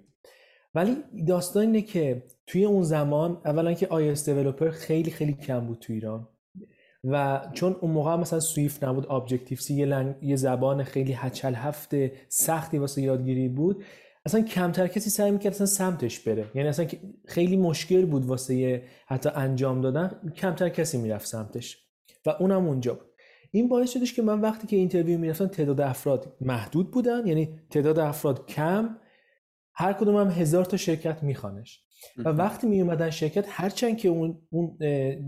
ولی 0.75 0.95
داستان 1.27 1.61
اینه 1.61 1.81
که 1.81 2.23
توی 2.47 2.65
اون 2.65 2.83
زمان 2.83 3.41
اولا 3.45 3.73
که 3.73 3.85
iOS 3.85 4.19
developer 4.19 4.69
خیلی 4.69 5.11
خیلی 5.11 5.33
کم 5.33 5.67
بود 5.67 5.79
تو 5.79 5.93
ایران 5.93 6.27
و 7.03 7.41
چون 7.53 7.75
اون 7.81 7.91
موقع 7.91 8.15
مثلا 8.15 8.39
سویفت 8.39 8.83
نبود 8.83 9.11
ابجکتیو 9.11 9.57
C 9.57 9.73
یه, 9.73 10.15
یه 10.21 10.35
زبان 10.35 10.83
خیلی 10.83 11.13
هچل 11.13 11.53
هفته 11.55 12.11
سختی 12.29 12.77
واسه 12.77 13.01
یادگیری 13.01 13.49
بود 13.49 13.83
اصلا 14.25 14.41
کمتر 14.41 14.87
کسی 14.87 15.09
سعی 15.09 15.31
می‌کرد 15.31 15.53
اصلا 15.53 15.65
سمتش 15.65 16.19
بره. 16.19 16.45
یعنی 16.55 16.69
اصلا 16.69 16.87
خیلی 17.27 17.57
مشکل 17.57 18.05
بود 18.05 18.25
واسه 18.25 18.83
حتی 19.07 19.29
انجام 19.35 19.81
دادن 19.81 20.31
کمتر 20.35 20.69
کسی 20.69 20.97
می‌رفت 20.97 21.27
سمتش. 21.27 21.77
و 22.25 22.29
اونم 22.29 22.67
اونجا 22.67 22.93
بود. 22.93 23.06
این 23.51 23.67
باعث 23.67 23.91
شدش 23.91 24.13
که 24.13 24.21
من 24.21 24.41
وقتی 24.41 24.67
که 24.67 24.75
interview 24.75 25.19
می‌رفتم 25.19 25.47
تعداد 25.47 25.81
افراد 25.81 26.35
محدود 26.41 26.91
بودن 26.91 27.27
یعنی 27.27 27.49
تعداد 27.69 27.99
افراد 27.99 28.47
کم 28.47 28.97
هر 29.73 29.93
کدوم 29.93 30.15
هم 30.15 30.29
هزار 30.29 30.65
تا 30.65 30.77
شرکت 30.77 31.23
میخوانش. 31.23 31.83
و 32.17 32.29
وقتی 32.29 32.67
می 32.67 32.81
اومدن 32.81 33.09
شرکت 33.09 33.45
هرچند 33.49 33.97
که 33.97 34.09
اون 34.09 34.41
اون 34.49 34.77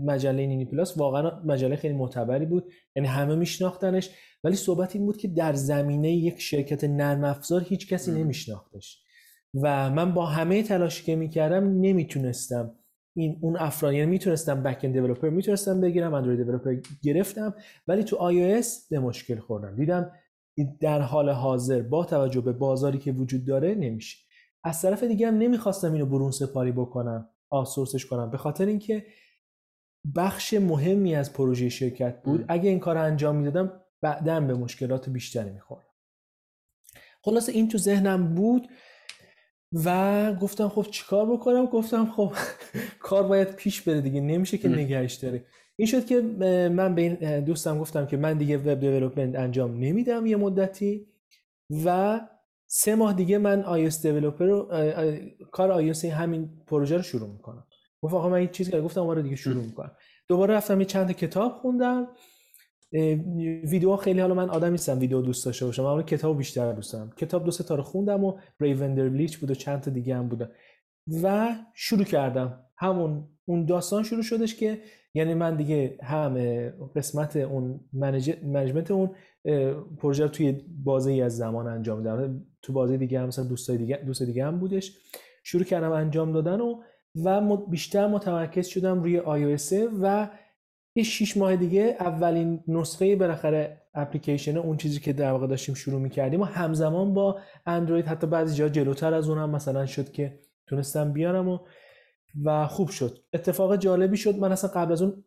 مجله 0.04 0.46
نینی 0.46 0.64
پلاس 0.64 0.98
واقعا 0.98 1.40
مجله 1.44 1.76
خیلی 1.76 1.94
معتبری 1.94 2.46
بود 2.46 2.72
یعنی 2.96 3.08
همه 3.08 3.34
میشناختنش 3.34 4.10
ولی 4.44 4.56
صحبت 4.56 4.96
این 4.96 5.06
بود 5.06 5.16
که 5.16 5.28
در 5.28 5.52
زمینه 5.52 6.12
یک 6.12 6.40
شرکت 6.40 6.84
نرم 6.84 7.24
افزار 7.24 7.62
هیچ 7.64 7.88
کسی 7.88 8.12
نمیشناختش. 8.12 9.02
و 9.54 9.90
من 9.90 10.14
با 10.14 10.26
همه 10.26 10.62
تلاشی 10.62 11.04
که 11.04 11.16
می‌کردم 11.16 11.80
نمی‌تونستم 11.80 12.74
این 13.16 13.38
اون 13.40 13.56
افراد 13.56 13.94
یعنی 13.94 14.10
می‌تونستم 14.10 14.62
بک 14.62 14.80
اند 14.82 14.92
دیولپر 14.92 15.28
می‌تونستم 15.28 15.80
بگیرم 15.80 16.14
اندروید 16.14 16.42
دیولپر 16.42 16.76
گرفتم 17.02 17.54
ولی 17.88 18.04
تو 18.04 18.16
iOS 18.16 18.66
به 18.90 18.98
مشکل 18.98 19.38
خوردم. 19.38 19.76
دیدم 19.76 20.12
در 20.80 21.00
حال 21.00 21.30
حاضر 21.30 21.82
با 21.82 22.04
توجه 22.04 22.40
به 22.40 22.52
بازاری 22.52 22.98
که 22.98 23.12
وجود 23.12 23.44
داره 23.44 23.74
نمیشه. 23.74 24.18
از 24.64 24.82
طرف 24.82 25.02
دیگه 25.02 25.26
هم 25.26 25.38
نمی‌خواستم 25.38 25.92
اینو 25.92 26.06
برون 26.06 26.30
سپاری 26.30 26.72
بکنم 26.72 27.28
آسورسش 27.50 28.06
کنم. 28.06 28.30
به 28.30 28.36
خاطر 28.36 28.66
اینکه 28.66 29.06
بخش 30.16 30.54
مهمی 30.54 31.14
از 31.14 31.32
پروژه 31.32 31.68
شرکت 31.68 32.22
بود. 32.22 32.44
اگه 32.48 32.70
این 32.70 32.78
کار 32.78 32.98
انجام 32.98 33.36
می‌دادم 33.36 33.80
بعدا 34.02 34.40
به 34.40 34.54
مشکلات 34.54 35.08
بیشتری 35.08 35.50
میخوردم. 35.50 35.90
خلاصه 37.22 37.52
این 37.52 37.68
تو 37.68 37.78
ذهنم 37.78 38.34
بود 38.34 38.68
و 39.72 40.34
گفتم 40.34 40.68
خب 40.68 40.86
چیکار 40.90 41.26
بکنم؟ 41.26 41.66
گفتم 41.66 42.06
خب 42.06 42.32
کار 43.08 43.22
باید 43.22 43.52
پیش 43.52 43.82
بره 43.82 44.00
دیگه 44.00 44.20
نمیشه 44.20 44.58
که 44.58 44.68
نگهش 44.68 45.14
داره 45.14 45.44
این 45.76 45.86
شد 45.86 46.06
که 46.06 46.20
من 46.72 46.94
به 46.94 47.02
این 47.02 47.40
دوستم 47.40 47.78
گفتم 47.78 48.06
که 48.06 48.16
من 48.16 48.38
دیگه 48.38 48.58
وب 48.58 48.80
دیولپمنت 48.80 49.36
انجام 49.36 49.78
نمیدم 49.78 50.26
یه 50.26 50.36
مدتی 50.36 51.06
و 51.84 52.20
سه 52.66 52.94
ماه 52.94 53.12
دیگه 53.12 53.38
من 53.38 53.62
iOS 53.62 54.02
دیولپر 54.02 54.44
رو 54.44 54.68
کار 55.52 55.92
iOS 55.92 56.04
همین 56.04 56.50
پروژه 56.66 56.96
رو 56.96 57.02
شروع 57.02 57.28
می‌کنم. 57.28 57.66
گفت 58.02 58.14
آقا 58.14 58.28
من 58.28 58.36
این 58.36 58.48
چیز 58.48 58.74
گفتم 58.74 59.06
آره 59.06 59.22
دیگه 59.22 59.36
شروع 59.36 59.64
می‌کنم. 59.64 59.96
دوباره 60.28 60.54
رفتم 60.54 60.80
یه 60.80 60.86
چند 60.86 61.12
کتاب 61.12 61.52
خوندم. 61.52 62.08
ویدیو 62.92 63.96
خیلی 63.96 64.20
حالا 64.20 64.34
من 64.34 64.50
آدم 64.50 64.70
نیستم 64.70 64.98
ویدیو 64.98 65.20
دوست 65.22 65.46
داشته 65.46 65.66
باشم 65.66 65.84
اما 65.84 66.02
کتاب 66.02 66.38
بیشتر 66.38 66.72
دوست 66.72 66.92
دارم. 66.92 67.10
کتاب 67.16 67.44
دو 67.44 67.50
سه 67.50 67.64
تا 67.64 67.74
رو 67.74 67.82
خوندم 67.82 68.24
و 68.24 68.38
ریوندر 68.60 69.08
لیچ 69.08 69.38
بود 69.38 69.50
و 69.50 69.54
چند 69.54 69.80
تا 69.80 69.90
دیگه 69.90 70.16
هم 70.16 70.28
بوده. 70.28 70.50
و 71.22 71.48
شروع 71.74 72.04
کردم. 72.04 72.64
همون 72.76 73.28
اون 73.44 73.64
داستان 73.64 74.02
شروع 74.02 74.22
شدش 74.22 74.54
که 74.54 74.78
یعنی 75.14 75.34
من 75.34 75.56
دیگه 75.56 75.98
هم 76.02 76.34
قسمت 76.96 77.36
اون 77.36 77.80
منیجمنت 77.92 78.90
اون 78.90 79.10
پروژه 79.98 80.28
توی 80.28 80.60
بازه 80.84 81.10
ای 81.10 81.22
از 81.22 81.36
زمان 81.36 81.66
انجام 81.66 81.98
میدم. 81.98 82.46
تو 82.62 82.72
بازه 82.72 82.96
دیگه 82.96 83.20
هم 83.20 83.26
مثلا 83.26 83.44
دوستای 83.44 83.78
دیگه 83.78 83.96
دوست 84.06 84.22
دیگه 84.22 84.46
هم 84.46 84.58
بودش. 84.58 84.96
شروع 85.44 85.64
کردم 85.64 85.92
انجام 85.92 86.32
دادن 86.32 86.60
و 86.60 86.82
و 87.24 87.56
بیشتر 87.56 88.06
متمرکز 88.06 88.66
شدم 88.66 89.02
روی 89.02 89.20
iOS 89.20 89.72
و 90.00 90.28
یه 91.00 91.04
شیش 91.04 91.36
ماه 91.36 91.56
دیگه 91.56 91.96
اولین 92.00 92.64
نسخه 92.68 93.16
بالاخره 93.16 93.82
اپلیکیشن 93.94 94.56
اون 94.56 94.76
چیزی 94.76 95.00
که 95.00 95.12
در 95.12 95.32
واقع 95.32 95.46
داشتیم 95.46 95.74
شروع 95.74 96.00
می‌کردیم 96.00 96.40
و 96.40 96.44
همزمان 96.44 97.14
با 97.14 97.40
اندروید 97.66 98.06
حتی 98.06 98.26
بعضی 98.26 98.56
جا 98.56 98.68
جلوتر 98.68 99.14
از 99.14 99.28
اونم 99.28 99.50
مثلا 99.50 99.86
شد 99.86 100.12
که 100.12 100.38
تونستم 100.66 101.12
بیارم 101.12 101.48
و 101.48 101.58
و 102.44 102.66
خوب 102.66 102.88
شد. 102.88 103.18
اتفاق 103.32 103.76
جالبی 103.76 104.16
شد. 104.16 104.36
من 104.36 104.52
اصلا 104.52 104.70
قبل 104.70 104.92
از 104.92 105.02
اون 105.02 105.24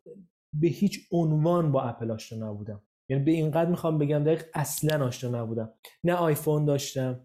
به 0.53 0.67
هیچ 0.67 0.99
عنوان 1.11 1.71
با 1.71 1.81
اپل 1.81 2.11
آشنا 2.11 2.49
نبودم. 2.49 2.81
یعنی 3.09 3.23
به 3.23 3.31
اینقدر 3.31 3.69
می‌خوام 3.69 3.97
بگم 3.97 4.23
دقیق 4.23 4.45
اصلا 4.53 5.05
آشنا 5.05 5.41
نبودم. 5.43 5.73
نه 6.03 6.13
آیفون 6.13 6.65
داشتم 6.65 7.19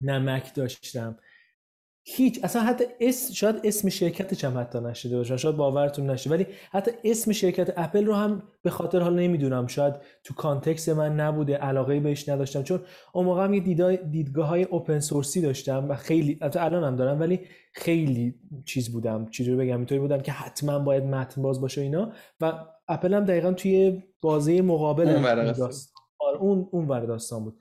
نه 0.00 0.18
مک 0.18 0.54
داشتم. 0.54 1.18
هیچ 2.04 2.40
اصلا 2.44 2.62
حتی 2.62 2.84
اسم 3.00 3.34
شاید 3.34 3.60
اسم 3.64 3.88
شرکتش 3.88 4.44
هم 4.44 4.58
حتی 4.58 4.80
نشده 4.80 5.16
باشه 5.16 5.36
شاید 5.36 5.56
باورتون 5.56 6.10
نشه 6.10 6.30
ولی 6.30 6.46
حتی 6.70 6.90
اسم 7.04 7.32
شرکت 7.32 7.72
اپل 7.76 8.06
رو 8.06 8.14
هم 8.14 8.42
به 8.62 8.70
خاطر 8.70 9.00
حال 9.00 9.18
نمی‌دونم. 9.18 9.66
شاید 9.66 9.94
تو 10.24 10.34
context 10.34 10.88
من 10.88 11.20
نبوده 11.20 11.56
علاقه 11.56 12.00
بهش 12.00 12.28
نداشتم 12.28 12.62
چون 12.62 12.80
اون 13.12 13.24
موقع 13.24 13.44
هم 13.44 13.54
یه 13.54 13.96
دیدگاه 13.96 14.46
های 14.46 14.62
open 14.62 15.00
source 15.00 15.34
ی 15.34 15.40
داشتم 15.40 15.88
و 15.88 15.94
خیلی 15.94 16.38
البته 16.40 16.64
الان 16.64 16.84
هم 16.84 16.96
دارم 16.96 17.20
ولی 17.20 17.40
خیلی 17.72 18.34
چیز 18.64 18.92
بودم 18.92 19.30
چیزی 19.30 19.50
رو 19.50 19.58
بگم 19.58 19.76
اینطوری 19.76 20.00
بودم 20.00 20.20
که 20.20 20.32
حتما 20.32 20.78
باید 20.78 21.04
متن 21.04 21.42
باز 21.42 21.60
باشه 21.60 21.80
اینا. 21.80 22.12
و 22.40 22.52
اپل 22.88 23.14
هم 23.14 23.24
دقیقا 23.24 23.52
توی 23.52 24.02
بازه 24.20 24.62
مقابل 24.62 25.08
اون 25.08 25.24
آره، 26.18 26.38
اون 26.38 26.68
اون 26.70 27.06
داستان 27.06 27.44
بود. 27.44 27.58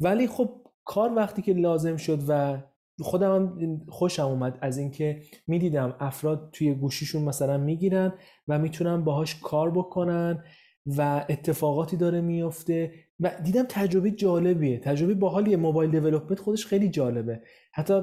ولی 0.00 0.26
خب 0.26 0.50
کار 0.84 1.12
وقتی 1.14 1.42
که 1.42 1.52
لازم 1.52 1.96
شد 1.96 2.18
و 2.28 2.58
خودم 3.00 3.34
هم 3.34 3.86
خوشم 3.88 4.26
اومد 4.26 4.58
از 4.60 4.78
اینکه 4.78 5.22
می‌دیدم 5.46 5.96
افراد 6.00 6.50
توی 6.52 6.74
گوشیشون 6.74 7.22
مثلا 7.22 7.58
می‌گیرن 7.58 8.12
و 8.48 8.58
می‌تونن 8.58 9.04
باهاش 9.04 9.40
کار 9.40 9.70
بکنن 9.70 10.44
و 10.86 11.26
اتفاقاتی 11.28 11.96
داره 11.96 12.20
میفته 12.20 12.92
و 13.20 13.30
دیدم 13.44 13.64
تجربه 13.68 14.10
جالبیه. 14.10 14.78
تجربه 14.78 15.14
باحالیه 15.14 15.56
موبایل 15.56 15.90
دیولپمنت 15.90 16.40
خودش 16.40 16.66
خیلی 16.66 16.88
جالبه. 16.88 17.40
حتی 17.72 18.02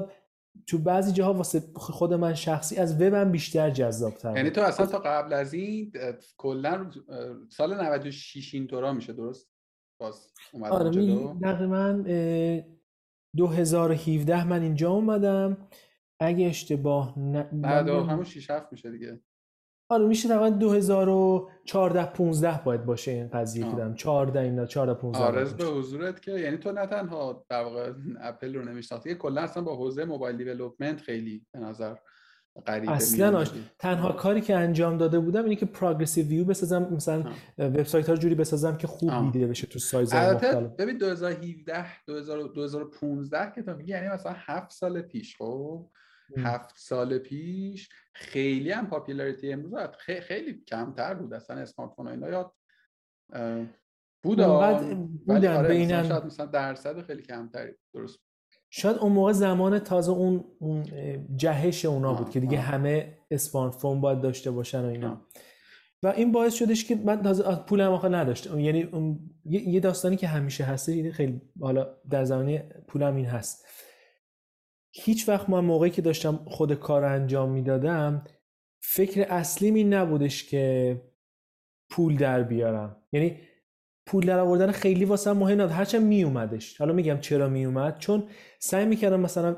تو 0.66 0.78
بعضی 0.78 1.12
جاها 1.12 1.34
واسه 1.34 1.62
خود 1.74 2.14
من 2.14 2.34
شخصی 2.34 2.76
از 2.76 3.02
وبم 3.02 3.32
بیشتر 3.32 3.70
جذاب 3.70 4.14
تر 4.14 4.36
یعنی 4.36 4.50
تو 4.50 4.60
اصلا 4.60 4.86
تا 4.86 4.98
قبل 4.98 5.32
از 5.32 5.54
این 5.54 5.92
کلا 6.36 6.90
سال 7.48 7.84
96 7.84 8.54
این 8.54 8.94
میشه 8.94 9.12
درست؟ 9.12 9.48
باز 10.00 10.32
اومدم 10.52 10.72
آره 10.72 10.90
تقریبا 11.42 12.04
2017 13.36 14.44
من 14.44 14.62
اینجا 14.62 14.90
اومدم. 14.90 15.56
اگه 16.20 16.46
اشتباه 16.46 17.18
نه 17.18 17.42
بعد 17.52 17.88
همون 17.88 18.24
6 18.24 18.50
7 18.50 18.72
میشه 18.72 18.90
دیگه. 18.90 19.20
آره 19.88 20.06
میشه 20.06 20.28
تقریبا 20.28 20.56
2014 20.56 22.12
15 22.12 22.60
باید 22.64 22.84
باشه 22.84 23.10
این 23.10 23.28
قضیه 23.28 23.64
که 23.64 23.76
دارم. 23.76 23.94
14 23.94 24.40
اینا 24.40 24.66
14 24.66 24.94
15 24.94 25.24
آرز 25.24 25.54
به 25.54 25.64
حضورت 25.64 26.22
که 26.22 26.30
یعنی 26.30 26.56
تو 26.56 26.72
نه 26.72 26.86
تنها 26.86 27.44
در 27.48 27.64
واقع 27.64 27.92
اپل 28.20 28.54
رو 28.54 28.64
نمیشناختی 28.64 29.14
کلا 29.14 29.40
اصلا 29.40 29.62
با 29.62 29.76
حوزه 29.76 30.04
mobile 30.04 30.36
development 30.36 31.00
خیلی 31.00 31.46
به 31.52 31.60
نظر 31.60 31.94
غریبه 32.66 32.92
اصلا 32.92 33.38
آش... 33.38 33.50
تنها 33.78 34.12
کاری 34.12 34.40
که 34.40 34.56
انجام 34.56 34.98
داده 34.98 35.20
بودم 35.20 35.44
اینه 35.44 35.56
که 35.56 35.66
progressive 35.66 36.26
view 36.26 36.44
بسازم 36.44 36.88
مثلا 36.90 37.32
وبسایت 37.58 38.08
ها 38.08 38.16
جوری 38.16 38.34
بسازم 38.34 38.76
که 38.76 38.86
خوب 38.86 39.32
دیده 39.32 39.46
بشه 39.46 39.66
تو 39.66 39.78
سایز 39.78 40.14
مختلف. 40.14 40.70
ببین 40.70 40.98
2017 40.98 41.86
2015 42.54 43.52
که 43.54 43.62
تو 43.62 43.76
میگی 43.76 43.90
یعنی 43.90 44.08
مثلا 44.08 44.32
7 44.36 44.70
سال 44.70 45.02
پیش 45.02 45.36
خب؟ 45.36 45.90
هفت 46.36 46.78
سال 46.78 47.18
پیش 47.18 47.88
خیلی 48.14 48.70
هم 48.70 48.86
popularity 48.86 49.52
امروز 49.52 49.74
خیلی 49.98 50.64
کمتر 50.68 51.14
بود. 51.14 51.34
اصلا 51.34 51.56
smartphone 51.56 52.08
اینا 52.08 52.28
یاد 52.28 52.52
بود 54.22 54.38
ولی 55.26 55.46
آره 55.46 55.88
شاید 55.88 56.24
مثلا 56.24 56.46
درصد 56.46 57.02
خیلی 57.02 57.22
کمتری. 57.22 57.72
درست. 57.94 58.20
شاید 58.74 58.96
اون 58.96 59.12
موقع 59.12 59.32
زمان 59.32 59.78
تازه 59.78 60.12
اون, 60.12 60.44
اون 60.58 60.84
جهش 61.36 61.84
اونا 61.84 62.14
بود 62.14 62.30
که 62.30 62.40
دیگه 62.40 62.58
همه 62.58 63.18
اسمارت 63.30 63.74
فون 63.74 64.00
باید 64.00 64.20
داشته 64.20 64.50
باشن 64.50 64.84
و 64.84 64.88
اینا. 64.88 65.26
و 66.02 66.06
این 66.06 66.32
باعث 66.32 66.54
شدش 66.54 66.84
که 66.84 66.94
من 66.94 67.22
تازه 67.22 67.56
پولم 67.56 67.92
آخه 67.92 68.08
نداشتم. 68.08 68.60
یعنی 68.60 68.88
یه 69.44 69.80
داستانی 69.80 70.16
که 70.16 70.26
همیشه 70.26 70.64
هسته 70.64 71.12
خیلی 71.12 71.42
حالا 71.60 71.96
در 72.10 72.24
زمانی 72.24 72.58
پولم 72.88 73.16
این 73.16 73.26
هست. 73.26 73.66
هیچ 74.94 75.28
وقت 75.28 75.50
من 75.50 75.64
موقعی 75.64 75.90
که 75.90 76.02
داشتم 76.02 76.36
خود 76.46 76.74
کار 76.74 77.04
انجام 77.04 77.50
می‌دادم 77.50 78.24
فکر 78.82 79.26
اصلیم 79.28 79.74
این 79.74 79.94
نبودش 79.94 80.48
که 80.48 80.96
پول 81.90 82.16
در 82.16 82.42
بیارم. 82.42 82.96
یعنی 83.12 83.40
پول 84.06 84.26
در 84.26 84.38
آوردن 84.38 84.70
خیلی 84.70 85.04
واسه 85.04 85.32
مهم 85.32 85.60
نبود. 85.60 85.72
هرچند 85.72 86.02
می 86.02 86.22
اومدش 86.22 86.76
حالا 86.78 86.92
میگم 86.92 87.18
چرا 87.20 87.48
می 87.48 87.64
اومد 87.64 87.98
چون 87.98 88.24
سعی 88.58 88.84
می‌کردم 88.84 89.20
مثلا 89.20 89.56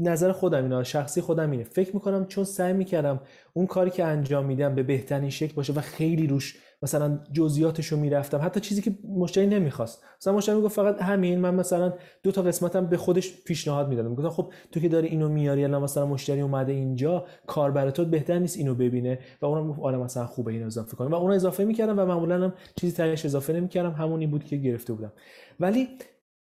نظر 0.00 0.32
خودم 0.32 0.62
اینا 0.62 0.82
شخصی 0.82 1.20
خودم 1.20 1.50
اینه. 1.50 1.64
فکر 1.64 1.94
می‌کنم 1.94 2.26
چون 2.26 2.44
سعی 2.44 2.72
می‌کردم 2.72 3.20
اون 3.52 3.66
کاری 3.66 3.90
که 3.90 4.04
انجام 4.04 4.46
میدم 4.46 4.74
به 4.74 4.82
بهترین 4.82 5.30
شکل 5.30 5.54
باشه 5.54 5.72
و 5.72 5.80
خیلی 5.80 6.26
روش 6.26 6.56
مثلا 6.82 7.18
جزئیاتش 7.32 7.86
رو 7.86 7.98
می‌رفتم. 7.98 8.40
حتی 8.42 8.60
چیزی 8.60 8.82
که 8.82 8.94
مشتری 9.08 9.46
نمی‌خواست. 9.46 10.04
مثلا 10.20 10.32
مشتری 10.32 10.56
می‌گفت 10.56 10.76
فقط 10.76 11.02
همین 11.02 11.40
من 11.40 11.54
مثلا 11.54 11.92
دو 12.22 12.32
تا 12.32 12.42
قسمتم 12.42 12.86
به 12.86 12.96
خودش 12.96 13.42
پیشنهاد 13.44 13.88
می‌دادم. 13.88 14.14
گفتم 14.14 14.28
خب 14.30 14.52
تو 14.72 14.80
که 14.80 14.88
داری 14.88 15.08
اینو 15.08 15.28
میاری 15.28 15.64
الان 15.64 15.82
مثلا 15.82 16.06
مشتری 16.06 16.40
اومده 16.40 16.72
اینجا 16.72 17.24
کار 17.46 17.90
تو 17.90 18.04
بهتر 18.04 18.38
نیست 18.38 18.56
اینو 18.56 18.74
ببینه. 18.74 19.18
و 19.42 19.46
اونم 19.46 19.68
گفت 19.68 19.80
آره 19.80 19.98
مثلا 19.98 20.26
خوبه 20.26 20.52
اینو 20.52 20.66
اضافه 20.66 20.96
کنیم. 20.96 21.10
و 21.10 21.14
اون 21.14 21.32
اضافه 21.32 21.64
می‌کردم 21.64 21.98
و 21.98 22.06
معمولا 22.06 22.44
هم 22.44 22.52
چیزی 22.76 22.96
ترش 22.96 23.24
اضافه 23.24 23.52
نمی‌کردم. 23.52 23.90
همونی 23.90 24.26
بود 24.26 24.44
که 24.44 24.56
گرفته 24.56 24.92
بودم. 24.92 25.12
ولی 25.60 25.88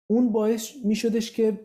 اون 0.06 0.32
باعث 0.32 0.72
میشدش 0.84 1.32
که 1.32 1.60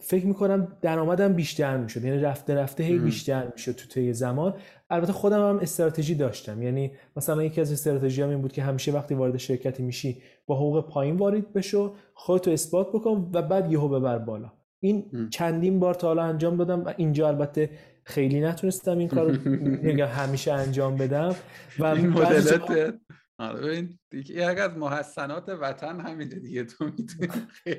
فکر 0.00 0.26
می‌کنم 0.26 0.76
درآمدم 0.82 1.32
بیشتر 1.32 1.76
می‌شد. 1.76 2.04
یعنی 2.04 2.18
رفته 2.18 2.54
رفته 2.54 2.84
هی 2.84 2.98
بیشتر 2.98 3.48
می‌شد 3.52 3.72
تو 3.72 3.88
طی 3.88 4.12
زمان. 4.12 4.54
البته 4.90 5.12
خودم 5.12 5.48
هم 5.48 5.58
استراتژی 5.58 6.14
داشتم. 6.14 6.62
یعنی 6.62 6.92
مثلا 7.16 7.42
یکی 7.42 7.60
از 7.60 7.72
استراتژی 7.72 8.22
هم 8.22 8.28
این 8.28 8.42
بود 8.42 8.52
که 8.52 8.62
همیشه 8.62 8.92
وقتی 8.92 9.14
وارد 9.14 9.36
شرکتی 9.36 9.82
میشی 9.82 10.22
با 10.46 10.56
حقوق 10.56 10.88
پایین 10.88 11.16
وارد 11.16 11.52
بشو 11.52 11.94
خودتو 12.14 12.50
اثبات 12.50 12.88
بکن 12.88 13.30
و 13.34 13.42
بعد 13.42 13.72
یهو 13.72 13.88
ببر 13.88 14.18
بالا. 14.18 14.52
این 14.80 15.28
چندین 15.30 15.80
بار 15.80 15.94
تا 15.94 16.06
حالا 16.06 16.22
انجام 16.22 16.56
دادم 16.56 16.84
و 16.84 16.92
اینجا 16.96 17.28
البته 17.28 17.70
خیلی 18.04 18.40
نتونستم 18.40 18.98
این 18.98 19.08
کارو 19.08 19.34
همیشه 20.20 20.52
انجام 20.52 20.96
بدم. 20.96 21.34
و 21.78 21.84
این 21.84 22.08
مدلت 22.08 22.94
آره 23.40 23.72
این 23.72 23.98
دیگه 24.10 24.44
از 24.44 24.76
محسنات 24.76 25.48
وطن 25.48 26.00
همینه 26.00 26.34
دیگه 26.34 26.64
تو 26.64 26.84
می‌تونی 26.84 27.28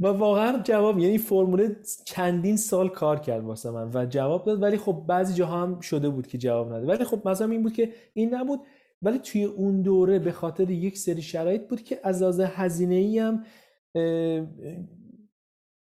و 0.00 0.06
واقعا 0.06 0.62
جواب 0.62 0.98
یعنی 0.98 1.18
فرموله 1.18 1.76
چندین 2.04 2.56
سال 2.56 2.88
کار 2.88 3.20
کرد 3.20 3.44
واسه 3.44 3.70
من 3.70 3.90
و 3.94 4.06
جواب 4.06 4.44
داد 4.44 4.62
ولی 4.62 4.76
خب 4.76 5.04
بعضی 5.08 5.34
جاها 5.34 5.62
هم 5.62 5.80
شده 5.80 6.08
بود 6.08 6.26
که 6.26 6.38
جواب 6.38 6.72
نده. 6.72 6.86
ولی 6.86 7.04
خب 7.04 7.28
مثلا 7.28 7.50
این 7.50 7.62
بود 7.62 7.72
که 7.72 7.92
این 8.14 8.34
نبود. 8.34 8.60
ولی 9.02 9.18
توی 9.18 9.44
اون 9.44 9.82
دوره 9.82 10.18
به 10.18 10.32
خاطر 10.32 10.70
یک 10.70 10.98
سری 10.98 11.22
شرایط 11.22 11.68
بود 11.68 11.82
که 11.82 12.00
از 12.04 12.22
لحاظ 12.22 12.40
هزینه 12.40 12.94
ای 12.94 13.18
هم 13.18 13.44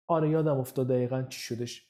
آره 0.07 0.29
یادم 0.29 0.57
افتاد 0.57 0.87
دقیقا 0.87 1.23
چی 1.29 1.39
شدش. 1.39 1.89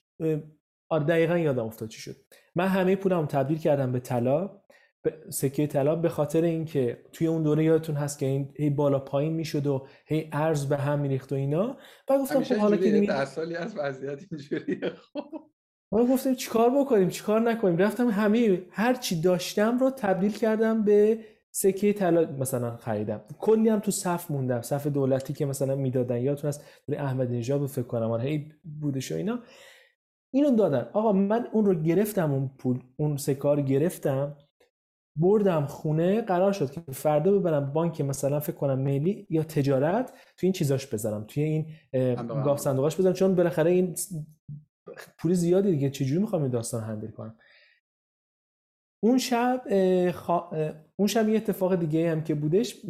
آره 0.89 1.03
دقیقا 1.03 1.37
یادم 1.37 1.65
افتاد 1.65 1.89
چی 1.89 2.01
شد. 2.01 2.15
من 2.55 2.67
همه 2.67 2.95
پولم 2.95 3.25
تبدیل 3.25 3.57
کردم 3.57 3.91
به 3.91 3.99
طلا. 3.99 4.61
سکه 5.29 5.67
طلا 5.67 5.95
به 5.95 6.09
خاطر 6.09 6.41
اینکه 6.41 6.97
توی 7.13 7.27
اون 7.27 7.43
دوره 7.43 7.63
یادتون 7.63 7.95
هست 7.95 8.19
که 8.19 8.25
این 8.25 8.49
هی 8.57 8.69
بالا 8.69 8.99
پایین 8.99 9.33
می‌شد 9.33 9.67
و 9.67 9.87
هی 10.05 10.29
ارز 10.31 10.65
به 10.65 10.77
هم 10.77 10.99
میریخت 10.99 11.31
و 11.31 11.35
اینا. 11.35 11.77
و 12.09 12.17
گفتم 12.19 12.43
خب 12.43 12.55
حالا 12.55 12.77
که 12.77 13.01
در 13.01 13.25
سالی 13.25 13.55
از 13.55 13.77
وضعیت 13.77 14.19
اینجوریه. 14.31 14.91
خب 15.13 15.23
ما 15.91 16.05
گفتیم 16.05 16.35
چیکار 16.35 16.69
بکنیم؟ 16.69 17.09
چیکار 17.09 17.41
نکنیم؟ 17.41 17.77
رفتم 17.77 18.09
همه 18.09 18.61
هر 18.71 18.93
چی 18.93 19.21
داشتم 19.21 19.77
رو 19.77 19.91
تبدیل 19.91 20.31
کردم 20.31 20.83
به 20.83 21.19
سکه 21.51 21.93
طلا 21.93 22.31
مثلا 22.39 22.77
خریدم. 22.77 23.21
کلی 23.39 23.69
هم 23.69 23.79
تو 23.79 23.91
صف 23.91 24.31
موندم. 24.31 24.61
صف 24.61 24.87
دولتی 24.87 25.33
که 25.33 25.45
مثلا 25.45 25.75
می‌دادن. 25.75 26.21
یادتون 26.21 26.47
هست 26.47 26.63
احمد 26.89 27.31
نژاد 27.31 27.65
فکر 27.65 27.85
کنم. 27.85 28.11
آره 28.11 28.23
هی 28.23 28.51
بودش 28.81 29.11
و 29.11 29.15
اینا. 29.15 29.39
اینو 30.33 30.55
دادن. 30.55 30.89
آقا 30.93 31.11
من 31.11 31.47
اون 31.51 31.65
رو 31.65 31.75
گرفتم 31.75 32.33
اون 32.33 32.51
پول 32.57 32.79
اون 32.97 33.17
سکه 33.17 33.49
رو 33.49 33.61
گرفتم. 33.61 34.37
بردم 35.15 35.65
خونه 35.65 36.21
قرار 36.21 36.51
شد 36.51 36.71
که 36.71 36.81
فردا 36.91 37.31
ببرم 37.31 37.73
بانک 37.73 38.01
مثلا 38.01 38.39
فکر 38.39 38.55
کنم 38.55 38.79
ملی 38.79 39.27
یا 39.29 39.43
تجارت 39.43 40.13
توی 40.37 40.47
این 40.47 40.53
چیزاش 40.53 40.87
بذارم 40.87 41.25
توی 41.27 41.43
این 41.43 41.65
گاف 42.43 42.59
صندوقاش 42.59 42.95
بذارم. 42.95 43.13
چون 43.13 43.35
بالاخره 43.35 43.71
این 43.71 43.95
پول 45.17 45.33
زیادی 45.33 45.71
دیگه 45.71 45.89
چجوری 45.89 46.21
می‌خوام 46.21 46.41
این 46.41 46.51
داستان 46.51 46.83
هندل 46.83 47.11
کنم؟ 47.11 47.35
اون 49.03 49.17
شب 49.17 49.61
اون 50.95 51.07
شب 51.07 51.29
یه 51.29 51.37
اتفاق 51.37 51.75
دیگه 51.75 52.11
هم 52.11 52.23
که 52.23 52.35
بودش 52.35 52.81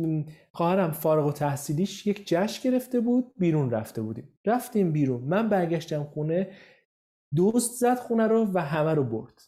خواهرم 0.51 0.91
فارغ 0.91 1.27
و 1.27 1.31
تحصیلیش 1.31 2.07
یک 2.07 2.27
جشن 2.27 2.69
گرفته 2.69 2.99
بود 2.99 3.33
بیرون 3.37 3.71
رفته 3.71 4.01
بودیم. 4.01 4.39
رفتیم 4.45 4.91
بیرون. 4.91 5.21
من 5.21 5.49
برگشتم 5.49 6.03
خونه 6.03 6.51
دوست 7.35 7.79
زد 7.79 7.97
خونه 7.97 8.27
رو 8.27 8.51
و 8.53 8.61
همه 8.61 8.93
رو 8.93 9.03
برد. 9.03 9.41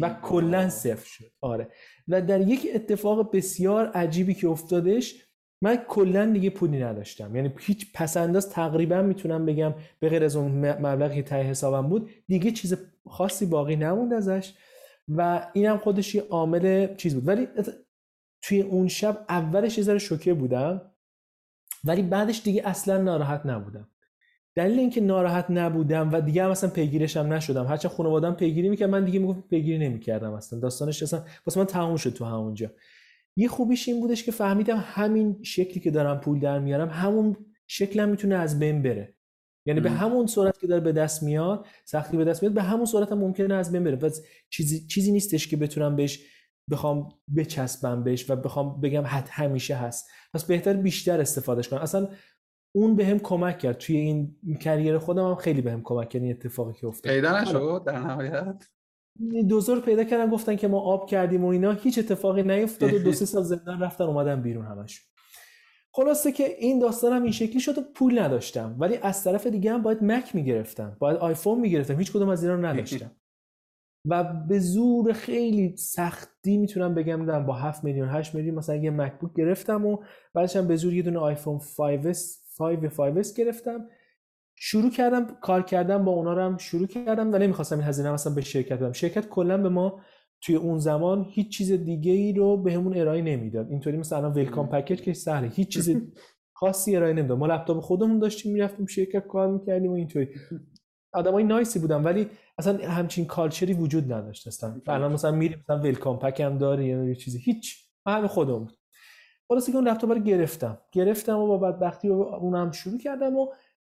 و 0.00 0.16
کلا 0.22 0.68
صفر 0.68 1.06
شد. 1.06 1.30
آره. 1.40 1.68
و 2.08 2.22
در 2.22 2.40
یک 2.40 2.68
اتفاق 2.74 3.36
بسیار 3.36 3.86
عجیبی 3.86 4.34
که 4.34 4.48
افتادش 4.48 5.14
من 5.62 5.76
کلا 5.76 6.26
دیگه 6.32 6.50
پولی 6.50 6.78
نداشتم. 6.78 7.36
یعنی 7.36 7.52
هیچ 7.58 7.92
پسنداز 7.94 8.50
تقریبا 8.50 9.02
می‌تونم 9.02 9.46
بگم 9.46 9.74
به 10.00 10.08
غیر 10.08 10.24
از 10.24 10.36
اون 10.36 10.70
مبلغی 10.70 11.22
ته 11.22 11.42
حسابم 11.42 11.88
بود 11.88 12.10
دیگه 12.28 12.50
چیز 12.50 12.74
خاصی 13.08 13.46
باقی 13.46 13.76
نموند 13.76 14.12
ازش. 14.12 14.54
و 15.08 15.50
اینم 15.52 15.78
خودش 15.78 16.14
یه 16.14 16.22
عامل 16.22 16.94
چیز 16.96 17.14
بود. 17.14 17.28
ولی 17.28 17.48
توی 18.42 18.60
اون 18.60 18.88
شب 18.88 19.24
اولش 19.28 19.78
یه 19.78 19.84
ذره 19.84 19.98
شوکه 19.98 20.34
بودم 20.34 20.90
ولی 21.84 22.02
بعدش 22.02 22.42
دیگه 22.42 22.68
اصلا 22.68 23.02
ناراحت 23.02 23.46
نبودم. 23.46 23.88
دلیل 24.56 24.78
اینکه 24.78 25.00
ناراحت 25.00 25.46
نبودم 25.50 26.12
و 26.12 26.20
دیگه 26.20 26.44
هم 26.44 26.50
اصلا 26.50 26.70
پیگیرش 26.70 27.16
هم 27.16 27.32
نشدم. 27.32 27.66
هرچند 27.66 27.92
خانواده‌ام 27.92 28.34
پیگیری 28.34 28.68
می‌کرد 28.68 28.90
من 28.90 29.04
دیگه 29.04 29.18
می‌گفت 29.18 29.48
پیگیری 29.48 29.78
نمی‌کردم 29.78 30.32
اصلا. 30.32 30.58
داستانش 30.58 31.02
اصلا 31.02 31.24
واسه 31.46 31.60
من 31.60 31.66
تموم 31.66 31.96
شد 31.96 32.10
تو 32.10 32.24
همونجا. 32.24 32.70
یه 33.36 33.48
خوبیش 33.48 33.88
این 33.88 34.00
بودش 34.00 34.24
که 34.24 34.32
فهمیدم 34.32 34.84
همین 34.86 35.42
شکلی 35.42 35.80
که 35.80 35.90
دارم 35.90 36.20
پول 36.20 36.40
در 36.40 36.58
میارم 36.58 36.88
همون 36.88 37.36
شکلم 37.66 38.08
می‌تونه 38.08 38.34
از 38.34 38.58
بین 38.58 38.82
بره. 38.82 39.14
یعنی 39.66 39.80
به 39.80 39.90
همون 39.90 40.26
صورت 40.26 40.58
که 40.58 40.66
داره 40.66 40.80
به 40.80 40.92
دست 40.92 41.22
میاد 41.22 41.66
سختی 41.84 42.16
به 42.16 42.24
دست 42.24 42.42
میاد 42.42 42.54
به 42.54 42.62
همون 42.62 42.84
صورت 42.84 43.12
هم 43.12 43.18
ممکنه 43.18 43.54
از 43.54 43.72
بین 43.72 43.84
بره. 43.84 43.96
پس 43.96 44.22
چیزی 44.50 44.86
چیزی 44.86 45.12
نیستش 45.12 45.48
که 45.48 45.56
بتونم 45.56 45.96
بهش 45.96 46.20
بخوام 46.70 47.08
بچسبم 47.36 48.04
بهش 48.04 48.30
و 48.30 48.36
بخوام 48.36 48.80
بگم 48.80 49.02
حت 49.06 49.28
همیشه 49.30 49.74
هست. 49.74 50.08
پس 50.34 50.44
بهتر 50.44 50.72
بیشتر 50.72 51.20
استفادهش 51.20 51.68
کنم. 51.68 51.80
اصلا 51.80 52.08
اون 52.76 52.96
به 52.96 53.18
کمک 53.18 53.58
کرد. 53.58 53.78
توی 53.78 53.96
این 53.96 54.36
کریر 54.60 54.98
خودم 54.98 55.28
هم 55.28 55.34
خیلی 55.34 55.62
به 55.62 55.80
کمک 55.84 56.08
کرد 56.08 56.22
این 56.22 56.30
اتفاقی 56.30 56.72
که 56.72 56.86
افتاد. 56.86 57.12
پیدا 57.12 57.40
نشد 57.40 57.82
در 57.86 57.98
نهایت؟ 57.98 58.68
دوزار 59.48 59.80
پیدا 59.80 60.04
کردن 60.04 60.30
گفتن 60.30 60.56
که 60.56 60.68
ما 60.68 60.80
آب 60.80 61.10
کردیم 61.10 61.44
و 61.44 61.48
اینا. 61.48 61.72
هیچ 61.72 61.98
اتفاقی 61.98 62.42
نیفتاد 62.42 62.94
و 62.94 62.98
دو 62.98 63.12
سه 63.12 63.26
سال 63.26 63.42
زندان 63.42 63.80
رفتن 63.80 64.04
اومدن 64.04 64.42
بیرون 64.42 64.64
همش 64.64 65.02
خلاصه 65.94 66.32
که 66.32 66.44
این 66.58 66.78
داستانم 66.78 67.22
این 67.22 67.32
شکلی 67.32 67.60
شد 67.60 67.78
و 67.78 67.82
پول 67.94 68.18
نداشتم. 68.18 68.76
ولی 68.78 68.96
از 68.96 69.24
طرف 69.24 69.46
دیگه 69.46 69.72
هم 69.72 69.82
باید 69.82 70.02
مک 70.02 70.34
می‌گرفتم. 70.34 70.96
باید 70.98 71.16
آیفون 71.16 71.60
می‌گرفتم. 71.60 71.98
هیچ 71.98 72.12
کدوم 72.12 72.28
از 72.28 72.42
اینا 72.42 72.54
رو 72.54 72.66
نداشتم. 72.66 73.10
و 74.10 74.24
به 74.48 74.58
زور 74.58 75.12
خیلی 75.12 75.76
سختی 75.76 76.56
می‌تونم 76.56 76.94
بگم 76.94 77.46
با 77.46 77.54
7 77.54 77.84
میلیون 77.84 78.08
8 78.08 78.34
میلیون 78.34 78.54
مثلا 78.54 78.76
یه 78.76 78.90
مکبوک 78.90 79.34
گرفتم 79.36 79.86
و 79.86 79.98
بعدش 80.34 80.56
هم 80.56 80.68
به 80.68 80.76
زور 80.76 80.92
یه 80.92 81.02
دونه 81.02 81.18
آیفون 81.18 81.58
5S 81.58 82.43
5 82.58 82.88
5S 83.24 83.34
گرفتم. 83.36 83.88
شروع 84.56 84.90
کردم 84.90 85.26
کار 85.42 85.62
کردم 85.62 86.04
با 86.04 86.12
اونا 86.12 86.32
رو 86.34 86.42
هم 86.42 86.56
شروع 86.56 86.86
کردم 86.86 87.34
و 87.34 87.38
نمی‌خواستم 87.38 87.78
این 87.78 87.84
هزینه 87.88 88.12
مثلا 88.12 88.34
به 88.34 88.40
شرکت 88.40 88.76
بدم. 88.78 88.92
شرکت 88.92 89.28
کلا 89.28 89.58
به 89.58 89.68
ما 89.68 90.00
توی 90.40 90.54
اون 90.54 90.78
زمان 90.78 91.26
هیچ 91.30 91.56
چیز 91.56 91.72
دیگه 91.72 92.12
ای 92.12 92.32
رو 92.32 92.56
بهمون 92.56 92.92
به 92.92 93.00
ارائه 93.00 93.22
نمی‌داد. 93.22 93.70
اینطوری 93.70 93.96
مثلا 93.96 94.18
الان 94.18 94.32
welcome 94.32 94.68
package 94.68 95.00
که 95.00 95.12
سهله. 95.12 95.48
هیچ 95.48 95.68
چیز 95.68 95.96
خاصی 96.58 96.96
ارائه 96.96 97.12
نمی‌داد. 97.12 97.38
ما 97.38 97.46
لپتاپ 97.46 97.80
خودمون 97.80 98.18
داشتیم 98.18 98.52
می‌رفتیم 98.52 98.86
شرکت 98.86 99.26
کار 99.26 99.50
می‌کردیم 99.50 99.90
و 99.90 99.94
اینطوری. 99.94 100.28
آدمای 101.12 101.44
nice 101.44 101.71
ی 101.71 101.78
بودن 101.78 102.02
ولی 102.02 102.26
اصلا 102.58 102.88
همچین 102.88 103.24
culture 103.24 103.66
ی 103.66 103.72
وجود 103.72 104.12
نداشت 104.12 104.46
اصلا. 104.46 104.80
الان 104.86 105.12
مثلا 105.12 105.30
میریم 105.30 105.58
مثلا 105.58 105.80
welcome 105.82 106.18
pack 106.18 106.40
هم 106.40 106.58
داره 106.58 106.86
یا 106.86 107.04
یه 107.04 107.14
چیزی. 107.14 107.38
هیچ. 107.38 107.84
همه 108.06 108.28
خودمون 108.28 108.68
خلاص 109.54 109.70
که 109.70 109.76
اون 109.76 109.88
لپتاپ 109.88 110.10
رو 110.10 110.18
گرفتم. 110.18 110.78
گرفتم 110.92 111.38
و 111.38 111.46
با 111.46 111.58
بدبختی 111.58 112.08
اونم 112.08 112.70
شروع 112.70 112.98
کردم 112.98 113.36
و 113.36 113.46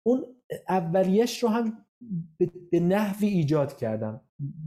اون 0.05 0.25
اولیش 0.69 1.43
رو 1.43 1.49
هم 1.49 1.85
به 2.71 2.79
نحوی 2.79 3.27
ایجاد 3.27 3.77
کردم. 3.77 4.21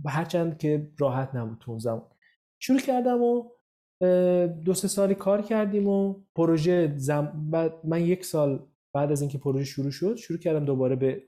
هرچند 0.07 0.59
که 0.59 0.93
راحت 0.99 1.35
نبود 1.35 1.59
تو 1.59 1.71
اون 1.71 1.81
زمان. 1.81 2.09
شروع 2.63 2.79
کردم 2.79 3.23
و 3.23 3.51
دو 4.65 4.75
سه 4.75 4.89
سالی 4.89 5.15
کار 5.15 5.43
کردیم 5.43 5.89
و 5.89 6.15
پروژه 6.35 6.95
زم... 6.97 7.51
من 7.85 8.01
یک 8.01 8.25
سال 8.25 8.67
بعد 8.95 9.13
از 9.13 9.21
اینکه 9.21 9.39
پروژه 9.39 9.65
شروع 9.65 9.91
شد 9.91 10.17
شروع 10.17 10.39
کردم 10.39 10.65
دوباره 10.65 10.97
به 10.97 11.23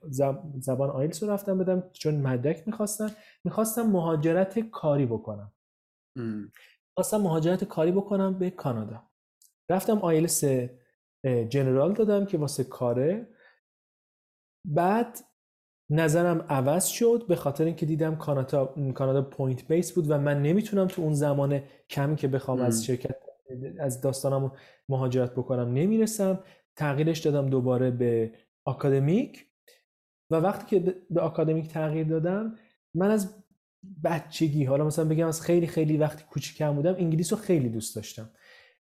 زبان 0.61 0.91
آیلتس 0.91 1.23
رو 1.23 1.31
رفتم 1.31 1.59
بدم 1.59 1.91
چون 1.93 2.15
مدرک 2.15 2.63
می‌خواستم. 2.67 3.11
می‌خواستم 3.45 3.83
مهاجرت 3.83 4.59
کاری 4.59 5.07
بکنم. 5.07 5.53
خواستم 6.95 7.17
مهاجرت 7.21 7.65
کاری 7.65 7.93
بکنم 7.93 8.39
به 8.39 8.51
کانادا. 8.51 9.03
رفتم 9.71 9.99
آیلتس 9.99 10.45
general 11.49 11.93
دادم 11.93 12.27
که 12.27 12.39
واسه 12.39 12.65
کاره. 12.65 13.27
بعد 14.67 15.19
نظرم 15.91 16.47
عوض 16.49 16.87
شد 16.87 17.25
به 17.29 17.37
خاطر 17.37 17.65
اینکه 17.65 17.87
دیدم 17.87 18.17
کانادا 18.17 18.67
کانادا 18.95 19.23
point 19.23 19.69
base 19.69 19.93
بود 19.93 20.11
و 20.11 20.19
من 20.19 20.43
نمی‌تونم 20.43 20.87
تو 20.87 21.03
اون 21.03 21.15
زمان 21.15 21.63
کمی 21.91 22.17
که 22.17 22.29
بخوام 22.29 22.61
از 22.61 22.85
شرکت 22.85 23.17
از 23.79 24.01
داستانم 24.01 24.53
مهاجرت 24.89 25.33
بکنم 25.33 25.73
نمی‌رسم. 25.73 26.45
تغییرش 26.77 27.19
دادم 27.19 27.51
دوباره 27.51 27.91
به 27.91 28.33
آکادمیک 28.65 29.47
و 30.31 30.37
وقتی 30.37 30.67
که 30.67 30.95
به 31.11 31.21
آکادمیک 31.21 31.69
تغییر 31.69 32.07
دادم 32.07 32.59
من 32.95 33.11
از 33.11 33.45
بچگی 34.05 34.65
حالا 34.65 34.85
مثلا 34.85 35.05
بگم 35.05 35.27
از 35.27 35.43
خیلی 35.43 35.67
خیلی 35.67 35.97
وقتی 35.97 36.25
کوچیکم 36.31 36.75
بودم 36.75 36.95
انگلیس 36.95 37.33
رو 37.33 37.39
خیلی 37.39 37.69
دوست 37.69 37.97
داشتم. 37.97 38.31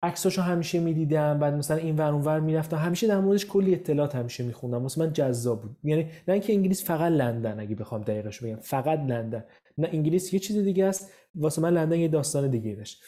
عکساشو 0.03 0.41
همیشه 0.41 0.79
می‌دیدم 0.79 1.39
بعد 1.39 1.53
مثلا 1.53 1.77
این 1.77 1.95
ور 1.95 2.11
اونور 2.11 2.39
می‌رفتم. 2.39 2.77
همیشه 2.77 3.07
در 3.07 3.19
موردش 3.19 3.45
کلی 3.45 3.73
اطلاعات 3.73 4.15
همیشه 4.15 4.43
میخوندم. 4.43 4.81
مثلا 4.81 5.05
من 5.05 5.13
جذاب 5.13 5.61
بود. 5.61 5.77
یعنی 5.83 6.07
نه 6.27 6.33
اینکه 6.33 6.53
انگلیس 6.53 6.85
فقط 6.85 7.11
لندن 7.11 7.59
اگه 7.59 7.75
بخوام 7.75 8.01
دقیقش 8.01 8.43
بگم. 8.43 8.55
فقط 8.55 8.99
لندن. 8.99 9.43
نه 9.77 9.89
انگلیس 9.91 10.33
یه 10.33 10.39
چیز 10.39 10.57
دیگه 10.57 10.85
است. 10.85 11.11
واسه 11.35 11.61
من 11.61 11.73
لندن 11.73 11.99
یه 11.99 12.07
داستان 12.07 12.49
دیگه 12.49 12.75
داشت 12.75 13.03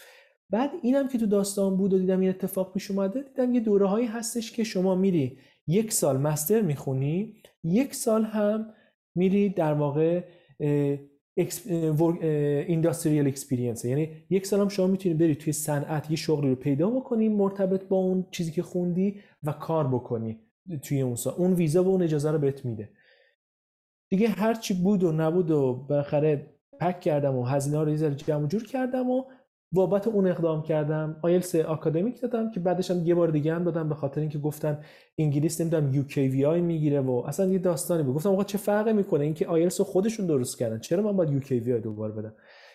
بعد 0.50 0.72
اینم 0.82 1.08
که 1.08 1.18
تو 1.18 1.26
داستان 1.26 1.78
بود 1.78 1.94
و 1.94 2.00
دیدم 2.00 2.20
این 2.20 2.30
اتفاق 2.30 2.74
پیش 2.74 2.92
اومده 2.92 3.22
دیدم 3.22 3.54
یه 3.54 3.60
دوره 3.60 3.86
هایی 3.86 4.08
هستش 4.08 4.52
که 4.52 4.64
شما 4.64 4.96
میری 4.96 5.38
یک 5.68 5.94
سال 5.94 6.18
مستر 6.18 6.62
می‌خونی 6.62 7.34
یک 7.64 7.96
سال 7.96 8.24
هم 8.24 8.74
میری 9.16 9.50
در 9.50 9.74
واقع 9.74 10.24
industrial 11.38 13.28
experience 13.28 13.86
یعنی 13.86 14.12
یک 14.30 14.48
سال 14.48 14.60
هم 14.60 14.68
شما 14.68 14.88
می‌تونی 14.88 15.16
بری 15.16 15.36
توی 15.36 15.54
صنعت 15.54 16.12
یه 16.12 16.16
شغلی 16.16 16.50
رو 16.50 16.56
پیدا 16.56 16.90
بکنی 16.90 17.30
مرتبط 17.30 17.88
با 17.88 17.98
اون 17.98 18.26
چیزی 18.32 18.52
که 18.52 18.64
خوندی 18.64 19.20
و 19.44 19.52
کار 19.52 19.88
بکنی 19.88 20.40
توی 20.82 21.02
اون 21.02 21.16
سال 21.16 21.34
اون 21.38 21.54
ویزا 21.54 21.84
و 21.84 21.88
اون 21.88 22.02
اجازه 22.02 22.32
رو 22.32 22.38
بهت 22.38 22.66
میده. 22.66 22.90
دیگه 24.10 24.28
هرچی 24.28 24.74
بود 24.74 25.04
و 25.04 25.12
نبود 25.12 25.52
و 25.52 25.74
بالاخره 25.90 26.56
pack 26.80 27.00
کردم 27.00 27.36
و 27.36 27.44
هزینه 27.44 27.84
رو 27.84 27.90
یه 27.90 28.16
جمع 28.16 28.48
جور 28.48 28.66
کردم 28.66 29.10
و 29.10 29.24
بابت 29.76 30.08
اون 30.08 30.28
اقدام 30.28 30.62
کردم 30.62 31.18
آیلتس 31.22 31.56
آکادمیک 31.56 32.22
دادم 32.22 32.52
که 32.52 32.60
بعدش 32.60 32.92
هم 32.92 33.06
یه 33.06 33.16
بار 33.16 33.28
دیگه 33.32 33.54
هم 33.56 33.64
دادم 33.64 33.90
به 33.90 33.96
خاطر 33.96 34.22
اینکه 34.22 34.40
گفتن 34.40 34.80
انگلیس 35.18 35.62
نمی‌دونم 35.62 35.94
UKVI 35.94 36.62
می‌گیره 36.62 37.02
و 37.02 37.24
اصلا 37.28 37.46
یه 37.46 37.60
داستانی 37.60 38.04
بود. 38.04 38.16
گفتم 38.16 38.30
آقا 38.30 38.44
چه 38.44 38.58
فرقی 38.58 38.94
می‌کنه 38.94 39.24
اینکه 39.24 39.48
آیلتس 39.48 39.80
رو 39.80 39.86
خودشون 39.86 40.26
درست 40.26 40.58
کردن؟ 40.58 40.80
چرا 40.80 41.04
من 41.04 41.18
باید 41.18 41.32
UKVI 41.32 41.82
دوبار 41.82 42.12
بدم؟ 42.12 42.34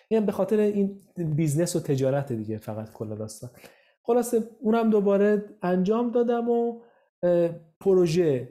یعنی 0.09 0.25
به 0.25 0.31
خاطر 0.31 0.59
این 0.59 1.01
business 1.15 1.75
و 1.75 1.79
تجارت 1.79 2.33
دیگه 2.33 2.57
فقط 2.57 2.93
کلا 2.93 3.15
داستان. 3.15 3.49
خلاصه 4.03 4.43
اونم 4.59 4.89
دوباره 4.89 5.45
انجام 5.61 6.11
دادم 6.11 6.49
و 6.49 6.81
پروژه 7.79 8.49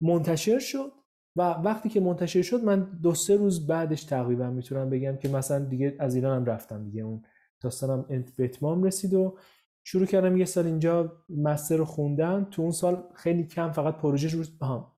منتشر 0.00 0.58
شد 0.58 0.92
و 1.36 1.42
وقتی 1.42 1.88
که 1.88 2.00
منتشر 2.00 2.42
شد 2.42 2.64
من 2.64 2.98
دو 3.02 3.14
سه 3.14 3.36
روز 3.36 3.66
بعدش 3.66 4.04
تقریبا 4.04 4.50
می‌تونم 4.50 4.90
بگم 4.90 5.16
که 5.16 5.28
مثلا 5.28 5.64
دیگه 5.64 5.96
از 5.98 6.14
ایران 6.14 6.36
هم 6.36 6.44
رفتم 6.44 6.84
دیگه 6.84 7.02
اون 7.02 7.22
داستانم 7.60 8.24
به 8.36 8.44
اتمام 8.44 8.82
رسید 8.82 9.14
و 9.14 9.38
شروع 9.84 10.06
کردم 10.06 10.36
یه 10.36 10.44
سال 10.44 10.66
اینجا 10.66 11.24
master 11.28 11.76
رو 11.76 11.84
خوندم 11.84 12.44
تو 12.50 12.62
اون 12.62 12.70
سال 12.70 13.04
خیلی 13.14 13.46
کم 13.46 13.72
فقط 13.72 13.96
پروژه 13.96 14.28
رو 14.28 14.44
ها 14.66 14.96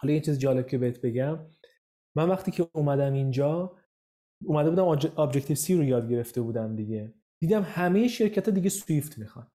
حالا 0.00 0.14
یه 0.14 0.20
چیز 0.20 0.38
جالب 0.38 0.66
که 0.66 0.78
بهت 0.78 1.00
بگم. 1.00 1.38
من 2.16 2.28
وقتی 2.28 2.50
که 2.50 2.68
اومدم 2.72 3.12
اینجا 3.12 3.76
اومده 4.44 4.70
بودم 4.70 4.84
Objective-C 5.16 5.74
رو 5.74 5.84
یاد 5.84 6.10
گرفته 6.10 6.40
بودم 6.40 6.76
دیگه. 6.76 7.14
دیدم 7.40 7.62
همه 7.62 8.08
شرکت 8.08 8.48
دیگه 8.48 8.68
سویفت 8.70 9.18
می‌خوان. 9.18 9.46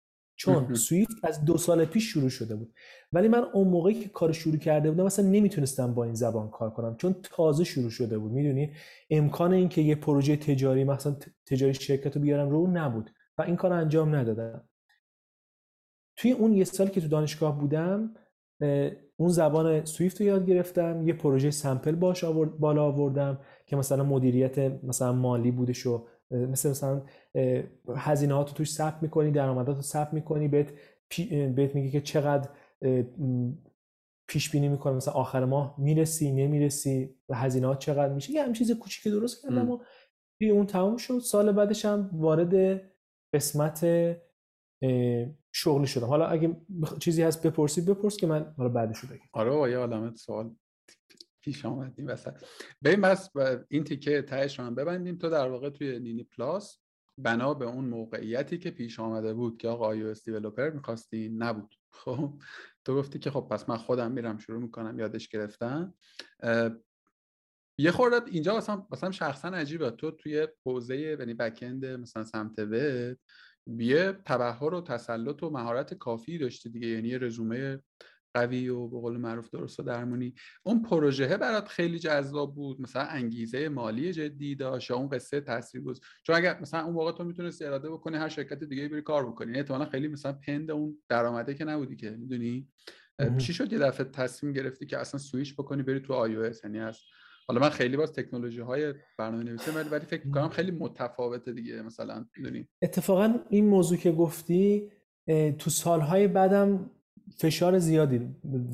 چون 0.40 0.74
سویفت 0.74 1.24
از 1.24 1.44
دو 1.44 1.58
سال 1.58 1.84
پیش 1.84 2.12
شروع 2.12 2.28
شده 2.28 2.56
بود. 2.56 2.74
ولی 3.12 3.28
من 3.28 3.44
اون 3.54 3.68
موقعی 3.68 3.94
که 3.94 4.08
کار 4.08 4.32
شروع 4.32 4.56
کرده 4.56 4.90
بودم 4.90 5.04
مثلا 5.04 5.26
نمی‌تونستم 5.26 5.94
با 5.94 6.04
این 6.04 6.14
زبان 6.14 6.50
کار 6.50 6.70
کنم. 6.70 6.96
چون 6.96 7.14
تازه 7.22 7.64
شروع 7.64 7.90
شده 7.90 8.18
بود 8.18 8.32
می‌دونی؟ 8.32 8.72
امکان 9.10 9.52
اینکه 9.52 9.80
یه 9.80 9.94
پروژه 9.94 10.36
تجاری 10.36 10.84
مثلا 10.84 11.16
تجاری 11.46 11.74
شرکت 11.74 12.16
رو 12.16 12.22
بیارم 12.22 12.50
رو 12.50 12.66
نبود 12.66 13.10
و 13.38 13.42
این 13.42 13.56
کار 13.56 13.72
انجام 13.72 14.14
ندادم. 14.14 14.68
توی 16.16 16.32
اون 16.32 16.52
یه 16.52 16.64
سال 16.64 16.88
که 16.88 17.00
تو 17.00 17.08
دانشگاه 17.08 17.58
بودم 17.58 18.14
اون 19.16 19.28
زبان 19.28 19.84
سویفت 19.84 20.20
رو 20.20 20.26
یاد 20.26 20.46
گرفتم 20.46 21.08
یه 21.08 21.14
پروژه 21.14 21.50
سمپل 21.50 21.94
باش 21.94 22.24
آورد 22.24 22.58
بالا 22.58 22.84
آوردم 22.84 23.38
که 23.66 23.76
مثلا 23.76 24.04
مدیریت 24.04 24.58
مثلا 24.84 25.12
مالی 25.12 25.50
بودش 25.50 25.86
و 25.86 26.06
مثل 26.30 26.70
مثلا 26.70 27.02
هزینه 27.96 28.44
تو 28.44 28.54
توش 28.54 28.72
ثبت 28.72 29.02
می‌کنی 29.02 29.30
درآمدات 29.30 29.76
رو 29.76 29.82
ثبت 29.82 30.14
می‌کنی 30.14 30.48
بهت 30.48 30.72
بهت 31.56 31.74
میگه 31.74 31.90
که 31.90 32.00
چقدر 32.00 32.48
پیش 34.28 34.50
بینی 34.50 34.68
می‌کنه 34.68 34.92
مثلا 34.92 35.14
آخر 35.14 35.44
ماه 35.44 35.74
می‌رسی 35.78 36.32
نمی‌رسی 36.32 37.14
و 37.28 37.34
هزینه 37.34 37.66
ها 37.66 37.74
چقدر 37.74 38.12
میشه. 38.14 38.32
یه 38.32 38.42
هم 38.44 38.52
چیز 38.52 38.72
کوچیک 38.72 39.12
درست 39.12 39.42
کردم 39.42 39.70
و 39.70 39.78
اون 40.42 40.66
تموم 40.66 40.96
شد. 40.96 41.18
سال 41.18 41.52
بعدش 41.52 41.84
هم 41.84 42.10
وارد 42.12 42.82
قسمت 43.34 43.86
شغلی 45.52 45.86
شدم. 45.86 46.06
حالا 46.06 46.26
اگه 46.26 46.56
چیزی 46.98 47.22
هست 47.22 47.46
بپرسید 47.46 47.86
بپرس 47.86 48.16
که 48.16 48.26
من 48.26 48.54
حالا 48.56 48.68
بعدش 48.68 49.04
بگم. 49.04 49.20
آره 49.32 49.70
یه 49.70 49.78
علامت 49.78 50.16
سوال. 50.16 50.56
پیش 51.40 51.64
آمد 51.64 51.94
این 51.96 52.10
وسط 52.10 52.44
ببین 52.84 53.00
بس 53.00 53.30
این 53.68 53.84
تیکه 53.84 54.22
تهش 54.22 54.58
رو 54.58 54.70
ببندیم. 54.70 55.16
تو 55.16 55.30
در 55.30 55.48
واقع 55.48 55.70
توی 55.70 55.98
نینی 55.98 56.24
پلاس 56.24 56.78
بنا 57.18 57.54
به 57.54 57.64
اون 57.64 57.84
موقعیتی 57.84 58.58
که 58.58 58.70
پیش 58.70 59.00
آمده 59.00 59.34
بود 59.34 59.56
که 59.56 59.68
آقا 59.68 59.96
iOS 59.96 60.22
دیولوپر 60.24 60.70
می‌خواستی 60.70 61.28
نبود. 61.28 61.74
خب 61.92 62.34
تو 62.84 62.96
گفتی 62.96 63.18
که 63.18 63.30
خب 63.30 63.48
پس 63.50 63.68
من 63.68 63.76
خودم 63.76 64.12
میرم 64.12 64.38
شروع 64.38 64.62
می‌کنم 64.62 64.98
یادش 64.98 65.28
گرفتن. 65.28 65.94
یه 67.78 67.90
خورده 67.90 68.30
اینجا 68.30 68.56
مثلا 68.56 68.86
مثلا 68.90 69.10
شخصا 69.10 69.48
عجیبه. 69.48 69.90
تو 69.90 70.10
توی 70.10 70.48
حوزه 70.66 70.96
یعنی 70.96 71.34
بکند 71.34 71.86
مثلا 71.86 72.24
سمت 72.24 72.58
وب 72.58 73.16
یه 73.66 74.12
تبهر 74.24 74.74
و 74.74 74.80
تسلط 74.80 75.42
و 75.42 75.50
مهارت 75.50 75.94
کافی 75.94 76.38
داشتی 76.38 76.70
دیگه. 76.70 76.88
یعنی 76.88 77.18
رزومه 77.18 77.82
قوی 78.34 78.68
و 78.68 78.88
به 78.88 79.00
قول 79.00 79.16
معروف 79.16 79.50
درست 79.50 79.80
و 79.80 79.82
درمونی. 79.82 80.34
اون 80.62 80.82
پروژه 80.82 81.36
برات 81.36 81.68
خیلی 81.68 81.98
جذاب 81.98 82.54
بود. 82.54 82.80
مثلا 82.80 83.02
انگیزه 83.02 83.68
مالی 83.68 84.12
جدی 84.12 84.54
داشت 84.54 84.90
یا 84.90 84.96
اون 84.96 85.08
قصه 85.08 85.40
تاثیرگذار 85.40 86.04
چون 86.22 86.36
اگر 86.36 86.60
مثلا 86.60 86.84
اون 86.84 86.94
موقع 86.94 87.12
تو 87.12 87.24
می‌تونستی 87.24 87.64
اراده 87.64 87.90
بکنی 87.90 88.16
هر 88.16 88.28
شرکت 88.28 88.64
دیگه 88.64 88.88
بری 88.88 89.02
کار 89.02 89.26
بکنی. 89.26 89.58
احتمالاً 89.58 89.84
خیلی 89.84 90.08
مثلا 90.08 90.32
پند 90.32 90.70
اون 90.70 90.98
درآمده 91.08 91.54
که 91.54 91.64
نبودی 91.64 91.96
که 91.96 92.10
می‌دونی؟ 92.10 92.68
چی 93.38 93.52
شد 93.52 93.72
یه 93.72 93.78
دفعه 93.78 94.04
تصمیم 94.04 94.52
گرفتی 94.52 94.86
که 94.86 94.98
اصلا 94.98 95.20
سویش 95.20 95.54
بکنی 95.54 95.82
بری 95.82 96.00
تو 96.00 96.12
آی 96.12 96.52
یعنی 96.64 96.80
از 96.80 96.98
حالا 97.48 97.60
من 97.60 97.68
خیلی 97.68 97.96
باز 97.96 98.12
تکنولوژی 98.12 98.60
های 98.60 98.94
برنامه 99.18 99.44
نویسی 99.44 99.70
ولی 99.70 99.88
ولی 99.88 100.06
فکر 100.06 100.26
می‌کنم 100.26 100.48
خیلی 100.48 100.70
متفاوته 100.70 101.52
دیگه 101.52 101.82
مثلا 101.82 102.26
می‌دونی؟ 102.36 102.68
اتفاقا 102.82 103.34
این 103.48 103.66
موضوع 103.66 103.98
که 103.98 104.12
گفتی 104.12 104.90
تو 105.58 105.70
سالهای 105.70 106.28
بعدم 106.28 106.90
فشار 107.36 107.78
زیادی 107.78 108.18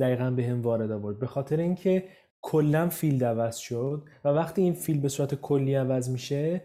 دقیقا 0.01 0.31
به 0.31 0.45
هم 0.47 0.63
وارد 0.63 0.91
آورد. 0.91 1.19
به 1.19 1.27
خاطر 1.27 1.57
اینکه 1.57 2.09
کلا 2.43 2.89
field 2.89 3.25
عوض 3.25 3.57
شد 3.57 4.03
و 4.25 4.29
وقتی 4.29 4.63
این 4.63 4.73
field 4.73 5.03
به 5.03 5.09
صورت 5.09 5.35
کلی 5.35 5.75
عوض 5.75 6.11
میشه 6.11 6.63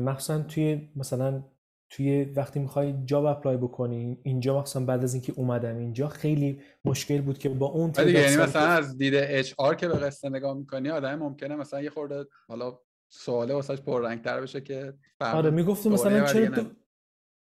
مخصوصا 0.00 0.42
توی 0.42 0.88
مثلا 0.96 1.44
توی 1.90 2.24
وقتی 2.24 2.60
می‌خوای 2.60 2.94
job 3.04 3.24
apply 3.24 3.56
بکنی 3.56 4.18
اینجا 4.22 4.60
مثلا 4.60 4.84
بعد 4.84 5.04
از 5.04 5.14
اینکه 5.14 5.32
اومدم 5.36 5.76
اینجا 5.76 6.08
خیلی 6.08 6.60
مشکل 6.84 7.20
بود 7.20 7.38
که 7.38 7.48
با 7.48 7.66
اون 7.66 7.90
دیگه 7.90 8.10
یعنی 8.10 8.36
مثلا 8.36 8.62
از 8.62 8.98
دید 8.98 9.14
اچ 9.14 9.54
آر 9.58 9.74
که 9.74 9.88
به 9.88 9.94
قصه 9.94 10.28
نگاه 10.28 10.54
می‌کنی 10.54 10.90
آدم 10.90 11.14
ممکنه 11.14 11.56
مثلا 11.56 11.82
یه 11.82 11.90
خورده 11.90 12.24
حالا 12.48 12.78
سواله 13.08 13.54
واسش 13.54 13.80
پررنگتر 13.80 14.40
بشه 14.40 14.60
که 14.60 14.92
آره 15.20 15.50
می‌گفت 15.50 15.86
مثلا 15.86 16.26
چرا 16.26 16.64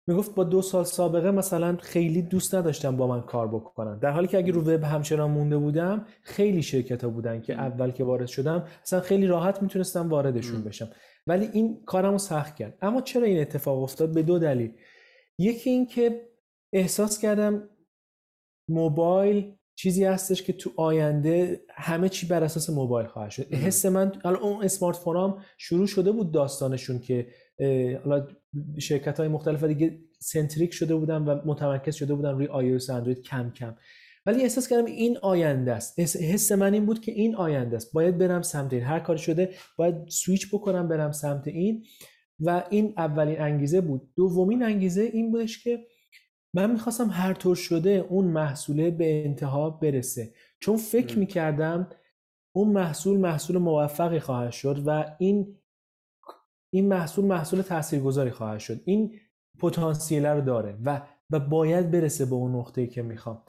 می‌گفت 0.08 0.36
با 0.36 0.44
دو 0.44 0.62
سال 0.62 0.84
سابقه 0.84 1.32
مثلا 1.32 1.78
خیلی 1.82 2.22
دوست 2.22 2.56
نداشتم 2.56 2.98
با 2.98 3.08
من 3.08 3.22
کار 3.22 3.48
بکنن. 3.48 4.00
در 4.00 4.12
حالی 4.12 4.28
که 4.28 4.38
اگه 4.38 4.52
رو 4.52 4.62
وب 4.62 4.84
همچنان 4.84 5.32
مونده 5.32 5.58
بودم 5.58 6.06
خیلی 6.22 6.62
شرکت 6.62 7.04
ها 7.04 7.10
بودن 7.10 7.42
که 7.42 7.54
اول 7.54 7.92
که 7.92 8.04
وارد 8.04 8.28
شدم 8.28 8.68
اصلا 8.84 9.00
خیلی 9.00 9.28
راحت 9.28 9.62
می‌تونستم 9.62 10.10
واردشون 10.10 10.64
بشم. 10.64 10.90
ولی 11.28 11.50
این 11.54 11.84
کارم 11.86 12.12
رو 12.12 12.18
سخت 12.18 12.56
کرد. 12.56 12.78
اما 12.82 13.02
چرا 13.02 13.24
این 13.24 13.42
اتفاق 13.42 13.84
افتاد؟ 13.84 14.14
به 14.14 14.24
دو 14.24 14.40
دلیل. 14.40 14.72
یکی 15.40 15.70
این 15.70 15.86
که 15.86 16.22
احساس 16.74 17.20
کردم 17.20 17.70
موبایل 18.70 19.54
چیزی 19.76 20.06
هستش 20.06 20.44
که 20.44 20.54
تو 20.54 20.72
آینده 20.76 21.62
همه 21.70 22.10
چی 22.10 22.28
بر 22.28 22.44
اساس 22.44 22.70
موبایل 22.70 23.08
خواهد 23.08 23.32
شد. 23.32 23.54
حس 23.54 23.86
من 23.86 24.12
حالا 24.24 24.40
اون 24.40 24.64
اسمارت 24.64 24.98
فونام 24.98 25.42
شروع 25.58 25.88
شده 25.88 26.12
بود 26.12 26.32
داستانشون 26.32 27.00
که 27.00 27.28
حالا 28.04 28.28
شرکت 28.80 29.20
های 29.20 29.28
مختلف 29.28 29.64
دیگه 29.64 30.00
سنتریک 30.20 30.74
شده 30.74 30.96
بودن 30.96 31.22
و 31.22 31.42
متمرکز 31.46 31.96
شده 31.96 32.14
بودن 32.14 32.32
روی 32.32 32.48
iOS 32.48 32.90
و 32.90 32.94
اندروید 32.94 33.22
کم 33.22 33.52
کم. 33.52 33.76
ولی 34.26 34.42
احساس 34.42 34.68
کردم 34.68 34.86
این 34.86 35.18
آینده 35.22 35.74
است. 35.74 36.00
حس 36.00 36.52
من 36.52 36.74
این 36.74 36.86
بود 36.86 37.02
که 37.02 37.12
این 37.12 37.36
آینده 37.36 37.76
است. 37.76 37.94
باید 37.94 38.18
برم 38.18 38.42
سمت 38.42 38.74
این. 38.74 38.84
هر 38.84 39.00
کاری 39.00 39.20
شده 39.20 39.50
باید 39.78 39.96
سویچ 40.08 40.48
بکنم 40.54 40.88
برم 40.88 41.12
سمت 41.12 41.48
این. 41.48 41.84
و 42.40 42.64
این 42.70 42.94
اولین 42.98 43.42
انگیزه 43.42 43.82
بود. 43.82 44.10
دومین 44.16 44.64
انگیزه 44.64 45.02
این 45.02 45.32
بودش 45.32 45.64
که 45.64 45.80
من 46.54 46.72
می‌خواستم 46.72 47.10
هر 47.12 47.34
طور 47.34 47.56
شده 47.56 47.90
اون 47.90 48.26
محصوله 48.26 48.92
به 48.92 49.26
انتها 49.26 49.70
برسه. 49.70 50.34
چون 50.60 50.78
فکر 50.78 51.20
می‌کردم 51.20 51.90
اون 52.56 52.68
محصول 52.68 53.18
محصول 53.18 53.58
موفقی 53.58 54.20
خواهد 54.20 54.52
شد 54.52 54.84
و 54.86 55.16
این 55.20 55.57
این 56.70 56.88
محصول 56.88 57.26
محصول 57.26 57.62
تاثیرگذاری 57.62 58.32
خواهد 58.32 58.60
شد. 58.60 58.82
این 58.86 59.12
پتانسیل 59.60 60.26
رو 60.26 60.42
داره 60.42 60.78
و 60.86 61.02
و 61.30 61.40
باید 61.40 61.92
برسه 61.92 62.26
به 62.26 62.36
اون 62.36 62.56
نقطه‌ای 62.56 62.88
که 62.88 63.02
می‌خوام. 63.02 63.42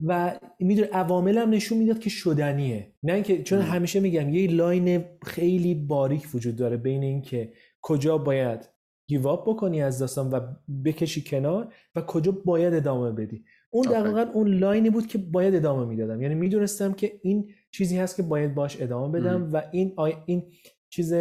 و 0.00 0.38
می‌دونه 0.60 0.88
عوامل 0.88 1.38
هم 1.38 1.50
نشون 1.50 1.78
می‌داد 1.78 1.98
که 1.98 2.10
شدنیه. 2.10 2.92
نه 3.02 3.12
اینکه 3.12 3.42
چون 3.42 3.60
همیشه 3.60 4.00
میگم 4.00 4.28
یه 4.28 4.50
لاین 4.50 5.04
خیلی 5.22 5.74
باریک 5.74 6.28
وجود 6.34 6.56
داره 6.56 6.76
بین 6.76 7.02
اینکه 7.02 7.52
کجا 7.82 8.18
باید 8.18 8.68
گیواب 9.06 9.44
بکنی 9.46 9.82
از 9.82 9.98
داستان 9.98 10.30
و 10.30 10.40
بکشی 10.84 11.24
کنار 11.24 11.72
و 11.94 12.00
کجا 12.00 12.32
باید 12.32 12.74
ادامه 12.74 13.12
بدی. 13.12 13.44
اون 13.70 13.84
دقیقا 13.84 14.26
اون 14.32 14.54
لاینی 14.54 14.90
بود 14.90 15.06
که 15.06 15.18
باید 15.18 15.54
ادامه 15.54 15.84
می‌دادم. 15.84 16.22
یعنی 16.22 16.34
می‌دونستم 16.34 16.92
که 16.92 17.12
این 17.22 17.50
چیزی 17.70 17.98
هست 17.98 18.16
که 18.16 18.22
باید 18.22 18.54
باش 18.54 18.82
ادامه 18.82 19.20
بدم 19.20 19.52
و 19.52 19.62
این 19.72 19.92
آی... 19.96 20.12
این 20.26 20.52
چیز 20.90 21.14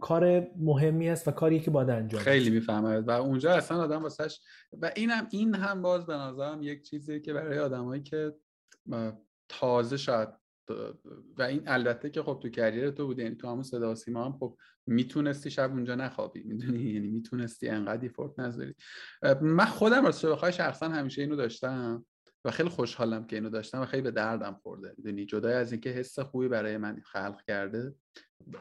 کار 0.00 0.46
مهمی 0.56 1.08
است 1.08 1.28
و 1.28 1.30
کاری 1.30 1.60
که 1.60 1.70
باید 1.70 1.90
انجام 1.90 2.20
خیلی 2.20 2.50
می‌فهمد 2.50 3.08
و 3.08 3.10
اونجا 3.10 3.52
اصلا 3.52 3.82
آدم 3.82 4.02
واسش 4.02 4.40
و 4.82 4.92
اینم 4.96 5.28
این 5.30 5.54
هم 5.54 5.82
باز 5.82 6.06
به 6.06 6.14
نظرم 6.14 6.62
یک 6.62 6.82
چیزی 6.82 7.20
که 7.20 7.32
برای 7.32 7.58
آدمایی 7.58 8.02
که 8.02 8.34
تازه 9.48 9.96
شاید 9.96 10.28
و 11.38 11.42
این 11.42 11.62
البته 11.66 12.10
که 12.10 12.22
خب 12.22 12.38
تو 12.42 12.48
کریر 12.48 12.90
تو 12.90 13.06
بوده 13.06 13.22
یعنی 13.22 13.34
تو 13.34 13.48
همون 13.48 13.62
صدا 13.62 13.94
سیما 13.94 14.24
هم 14.24 14.38
خب 14.38 14.56
می‌تونستی 14.86 15.50
شب 15.50 15.70
اونجا 15.70 15.94
نخوابی 15.94 16.42
می‌دونی؟ 16.42 16.82
یعنی 16.82 17.08
می‌تونستی 17.08 17.68
انقدر 17.68 18.08
فورت 18.08 18.38
نذاری. 18.38 18.74
من 19.40 19.64
خودم 19.64 20.04
راست 20.04 20.26
بخوای 20.26 20.52
شخصا 20.52 20.88
همیشه 20.88 21.22
اینو 21.22 21.36
داشتم. 21.36 22.06
و 22.46 22.50
خیلی 22.50 22.68
خوشحالم 22.68 23.26
که 23.26 23.36
اینو 23.36 23.50
داشتم 23.50 23.80
و 23.80 23.84
خیلی 23.84 24.02
به 24.02 24.10
دردم 24.10 24.60
خورده. 24.62 24.94
می‌دونی؟ 24.96 25.26
جدای 25.26 25.54
از 25.54 25.72
اینکه 25.72 25.90
حس 25.90 26.18
خوبی 26.18 26.48
برای 26.48 26.76
من 26.76 27.00
خلق 27.04 27.42
کرده 27.46 27.94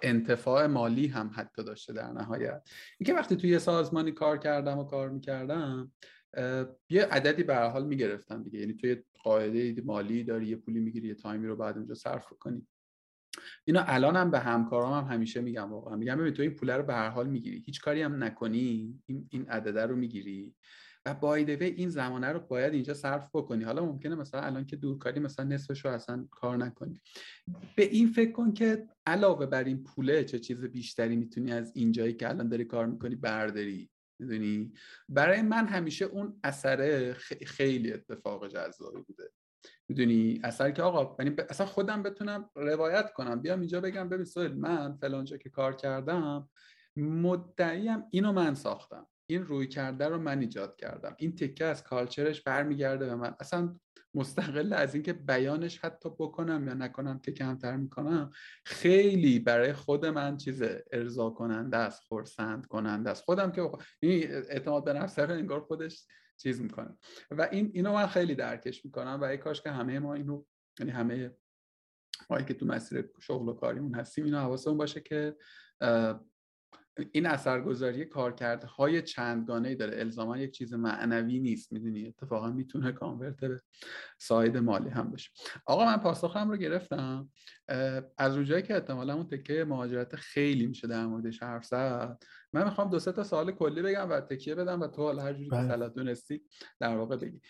انتفاع 0.02 0.68
مالی 0.68 1.08
هم 1.08 1.32
حتی 1.36 1.64
داشته 1.64 1.94
در 1.94 2.12
نهایت. 2.12 2.70
اینکه 3.00 3.14
وقتی 3.14 3.36
توی 3.36 3.50
یه 3.50 3.58
سازمانی 3.58 4.12
کار 4.12 4.38
کردم 4.38 4.78
و 4.78 4.84
کار 4.84 5.10
می‌کردم 5.10 5.92
یه 6.90 7.06
عددی 7.06 7.44
به 7.44 7.56
حال 7.58 7.86
می‌گرفتم 7.86 8.44
دیگه. 8.44 8.60
یعنی 8.60 8.74
توی 8.74 9.04
قاعده 9.24 9.82
مالی 9.86 10.24
داری 10.24 10.48
یه 10.48 10.56
پولی 10.56 10.80
می‌گیری 10.80 11.08
یه 11.08 11.16
تایمی 11.16 11.48
رو 11.48 11.56
بعد 11.56 11.78
اونجا 11.78 11.96
صرف 11.96 12.26
کنی. 12.40 12.68
اینا 13.66 13.84
الان 13.88 14.16
هم 14.16 14.32
به 14.32 14.40
همکارام 14.40 14.94
هم 14.94 15.14
همیشه 15.14 15.42
میگم 15.42 15.72
واقعا. 15.72 15.96
میگم 15.96 16.18
ببین 16.18 16.34
تو 16.34 16.42
این 16.42 16.52
پول 16.52 16.70
رو 16.70 16.84
به 16.84 16.94
هر 16.94 17.10
حال 17.10 17.28
می‌گیری. 17.28 17.64
هیچ 17.66 17.82
کاری 17.82 18.02
هم 18.02 18.24
نکنی. 18.24 19.00
این 19.06 19.28
این 19.32 19.50
عدده 19.50 19.86
رو 19.86 19.96
می‌گیری. 19.96 20.56
و 21.06 21.14
بایدوه 21.14 21.66
این 21.66 21.90
زمانه 21.90 22.28
رو 22.28 22.40
باید 22.40 22.74
اینجا 22.74 22.94
صرف 22.94 23.30
بکنی. 23.34 23.64
حالا 23.64 23.86
ممکنه 23.86 24.16
مثلا 24.16 24.42
الان 24.42 24.66
که 24.66 24.76
دورکاری 24.76 25.20
مثلا 25.20 25.46
نصفش 25.46 25.86
رو 25.86 25.92
اصلا 25.92 26.28
کار 26.32 26.58
نکنی. 26.58 27.02
به 27.76 27.84
این 27.84 28.08
فکر 28.08 28.32
کن 28.32 28.54
که 28.54 28.88
علاوه 29.06 29.46
بر 29.46 29.64
این 29.64 29.84
پوله 29.84 30.24
چه 30.24 30.40
چیز 30.40 30.66
بیشتری 30.66 31.16
می‌تونی 31.16 31.52
از 31.52 31.72
اینجایی 31.76 32.14
که 32.14 32.30
الان 32.30 32.50
داری 32.50 32.66
کار 32.66 32.86
می‌کنی 32.86 33.16
برداری 33.16 33.90
می‌دونی؟ 34.20 34.74
برای 35.10 35.42
من 35.42 35.68
همیشه 35.68 36.06
اون 36.06 36.40
اثر 36.44 37.14
خیلی 37.46 37.94
اتفاق 37.94 38.48
جذابی 38.48 39.02
بوده. 39.08 39.32
می‌دونی؟ 39.90 40.40
اثر 40.44 40.72
که 40.72 40.82
آقا 40.82 41.24
یعنی 41.24 41.36
اصلا 41.50 41.66
خودم 41.66 42.04
بتونم 42.04 42.50
روایت 42.56 43.14
کنم. 43.14 43.42
بیام 43.42 43.60
اینجا 43.60 43.82
بگم 43.82 44.10
ببین 44.10 44.54
من 44.54 44.98
فلانجا 44.98 45.38
که 45.38 45.50
کار 45.50 45.76
کردم 45.76 46.50
مدعیم 46.98 48.04
اینو 48.12 48.32
من 48.32 48.56
ساختم. 48.56 49.08
این 49.28 49.44
روی 49.46 49.68
کرده 49.68 50.08
رو 50.08 50.18
من 50.18 50.40
ایجاد 50.40 50.76
کردم. 50.76 51.16
این 51.20 51.36
تکه 51.36 51.66
از 51.66 51.84
کالچرش 51.84 52.42
برمیگرده 52.42 53.06
به 53.06 53.16
من. 53.16 53.36
اصلا 53.40 53.80
مستقل 54.14 54.74
از 54.74 54.94
اینکه 54.94 55.14
بیانش 55.14 55.80
حتی 55.80 56.10
بکنم 56.10 56.68
یا 56.68 56.74
نکنم 56.74 57.20
که 57.20 57.32
کمتر 57.32 57.76
می‌کنم 57.76 58.32
خیلی 58.66 59.40
برای 59.40 59.74
خود 59.74 60.06
من 60.06 60.38
چیز 60.38 60.64
ارضا 60.92 61.30
کننده 61.30 61.78
است 61.78 62.02
خورسند 62.02 62.66
کننده 62.66 63.10
است. 63.10 63.24
خودم 63.24 63.52
که 63.52 63.70
این 64.00 64.32
اعتماد 64.32 64.86
به 64.86 64.94
نفس 64.94 65.20
انگار 65.20 65.62
خودش 65.62 66.08
چیز 66.38 66.62
می‌کنه. 66.62 66.98
و 67.32 67.48
این 67.52 67.72
اینو 67.74 67.94
من 67.94 68.08
خیلی 68.08 68.36
درکش 68.36 68.86
می‌کنم 68.86 69.20
و 69.22 69.24
ای 69.24 69.38
کاش 69.38 69.62
که 69.62 69.72
همه 69.72 70.00
ما 70.00 70.14
اینو 70.14 70.46
یعنی 70.80 70.92
همه 70.92 71.36
ما 72.30 72.42
که 72.42 72.54
تو 72.54 72.66
مسیر 72.66 73.10
شغل 73.22 73.50
و 73.50 73.54
کاریمون 73.54 73.96
هستیم 73.96 74.26
اینو 74.26 74.40
حواسمون 74.40 74.78
باشه 74.78 75.02
که 75.02 75.36
این 77.12 77.26
اثرگذاری 77.26 78.10
های 78.78 79.02
چندگانه 79.02 79.70
ای 79.70 79.76
داره. 79.76 80.00
الزاما 80.00 80.38
یک 80.38 80.52
چیز 80.52 80.74
معنوی 80.74 81.40
نیست 81.40 81.72
می‌دونی؟ 81.72 82.08
اتفاقا 82.08 82.52
می‌تونه 82.52 82.92
کانورت 82.92 83.40
به 83.40 83.62
ساید 84.18 84.58
مالی 84.58 84.90
هم 84.90 85.12
بشه 85.12 85.30
آقا 85.66 85.86
من 85.86 85.98
پاسخم 85.98 86.50
رو 86.50 86.58
گرفتم. 86.58 87.30
از 88.18 88.36
اونجایی 88.36 88.64
که 88.64 88.74
احتمالا 88.74 89.14
اون 89.14 89.28
تکه 89.28 89.66
مهاجرت 89.66 90.16
خیلی 90.16 90.68
میشه 90.68 90.88
در 90.88 91.06
موردش 91.06 91.44
حرف 91.44 91.66
زد 91.66 92.24
من 92.54 92.64
می‌خوام 92.64 92.90
دو 92.90 93.00
سه 93.00 93.12
تا 93.12 93.24
سوال 93.24 93.52
کلی 93.52 93.82
بگم 93.82 94.10
و 94.10 94.22
تکیه 94.22 94.56
بدم 94.56 94.82
و 94.82 94.88
تو 94.88 95.02
حالا 95.02 95.24
هر 95.24 95.34
جوری 95.34 95.50
که 95.50 95.56
بله. 95.56 95.68
صلاح 95.68 95.94
دونستی 95.94 96.42
در 96.80 96.98
واقع 96.98 97.18
بگی 97.18 97.42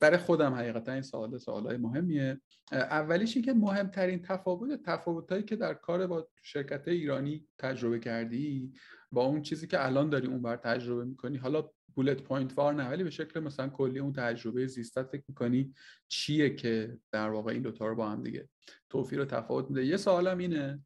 برای 0.00 0.18
خودم 0.18 0.54
حقیقتا 0.54 0.92
این 0.92 1.02
سوال 1.02 1.38
سوالای 1.38 1.76
مهمیه 1.76 2.40
اولیش 2.72 3.36
این 3.36 3.44
که 3.44 3.52
مهمترین 3.52 4.22
تفاوت 4.22 4.82
تفاوتایی 4.82 5.42
که 5.42 5.56
در 5.56 5.74
کار 5.74 6.06
با 6.06 6.28
شرکت 6.42 6.88
ایرانی 6.88 7.46
تجربه 7.58 7.98
کردی 7.98 8.72
با 9.12 9.24
اون 9.24 9.42
چیزی 9.42 9.66
که 9.66 9.86
الان 9.86 10.10
داری 10.10 10.26
اون 10.26 10.42
بر 10.42 10.56
تجربه 10.56 11.04
می‌کنی 11.04 11.36
حالا 11.36 11.70
bullet 11.94 12.22
point 12.22 12.58
وار 12.58 12.74
نه. 12.74 12.88
ولی 12.88 13.04
به 13.04 13.10
شکل 13.10 13.40
مثلا 13.40 13.68
کلی 13.68 13.98
اون 13.98 14.12
تجربه 14.12 14.66
زیستت 14.66 15.06
فکر 15.06 15.24
می‌کنی 15.28 15.74
چیه 16.08 16.54
که 16.54 16.98
در 17.12 17.30
واقع 17.30 17.52
این 17.52 17.62
دوتا 17.62 17.86
رو 17.86 17.94
با 17.94 18.10
هم 18.10 18.22
دیگه 18.22 18.48
توفیر 18.88 19.20
و 19.20 19.24
تفاوت 19.24 19.70
میده؟ 19.70 19.86
یه 19.86 19.96
سوالم 19.96 20.38
اینه. 20.38 20.84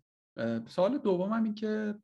سوال 0.68 0.98
دومم 0.98 1.44
این 1.44 1.54
که 1.54 1.94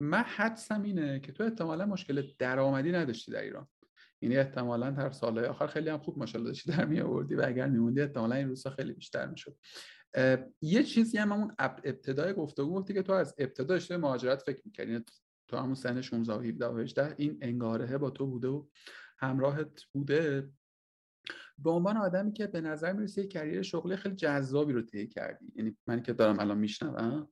من 0.00 0.22
حدسم 0.22 0.82
اینه 0.82 1.20
که 1.20 1.32
تو 1.32 1.44
احتمالا 1.44 1.86
مشکل 1.86 2.22
درآمدی 2.38 2.92
نداشتی 2.92 3.32
در 3.32 3.42
ایران. 3.42 3.68
یعنی 4.22 4.36
احتمالا 4.36 4.92
هر 4.92 5.10
سالهای 5.10 5.46
آخر 5.46 5.66
خیلی 5.66 5.88
هم 5.88 5.98
خوب 5.98 6.18
ماشاءالله 6.18 6.50
داشتی 6.50 6.72
در 6.72 6.84
می 6.84 7.00
آوردی 7.00 7.34
و 7.34 7.42
اگر 7.46 7.68
میموندی 7.68 8.00
احتمالا 8.00 8.34
این 8.34 8.48
روزا 8.48 8.70
خیلی 8.70 8.92
بیشتر 8.92 9.26
می‌شد. 9.26 9.56
یه 10.62 10.82
چیزی 10.82 11.18
هم 11.18 11.32
اون 11.32 11.54
ابتدای 11.58 12.32
گفتگو 12.32 12.74
گفتی 12.74 12.94
که 12.94 13.02
تو 13.02 13.12
از 13.12 13.34
ابتدا 13.38 13.64
داشته 13.64 13.96
مهاجرت 13.96 14.42
فکر 14.42 14.62
می‌کردی. 14.64 15.04
تو 15.48 15.56
همون 15.56 15.74
سن 15.74 16.00
16 16.00 16.34
و 16.34 16.40
17 16.40 16.66
و 16.66 16.78
18 16.78 17.14
این 17.18 17.38
انگارهه 17.42 17.98
با 17.98 18.10
تو 18.10 18.26
بوده 18.26 18.48
و 18.48 18.66
همراهت 19.18 19.82
بوده. 19.92 20.50
به 21.58 21.70
عنوان 21.70 21.96
آدمی 21.96 22.32
که 22.32 22.46
به 22.46 22.60
نظر 22.60 22.92
می‌رسه 22.92 23.22
یک 23.22 23.32
کریر 23.32 23.62
شغلی 23.62 23.96
خیلی 23.96 24.14
جذابی 24.14 24.72
رو 24.72 24.82
طی 24.82 25.06
کردی 25.06 25.52
یعنی 25.54 25.76
من 25.86 26.02
که 26.02 26.12
دارم 26.12 26.40
الان 26.40 26.58
میشنوم 26.58 27.28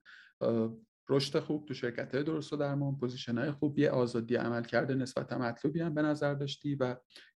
رشد 1.08 1.38
خوب 1.38 1.66
تو 1.66 1.74
شرکت 1.74 2.14
های 2.14 2.24
درست 2.24 2.52
و 2.52 2.56
درمان 2.56 2.96
position 2.96 3.38
های 3.38 3.50
خوب 3.50 3.78
یه 3.78 3.90
آزادی 3.90 4.34
عمل 4.34 4.64
کرده 4.64 4.94
نسبت 4.94 5.32
مطلوبی 5.32 5.80
هم 5.80 5.94
به 5.94 6.02
نظر 6.02 6.34
داشتی 6.34 6.74
و 6.74 6.96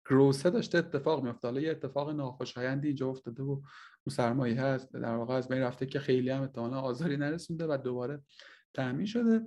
growth 0.10 0.44
ه 0.44 0.50
داشته 0.50 0.78
اتفاق 0.78 1.24
میفته 1.24 1.48
حالا 1.48 1.62
یه 1.62 1.72
اتفاق 1.72 2.10
ناخوشایندی 2.10 2.88
اینجا 2.88 3.10
افتاده 3.10 3.44
و 3.44 3.50
اون 3.50 4.12
سرمایه 4.12 4.62
هست 4.62 4.94
در 4.94 5.16
واقع 5.16 5.34
از 5.34 5.48
بین 5.48 5.62
رفته 5.62 5.86
که 5.86 6.00
خیلی 6.00 6.30
هم 6.30 6.42
احتمالا 6.42 6.80
آزاری 6.80 7.18
نرسونده 7.18 7.66
و 7.66 7.78
دوباره 7.78 8.22
تأمین 8.76 9.06
شده. 9.06 9.42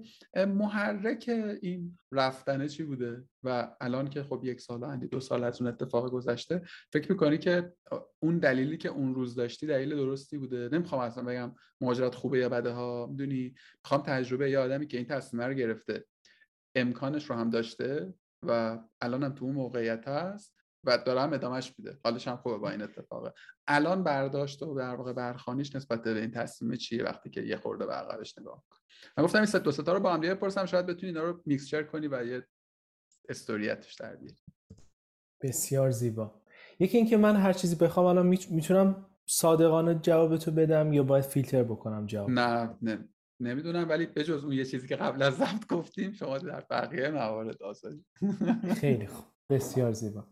محرک 0.46 1.30
این 1.62 1.98
رفتنه 2.12 2.68
چی 2.68 2.82
بوده؟ 2.82 3.24
و 3.42 3.76
الان 3.80 4.10
که 4.10 4.22
خب 4.22 4.40
یک 4.44 4.60
سال 4.60 4.84
اندی 4.84 5.06
دو 5.06 5.20
سال 5.20 5.44
از 5.44 5.60
اون 5.60 5.70
اتفاق 5.70 6.10
گذشته 6.10 6.62
فکر 6.92 7.12
می‌کنی 7.12 7.38
که 7.38 7.72
اون 8.22 8.38
دلیلی 8.38 8.76
که 8.76 8.88
اون 8.88 9.14
روز 9.14 9.34
داشتی 9.34 9.66
دلیل 9.66 9.96
درستی 9.96 10.38
بوده؟ 10.38 10.68
نمی‌خوام 10.72 11.00
اصلا 11.00 11.24
بگم 11.24 11.55
مهاجرت 11.80 12.14
خوبه 12.14 12.38
یا 12.38 12.48
بده 12.48 12.70
ها. 12.70 13.06
می‌دونی 13.10 13.55
می‌خوام 13.84 14.02
تجربه 14.02 14.50
یه 14.50 14.59
آدمی 14.59 14.86
که 14.86 14.96
این 14.96 15.06
تصمیم 15.06 15.42
رو 15.42 15.55
گرفته 15.55 16.05
امکانش 16.74 17.30
رو 17.30 17.36
هم 17.36 17.50
داشته 17.50 18.14
و 18.46 18.78
الان 19.00 19.22
هم 19.22 19.32
تو 19.32 19.44
اون 19.44 19.55
موقعیت 19.55 20.09
هست. 20.09 20.57
و 20.84 20.98
دارم 20.98 21.32
ادامهش 21.32 21.74
میده. 21.78 21.98
حالش 22.05 22.28
هم 22.28 22.36
خوبه 22.36 22.59
با 22.59 22.70
این 22.70 22.82
اتفاقه. 22.82 23.32
الان 23.66 24.05
برداشت 24.05 24.62
و 24.62 24.74
در 24.74 24.94
واقع 24.94 25.12
برداشتش 25.12 25.76
نسبت 25.76 26.02
به 26.02 26.20
این 26.20 26.30
تصمیم 26.30 26.76
چیه 26.76 27.05
وقتی 27.05 27.30
که 27.30 27.40
یه 27.40 27.56
خورده 27.56 27.86
به 27.86 27.92
عقبش 27.92 28.38
نگاه 28.38 28.64
من 29.16 29.24
گفتم 29.24 29.38
این 29.38 29.62
دو 29.62 29.72
سه 29.72 29.86
تا 29.86 29.92
رو 29.92 30.00
با 30.00 30.14
هم 30.14 30.20
دیگه 30.20 30.34
بپرسم 30.34 30.66
شاید 30.66 30.86
بتونی 30.86 31.06
اینا 31.06 31.22
رو 31.22 31.42
mixture 31.46 31.82
کنی 31.82 32.09
و 32.09 32.26
یه 32.26 32.46
استوریتش 33.28 33.94
در 33.94 34.16
بیاری. 34.16 34.36
بسیار 35.42 35.90
زیبا. 35.90 36.40
یکی 36.78 36.98
اینکه 36.98 37.16
من 37.16 37.36
هر 37.36 37.52
چیزی 37.52 37.76
بخوام 37.76 38.06
الان 38.06 38.26
می‌تونم 38.26 39.06
صادقانه 39.26 39.94
جوابتو 39.94 40.50
بدم 40.50 40.92
یا 40.92 41.02
باید 41.02 41.24
فیلتر 41.24 41.62
بکنم 41.62 42.06
جواب؟ 42.06 42.30
نه 42.30 42.78
نه. 42.82 43.09
نمی‌دونم 43.40 43.88
ولی 43.88 44.06
بجز 44.06 44.44
اون 44.44 44.52
یه 44.52 44.64
چیزی 44.64 44.88
که 44.88 44.96
قبل 44.96 45.22
از 45.22 45.34
ضبط 45.34 45.66
گفتیم 45.68 46.12
شما 46.12 46.38
در 46.38 46.60
بقیه 46.70 47.09
موارد 47.09 47.62
آزادی 47.62 48.05
خیلی 48.80 49.06
خوب. 49.06 49.24
بسیار 49.50 49.92
زیبا. 49.92 50.26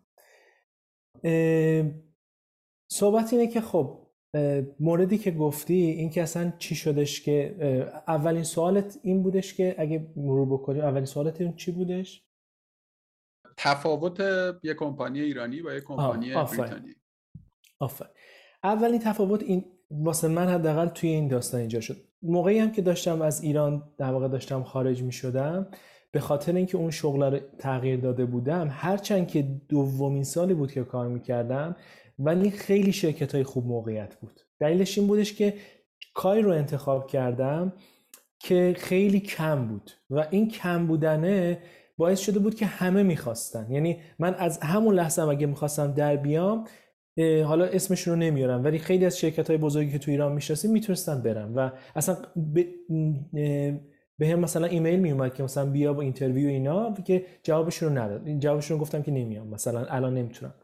صحبت 2.91 3.33
اینه 3.33 3.47
که 3.47 3.61
خب 3.61 4.07
موردی 4.81 5.19
که 5.19 5.31
گفتی 5.31 5.75
این 5.75 6.11
که 6.11 6.23
اصلا 6.23 6.53
چی 6.59 6.75
شدش 6.75 7.21
که 7.21 7.57
اولین 8.09 8.43
سوالت 8.43 8.99
این 9.03 9.23
بودش 9.23 9.55
که 9.55 9.75
اگه 9.79 10.13
مرور 10.17 10.47
بکنیم 10.47 10.83
اولین 10.83 11.05
سوالت 11.05 11.41
این 11.41 11.57
چی 11.57 11.73
بودش؟ 11.73 12.23
تفاوت 13.57 14.21
یه 14.63 14.75
کمپانی 14.75 15.21
ایرانی 15.21 15.63
با 15.63 15.73
یه 15.73 15.81
کمپانی 15.81 16.35
بریتانی. 16.35 16.95
آفر 17.79 18.11
اولین 18.63 19.01
تفاوت 19.01 19.43
این 19.43 19.65
واسه 19.91 20.29
من 20.29 20.49
حداقل 20.49 20.89
توی 20.89 21.09
این 21.09 21.29
داستان 21.29 21.61
اینجا 21.61 21.81
شد. 21.81 21.97
موقعی 22.23 22.59
هم 22.59 22.73
که 22.73 22.83
داشتم 22.83 23.23
از 23.23 23.43
ایران 23.43 23.93
در 23.99 24.13
واقع 24.13 24.29
داشتم 24.29 24.63
خارج 24.63 25.03
می 25.03 25.13
شدم 25.13 25.71
به 26.17 26.21
خاطر 26.21 26.55
اینکه 26.55 26.77
اون 26.77 26.91
شغل 26.91 27.23
رو 27.23 27.39
تغییر 27.59 28.01
داده 28.01 28.25
بودم 28.25 28.69
هرچند 28.71 29.29
که 29.29 29.43
دومین 29.69 30.25
سالی 30.25 30.55
بود 30.55 30.73
که 30.73 30.85
کار 30.85 31.09
می‌کردم 31.09 31.77
ولی 32.19 32.51
خیلی 32.51 32.93
شرکت 32.93 33.35
های 33.35 33.45
خوب 33.45 33.67
موقعیت 33.67 34.15
بود. 34.15 34.41
دلیلش 34.61 34.99
این 34.99 35.07
بودش 35.07 35.35
که 35.35 35.55
کاری 36.15 36.43
رو 36.43 36.51
انتخاب 36.51 37.07
کردم 37.07 37.73
که 38.39 38.75
خیلی 38.79 39.21
کم 39.21 39.67
بود 39.67 39.91
و 40.11 40.27
این 40.31 40.49
کم 40.49 40.87
بودنه 40.87 41.59
باعث 41.99 42.21
شده 42.21 42.39
بود 42.39 42.55
که 42.55 42.67
همه 42.67 43.03
می‌خواستن. 43.03 43.67
یعنی 43.71 43.99
من 44.19 44.35
از 44.35 44.59
همون 44.59 44.95
لحظه 44.95 45.23
هم 45.23 45.29
اگه 45.29 45.47
می‌خواستم 45.47 45.93
در 45.93 46.17
بیام 46.17 46.65
حالا 47.45 47.65
اسمشون 47.65 48.15
رو 48.15 48.21
نمیارم 48.21 48.65
ولی 48.65 48.79
خیلی 48.79 49.05
از 49.05 49.19
شرکت 49.19 49.49
های 49.49 49.59
بزرگی 49.59 49.93
که 49.93 49.99
تو 49.99 50.11
ایران 50.11 50.33
می‌شناسیم 50.33 50.71
می‌تونستن 50.71 51.23
برم 51.23 51.57
و 51.57 51.71
اصلا 51.97 52.17
بهم 54.19 54.41
مثلا 54.41 54.67
ایمیل 54.67 55.01
می 55.01 55.11
اومد 55.11 55.35
که 55.35 55.43
مثلا 55.43 55.67
بیا 55.71 55.93
با 55.93 56.03
interview 56.03 56.49
اینا 56.49 56.95
که 56.95 57.25
جوابشون 57.43 57.89
رو 57.89 58.03
نداد. 58.03 58.29
جوابشون 58.39 58.77
رو 58.77 58.83
گفتم 58.83 59.03
که 59.03 59.11
نمیام 59.11 59.49
مثلا 59.49 59.85
الان 59.85 60.15
نمی‌تونم. 60.15 60.55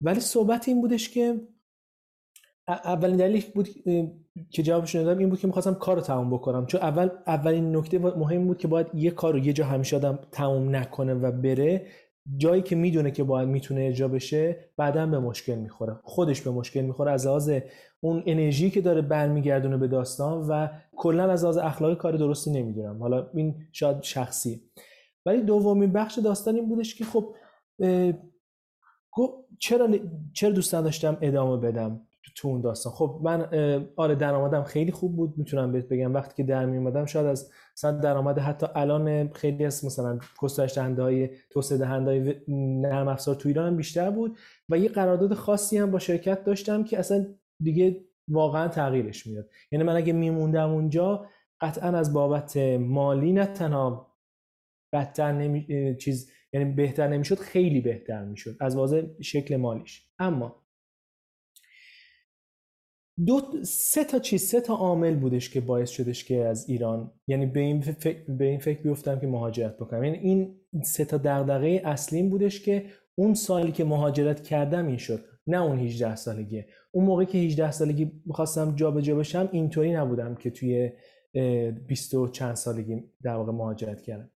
ولی 0.00 0.20
صحبت 0.20 0.68
این 0.68 0.80
بودش 0.80 1.10
که 1.10 1.40
اولین 2.68 3.16
دلیل 3.16 3.44
بود 3.54 3.68
که 4.50 4.62
جوابش 4.62 4.94
دادم 4.94 5.18
این 5.18 5.28
بود 5.28 5.40
که 5.40 5.46
می‌خواستم 5.46 5.74
کار 5.74 5.96
رو 5.96 6.02
تموم 6.02 6.30
بکنم. 6.30 6.66
چون 6.66 6.80
اول 6.80 7.08
اولین 7.26 7.76
نکته 7.76 7.98
مهم 7.98 8.46
بود 8.46 8.58
که 8.58 8.68
باید 8.68 8.86
یه 8.94 9.10
کار 9.10 9.32
رو 9.32 9.38
یه 9.38 9.52
جا 9.52 9.64
همیشه 9.64 9.96
آدم 9.96 10.18
تموم 10.32 10.76
نکنه 10.76 11.14
و 11.14 11.32
بره. 11.32 11.86
جایی 12.36 12.62
که 12.62 12.76
می‌دونه 12.76 13.10
که 13.10 13.24
باید 13.24 13.48
می‌تونه 13.48 13.80
اجرا 13.80 14.08
بشه 14.08 14.56
بعدا 14.76 15.06
به 15.06 15.18
مشکل 15.18 15.54
می‌خوره. 15.54 15.96
خودش 16.02 16.40
به 16.40 16.50
مشکل 16.50 16.80
می‌خوره 16.80 17.12
از 17.12 17.26
لحاظ 17.26 17.50
اون 18.00 18.22
انرژی 18.26 18.70
که 18.70 18.80
داره 18.80 19.00
برمیگردونه 19.02 19.76
به 19.76 19.88
داستان 19.88 20.46
و 20.48 20.68
کلا 20.96 21.30
از 21.30 21.42
لحاظ 21.42 21.56
اخلاقی 21.56 21.94
کار 21.94 22.16
درستی 22.16 22.50
نمی‌دونم 22.50 22.98
حالا 22.98 23.30
این 23.34 23.54
شاید 23.72 24.02
شخصی. 24.02 24.62
ولی 25.26 25.42
دومین 25.42 25.92
بخش 25.92 26.18
داستان 26.18 26.54
این 26.54 26.68
بودش 26.68 26.94
که 26.94 27.04
خب 27.04 27.34
چرا 29.58 29.88
چرا 30.32 30.50
دوست 30.50 30.74
نداشتم 30.74 31.18
ادامه 31.20 31.56
بدم؟ 31.56 32.00
تو 32.36 32.48
اون 32.48 32.60
داستان. 32.60 32.92
خب 32.92 33.20
من 33.22 33.48
آره 33.96 34.14
درآمدم 34.14 34.62
خیلی 34.62 34.92
خوب 34.92 35.16
بود 35.16 35.34
می‌تونم 35.36 35.72
بهت 35.72 35.88
بگم. 35.88 36.14
وقتی 36.14 36.34
که 36.34 36.42
در 36.42 36.66
میومدم 36.66 37.04
شاید 37.04 37.26
از 37.26 37.50
مثلا 37.76 37.92
درآمد 37.92 38.38
حتی 38.38 38.66
الان 38.74 39.32
خیلی 39.32 39.64
از 39.64 39.84
مثلا 39.84 40.18
گسترش 40.38 40.74
دهنده 40.74 41.02
های 41.02 41.30
توسعه 41.50 41.78
دهنده 41.78 42.42
نرم 42.48 43.08
افزار 43.08 43.34
تو 43.34 43.48
ایران 43.48 43.66
هم 43.66 43.76
بیشتر 43.76 44.10
بود 44.10 44.38
و 44.68 44.78
یه 44.78 44.88
قرارداد 44.88 45.34
خاصی 45.34 45.78
هم 45.78 45.90
با 45.90 45.98
شرکت 45.98 46.44
داشتم 46.44 46.84
که 46.84 46.98
اصلا 46.98 47.26
دیگه 47.62 48.04
واقعا 48.28 48.68
تغییرش 48.68 49.26
می‌داد. 49.26 49.48
یعنی 49.72 49.84
من 49.84 49.96
اگه 49.96 50.12
میموندم 50.12 50.70
اونجا 50.70 51.26
قطعا 51.60 51.98
از 51.98 52.12
بابت 52.12 52.56
مالی 52.80 53.32
نه 53.32 53.46
تنها 53.46 54.16
بدتر 54.92 55.32
نمی... 55.32 55.96
چیز 55.96 56.30
یعنی 56.52 56.74
بهتر 56.74 57.08
نمی‌شد 57.08 57.38
خیلی 57.38 57.80
بهتر 57.80 58.24
می‌شد 58.24 58.56
از 58.60 58.76
واضح 58.76 59.02
شکل 59.20 59.56
مالیش. 59.56 60.10
اما 60.18 60.59
دو 63.26 63.64
سه 63.64 64.04
تا 64.04 64.18
چیز 64.18 64.42
سه 64.42 64.60
تا 64.60 64.74
عامل 64.74 65.16
بودش 65.16 65.50
که 65.50 65.60
باعث 65.60 65.90
شدش 65.90 66.24
که 66.24 66.44
از 66.44 66.68
ایران 66.68 67.12
یعنی 67.26 67.46
به 67.46 67.60
این 67.60 67.80
فکر, 67.80 68.32
به 68.32 68.44
این 68.44 68.58
فکر 68.58 68.82
بیفتم 68.82 69.20
که 69.20 69.26
مهاجرت 69.26 69.76
بکنم. 69.76 70.04
یعنی 70.04 70.18
این 70.18 70.60
سه 70.84 71.04
تا 71.04 71.16
دغدغه 71.16 71.82
اصلیم 71.84 72.30
بودش 72.30 72.60
که 72.60 72.84
اون 73.14 73.34
سالی 73.34 73.72
که 73.72 73.84
مهاجرت 73.84 74.42
کردم 74.42 74.86
این 74.86 74.96
شد 74.96 75.24
نه 75.46 75.62
اون 75.62 75.78
18 75.78 76.16
سالگی. 76.16 76.64
اون 76.90 77.04
موقعی 77.04 77.26
که 77.26 77.38
18 77.38 77.70
سالگی 77.70 78.12
می‌خواستم 78.26 78.76
جابجا 78.76 79.16
بشم 79.16 79.48
اینطوری 79.52 79.92
نبودم 79.92 80.34
که 80.34 80.50
توی 80.50 80.92
20 81.86 82.14
و 82.14 82.28
چند 82.28 82.54
سالگی 82.54 83.02
در 83.22 83.34
واقع 83.34 83.52
مهاجرت 83.52 84.02
کردم. 84.02 84.30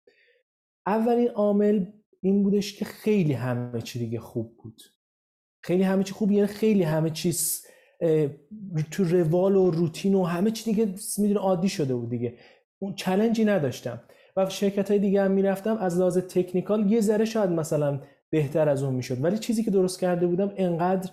اولین 0.87 1.29
عامل 1.29 1.87
این 2.21 2.43
بودش 2.43 2.79
که 2.79 2.85
خیلی 2.85 3.33
همه 3.33 3.83
چی 3.83 3.99
دیگه 3.99 4.21
خوب 4.21 4.57
بود. 4.57 4.83
خیلی 5.63 5.83
همه 5.83 6.05
چی 6.05 6.13
خوب 6.13 6.33
یعنی 6.33 6.47
خیلی 6.47 6.83
همه 6.83 7.11
چیز 7.11 7.67
تو 8.91 9.05
روال 9.05 9.57
و 9.57 9.71
روتین 9.71 10.15
و 10.15 10.25
همه 10.25 10.51
چی 10.51 10.73
دیگه 10.73 10.95
می‌دونه 11.19 11.41
عادی 11.41 11.69
شده 11.69 11.95
بود 11.95 12.11
دیگه. 12.11 12.35
اون 12.79 12.95
challenge 12.95 13.40
ی 13.40 13.45
نداشتم. 13.45 14.01
و 14.37 14.49
شرکت 14.49 14.91
های 14.91 15.01
دیگه 15.01 15.23
هم 15.23 15.31
می‌رفتم 15.31 15.77
از 15.77 15.99
لحاظ 15.99 16.19
technical 16.19 16.93
یه 16.93 17.01
ذره 17.01 17.25
شاید 17.25 17.51
مثلا 17.51 18.01
بهتر 18.31 18.69
از 18.69 18.83
اون 18.83 18.95
می‌شد. 18.95 19.25
ولی 19.25 19.39
چیزی 19.39 19.63
که 19.63 19.71
درست 19.71 20.01
کرده 20.01 20.27
بودم 20.27 20.53
انقدر 20.57 21.11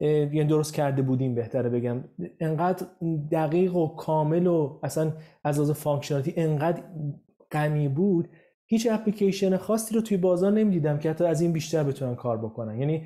یعنی 0.00 0.44
درست 0.44 0.74
کرده 0.74 1.02
بودیم 1.02 1.34
بهتره 1.34 1.68
بگم. 1.68 2.04
انقدر 2.40 2.86
دقیق 3.32 3.76
و 3.76 3.88
کامل 3.88 4.46
و 4.46 4.78
اصلا 4.82 5.12
از 5.44 5.56
لحاظ 5.56 5.70
functionality 5.70 6.32
انقدر 6.36 6.82
غنی 7.52 7.88
بود. 7.88 8.28
هیچ 8.66 8.88
اپلیکیشن 8.90 9.56
خاصی 9.56 9.94
رو 9.94 10.00
توی 10.00 10.16
بازار 10.16 10.52
نمی‌دیدم 10.52 10.98
که 10.98 11.10
حتی 11.10 11.24
از 11.24 11.40
این 11.40 11.52
بیشتر 11.52 11.84
بتونن 11.84 12.14
کار 12.14 12.38
بکنن. 12.38 12.80
یعنی 12.80 13.02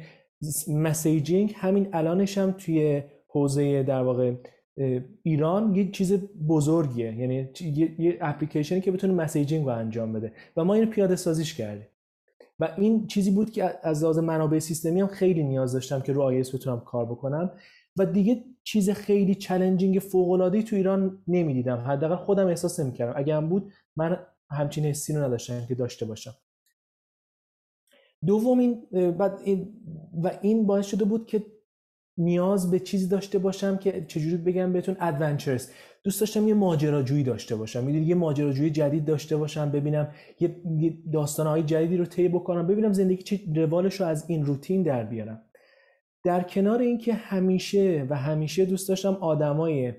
messaging 0.68 1.54
همین 1.56 1.88
الانش 1.92 2.38
هم 2.38 2.54
توی 2.58 3.02
حوزه 3.34 3.82
در 3.82 4.02
واقع 4.02 4.34
ایران 5.22 5.74
یه 5.74 5.90
چیز 5.90 6.12
بزرگیه. 6.48 7.16
یعنی 7.16 7.48
یه 7.98 8.18
اپلیکیشنی 8.20 8.80
که 8.80 8.90
بتونه 8.90 9.12
messaging 9.12 9.64
رو 9.64 9.72
انجام 9.72 10.12
بده. 10.12 10.32
و 10.56 10.64
ما 10.64 10.74
اینو 10.74 10.90
پیاده 10.90 11.16
سازیش 11.16 11.54
کردیم. 11.54 11.86
و 12.58 12.74
این 12.78 13.06
چیزی 13.06 13.30
بود 13.30 13.50
که 13.50 13.74
از 13.82 14.02
لحاظ 14.02 14.18
منابع 14.18 14.58
سیستمی 14.58 15.00
هم 15.00 15.06
خیلی 15.06 15.42
نیاز 15.42 15.72
داشتم 15.72 16.00
که 16.00 16.12
رو 16.12 16.22
آیس 16.22 16.54
بتونم 16.54 16.80
کار 16.80 17.04
بکنم. 17.06 17.50
و 17.96 18.06
دیگه 18.06 18.44
چیز 18.64 18.90
خیلی 18.90 19.34
challenging 19.34 19.98
فوق 19.98 20.30
العاده 20.30 20.62
تو 20.62 20.76
ایران 20.76 21.18
نمی‌دیدم. 21.28 21.76
حداقل 21.76 22.16
خودم 22.16 22.46
احساس 22.46 22.80
نمی‌کردم. 22.80 23.12
اگه 23.16 23.36
هم 23.36 23.48
بود 23.48 23.72
من 23.96 24.18
همچین 24.50 24.84
حسی 24.84 25.12
رو 25.12 25.22
نداشتم 25.22 25.66
که 25.68 25.74
داشته 25.74 26.06
باشم. 26.06 26.34
دومین 28.26 28.86
بعد 29.18 29.40
و 30.22 30.38
این 30.42 30.66
باعث 30.66 30.86
شده 30.86 31.04
بود 31.04 31.26
که 31.26 31.42
نیاز 32.18 32.70
به 32.70 32.78
چیزی 32.78 33.08
داشته 33.08 33.38
باشم 33.38 33.76
که 33.76 34.04
چجوری 34.08 34.36
بگم 34.36 34.72
بهتون 34.72 34.96
ادونچرس 35.00 35.72
دوست 36.04 36.20
داشتم 36.20 36.48
یه 36.48 36.54
ماجراجویی 36.54 37.22
داشته 37.22 37.56
باشم. 37.56 37.84
می‌دونی 37.84 38.06
یه 38.06 38.14
ماجراجویی 38.14 38.70
جدید 38.70 39.04
داشته 39.04 39.36
باشم 39.36 39.70
ببینم 39.70 40.08
یه 40.40 40.56
داستانهای 41.12 41.62
جدیدی 41.62 41.96
رو 41.96 42.04
طی 42.04 42.28
بکنم 42.28 42.66
ببینم 42.66 42.92
زندگی 42.92 43.22
چه 43.22 43.40
روالش 43.56 44.00
رو 44.00 44.06
از 44.06 44.24
این 44.28 44.46
روتین 44.46 44.82
در 44.82 45.04
بیارم. 45.04 45.42
در 46.24 46.42
کنار 46.42 46.78
اینکه 46.78 47.14
همیشه 47.14 48.06
و 48.10 48.16
همیشه 48.16 48.64
دوست 48.64 48.88
داشتم 48.88 49.14
آدمای 49.14 49.92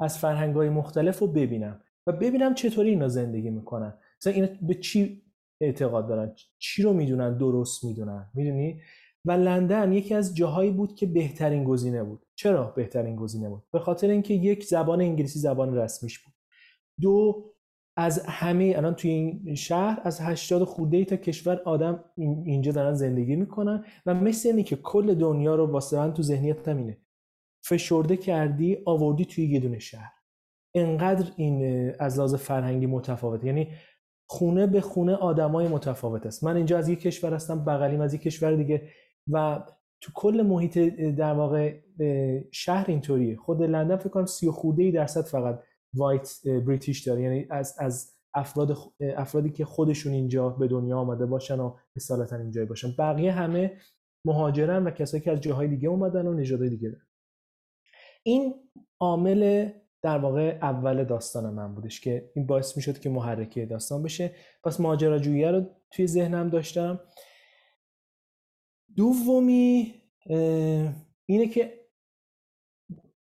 از 0.00 0.18
فرهنگ‌های 0.18 0.68
مختلف 0.68 1.18
رو 1.18 1.26
ببینم 1.26 1.80
و 2.06 2.12
ببینم 2.12 2.54
چطوری 2.54 2.90
اینا 2.90 3.08
زندگی 3.08 3.50
می‌کنن. 3.50 3.94
مثلا 4.20 4.32
اینا 4.32 4.48
به 4.62 4.74
چی 4.74 5.22
اعتقاد 5.60 6.08
دارن؟ 6.08 6.32
چی 6.58 6.82
رو 6.82 6.92
می‌دونن؟ 6.92 7.38
درست 7.38 7.84
می‌دونن. 7.84 8.30
می‌دونی؟ 8.34 8.80
و 9.24 9.32
لندن 9.32 9.92
یکی 9.92 10.14
از 10.14 10.36
جاهایی 10.36 10.70
بود 10.70 10.94
که 10.94 11.06
بهترین 11.06 11.64
گزینه 11.64 12.04
بود. 12.04 12.26
چرا 12.34 12.64
بهترین 12.76 13.16
گزینه 13.16 13.48
بود؟ 13.48 13.62
به 13.72 13.78
خاطر 13.78 14.08
اینکه 14.08 14.34
یک 14.34 14.64
زبان 14.64 15.00
انگلیسی 15.00 15.38
زبان 15.38 15.76
رسمیش 15.76 16.18
بود. 16.18 16.34
دو 17.00 17.44
از 17.96 18.26
همه 18.26 18.72
الان 18.76 18.94
توی 18.94 19.10
این 19.10 19.54
شهر 19.54 20.00
از 20.04 20.20
80 20.20 20.64
خورده 20.64 21.04
تا 21.04 21.16
کشور 21.16 21.62
آدم 21.64 22.04
اینجا 22.16 22.72
دارن 22.72 22.94
زندگی 22.94 23.36
می‌کنن 23.36 23.84
و 24.06 24.14
مثل 24.14 24.48
اینه 24.48 24.62
که 24.62 24.76
کل 24.76 25.14
دنیا 25.14 25.54
رو 25.54 25.66
واسه 25.66 25.98
من 25.98 26.14
تو 26.14 26.22
ذهنیت 26.22 26.68
اینه 26.68 26.98
فشرده 27.64 28.16
کردی 28.16 28.78
آوردی 28.86 29.24
توی 29.24 29.44
یه 29.44 29.60
دونه 29.60 29.78
شهر. 29.78 30.12
انقدر 30.74 31.32
این 31.36 31.92
از 31.98 32.16
لحاظ 32.18 32.34
فرهنگی 32.34 32.86
متفاوت 32.86 33.44
یعنی 33.44 33.68
خونه 34.28 34.66
به 34.66 34.80
خونه 34.80 35.14
آدمای 35.14 35.68
متفاوت 35.68 36.26
است. 36.26 36.44
من 36.44 36.56
اینجا 36.56 36.78
از 36.78 36.88
یک 36.88 37.00
کشور 37.00 37.34
هستم 37.34 37.64
بغلیم 37.64 38.00
از 38.00 38.14
یک 38.14 38.22
کشور 38.22 38.56
دیگه. 38.56 38.88
و 39.28 39.64
تو 40.00 40.12
کل 40.14 40.42
محیط 40.42 40.78
در 41.16 41.32
واقع 41.32 41.80
شهر 42.50 42.84
اینطوریه 42.88 43.36
خود 43.36 43.62
لندن 43.62 43.96
فکر 43.96 44.08
کنم 44.08 44.26
سی 44.26 44.50
خورده 44.50 44.90
درصد 44.90 45.24
فقط 45.24 45.62
وایت 45.94 46.40
بریتیش 46.66 47.06
داره. 47.06 47.22
یعنی 47.22 47.46
از 47.50 47.76
از 47.78 48.12
افراد 48.34 48.76
افرادی 49.00 49.50
که 49.50 49.64
خودشون 49.64 50.12
اینجا 50.12 50.48
به 50.48 50.68
دنیا 50.68 50.98
آمده 50.98 51.26
باشن 51.26 51.60
و 51.60 51.76
اصالتا 51.96 52.36
اینجا 52.36 52.66
باشن. 52.66 52.88
بقیه 52.98 53.32
همه 53.32 53.76
مهاجرن 54.26 54.84
و 54.84 54.90
کسایی 54.90 55.22
که 55.22 55.32
از 55.32 55.40
جاهای 55.40 55.68
دیگه 55.68 55.88
اومدن 55.88 56.26
و 56.26 56.34
نژادهای 56.34 56.70
دیگه 56.70 56.88
دارن. 56.88 57.06
این 58.22 58.54
عامل 59.00 59.70
در 60.02 60.18
واقع 60.18 60.58
اول 60.62 61.04
داستان 61.04 61.54
من 61.54 61.74
بودش 61.74 62.00
که 62.00 62.30
این 62.34 62.46
باعث 62.46 62.76
می‌شد 62.76 62.98
که 62.98 63.10
محرکه 63.10 63.66
داستان 63.66 64.02
بشه. 64.02 64.34
پس 64.64 64.80
ماجراجویی 64.80 65.44
رو 65.44 65.64
توی 65.90 66.06
ذهنم 66.06 66.48
داشتم. 66.48 67.00
دومی 68.96 69.94
اینه 71.26 71.46
که 71.46 71.80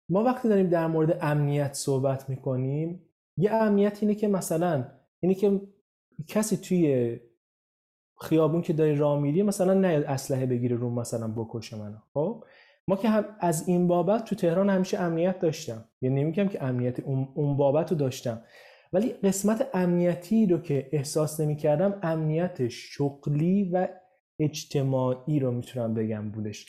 ما 0.09 0.23
وقتی 0.23 0.49
داریم 0.49 0.69
در 0.69 0.87
مورد 0.87 1.17
امنیت 1.21 1.73
صحبت 1.73 2.29
می‌کنیم 2.29 3.05
یه 3.37 3.51
امنیت 3.51 3.97
اینه 4.01 4.15
که 4.15 4.27
مثلا 4.27 4.85
اینه 5.19 5.35
که 5.35 5.61
کسی 6.27 6.57
توی 6.57 7.19
خیابون 8.21 8.61
که 8.61 8.73
داری 8.73 8.95
راه 8.95 9.19
میری 9.19 9.43
مثلا 9.43 9.73
نیاد 9.73 10.03
اسلحه 10.03 10.45
بگیره 10.45 10.75
رو 10.75 10.89
مثلا 10.89 11.27
بکشه 11.27 11.77
منو. 11.77 11.97
خب؟ 12.13 12.43
ما 12.87 12.95
که 12.95 13.09
هم 13.09 13.25
از 13.39 13.67
این 13.67 13.87
بابت 13.87 14.25
تو 14.25 14.35
تهران 14.35 14.69
همیشه 14.69 14.99
امنیت 14.99 15.39
داشتم. 15.39 15.85
یعنی 16.01 16.23
نمیگم 16.23 16.47
که 16.47 16.63
امنیت 16.63 16.99
اون 16.99 17.57
بابت 17.57 17.91
رو 17.91 17.97
داشتم. 17.97 18.41
ولی 18.93 19.09
قسمت 19.09 19.69
امنیتی 19.73 20.45
رو 20.45 20.57
که 20.57 20.89
احساس 20.91 21.39
نمی 21.39 21.55
کردم 21.55 21.99
امنیت 22.03 22.67
شغلی 22.67 23.69
و 23.73 23.87
اجتماعی 24.39 25.39
رو 25.39 25.51
می‌تونم 25.51 25.93
بگم 25.93 26.29
بودش. 26.29 26.65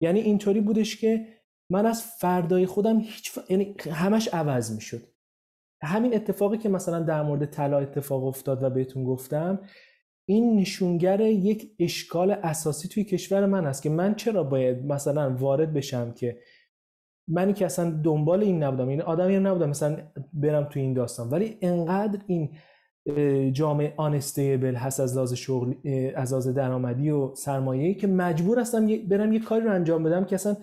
یعنی 0.00 0.20
اینطوری 0.20 0.60
بودش 0.60 0.96
که 0.96 1.26
من 1.70 1.86
از 1.86 2.02
فردای 2.02 2.66
خودم 2.66 2.98
هیچ 2.98 3.30
ف... 3.30 3.50
یعنی 3.50 3.74
همش 3.90 4.28
عوض 4.28 4.74
می‌شد. 4.74 5.02
همین 5.82 6.14
اتفاقی 6.14 6.58
که 6.58 6.68
مثلا 6.68 7.00
در 7.00 7.22
مورد 7.22 7.44
طلا 7.44 7.78
اتفاق 7.78 8.24
افتاد 8.24 8.62
و 8.62 8.70
بهتون 8.70 9.04
گفتم 9.04 9.60
این 10.28 10.56
نشونگر 10.56 11.20
یک 11.20 11.70
اشکال 11.78 12.30
اساسی 12.30 12.88
توی 12.88 13.04
کشور 13.04 13.46
من 13.46 13.66
است 13.66 13.82
که 13.82 13.90
من 13.90 14.14
چرا 14.14 14.44
باید 14.44 14.84
مثلا 14.84 15.36
وارد 15.36 15.72
بشم 15.72 16.12
که 16.12 16.38
منی 17.28 17.52
که 17.52 17.66
اصلا 17.66 17.90
دنبال 17.90 18.42
این 18.42 18.62
نبودم 18.62 18.88
این 18.88 19.02
آدمی 19.02 19.36
هم 19.36 19.46
نبودم 19.46 19.68
مثلا 19.68 20.10
برم 20.32 20.64
توی 20.64 20.82
این 20.82 20.92
داستان. 20.92 21.30
ولی 21.30 21.58
انقدر 21.62 22.20
این 22.26 22.56
جامعه 23.52 23.94
آنستیبل 23.96 24.74
هست 24.74 25.00
از 25.00 25.16
لحاظ 25.16 25.32
شغل 25.32 25.74
از 26.16 26.32
لحاظ 26.32 26.48
درآمدی 26.48 27.10
و 27.10 27.34
سرمایه‌ای 27.34 27.94
که 27.94 28.06
مجبور 28.06 28.60
هستم 28.60 28.86
برم 28.86 29.32
یه 29.32 29.40
کاری 29.40 29.64
رو 29.64 29.72
انجام 29.72 30.02
بدم 30.02 30.24
که 30.24 30.34
اصلا 30.34 30.56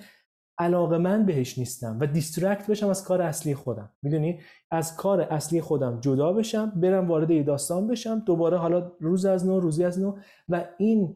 علاقه 0.58 0.98
من 0.98 1.26
بهش 1.26 1.58
نیستم 1.58 1.98
و 2.02 2.08
دیسترکت 2.08 2.68
بشم 2.68 2.90
از 2.90 3.04
کار 3.04 3.22
اصلی 3.22 3.56
خودم. 3.56 3.92
می‌دونی؟ 4.02 4.40
از 4.72 4.96
کار 4.96 5.22
اصلی 5.22 5.62
خودم 5.62 6.00
جدا 6.00 6.34
بشم 6.34 6.74
برم 6.76 7.08
وارد 7.08 7.32
یه 7.32 7.44
داستان 7.44 7.88
بشم 7.88 8.20
دوباره 8.20 8.58
حالا 8.58 8.92
روز 9.00 9.26
از 9.26 9.46
نو 9.46 9.60
روزی 9.60 9.84
از 9.84 10.00
نو 10.00 10.18
و 10.50 10.66
این 10.78 11.16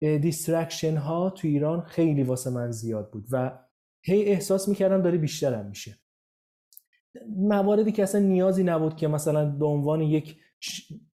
distraction 0.00 0.96
ها 0.96 1.30
تو 1.30 1.48
ایران 1.48 1.80
خیلی 1.80 2.22
واسه 2.22 2.50
من 2.50 2.70
زیاد 2.70 3.10
بود 3.10 3.26
و 3.32 3.58
هی 4.02 4.24
احساس 4.24 4.68
می‌کردم 4.68 5.02
داره 5.02 5.18
بیشترم 5.18 5.66
میشه. 5.66 5.98
مواردی 7.36 7.92
که 7.92 8.02
اصلا 8.02 8.20
نیازی 8.20 8.64
نبود 8.64 8.96
که 8.96 9.08
مثلا 9.08 9.50
به 9.50 9.66
عنوان 9.66 10.00
یک 10.00 10.36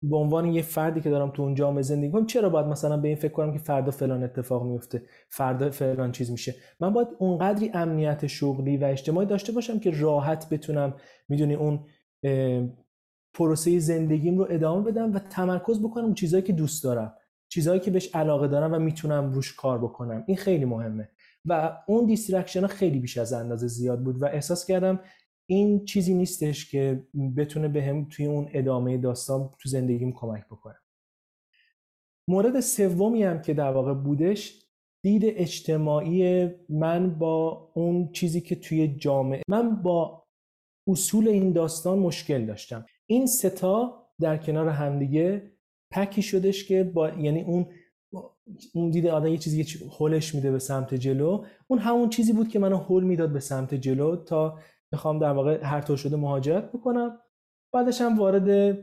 به 0.03 0.17
عنوان 0.17 0.47
یه 0.47 0.63
فردی 0.63 1.01
که 1.01 1.11
دارم 1.11 1.31
تو 1.31 1.43
اون 1.43 1.55
جامعه 1.55 1.83
زندگی 1.83 2.13
کنم 2.13 2.27
چرا 2.27 2.49
باید 2.49 2.67
مثلا 2.67 2.97
به 2.97 3.09
این 3.09 3.17
فکر 3.17 3.33
کنم 3.33 3.53
که 3.53 3.59
فردا 3.59 3.91
فلان 3.91 4.23
اتفاق 4.23 4.67
میفته 4.67 5.03
فردا 5.29 5.71
فلان 5.71 6.13
چیز 6.13 6.31
میشه؟ 6.31 6.55
من 6.81 6.93
باید 6.93 7.09
اونقدری 7.19 7.71
امنیت 7.75 8.27
شغلی 8.27 8.77
و 8.77 8.85
اجتماعی 8.85 9.27
داشته 9.27 9.53
باشم 9.53 9.79
که 9.79 9.91
راحت 9.91 10.49
بتونم 10.49 10.95
می‌دونی 11.29 11.55
اون 11.55 11.81
پروسه 13.35 13.79
زندگیم 13.79 14.39
رو 14.39 14.47
ادامه 14.51 14.91
بدم 14.91 15.15
و 15.15 15.19
تمرکز 15.19 15.83
بکنم 15.83 16.05
اون 16.05 16.15
چیزهایی 16.15 16.47
که 16.47 16.53
دوست 16.53 16.85
دارم 16.85 17.15
چیزهایی 17.49 17.81
که 17.81 17.91
بهش 17.91 18.15
علاقه 18.15 18.49
دارم 18.49 18.73
و 18.73 18.79
می‌تونم 18.79 19.33
روش 19.33 19.55
کار 19.55 19.79
بکنم. 19.79 20.25
این 20.27 20.37
خیلی 20.37 20.65
مهمه. 20.65 21.09
و 21.45 21.79
اون 21.87 22.07
distraction 22.07 22.61
ها 22.61 22.67
خیلی 22.67 22.99
بیش 22.99 23.19
از 23.19 23.33
اندازه 23.33 23.67
زیاد 23.67 24.03
بود 24.03 24.23
و 24.23 24.25
احساس 24.25 24.67
کردم 24.67 25.01
این 25.47 25.85
چیزی 25.85 26.15
نیستش 26.15 26.71
که 26.71 27.07
بتونه 27.37 27.69
بهم 27.69 28.09
توی 28.11 28.27
اون 28.27 28.49
ادامه 28.53 28.99
داستان 28.99 29.51
تو 29.59 29.69
زندگیم 29.69 30.13
کمک 30.13 30.47
بکنه. 30.47 30.77
مورد 32.29 32.61
سومی 32.61 33.23
هم 33.23 33.43
که 33.43 33.55
در 33.55 33.71
واقع 33.71 33.95
بودش 33.95 34.63
دید 35.05 35.23
اجتماعی 35.25 36.49
من 36.69 37.19
با 37.19 37.71
اون 37.75 38.13
چیزی 38.13 38.41
که 38.41 38.55
توی 38.55 38.89
جامعه 38.89 39.43
من 39.49 39.83
با 39.83 40.27
اصول 40.89 41.29
این 41.29 41.53
داستان 41.53 41.99
مشکل 41.99 42.47
داشتم. 42.47 42.87
این 43.07 43.27
سه 43.27 43.80
تا 43.80 44.07
در 44.21 44.37
کنار 44.37 44.69
همدیگه 44.69 45.53
پکی 45.93 46.23
شدش 46.23 46.65
که 46.65 46.85
با 46.85 47.09
یعنی 47.09 47.43
اون 47.43 47.67
اون 48.75 48.91
دیده 48.91 49.13
آدم 49.13 49.27
یه 49.27 49.39
چیزی 49.39 49.89
هولش 49.99 50.35
میده 50.35 50.51
به 50.51 50.59
سمت 50.59 50.95
جلو. 50.95 51.45
اون 51.67 51.79
همون 51.79 52.09
چیزی 52.09 52.33
بود 52.33 52.49
که 52.49 52.59
منو 52.59 52.77
هول 52.77 53.05
می‌داد 53.05 53.33
به 53.33 53.41
سمت 53.41 53.75
جلو 53.75 54.17
تا 54.17 54.59
می‌خوام 54.93 55.19
در 55.19 55.33
واقع 55.33 55.65
هر 55.65 55.81
طور 55.81 55.97
شده 55.97 56.17
مهاجرت 56.17 56.73
بکنم. 56.73 57.19
بعدش 57.73 58.01
هم 58.01 58.19
وارد 58.19 58.79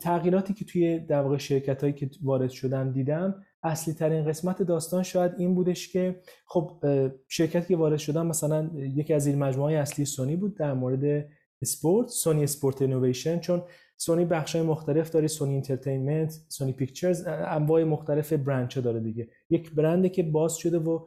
تغییراتی 0.00 0.54
که 0.54 0.64
توی 0.64 0.98
در 0.98 1.22
واقع 1.22 1.36
شرکت 1.36 1.80
هایی 1.80 1.92
که 1.92 2.10
وارد 2.22 2.50
شدم 2.50 2.92
دیدم 2.92 3.44
اصلی 3.62 3.94
ترین 3.94 4.24
قسمت 4.24 4.62
داستان 4.62 5.02
شاید 5.02 5.32
این 5.38 5.54
بودش 5.54 5.92
که 5.92 6.20
خب 6.46 6.84
شرکتی 7.28 7.68
که 7.68 7.76
وارد 7.76 7.98
شدم 7.98 8.26
مثلا 8.26 8.70
یکی 8.74 9.14
از 9.14 9.26
این 9.26 9.38
مجموعه 9.38 9.78
اصلی 9.78 10.04
سونی 10.04 10.36
بود 10.36 10.56
در 10.56 10.74
مورد 10.74 11.28
Sports 11.62 12.08
Sony 12.08 12.44
Sports 12.44 12.82
Innovation 12.82 13.38
چون 13.38 13.62
سونی 13.96 14.24
بخش 14.24 14.56
مختلف 14.56 15.10
داره 15.10 15.26
Sony 15.26 15.54
Entertainment 15.54 16.32
Sony 16.48 16.72
Pictures 16.72 17.24
انواع 17.26 17.84
مختلف 17.84 18.32
برند 18.32 18.82
داره 18.82 19.00
دیگه. 19.00 19.28
یک 19.50 19.74
برنده 19.74 20.08
که 20.08 20.22
باز 20.22 20.56
شده 20.56 20.78
و 20.78 21.06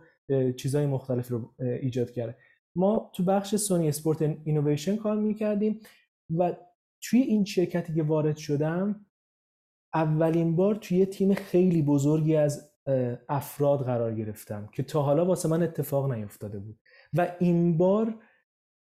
چیزهای 0.57 0.85
مختلف 0.85 1.31
رو 1.31 1.53
ایجاد 1.81 2.11
کرده. 2.11 2.35
ما 2.75 3.11
تو 3.13 3.23
بخش 3.23 3.55
Sony 3.55 3.89
Sports 3.89 4.21
Innovation 4.43 4.95
کار 4.95 5.17
می‌کردیم 5.17 5.79
و 6.37 6.53
توی 7.01 7.19
این 7.19 7.45
شرکتی 7.45 7.93
که 7.93 8.03
وارد 8.03 8.37
شدم 8.37 9.05
اولین 9.93 10.55
بار 10.55 10.75
توی 10.75 11.05
تیم 11.05 11.33
خیلی 11.33 11.81
بزرگی 11.81 12.35
از 12.35 12.71
افراد 13.29 13.79
قرار 13.85 14.15
گرفتم 14.15 14.69
که 14.73 14.83
تا 14.83 15.01
حالا 15.01 15.25
واسه 15.25 15.49
من 15.49 15.63
اتفاق 15.63 16.11
نیفتاده 16.11 16.59
بود. 16.59 16.79
و 17.13 17.35
این 17.39 17.77
بار 17.77 18.13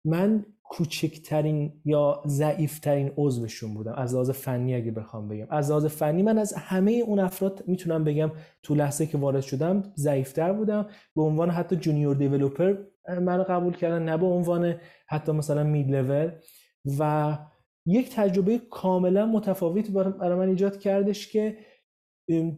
من 0.06 0.45
کوچکترین 0.64 1.82
یا 1.86 2.24
ضعیفترین 2.28 3.11
عضوشون 3.18 3.74
بودم. 3.74 3.94
از 3.94 4.14
لحاظ 4.14 4.30
فنی 4.30 4.76
اگه 4.76 4.91
بخوام 4.91 5.28
بگم. 5.28 5.48
از 5.49 5.70
لحاظ 5.70 5.86
فنی 5.86 6.24
من 6.24 6.38
از 6.38 6.53
همه 6.53 6.91
اون 6.91 7.20
افراد 7.20 7.64
می‌تونم 7.68 8.03
بگم 8.03 8.32
تو 8.64 8.76
لحظه 8.76 9.06
که 9.06 9.18
وارد 9.18 9.41
شدم 9.41 9.84
ضعیفتر 9.95 10.53
بودم. 10.53 10.88
به 11.15 11.22
عنوان 11.22 11.49
حتی 11.49 11.76
جونیور 11.76 12.15
دیولوپر 12.15 12.78
من 13.09 13.43
قبول 13.43 13.73
کردن 13.73 14.03
نه 14.03 14.17
به 14.17 14.25
عنوان 14.25 14.75
حتی 15.07 15.31
مثلا 15.31 15.63
مید 15.63 15.91
لول 15.91 16.31
و 16.99 17.38
یک 17.85 18.15
تجربه 18.15 18.57
کاملا 18.57 19.25
متفاوت 19.25 19.91
برای 19.91 20.39
من 20.39 20.47
ایجاد 20.47 20.80
کردش 20.80 21.31
که 21.31 21.57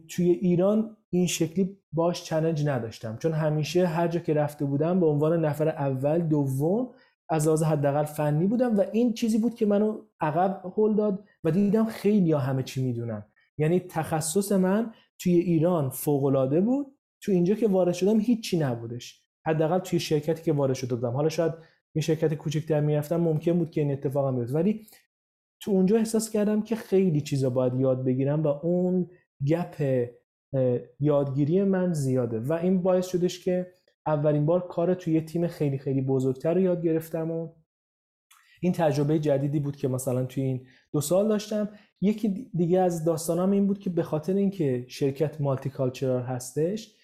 توی 0.08 0.30
ایران 0.30 0.96
این 1.10 1.26
شکلی 1.26 1.78
باش 1.92 2.24
چلنج 2.24 2.68
نداشتم. 2.68 3.16
چون 3.16 3.32
همیشه 3.32 3.86
هر 3.86 4.08
جا 4.08 4.20
که 4.20 4.34
رفته 4.34 4.64
بودم 4.64 5.00
به 5.00 5.06
عنوان 5.06 5.44
نفر 5.44 5.68
اول 5.68 6.18
دوم 6.18 6.90
از 7.28 7.46
لحاظ 7.46 7.62
حداقل 7.62 8.04
فنی 8.04 8.46
بودم 8.46 8.78
و 8.78 8.84
این 8.92 9.12
چیزی 9.12 9.38
بود 9.38 9.54
که 9.54 9.66
منو 9.66 10.02
عقب 10.20 10.72
هل 10.76 10.94
داد 10.94 11.24
و 11.44 11.50
دیدم 11.50 11.84
خیلی 11.84 12.32
ها 12.32 12.38
همه 12.38 12.62
چی 12.62 12.84
می‌دونن. 12.84 13.24
یعنی 13.58 13.80
تخصص 13.80 14.52
من 14.52 14.92
توی 15.18 15.32
ایران 15.32 15.90
فوق 15.90 16.60
بود. 16.60 16.86
تو 17.22 17.32
اینجا 17.32 17.54
که 17.54 17.68
وارد 17.68 17.94
شدم 17.94 18.20
هیچی 18.20 18.58
نبودش. 18.58 19.25
حداقل 19.46 19.78
توی 19.78 20.00
شرکتی 20.00 20.42
که 20.42 20.52
وارد 20.52 20.74
شده 20.74 20.94
بودم. 20.94 21.10
حالا 21.12 21.28
شاید 21.28 21.52
یه 21.94 22.02
شرکت 22.02 22.34
کوچکتر 22.34 22.80
می‌رفتم 22.80 23.16
ممکن 23.16 23.58
بود 23.58 23.70
که 23.70 23.80
این 23.80 23.92
اتفاق 23.92 24.38
بیفته. 24.38 24.54
ولی 24.54 24.86
تو 25.60 25.70
اونجا 25.70 25.96
احساس 25.96 26.30
کردم 26.30 26.62
که 26.62 26.76
خیلی 26.76 27.20
چیزا 27.20 27.50
باید 27.50 27.74
یاد 27.74 28.04
بگیرم 28.04 28.42
و 28.42 28.46
اون 28.46 29.10
گپ 29.46 30.06
یادگیری 31.00 31.64
من 31.64 31.92
زیاده. 31.92 32.40
و 32.40 32.52
این 32.52 32.82
باعث 32.82 33.06
شدش 33.06 33.44
که 33.44 33.66
اولین 34.06 34.46
بار 34.46 34.66
کار 34.68 34.94
توی 34.94 35.14
یه 35.14 35.20
تیم 35.20 35.46
خیلی 35.46 35.78
خیلی 35.78 36.02
بزرگتر 36.02 36.54
رو 36.54 36.60
یاد 36.60 36.82
گرفتم 36.82 37.30
و 37.30 37.52
این 38.60 38.72
تجربه 38.72 39.18
جدیدی 39.18 39.60
بود 39.60 39.76
که 39.76 39.88
مثلا 39.88 40.24
توی 40.24 40.42
این 40.42 40.66
دو 40.92 41.00
سال 41.00 41.28
داشتم. 41.28 41.68
یکی 42.00 42.50
دیگه 42.54 42.80
از 42.80 43.04
داستانام 43.04 43.50
این 43.50 43.66
بود 43.66 43.78
که 43.78 43.90
به 43.90 44.02
خاطر 44.02 44.34
اینکه 44.34 44.84
شرکت 44.88 45.40
مالتی 45.40 45.70
کالچرال 45.70 46.22
هستش 46.22 46.95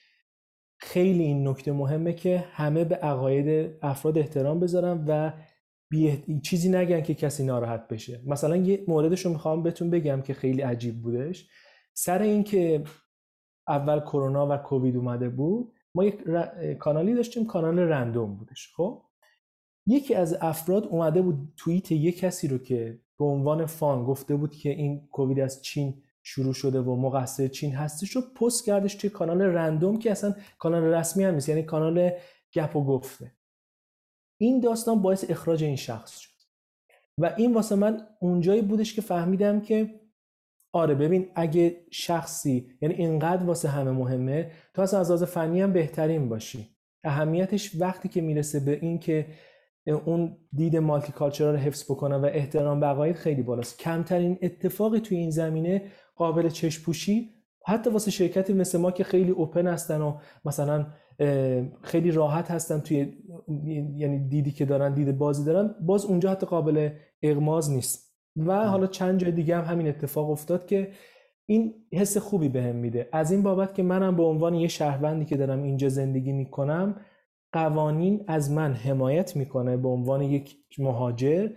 خیلی 0.85 1.23
این 1.23 1.49
نکته 1.49 1.73
مهمه 1.73 2.13
که 2.13 2.45
همه 2.53 2.85
به 2.85 2.95
عقاید 2.95 3.71
افراد 3.83 4.19
احترام 4.19 4.61
بذارم 4.61 5.05
و 5.09 5.33
چیزی 6.43 6.69
نگن 6.69 7.01
که 7.01 7.15
کسی 7.15 7.45
ناراحت 7.45 7.89
بشه. 7.89 8.21
مثلا 8.27 8.57
یه 8.57 8.85
موردش 8.89 9.27
رو 9.27 9.33
می‌خوام 9.33 9.63
بهتون 9.63 9.91
بگم 9.91 10.23
که 10.23 10.35
خیلی 10.35 10.63
عجیب 10.63 11.03
بودش. 11.03 11.49
سر 11.95 12.23
اینکه 12.23 12.85
اول 13.69 14.01
کرونا 14.01 14.49
و 14.51 14.57
کووید 14.57 14.97
اومده 14.97 15.29
بود 15.29 15.73
ما 15.95 16.05
یک 16.05 16.23
کانالی 16.79 17.15
داشتیم 17.15 17.47
کانال 17.47 17.79
رندوم 17.79 18.37
بودش 18.37 18.73
خب؟ 18.77 19.03
یکی 19.87 20.15
از 20.15 20.37
افراد 20.41 20.87
اومده 20.87 21.23
بود 21.23 21.53
توییت 21.57 21.93
یک 21.93 22.19
کسی 22.19 22.49
رو 22.49 22.59
که 22.59 23.01
به 23.19 23.25
عنوان 23.25 23.67
فان 23.67 24.05
گفته 24.05 24.37
بود 24.37 24.55
که 24.55 24.71
این 24.71 25.09
کووید 25.13 25.41
از 25.41 25.63
چین 25.63 26.03
شروع 26.23 26.55
شده 26.55 26.81
و 26.81 26.97
مقصر 26.97 27.49
چین 27.49 27.75
هستش 27.75 28.11
رو 28.11 28.23
پست 28.23 28.65
کردش 28.65 28.95
توی 28.95 29.11
کانال 29.11 29.43
رندوم 29.43 29.99
که 29.99 30.11
اصلا 30.11 30.35
کانال 30.59 30.83
رسمی 30.83 31.25
هم 31.25 31.35
نیست 31.35 31.49
یعنی 31.49 31.63
کانال 31.63 32.11
گپ 32.53 32.77
و 32.77 32.85
گفته. 32.85 33.33
این 34.41 34.61
داستان 34.61 35.03
باعث 35.03 35.31
اخراج 35.31 35.65
این 35.65 35.77
شخص 35.77 36.19
شد. 36.19 36.33
و 37.19 37.35
این 37.37 37.55
واسه 37.55 37.75
من 37.75 38.07
اونجایی 38.21 38.63
بودش 38.63 38.95
که 38.95 39.03
فهمیدم 39.03 39.61
که 39.61 40.01
آره 40.73 40.95
ببین 40.95 41.29
اگه 41.35 41.77
شخصی 41.91 42.71
یعنی 42.83 42.95
اینقدر 42.95 43.45
واسه 43.45 43.69
همه 43.69 43.91
مهمه 43.91 44.51
تو 44.75 44.83
اصلا 44.83 45.01
از 45.01 45.11
لحاظ 45.11 45.23
فنی 45.23 45.61
هم 45.61 45.73
بهترین 45.73 46.29
باشی. 46.29 46.77
اهمیتش 47.05 47.77
وقتی 47.81 48.09
که 48.09 48.21
می‌رسه 48.21 48.61
به 48.61 48.79
این 48.83 48.99
که 48.99 49.27
اون 49.87 50.37
دید 50.53 50.77
مالتی 50.77 51.13
کالچرال 51.13 51.55
رو 51.55 51.61
حفظ 51.61 51.85
بکنه 51.85 52.17
و 52.17 52.25
احترام 52.25 52.81
به 52.81 53.13
خیلی 53.13 53.43
بالاست. 53.43 53.79
کمترین 53.79 54.39
اتفاقی 54.43 55.01
توی 55.01 55.17
این 55.17 55.31
زمینه 55.31 55.83
قابل 56.17 56.49
چشپوشی 56.49 57.31
حتی 57.67 57.91
واسه 57.91 58.11
شرکتی 58.11 58.53
مثل 58.53 58.79
ما 58.79 58.91
که 58.91 59.05
خیلی 59.05 59.31
اوپن 59.31 59.67
هستن 59.67 60.01
و 60.01 60.19
مثلا 60.45 60.87
خیلی 61.83 62.11
راحت 62.11 62.51
هستن 62.51 62.81
توی 62.81 63.13
یعنی 63.97 64.29
دیدی 64.29 64.51
که 64.51 64.65
دارن 64.65 64.95
دید 64.95 65.19
بازی 65.19 65.45
دارن 65.45 65.75
باز 65.81 66.05
اونجا 66.05 66.31
حتی 66.31 66.47
قابل 66.47 66.91
اغماز 67.23 67.71
نیست. 67.71 68.13
و 68.37 68.69
حالا 68.69 68.87
چند 68.87 69.21
جای 69.21 69.33
دیگه 69.33 69.57
هم 69.57 69.65
همین 69.65 69.89
اتفاق 69.89 70.31
افتاد 70.31 70.67
که 70.67 70.91
این 71.47 71.75
حس 71.93 72.17
خوبی 72.17 72.49
بهم 72.49 72.73
به 72.73 72.79
میده. 72.79 73.09
از 73.13 73.33
این 73.33 73.43
بابت 73.43 73.75
که 73.75 73.83
منم 73.83 74.17
به 74.17 74.23
عنوان 74.23 74.55
یه 74.55 74.69
شهروندی 74.69 75.25
که 75.25 75.37
دارم 75.37 75.63
اینجا 75.63 75.89
زندگی 75.89 76.33
می‌کنم 76.33 77.01
قوانین 77.53 78.25
از 78.27 78.51
من 78.51 78.73
حمایت 78.73 79.37
می‌کنه 79.37 79.77
به 79.77 79.89
عنوان 79.89 80.23
یک 80.23 80.57
مهاجر 80.79 81.51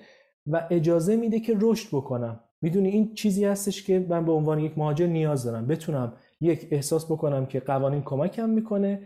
و 0.48 0.68
اجازه 0.72 1.16
میده 1.16 1.40
که 1.40 1.58
رشد 1.62 1.88
بکنم. 1.92 2.40
می‌دونی 2.62 2.90
این 2.90 3.14
چیزی 3.14 3.46
هستش 3.46 3.84
که 3.84 4.06
من 4.10 4.26
به 4.26 4.32
عنوان 4.32 4.60
یک 4.60 4.78
مهاجر 4.78 5.08
نیاز 5.08 5.44
دارم. 5.44 5.68
بتونم 5.68 6.14
یک 6.42 6.68
احساس 6.72 7.06
بکنم 7.06 7.46
که 7.46 7.60
قوانین 7.60 8.02
کمکم 8.02 8.50
می‌کنه. 8.50 9.02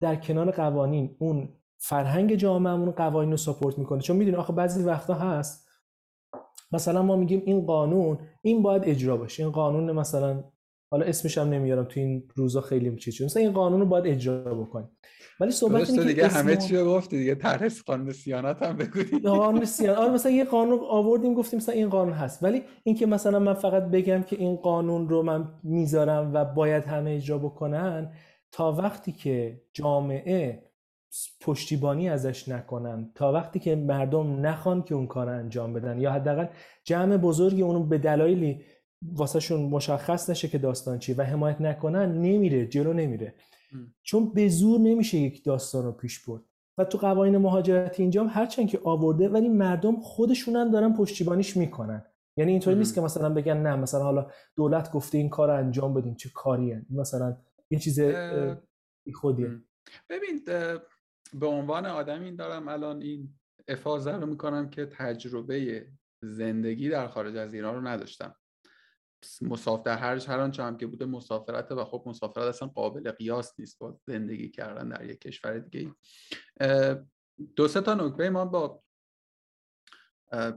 در 0.00 0.16
کنار 0.16 0.50
قوانین 0.50 1.16
اون 1.18 1.48
فرهنگ 1.78 2.34
جامعهمون 2.34 2.90
قوانین 2.90 3.30
رو 3.30 3.36
ساپورت 3.36 3.78
می‌کنه. 3.78 4.00
چون 4.00 4.16
می‌دونی 4.16 4.36
آخه 4.36 4.52
بعضی 4.52 4.82
وقتا 4.82 5.14
هست 5.14 5.68
مثلا 6.72 7.02
ما 7.02 7.16
میگیم 7.16 7.42
این 7.46 7.66
قانون 7.66 8.18
این 8.42 8.62
باید 8.62 8.82
اجرا 8.84 9.16
باشه. 9.16 9.42
این 9.42 9.52
قانون 9.52 9.92
مثلا 9.92 10.44
حالا 10.90 11.06
اسمش 11.06 11.38
هم 11.38 11.48
نمیارم 11.48 11.84
تو 11.84 12.00
این 12.00 12.28
روزا 12.34 12.60
خیلی 12.60 12.96
چیز 12.96 13.22
مثلا 13.22 13.42
این 13.42 13.52
قانون 13.52 13.80
رو 13.80 13.86
باید 13.86 14.06
اجرا 14.06 14.54
بکنیم. 14.54 14.88
ولی 15.40 15.50
صحبت 15.50 15.90
اینه 15.90 16.04
دیگه 16.04 16.28
همه 16.28 16.56
چی 16.56 16.76
رو 16.76 16.84
گفتی 16.84 17.18
دیگه. 17.18 17.34
طرح 17.34 17.68
قانون 17.86 18.12
سیانت 18.12 18.62
هم 18.62 18.76
بگو 18.76 19.18
قانون 19.28 19.64
سیانت. 19.64 19.98
آره 19.98 20.12
مثلا 20.12 20.32
یه 20.32 20.44
قانون 20.44 20.78
آوردیم 20.90 21.34
گفتیم 21.34 21.56
مثلا 21.56 21.74
این 21.74 21.88
قانون 21.88 22.14
هست. 22.14 22.42
ولی 22.42 22.62
اینکه 22.84 23.06
مثلا 23.06 23.38
من 23.38 23.54
فقط 23.54 23.82
بگم 23.82 24.22
که 24.22 24.36
این 24.36 24.56
قانون 24.56 25.08
رو 25.08 25.22
من 25.22 25.48
می‌ذارم 25.62 26.34
و 26.34 26.44
باید 26.44 26.84
همه 26.84 27.10
اجرا 27.10 27.38
بکنن 27.38 28.12
تا 28.52 28.72
وقتی 28.72 29.12
که 29.12 29.60
جامعه 29.72 30.62
پشتیبانی 31.40 32.08
ازش 32.08 32.48
نکنن 32.48 33.10
تا 33.14 33.32
وقتی 33.32 33.58
که 33.58 33.76
مردم 33.76 34.46
نخوان 34.46 34.82
که 34.82 34.94
اون 34.94 35.06
کار 35.06 35.28
انجام 35.28 35.72
بدن 35.72 36.00
یا 36.00 36.12
حداقل 36.12 36.46
جمع 36.84 37.16
بزرگی 37.16 37.62
اونو 37.62 37.84
به 37.84 37.98
دلایلی 37.98 38.60
واسهشون 39.12 39.62
مشخص 39.62 40.30
نشه 40.30 40.48
که 40.48 40.58
داستان 40.58 40.98
چی 40.98 41.14
و 41.14 41.22
حمایت 41.22 41.60
نکنن 41.60 42.12
نمیره 42.12 42.66
جلو 42.66 42.92
نمیره. 42.92 43.34
چون 44.02 44.32
به 44.32 44.48
زور 44.48 44.80
نمیشه 44.80 45.18
یک 45.18 45.44
داستان 45.44 45.84
رو 45.84 45.92
پیش 45.92 46.24
برد. 46.24 46.42
و 46.78 46.84
تو 46.84 46.98
قوانین 46.98 47.36
مهاجرتی 47.36 48.02
اینجا 48.02 48.24
هم 48.24 48.30
هرچند 48.30 48.68
که 48.68 48.80
آورده 48.84 49.28
ولی 49.28 49.48
مردم 49.48 50.00
خودشون 50.00 50.56
هم 50.56 50.70
دارن 50.70 50.92
پشتیبانیش 50.92 51.56
می‌کنن. 51.56 52.04
یعنی 52.36 52.50
اینطوری 52.50 52.76
نیست 52.76 52.94
که 52.94 53.00
مثلا 53.00 53.34
بگن 53.34 53.56
نه 53.56 53.76
مثلا 53.76 54.02
حالا 54.02 54.30
دولت 54.56 54.92
گفته 54.92 55.18
این 55.18 55.28
کار 55.28 55.48
رو 55.48 55.54
انجام 55.54 55.94
بدیم 55.94 56.14
چه 56.14 56.30
کاریه؟ 56.34 56.86
مثلا 56.90 57.36
یه 57.70 57.78
چیز 57.78 58.00
خودیه 59.14 59.50
ببین 60.08 60.40
به 61.34 61.46
عنوان 61.46 61.86
آدمی 61.86 62.36
دارم 62.36 62.68
الان 62.68 63.02
این 63.02 63.34
افاظه 63.68 64.10
رو 64.10 64.26
می‌کنم 64.26 64.70
که 64.70 64.86
تجربه 64.86 65.86
زندگی 66.22 66.88
در 66.88 67.08
خارج 67.08 67.36
از 67.36 67.54
ایران 67.54 67.74
رو 67.74 67.88
نداشتم. 67.88 68.34
مسافر 69.42 69.82
در 69.82 69.96
هر 69.96 70.26
هر 70.28 70.40
آنچه 70.40 70.62
هم 70.62 70.76
که 70.76 70.86
بوده 70.86 71.04
مسافرت 71.06 71.72
و 71.72 71.84
خب 71.84 72.02
مسافرت 72.06 72.44
اصلا 72.44 72.68
قابل 72.68 73.10
قیاس 73.10 73.54
نیست 73.58 73.78
با 73.78 74.00
زندگی 74.06 74.50
کردن 74.50 74.88
در 74.88 75.04
یک 75.04 75.20
کشور 75.20 75.58
دیگه 75.58 75.94
دو 77.56 77.68
سه 77.68 77.80
تا 77.80 77.94
نکته 77.94 78.30
ما 78.30 78.44
با 78.44 78.84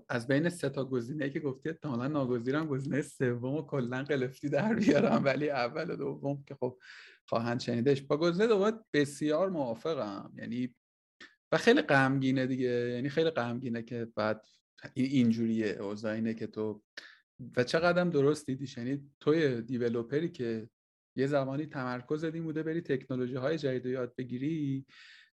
از 0.09 0.27
بین 0.27 0.49
سه 0.49 0.69
تا 0.69 0.85
گزینه 0.85 1.29
که 1.29 1.39
گفتی 1.39 1.69
احتمالا 1.69 2.07
ناگزیرم 2.07 2.67
گزینه 2.67 3.01
سوم 3.01 3.55
و 3.55 3.61
کلا 3.61 4.03
قلفتی 4.03 4.49
در 4.49 4.73
بیارم 4.73 5.25
ولی 5.25 5.49
اول 5.49 5.91
و 5.91 5.95
دوم 5.95 6.43
که 6.47 6.55
خب 6.55 6.79
خواهند 7.25 7.59
شنیدش 7.59 8.01
با 8.01 8.17
گزینه 8.17 8.47
دوم 8.47 8.85
بسیار 8.93 9.49
موافقم. 9.49 10.31
یعنی 10.37 10.75
و 11.51 11.57
خیلی 11.57 11.81
غمگینه 11.81 12.45
دیگه. 12.45 12.89
یعنی 12.95 13.09
خیلی 13.09 13.29
غمگینه 13.29 13.83
که 13.83 14.07
بعد 14.15 14.45
اینجوریه 14.93 15.67
اوضاع 15.67 16.13
اینه 16.13 16.33
که 16.33 16.47
تو 16.47 16.83
و 17.57 17.63
چقدر 17.63 18.03
درست 18.03 18.45
دیدیش؟ 18.45 18.77
یعنی 18.77 19.11
توی 19.19 19.61
دیولوپری 19.61 20.29
که 20.29 20.69
یه 21.15 21.27
زمانی 21.27 21.65
تمرکز 21.65 22.23
این 22.23 22.43
بوده 22.43 22.63
بری 22.63 22.81
تکنولوژی 22.81 23.35
های 23.35 23.57
جدید 23.57 23.85
یاد 23.85 24.15
بگیری 24.17 24.85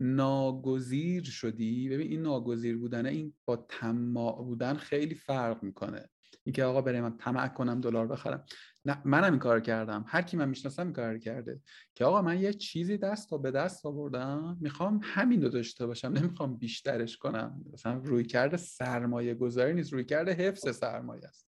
ناگزیر 0.00 1.24
شدی. 1.24 1.88
ببین 1.88 2.10
این 2.10 2.22
ناگزیر 2.22 2.78
بودن 2.78 3.06
این 3.06 3.34
با 3.44 3.66
تماع 3.68 4.44
بودن 4.44 4.74
خیلی 4.74 5.14
فرق 5.14 5.62
می‌کنه. 5.62 6.08
اینکه 6.44 6.64
آقا 6.64 6.82
برای 6.82 7.00
من 7.00 7.16
طمع 7.16 7.48
کنم 7.48 7.80
دلار 7.80 8.06
بخرم. 8.06 8.44
نه 8.84 9.02
منم 9.04 9.32
این 9.32 9.38
کار 9.38 9.60
کردم. 9.60 10.04
هر 10.08 10.22
کی 10.22 10.36
من 10.36 10.48
می‌شناسم 10.48 10.82
این 10.82 10.92
کار 10.92 11.18
کرده. 11.18 11.60
که 11.94 12.04
آقا 12.04 12.22
من 12.22 12.40
یه 12.40 12.52
چیزی 12.52 12.98
دست 12.98 13.30
تا 13.30 13.38
به 13.38 13.50
دست 13.50 13.86
آوردم 13.86 14.58
می‌خوام 14.60 15.00
همین 15.02 15.42
رو 15.42 15.48
داشته 15.48 15.86
باشم. 15.86 16.08
نمی‌خوام 16.08 16.56
بیشترش 16.56 17.16
کنم. 17.16 17.64
مثلا 17.72 17.98
روی 17.98 18.24
کرده 18.24 18.56
سرمایه 18.56 19.34
گذاری 19.34 19.74
نیست. 19.74 19.92
روی 19.92 20.04
کرده 20.04 20.32
حفظ 20.32 20.76
سرمایه 20.76 21.26
است. 21.26 21.49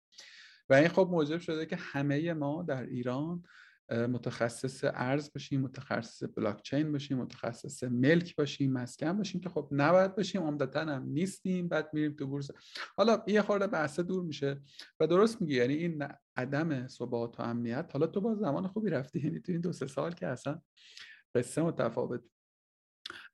و 0.71 0.75
این 0.75 0.89
خب 0.89 1.09
موجب 1.11 1.39
شده 1.39 1.67
که 1.67 1.77
همه 1.77 2.33
ما 2.33 2.63
در 2.63 2.83
ایران 2.83 3.43
متخصص 3.91 4.85
ارز 4.85 5.33
باشیم 5.33 5.61
متخصص 5.61 6.23
بلاک 6.37 6.63
چین 6.63 6.93
باشیم 6.93 7.19
متخصص 7.19 7.83
ملک 7.85 8.37
باشیم 8.37 8.73
مسکن 8.73 9.13
باشیم 9.13 9.41
که 9.41 9.49
خب 9.49 9.69
نباید 9.73 10.17
باشیم 10.17 10.43
عمدتا 10.43 10.81
هم 10.81 11.03
نیستیم 11.03 11.69
بعد 11.69 11.91
میریم 11.93 12.13
تو 12.13 12.27
بورس. 12.27 12.51
حالا 12.97 13.23
یه 13.27 13.43
خورده 13.43 13.67
بحث 13.67 14.01
دور 14.01 14.25
میشه 14.25 14.61
و 15.01 15.07
درست 15.07 15.43
میگی 15.43 15.55
یعنی 15.55 15.75
این 15.75 16.09
عدم 16.37 16.87
ثبات 16.87 17.41
و 17.41 17.43
امنیت 17.43 17.91
حالا 17.93 18.07
تو 18.07 18.21
با 18.21 18.35
زمان 18.35 18.67
خوبی 18.67 18.91
رفتی 18.91 19.21
یعنی 19.21 19.41
تو 19.41 19.53
این 19.53 19.61
دو 19.61 19.73
سه 19.73 19.87
سال 19.87 20.13
که 20.13 20.27
اصلا 20.27 20.61
قصه 21.35 21.63
متفاوت. 21.63 22.23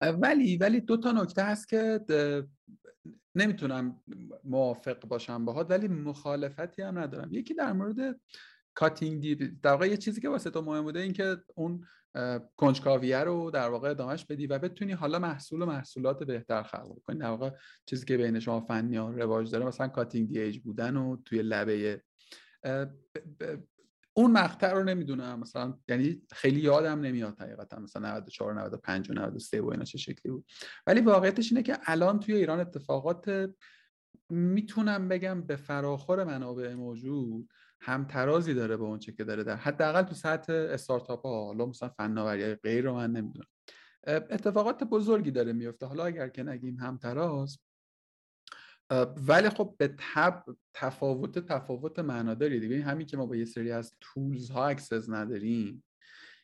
ولی 0.01 0.57
ولی 0.57 0.81
دو 0.81 0.97
تا 0.97 1.13
نکته 1.13 1.43
هست 1.43 1.69
که 1.69 2.01
نمی‌تونم 3.35 4.01
موافق 4.45 5.01
باشم 5.01 5.45
باهات 5.45 5.71
ولی 5.71 5.89
مخالفتی 5.89 6.83
هم 6.83 6.99
ندارم. 6.99 7.29
یکی 7.33 7.55
در 7.55 7.73
مورد 7.73 8.21
cutting 8.75 9.21
edge 9.21 9.35
در 9.35 9.71
واقع 9.71 9.87
یه 9.87 9.97
چیزی 9.97 10.21
که 10.21 10.29
واسه 10.29 10.51
تو 10.51 10.63
مهم 10.63 10.83
بوده 10.83 11.01
این 11.01 11.13
که 11.13 11.37
اون 11.55 11.87
کنجکاویه 12.57 13.19
رو 13.19 13.51
در 13.51 13.69
واقع 13.69 13.91
ادامهش 13.91 14.25
بدی 14.25 14.47
و 14.47 14.59
بتونی 14.59 14.93
حالا 14.93 15.19
محصول 15.19 15.63
و 15.63 15.67
محصولات 15.67 16.23
بهتر 16.23 16.63
خلق 16.63 16.99
کنی. 17.05 17.19
در 17.19 17.27
واقع 17.27 17.51
چیزی 17.87 18.07
که 18.07 18.17
بین 18.17 18.41
شما 18.41 18.61
فنی 18.61 18.97
ها 18.97 19.11
رواج 19.11 19.51
داره 19.51 19.67
مثلا 19.67 19.89
cutting 19.89 20.29
edge 20.29 20.59
بودن 20.59 20.97
و 20.97 21.17
توی 21.25 21.43
لبه 21.43 22.03
اون 24.17 24.33
مقطع 24.33 24.73
رو 24.73 24.85
نمی‌دونم 24.85 25.41
مثلا 25.41 25.79
یعنی 25.89 26.23
خیلی 26.33 26.61
یادم 26.61 27.01
نمیاد 27.01 27.41
حقیقتا 27.41 27.79
مثلا 27.79 28.09
94 28.09 28.55
95 28.55 29.11
و 29.11 29.15
93 29.15 29.61
و 29.61 29.71
اینا 29.71 29.85
چه 29.85 29.99
شکلی 29.99 30.33
بود. 30.33 30.45
ولی 30.87 31.01
واقعیتش 31.01 31.53
اینه 31.53 31.63
که 31.63 31.79
الان 31.85 32.21
توی 32.21 32.35
ایران 32.35 32.61
اتفاقات 32.61 33.51
می‌تونم 34.31 35.09
بگم 35.09 35.43
به 35.43 35.57
فراخور 35.57 36.25
منابع 36.25 36.75
موجود 36.75 37.49
همترازی 37.81 38.55
داره 38.55 38.77
به 38.77 38.85
اونچه 38.85 39.13
که 39.13 39.25
داره 39.25 39.45
در 39.45 39.57
حداقل 39.57 40.03
تو 40.03 40.15
سطح 40.15 40.53
استارتاپ 40.53 41.27
ها 41.27 41.45
حالا 41.45 41.67
مثلا 41.67 41.89
فناوری 41.89 42.55
غیر 42.55 42.85
رو 42.85 42.95
من 42.95 43.11
نمی‌دونم. 43.11 43.47
اتفاقات 44.07 44.85
بزرگی 44.85 45.31
داره 45.31 45.53
میفته 45.53 45.87
حالا 45.87 46.05
اگر 46.05 46.29
که 46.29 46.43
نگیم 46.43 46.77
همتراز 46.77 47.59
ولی 49.17 49.49
خب 49.49 49.75
به 49.79 49.95
تبع 50.15 50.45
تفاوت 50.75 51.39
تفاوت 51.39 51.99
معناداری 51.99 52.61
دیگه. 52.61 52.83
همین 52.83 53.07
که 53.07 53.17
ما 53.17 53.27
با 53.27 53.37
یه 53.37 53.45
سری 53.45 53.71
از 53.71 53.97
tools 54.01 54.51
ها 54.51 54.67
access 54.67 55.09
نداریم. 55.09 55.85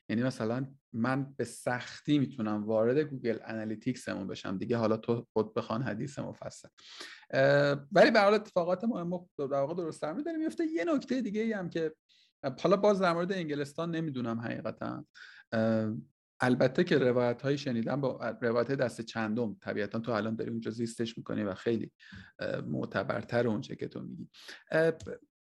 یعنی 0.08 0.22
مثلا 0.22 0.66
من 0.92 1.34
به 1.36 1.44
سختی 1.44 2.18
می‌تونم 2.18 2.64
وارد 2.64 2.98
Google 2.98 3.38
Analytics 3.44 4.06
مون 4.06 4.26
بشم. 4.26 4.58
دیگه 4.58 4.76
حالا 4.76 4.96
تو 4.96 5.26
خود 5.32 5.54
بخوان 5.54 5.82
حدیث 5.82 6.18
مفصل. 6.18 6.68
ولی 7.92 8.10
به 8.10 8.20
حال 8.20 8.34
اتفاقات 8.34 8.84
مهم 8.84 9.10
در 9.38 9.44
واقع 9.44 9.74
درست 9.74 10.02
در 10.02 10.12
داره 10.12 10.38
میفته 10.38 10.64
یه 10.66 10.84
نکته 10.84 11.20
دیگه 11.20 11.40
ای 11.40 11.52
هم 11.52 11.70
که 11.70 11.94
حالا 12.62 12.76
باز 12.76 13.00
در 13.00 13.12
مورد 13.12 13.32
انگلستان 13.32 13.90
نمی‌دونم 13.90 14.40
حقیقتا. 14.40 15.04
البته 16.40 16.84
که 16.84 16.98
روایت 16.98 17.42
هایی 17.42 17.58
شنیدم 17.58 18.00
با 18.00 18.36
روایت 18.40 18.72
دست 18.72 19.00
چندم 19.00 19.56
طبیعتا 19.60 19.98
تو 19.98 20.12
الان 20.12 20.34
داری 20.34 20.50
اونجا 20.50 20.70
زیستش 20.70 21.18
می‌کنی 21.18 21.42
و 21.42 21.54
خیلی 21.54 21.92
معتبرتر 22.66 23.48
اونچه 23.48 23.76
که 23.76 23.88
تو 23.88 24.00
میگی. 24.00 24.28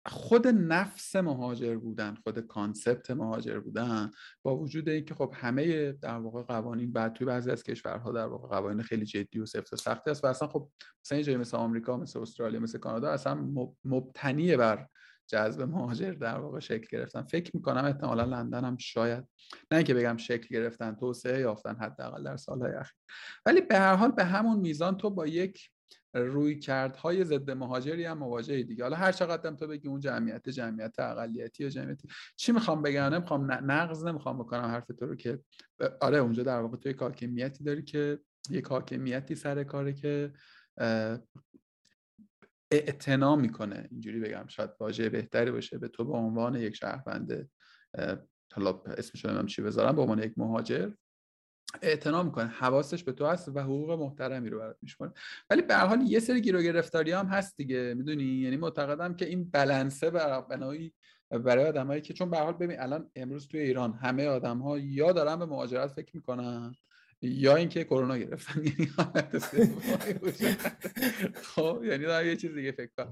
خود 0.06 0.48
نفس 0.48 1.16
مهاجر 1.16 1.78
بودن 1.78 2.16
خود 2.24 2.40
کانسپت 2.40 3.12
مهاجر 3.12 3.60
بودن 3.60 4.12
با 4.44 4.58
وجود 4.58 4.90
اینکه 4.90 5.14
خب 5.14 5.34
همه 5.36 5.92
در 5.92 6.18
واقع 6.18 6.44
قوانین 6.44 6.92
بعد 6.92 7.14
توی 7.14 7.28
بعضی 7.28 7.52
از 7.52 7.64
کشورها 7.64 8.12
در 8.12 8.26
واقع 8.26 8.48
قوانین 8.48 8.84
خیلی 8.84 9.06
جدی 9.06 9.40
و 9.40 9.46
سفت 9.46 9.74
و 9.74 9.76
سختی 9.76 10.12
است 10.12 10.24
و 10.24 10.28
اصلا 10.28 10.48
خب 10.48 10.70
مثلا 11.06 11.22
جایی 11.22 11.38
مثل 11.38 11.58
آمریکا 11.58 11.98
مثل 11.98 12.20
استرالیا 12.20 12.60
مثل 12.60 12.80
کانادا 12.80 13.10
اصلا 13.12 13.50
مبتنی 13.86 14.58
بر 14.58 14.88
جذب 15.30 15.62
مهاجر 15.62 16.12
در 16.12 16.40
واقع 16.40 16.60
شکل 16.60 16.88
گرفتن. 16.98 17.24
فکر 17.24 17.52
می‌کنم 17.54 17.86
احتمالا 17.86 18.24
لندن 18.24 18.66
هم 18.66 18.78
شاید 18.78 19.24
نه 19.72 19.78
اینکه 19.78 19.94
بگم 19.94 20.18
شکل 20.18 20.48
گرفتن 20.56 20.96
توسعه 20.96 21.40
یافتن 21.40 21.76
حداقل 21.76 22.24
در 22.24 22.38
سالهای 22.38 22.74
اخیر. 22.74 22.98
ولی 23.46 23.62
به 23.62 23.80
هر 23.80 23.96
حال 23.96 24.12
به 24.12 24.24
همون 24.24 24.60
میزان 24.60 24.98
تو 24.98 25.10
با 25.10 25.28
یک 25.28 25.70
روی 26.14 26.60
کردهای 26.60 27.24
ضد 27.24 27.52
مهاجری 27.52 28.06
هم 28.06 28.18
مواجهی 28.18 28.64
دیگه. 28.64 28.84
حالا 28.84 28.96
هر 28.96 29.12
چقدر 29.12 29.52
تو 29.52 29.68
بگی 29.68 29.88
اون 29.88 30.00
جمعیت 30.00 30.50
جمعیت 30.50 31.00
اقلیتی 31.00 31.64
یا 31.64 31.70
جمعیتی 31.70 32.08
چی 32.36 32.52
می‌خوام 32.52 32.82
بگم؟ 32.82 33.04
نمی‌خوام 33.04 33.52
نقض 33.52 34.06
نمی‌خوام 34.06 34.40
بکنم 34.40 34.66
حرف 34.66 34.86
تو 34.86 35.06
رو 35.06 35.16
که 35.16 35.40
آره 36.02 36.18
اونجا 36.18 36.44
در 36.44 36.62
واقع 36.62 36.78
تو 36.78 36.90
یک 36.90 36.98
حاکمیتی 36.98 37.64
داری 37.64 37.84
که 37.84 38.20
یک 38.50 38.66
حاکمیتی 38.66 39.36
سر 39.36 39.64
کاره 39.64 39.94
که 39.94 40.34
اعتنا 42.72 43.36
می‌کنه. 43.36 43.88
اینجوری 43.92 44.20
بگم 44.20 44.46
شاید 44.48 44.70
واژه 44.80 45.10
بهتری 45.10 45.52
باشه 45.52 45.78
به 45.78 45.88
تو 45.88 46.06
به 46.06 46.14
عنوان 46.14 46.56
یک 46.56 46.76
شهروند 46.76 47.50
حالا 48.54 48.82
اسمش 48.98 49.26
نمی‌دونم 49.26 49.48
چی 49.48 49.62
بذارم 49.62 49.96
به 49.96 50.02
عنوان 50.02 50.24
یک 50.24 50.34
مهاجر 50.38 50.92
اعتنا 51.82 52.24
می‌کنه. 52.24 52.46
حواسش 52.46 53.04
به 53.04 53.12
تو 53.12 53.26
هست 53.26 53.52
و 53.56 53.60
حقوق 53.60 53.92
محترمی 53.92 54.50
رو 54.50 54.60
برات 54.60 54.78
میشماره. 54.82 55.14
ولی 55.50 55.62
به 55.62 55.76
حال 55.76 56.02
یه 56.02 56.20
سری 56.20 56.42
گیر 56.42 56.56
و 56.56 56.62
گرفتاری 56.62 57.12
هم 57.12 57.26
هست 57.26 57.58
دیگه 57.58 57.94
می‌دونی؟ 57.98 58.24
یعنی 58.24 58.58
معتقدم 58.58 59.14
که 59.14 59.26
این 59.26 59.50
بلنسه 59.52 60.10
بنایی 60.50 60.94
برای 61.32 61.66
آدمایی 61.66 62.02
که 62.02 62.14
چون 62.14 62.30
به 62.30 62.38
حال 62.38 62.54
ببین 62.54 62.80
الان 62.80 63.12
امروز 63.16 63.48
توی 63.48 63.60
ایران 63.60 63.94
همه 63.94 64.28
آدم 64.28 64.58
ها 64.58 64.80
یا 64.80 65.12
دارن 65.12 65.40
به 65.40 65.46
مهاجرت 65.46 65.92
فکر 65.92 66.16
می‌کنن 66.16 66.76
یا 67.22 67.56
اینکه 67.56 67.84
کرونا 67.84 68.18
گرفتن. 68.18 68.64
یعنی 68.66 68.86
خب 71.34 71.82
یعنی 71.84 72.04
دارم 72.04 72.28
یه 72.28 72.36
چیز 72.36 72.56
دیگه 72.56 72.72
فکر 72.72 72.92
کنم. 72.98 73.12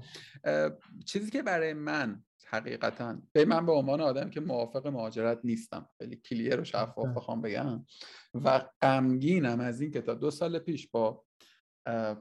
چیزی 1.06 1.30
که 1.30 1.42
برای 1.42 1.74
من 1.74 2.22
حقیقتا 2.46 3.18
به 3.32 3.44
من 3.44 3.66
به 3.66 3.72
عنوان 3.72 4.00
آدم 4.00 4.30
که 4.30 4.40
موافق 4.40 4.86
مهاجرت 4.86 5.40
نیستم. 5.44 5.88
خیلی 5.98 6.16
کلیر 6.16 6.60
و 6.60 6.64
شفاف 6.64 7.08
بخوام 7.16 7.42
بگم. 7.42 7.84
و 8.34 8.64
غمگینم 8.82 9.60
از 9.60 9.80
این 9.80 9.90
که 9.90 10.00
تا 10.00 10.14
دو 10.14 10.30
سال 10.30 10.58
پیش 10.58 10.90
با 10.90 11.24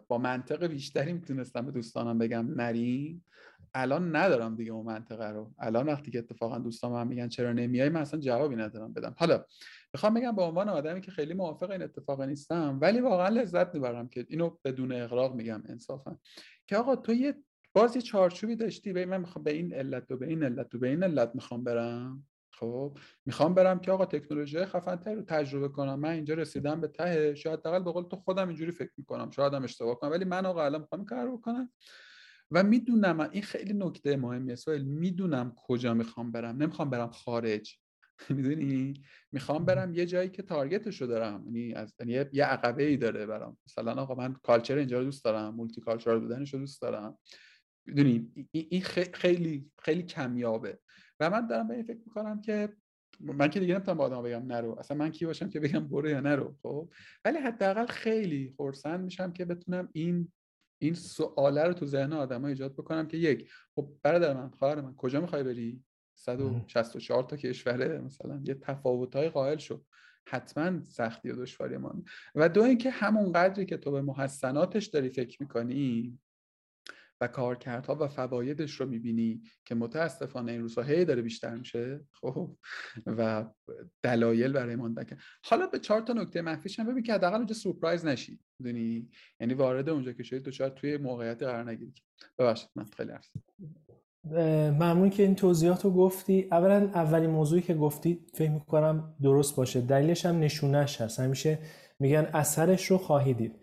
با 0.08 0.18
منطق 0.18 0.66
بیشتری 0.66 1.14
می‌تونستم 1.14 1.66
به 1.66 1.72
دوستانم 1.72 2.18
بگم 2.18 2.54
نریم 2.62 3.26
الان 3.74 4.16
ندارم 4.16 4.56
دیگه 4.56 4.72
اون 4.72 4.86
منطقه 4.86 5.30
رو. 5.30 5.54
الان 5.60 5.86
وقتی 5.86 6.12
که 6.12 6.20
اتفاقا 6.20 6.58
دوستان 6.58 7.02
هم 7.02 7.08
میگن 7.08 7.28
چرا 7.28 7.54
نمیای 7.54 7.90
من 7.90 8.02
اصلا 8.02 8.20
جوابی 8.20 8.56
ندارم 8.56 8.94
بدم. 8.94 9.16
حالا 9.18 9.46
می‌خوام 9.94 10.14
بگم 10.14 10.36
به 10.36 10.42
عنوان 10.42 10.70
آدمی 10.70 11.02
که 11.02 11.12
خیلی 11.12 11.34
موافق 11.34 11.72
این 11.72 11.82
اتفاق 11.82 12.22
نیستم 12.22 12.78
ولی 12.82 13.02
واقعا 13.02 13.28
لذت 13.28 13.74
می‌برم 13.74 14.10
که 14.10 14.26
اینو 14.30 14.58
بدون 14.66 14.92
اغراق 14.92 15.36
میگم 15.36 15.64
انصافا. 15.66 16.18
که 16.68 16.78
آقا 16.78 16.96
تو 16.96 17.14
یه 17.14 17.36
باز 17.74 17.98
چارچوبی 17.98 18.56
داشتی 18.56 18.94
به 18.94 19.06
من 19.06 19.18
می‌خوام 19.18 19.44
به 19.44 19.54
این 19.54 19.74
علت 19.74 20.12
و 20.12 20.18
به 20.18 20.28
این 20.28 20.44
علت 20.44 20.76
و 20.76 20.80
به 20.80 20.90
این 20.90 21.04
علت 21.04 21.32
می‌خوام 21.36 21.64
برم. 21.64 22.28
خب 22.54 22.98
می‌خوام 23.26 23.54
برم 23.54 23.80
که 23.80 23.92
آقا 23.92 24.06
تکنولوژی 24.06 24.66
خفن 24.66 25.16
رو 25.16 25.22
تجربه 25.22 25.68
کنم. 25.68 26.00
من 26.00 26.10
اینجا 26.10 26.34
رسیدم 26.34 26.82
به 26.82 26.88
ته 26.88 27.36
شاید 27.36 27.60
حداقل 27.60 27.84
به 27.84 27.92
قول 27.92 28.04
تو 28.04 28.16
خودم 28.16 28.48
اینجوری 28.48 28.72
فکر 28.72 28.92
می‌کنم. 28.98 29.32
شاید 29.32 29.54
هم 29.54 29.64
اشتباه 29.64 30.00
کنم. 30.00 30.12
ولی 30.12 30.26
من 30.26 30.46
آقا 30.46 30.66
الان 30.66 30.82
می‌خوام 30.82 31.06
کار 31.06 31.32
بکنم. 31.32 31.70
و 32.52 32.64
می‌دونم 32.64 33.20
این 33.20 33.42
خیلی 33.42 33.74
نکته 33.74 34.18
مهمیه 34.18 34.56
سوال 34.56 34.82
می‌دونم 34.82 35.54
کجا 35.56 35.94
می‌خوام 35.94 36.32
برم. 36.32 36.58
نمی‌خوام 36.58 36.90
برم 36.90 37.12
خارج. 37.12 37.80
می‌دونی؟ 38.30 38.94
می‌خوام 39.32 39.66
برم 39.66 39.94
یه 39.94 40.06
جایی 40.06 40.30
که 40.30 40.42
target 40.42 40.85
شو 40.85 41.06
دارم. 41.06 41.44
یعنی 41.46 41.74
از 41.74 41.94
یعنی 42.00 42.30
یه 42.34 42.46
عقبه 42.46 42.84
ای 42.84 42.98
داره 42.98 43.26
برام. 43.26 43.58
مثلا 43.68 44.02
آقا 44.02 44.16
من 44.16 44.34
culture 44.34 44.78
اینجا 44.78 45.00
رو 45.00 45.06
دوست 45.06 45.24
دارم 45.24 45.56
multiculture 45.56 46.20
بودنش 46.20 46.54
رو 46.54 46.60
دوست 46.60 46.82
دارم. 46.82 47.18
می‌دونی؟ 47.86 48.32
این 48.52 48.82
خیلی 49.14 49.72
خیلی 49.82 50.04
کمیابه. 50.04 50.80
و 51.20 51.30
من 51.30 51.48
دارم 51.48 51.68
به 51.68 51.74
این 51.74 51.84
فکر 51.84 52.00
می‌کنم 52.06 52.42
که 52.42 52.74
من 53.20 53.48
که 53.48 53.60
دیگه 53.60 53.74
نمی‌تونم 53.74 53.98
با 53.98 54.04
آدم 54.04 54.22
بگم 54.22 54.46
نرو. 54.48 54.80
اصلا 54.80 54.98
من 54.98 55.12
کی 55.12 55.26
باشم 55.26 55.50
که 55.50 55.60
بگم 55.60 55.88
برو 55.88 56.10
یا 56.10 56.20
نرو 56.20 56.56
خب؟ 56.62 56.90
ولی 57.26 57.38
حداقل 57.38 57.86
خیلی 57.86 58.54
خرسند 58.58 59.04
میشم 59.04 59.34
که 59.34 59.46
بتونم 59.46 59.90
این 59.94 60.32
این 60.82 60.94
سواله 60.94 61.64
رو 61.64 61.74
تو 61.74 61.86
ذهن 61.86 62.14
آدم 62.14 62.42
ها 62.42 62.48
ایجاد 62.48 62.74
بکنم 62.74 63.08
که 63.08 63.18
یک 63.18 63.52
خب 63.76 63.90
برادر 64.04 64.34
من 64.34 64.50
خواهر 64.50 64.82
من 64.82 64.96
کجا 64.96 65.22
می‌خوای 65.22 65.44
بری؟ 65.44 65.84
164 66.18 67.24
تا 67.24 67.38
کشوره 67.38 68.02
مثلا 68.02 68.42
یه 68.44 68.58
های 69.14 69.30
قائل 69.30 69.58
شد 69.58 69.86
حتما 70.28 70.84
سختی 70.84 71.30
و 71.30 71.36
دشواری 71.36 71.78
ما 71.78 72.04
و 72.36 72.50
دو 72.50 72.64
اینکه 72.64 72.90
همون 72.90 73.32
قدری 73.32 73.66
که 73.66 73.78
تو 73.78 73.92
به 73.92 74.02
محسناتش 74.02 74.86
داری 74.86 75.10
فکر 75.10 75.38
می‌کنی 75.42 76.20
و 77.22 77.28
کارکردها 77.28 77.96
و 77.96 78.08
فوایدش 78.08 78.82
رو 78.82 78.86
می‌بینی 78.86 79.42
که 79.66 79.76
متاسفانه 79.76 80.52
این 80.52 80.62
روزها 80.62 80.84
هی 80.84 81.06
داره 81.06 81.22
بیشتر 81.22 81.56
میشه 81.56 82.00
خب 82.14 82.58
و 83.06 83.46
دلایل 84.04 84.52
برای 84.52 84.76
ماندن 84.76 85.06
حالا 85.44 85.68
به 85.68 85.80
چهار 85.80 86.02
تا 86.02 86.14
نکته 86.14 86.42
منفیش 86.42 86.80
هم 86.80 86.88
ببین 86.88 87.04
که 87.04 87.14
حداقل 87.14 87.38
اونجا 87.38 87.56
سورپرایز 87.56 88.06
نشی 88.06 88.40
می‌دونی؟ 88.60 89.10
یعنی 89.40 89.54
وارد 89.54 89.90
اونجا 89.90 90.14
که 90.14 90.24
شدید 90.24 90.44
دوچار 90.44 90.70
توی 90.70 90.98
موقعیت 90.98 91.44
قرار 91.44 91.72
نگیری. 91.72 91.94
ببخشید 92.38 92.70
من 92.76 92.86
خیلی 92.86 93.12
عرض 93.12 93.28
ممنون 94.72 95.10
که 95.10 95.24
این 95.24 95.36
توضیحات 95.36 95.86
رو 95.86 95.92
گفتی. 95.92 96.48
اولا 96.52 96.90
اولین 96.94 97.30
موضوعی 97.30 97.62
که 97.62 97.74
گفتی 97.74 98.20
فکر 98.34 98.52
می‌کنم 98.52 99.14
درست 99.22 99.56
باشه. 99.56 99.82
دلیلش 99.82 100.26
هم 100.26 100.40
نشونش 100.40 101.02
هست. 101.02 101.20
همیشه 101.20 101.60
میگن 102.00 102.28
اثرش 102.34 102.86
رو 102.86 102.98
خواهی 102.98 103.34
دید. 103.34 103.56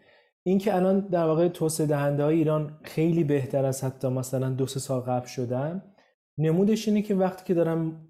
این 0.43 0.59
که 0.59 0.75
الان 0.77 1.01
در 1.01 1.25
واقع 1.25 1.49
توسعه 1.49 1.87
دهنده 1.87 2.25
های 2.25 2.37
ایران 2.37 2.79
خیلی 2.83 3.25
بهتر 3.25 3.65
از 3.65 3.85
حتی 3.85 4.09
مثلا 4.09 4.51
دو 4.51 4.67
سه 4.67 4.81
سال 4.81 5.01
قبل 5.01 5.27
شدن 5.27 5.83
نمودش 6.39 6.89
اینه 6.89 7.03
که 7.03 7.15
وقتی 7.15 7.45
که 7.45 7.55
دارم 7.55 8.09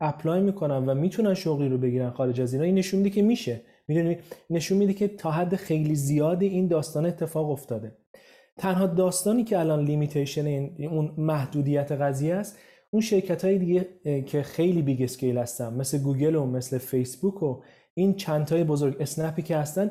اپلای 0.00 0.40
می‌کنم 0.40 0.84
و 0.86 0.94
می‌تونن 0.94 1.34
شغلی 1.34 1.68
رو 1.68 1.78
بگیرن 1.78 2.10
خارج 2.10 2.40
از 2.40 2.52
ایران 2.52 2.66
این 2.66 2.74
نشون 2.74 2.98
میده 2.98 3.10
که 3.10 3.22
میشه. 3.22 3.62
می‌دونی؟ 3.88 4.16
نشون 4.50 4.78
میده 4.78 4.92
که 4.92 5.08
تا 5.08 5.30
حد 5.30 5.56
خیلی 5.56 5.94
زیادی 5.94 6.46
این 6.46 6.68
داستان 6.68 7.06
اتفاق 7.06 7.50
افتاده. 7.50 7.96
تنها 8.58 8.86
داستانی 8.86 9.44
که 9.44 9.58
الان 9.58 9.84
limitation 9.84 10.46
اون 10.78 11.14
محدودیت 11.18 11.92
قضیه 11.92 12.34
است 12.34 12.58
اون 12.90 13.02
شرکت 13.02 13.44
های 13.44 13.58
دیگه 13.58 13.88
که 14.22 14.42
خیلی 14.42 14.82
big 14.82 15.02
scale 15.02 15.38
هستن 15.38 15.74
مثل 15.74 15.98
گوگل 15.98 16.34
و 16.34 16.46
مثل 16.46 16.78
فیسبوک 16.78 17.42
و 17.42 17.62
این 17.94 18.14
چند 18.14 18.44
تای 18.44 18.64
بزرگ 18.64 18.96
اسنپی 19.00 19.42
که 19.42 19.56
هستن 19.56 19.90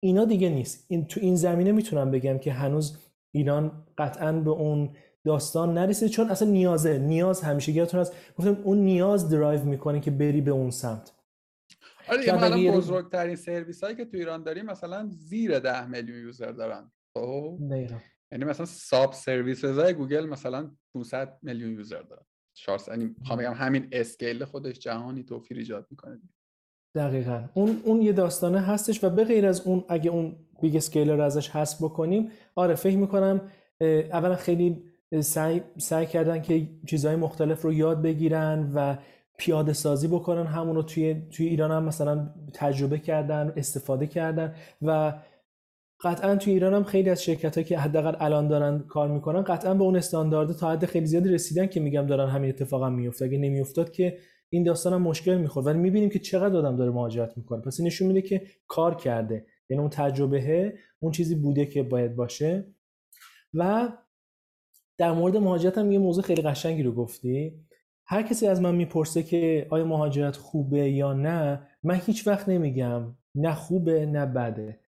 اینا 0.00 0.24
دیگه 0.24 0.48
نیست. 0.48 0.86
این 0.88 1.06
تو 1.06 1.20
این 1.20 1.36
زمینه 1.36 1.72
می‌تونم 1.72 2.10
بگم 2.10 2.38
که 2.38 2.52
هنوز 2.52 2.98
ایران 3.32 3.86
قطعا 3.98 4.32
به 4.32 4.50
اون 4.50 4.90
داستان 5.24 5.74
نرسید 5.74 6.08
چون 6.08 6.30
اصلا 6.30 6.48
نیازه. 6.50 6.98
نیاز 6.98 7.40
همیشه 7.40 7.72
یادتون 7.72 8.00
از 8.00 8.12
گفتم 8.38 8.58
اون 8.64 8.78
نیاز 8.78 9.28
درایو 9.28 9.64
می‌کنه 9.64 10.00
که 10.00 10.10
بری 10.10 10.40
به 10.40 10.50
اون 10.50 10.70
سمت. 10.70 11.12
آره 12.08 12.70
بزرگترین 12.70 13.36
سرویس 13.36 13.84
هایی 13.84 13.96
که 13.96 14.04
تو 14.04 14.16
ایران 14.16 14.42
داریم 14.42 14.66
مثلا 14.66 15.08
زیر 15.10 15.58
ده 15.58 15.86
میلیون 15.86 16.18
یوزر 16.18 16.52
دارن. 16.52 16.90
خب. 17.26 17.58
یعنی 18.32 18.44
مثلا 18.44 18.66
ساب 18.66 19.12
سرویس 19.12 19.64
های 19.64 19.94
گوگل 19.94 20.26
مثلا 20.26 20.70
500 20.94 21.38
میلیون 21.42 21.72
user 21.72 22.02
دارن. 22.02 22.24
شارس 22.54 22.88
یعنی 22.88 23.14
می‌خوام 23.18 23.38
بگم 23.38 23.52
همین 23.52 23.88
scale 23.92 24.44
خودش 24.44 24.78
جهانی 24.78 25.22
توفیر 25.22 25.58
ایجاد 25.58 25.86
می‌کنه 25.90 26.20
دقیقا. 26.94 27.44
اون 27.54 27.80
اون 27.84 28.02
یه 28.02 28.12
داستانه 28.12 28.60
هستش 28.60 29.04
و 29.04 29.10
به 29.10 29.24
غیر 29.24 29.46
از 29.46 29.60
اون 29.60 29.84
اگه 29.88 30.10
اون 30.10 30.36
big 30.60 30.76
scale 30.76 31.16
رو 31.16 31.22
ازش 31.22 31.50
حذف 31.50 31.82
بکنیم 31.82 32.30
آره 32.54 32.74
فکر 32.74 32.96
می‌کنم 32.96 33.40
اولا 34.12 34.36
خیلی 34.36 34.84
سعی, 35.20 35.62
سعی 35.78 36.06
کردن 36.06 36.42
که 36.42 36.68
چیزهای 36.86 37.16
مختلف 37.16 37.62
رو 37.62 37.72
یاد 37.72 38.02
بگیرن 38.02 38.72
و 38.74 38.96
پیاده 39.38 39.72
سازی 39.72 40.08
بکنن 40.08 40.46
همون 40.46 40.74
رو 40.76 40.82
توی, 40.82 41.22
توی 41.30 41.46
ایران 41.46 41.70
هم 41.70 41.84
مثلا 41.84 42.34
تجربه 42.54 42.98
کردن 42.98 43.52
استفاده 43.56 44.06
کردن 44.06 44.54
و 44.82 45.12
قطعا 46.00 46.36
توی 46.36 46.52
ایران 46.52 46.74
هم 46.74 46.84
خیلی 46.84 47.10
از 47.10 47.22
شرکت 47.22 47.66
که 47.66 47.78
حداقل 47.78 48.16
الان 48.20 48.48
دارن 48.48 48.78
کار 48.78 49.08
می‌کنن 49.08 49.42
قطعا 49.42 49.74
به 49.74 49.82
اون 49.84 49.96
استاندارد 49.96 50.52
تا 50.52 50.70
حد 50.70 50.84
خیلی 50.84 51.06
زیادی 51.06 51.28
رسیدن 51.28 51.66
که 51.66 51.80
میگم 51.80 52.06
دارن 52.06 52.28
همین 52.28 52.50
اتفاق 52.50 52.82
هم 52.82 52.92
میفته 52.92 53.24
اگه 53.24 53.38
نمیافتاد 53.38 53.90
که 53.90 54.18
این 54.50 54.62
داستان 54.62 54.92
هم 54.92 55.02
مشکل 55.02 55.38
می‌خورد. 55.38 55.66
ولی 55.66 55.78
می‌بینیم 55.78 56.10
که 56.10 56.18
چقدر 56.18 56.56
آدم 56.56 56.76
داره 56.76 56.90
مهاجرت 56.90 57.36
می‌کنه. 57.36 57.60
پس 57.60 57.80
نشون 57.80 58.08
میده 58.08 58.22
که 58.22 58.42
کار 58.66 58.94
کرده. 58.94 59.46
یعنی 59.70 59.80
اون 59.80 59.90
تجربه 59.90 60.74
اون 61.00 61.12
چیزی 61.12 61.34
بوده 61.34 61.66
که 61.66 61.82
باید 61.82 62.16
باشه. 62.16 62.66
و 63.54 63.88
در 64.98 65.12
مورد 65.12 65.36
مهاجرت 65.36 65.78
هم 65.78 65.92
یه 65.92 65.98
موضوع 65.98 66.24
خیلی 66.24 66.42
قشنگی 66.42 66.82
رو 66.82 66.92
گفتی. 66.92 67.60
هر 68.06 68.22
کسی 68.22 68.46
از 68.46 68.60
من 68.60 68.74
می‌پرسه 68.74 69.22
که 69.22 69.66
آیا 69.70 69.84
مهاجرت 69.84 70.36
خوبه 70.36 70.90
یا 70.90 71.12
نه 71.12 71.62
من 71.82 72.00
هیچ 72.06 72.26
وقت 72.26 72.48
نمیگم 72.48 73.14
نه 73.34 73.54
خوبه 73.54 74.06
نه 74.06 74.26
بده. 74.26 74.80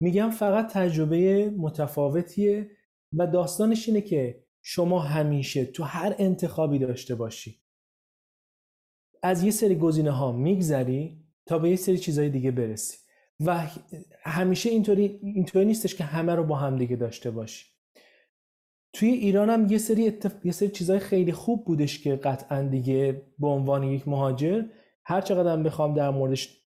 میگم 0.00 0.30
فقط 0.30 0.72
تجربه 0.72 1.50
متفاوتیه 1.50 2.70
و 3.12 3.26
داستانش 3.26 3.88
اینه 3.88 4.00
که 4.00 4.44
شما 4.62 5.00
همیشه 5.00 5.64
تو 5.64 5.84
هر 5.84 6.14
انتخابی 6.18 6.78
داشته 6.78 7.14
باشی. 7.14 7.62
از 9.22 9.42
یه 9.42 9.50
سری 9.50 9.74
گزینه 9.74 10.10
ها 10.10 10.32
میگذری 10.32 11.24
تا 11.46 11.58
به 11.58 11.70
یه 11.70 11.76
سری 11.76 11.98
چیزهای 11.98 12.28
دیگه 12.28 12.50
برسی. 12.50 12.96
و 13.40 13.66
همیشه 14.22 14.70
اینطوری 14.70 15.20
اینطوری 15.22 15.64
نیستش 15.64 15.94
که 15.94 16.04
همه 16.04 16.34
رو 16.34 16.44
با 16.44 16.56
هم 16.56 16.78
دیگه 16.78 16.96
داشته 16.96 17.30
باشی. 17.30 17.66
توی 18.92 19.08
ایران 19.08 19.50
هم 19.50 19.66
یه 19.70 19.78
سری 19.78 20.06
اتف... 20.06 20.46
یه 20.46 20.52
سری 20.52 20.68
چیزای 20.68 20.98
خیلی 20.98 21.32
خوب 21.32 21.64
بودش 21.64 22.00
که 22.00 22.16
قطعا 22.16 22.62
دیگه 22.62 23.22
به 23.38 23.46
عنوان 23.46 23.82
یک 23.82 24.08
مهاجر 24.08 24.64
هر 25.04 25.20
چقدر 25.20 25.62
بخوام 25.62 25.94
در 25.94 26.10
موردش 26.10 26.62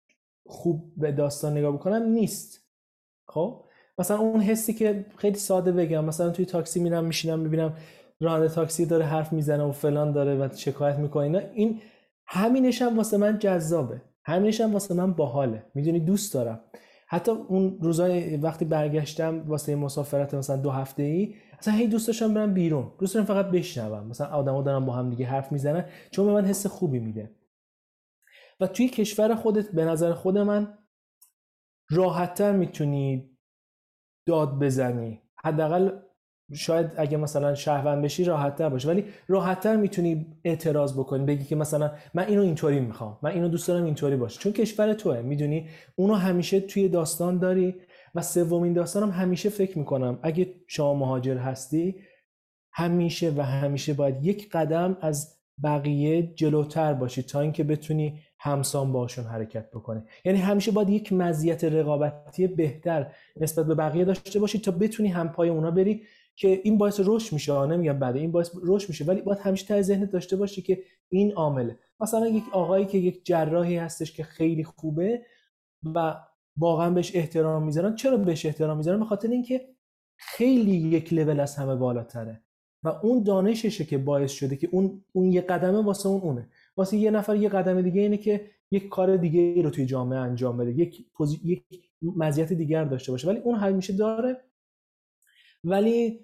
خوب 0.47 0.93
به 0.97 1.13
داستان 1.13 1.59
نگاه 1.59 1.73
بکنم 1.73 2.03
نیست. 2.03 2.64
خب؟ 3.29 3.65
مثلا 3.99 4.19
اون 4.19 4.41
حسی 4.41 4.75
که 4.75 5.07
خیلی 5.17 5.39
ساده 5.39 5.73
بگم 5.73 6.05
مثلا 6.05 6.31
توی 6.31 6.45
تاکسی 6.45 6.81
میرم 6.81 7.05
میشینم 7.05 7.39
می‌بینم 7.39 7.77
راننده 8.21 8.49
تاکسی 8.49 8.87
داره 8.87 9.05
حرف 9.05 9.33
می‌زنه 9.33 9.65
و 9.65 9.73
فلان 9.73 10.13
داره 10.13 10.35
و 10.35 10.49
شکایت 10.57 10.97
می‌کنه. 10.97 11.51
این 11.55 11.81
همینش 12.27 12.83
هم 12.83 12.97
واسه 12.97 13.17
من 13.17 13.39
جذابه. 13.39 14.03
همینش 14.25 14.61
هم 14.61 14.73
واسه 14.73 14.95
من 14.95 15.13
باحاله. 15.13 15.67
می‌دونی؟ 15.75 16.01
دوست 16.01 16.35
دارم. 16.35 16.61
حتی 17.09 17.31
اون 17.31 17.79
روزای 17.81 18.37
وقتی 18.37 18.65
برگشتم 18.65 19.45
واسه 19.47 19.75
مسافرت 19.75 20.35
مثلا 20.35 20.57
دو 20.57 20.71
هفته 20.71 21.03
ای 21.03 21.35
اصلا 21.59 21.75
هی 21.75 21.87
دوست 21.87 22.07
داشتم 22.07 22.35
برم 22.35 22.55
بیرون. 22.55 22.93
دوست 22.99 23.15
دارم 23.15 23.27
فقط 23.27 23.47
بشنوم. 23.47 24.07
مثلا 24.07 24.27
آدما 24.27 24.63
دارن 24.63 24.85
با 24.85 24.93
هم 24.93 25.11
دیگه 25.11 25.27
حرف 25.27 25.53
می‌زنن 25.53 25.85
چون 26.11 26.27
به 26.27 26.33
من 26.33 26.45
حس 26.45 26.67
خوبی 26.67 26.99
میده. 26.99 27.31
و 28.61 28.67
توی 28.67 28.89
کشور 28.89 29.35
خودت 29.35 29.71
به 29.73 29.85
نظر 29.85 30.13
خود 30.13 30.39
من 30.39 30.79
راحتتر 31.90 32.52
می‌تونی 32.52 33.31
داد 34.28 34.59
بزنی. 34.59 35.20
حداقل 35.44 35.90
شاید 36.55 36.93
اگه 36.97 37.16
مثلا 37.16 37.55
شهروند 37.55 38.05
بشی 38.05 38.24
راحتتر 38.24 38.69
باشه. 38.69 38.89
ولی 38.89 39.05
راحتتر 39.28 39.77
می‌تونی 39.77 40.27
اعتراض 40.44 40.98
بکنی. 40.98 41.24
بگی 41.24 41.44
که 41.44 41.56
مثلا 41.56 41.93
من 42.15 42.27
اینو 42.27 42.43
اینطوری 42.43 42.81
می‌خوام. 42.81 43.19
من 43.23 43.31
اینو 43.31 43.48
دوست 43.48 43.69
دارم 43.69 43.85
اینطوری 43.85 44.16
باشه. 44.16 44.40
چون 44.40 44.52
کشور 44.52 44.93
توه. 44.93 45.23
می‌دونی؟ 45.23 45.69
اونو 45.97 46.15
همیشه 46.15 46.61
توی 46.61 46.89
داستان 46.89 47.39
داری 47.39 47.74
و 48.15 48.23
سومین 48.23 48.73
داستانم 48.73 49.11
همیشه 49.11 49.48
فکر 49.48 49.78
می‌کنم. 49.78 50.19
اگه 50.23 50.55
شما 50.66 50.94
مهاجر 50.94 51.36
هستی 51.36 52.01
همیشه 52.73 53.32
و 53.36 53.43
همیشه 53.43 53.94
باید 53.94 54.24
یک 54.24 54.51
قدم 54.51 54.97
از 55.01 55.40
بقیه 55.65 56.35
جلوتر 56.35 56.94
باشی 56.94 57.23
تا 57.23 57.40
اینکه 57.40 57.65
بتونی 57.65 58.20
همسان 58.45 58.93
باشون 58.93 59.25
حرکت 59.25 59.71
بکنه. 59.71 60.05
یعنی 60.25 60.39
همیشه 60.39 60.71
باید 60.71 60.91
یک 60.91 61.12
مزیت 61.12 61.65
رقابتی 61.65 62.47
بهتر 62.47 63.12
نسبت 63.41 63.66
به 63.66 63.75
بقیه 63.75 64.05
داشته 64.05 64.41
باشی 64.41 64.59
تا 64.59 64.71
بتونی 64.71 65.09
همپای 65.09 65.49
اونا 65.49 65.71
بری 65.71 66.03
که 66.37 66.61
این 66.65 66.79
باعث 66.79 67.01
رشد 67.05 67.33
میشه. 67.33 67.66
نمیگم 67.66 67.99
بعد 67.99 68.16
این 68.16 68.33
باعث 68.33 68.51
رشد 68.62 68.89
میشه 68.89 69.05
ولی 69.05 69.23
باید 69.23 69.39
همیشه 69.39 69.66
ته 69.66 69.83
ذهنت 69.83 70.11
داشته 70.11 70.37
باشی 70.37 70.62
که 70.62 70.83
این 71.09 71.33
عامله. 71.33 71.79
مثلا 72.01 72.27
یک 72.27 72.45
آقایی 72.53 72.87
که 72.87 72.99
یک 72.99 73.25
جراحی 73.25 73.77
هستش 73.77 74.12
که 74.12 74.23
خیلی 74.23 74.65
خوبه 74.65 75.23
و 75.95 76.16
واقعا 76.57 76.91
بهش 76.91 77.16
احترام 77.16 77.62
می‌ذارن. 77.62 77.95
چرا 77.95 78.16
بهش 78.16 78.47
احترام 78.47 78.77
می‌ذارن؟ 78.77 78.99
به 78.99 79.05
خاطر 79.05 79.29
اینکه 79.29 79.69
خیلی 80.16 80.77
یک 80.77 81.12
لول 81.12 81.41
از 81.41 81.57
همه 81.57 81.77
بالاتره. 81.77 82.41
و 82.83 82.89
اون 82.89 83.23
دانششه 83.23 83.85
که 83.85 83.99
باعث 83.99 84.33
شده 84.33 84.57
که 84.57 84.69
اون 84.73 85.05
اون 85.12 85.33
یه 85.33 85.41
قدمه 85.41 85.83
واسه 85.83 86.09
اون 86.09 86.21
اونه. 86.21 86.49
واسه 86.77 86.97
یه 86.97 87.11
نفر 87.11 87.37
یه 87.37 87.49
قدم 87.49 87.83
دیگه 87.83 88.01
اینه 88.01 88.17
که 88.17 88.51
یک 88.71 88.89
کار 88.89 89.17
دیگه 89.17 89.63
رو 89.63 89.71
توی 89.71 89.87
جامعه 89.87 90.19
انجام 90.19 90.57
بده 90.57 90.71
یک 90.73 91.07
یک 91.45 91.65
مزیت 92.03 92.53
دیگر 92.53 92.85
داشته 92.85 93.13
باشه. 93.13 93.29
ولی 93.29 93.39
اون 93.39 93.55
همیشه 93.55 93.93
داره. 93.93 94.41
ولی 95.65 96.21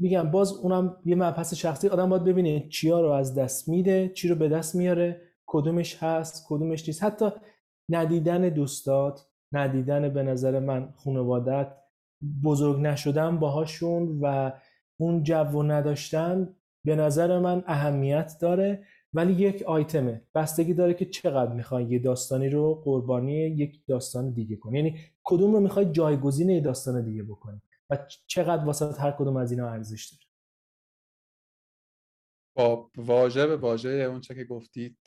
میگم 0.00 0.30
باز 0.30 0.52
اونم 0.52 0.96
یه 1.04 1.16
مبحث 1.16 1.54
شخصی. 1.54 1.88
آدم 1.88 2.08
باید 2.08 2.24
ببینه 2.24 2.68
چیا 2.68 3.00
رو 3.00 3.08
از 3.08 3.34
دست 3.34 3.68
میده 3.68 4.08
چی 4.08 4.28
رو 4.28 4.34
به 4.34 4.48
دست 4.48 4.74
میاره 4.74 5.20
کدومش 5.46 6.02
هست 6.02 6.46
کدومش 6.48 6.88
نیست. 6.88 7.04
حتی 7.04 7.30
ندیدن 7.88 8.48
دوستات 8.48 9.26
ندیدن 9.52 10.08
به 10.08 10.22
نظر 10.22 10.58
من 10.58 10.94
خانوادت 10.96 11.72
بزرگ 12.44 12.80
نشدن 12.80 13.38
باهاشون 13.38 14.18
و 14.22 14.52
اون 15.00 15.22
جو 15.22 15.62
نداشتن 15.62 16.56
به 16.84 16.96
نظر 16.96 17.38
من 17.38 17.64
اهمیت 17.66 18.32
داره. 18.40 18.84
ولی 19.12 19.32
یک 19.32 19.62
آیتمه. 19.62 20.22
بستگی 20.34 20.74
داره 20.74 20.94
که 20.94 21.04
چقدر 21.04 21.52
می‌خوای 21.52 21.84
یه 21.84 21.98
داستانی 21.98 22.48
رو 22.48 22.74
قربانی 22.74 23.32
یک 23.32 23.86
داستان 23.86 24.30
دیگه 24.30 24.56
کنی. 24.56 24.78
یعنی 24.78 25.00
کدوم 25.24 25.52
رو 25.52 25.60
می‌خوای 25.60 25.92
جایگزین 25.92 26.50
یه 26.50 26.60
داستان 26.60 27.04
دیگه 27.04 27.22
بکنی 27.22 27.62
و 27.90 27.98
چقدر 28.26 28.64
واسه 28.64 29.00
هر 29.02 29.10
کدوم 29.10 29.36
از 29.36 29.50
اینا 29.50 29.68
ارزش 29.68 30.06
داره. 30.06 30.24
با 32.56 32.90
واژه 32.96 33.46
به 33.46 33.56
واژه 33.56 33.90
اون 33.90 34.20
چه 34.20 34.34
که 34.34 34.44
گفتید 34.44 34.98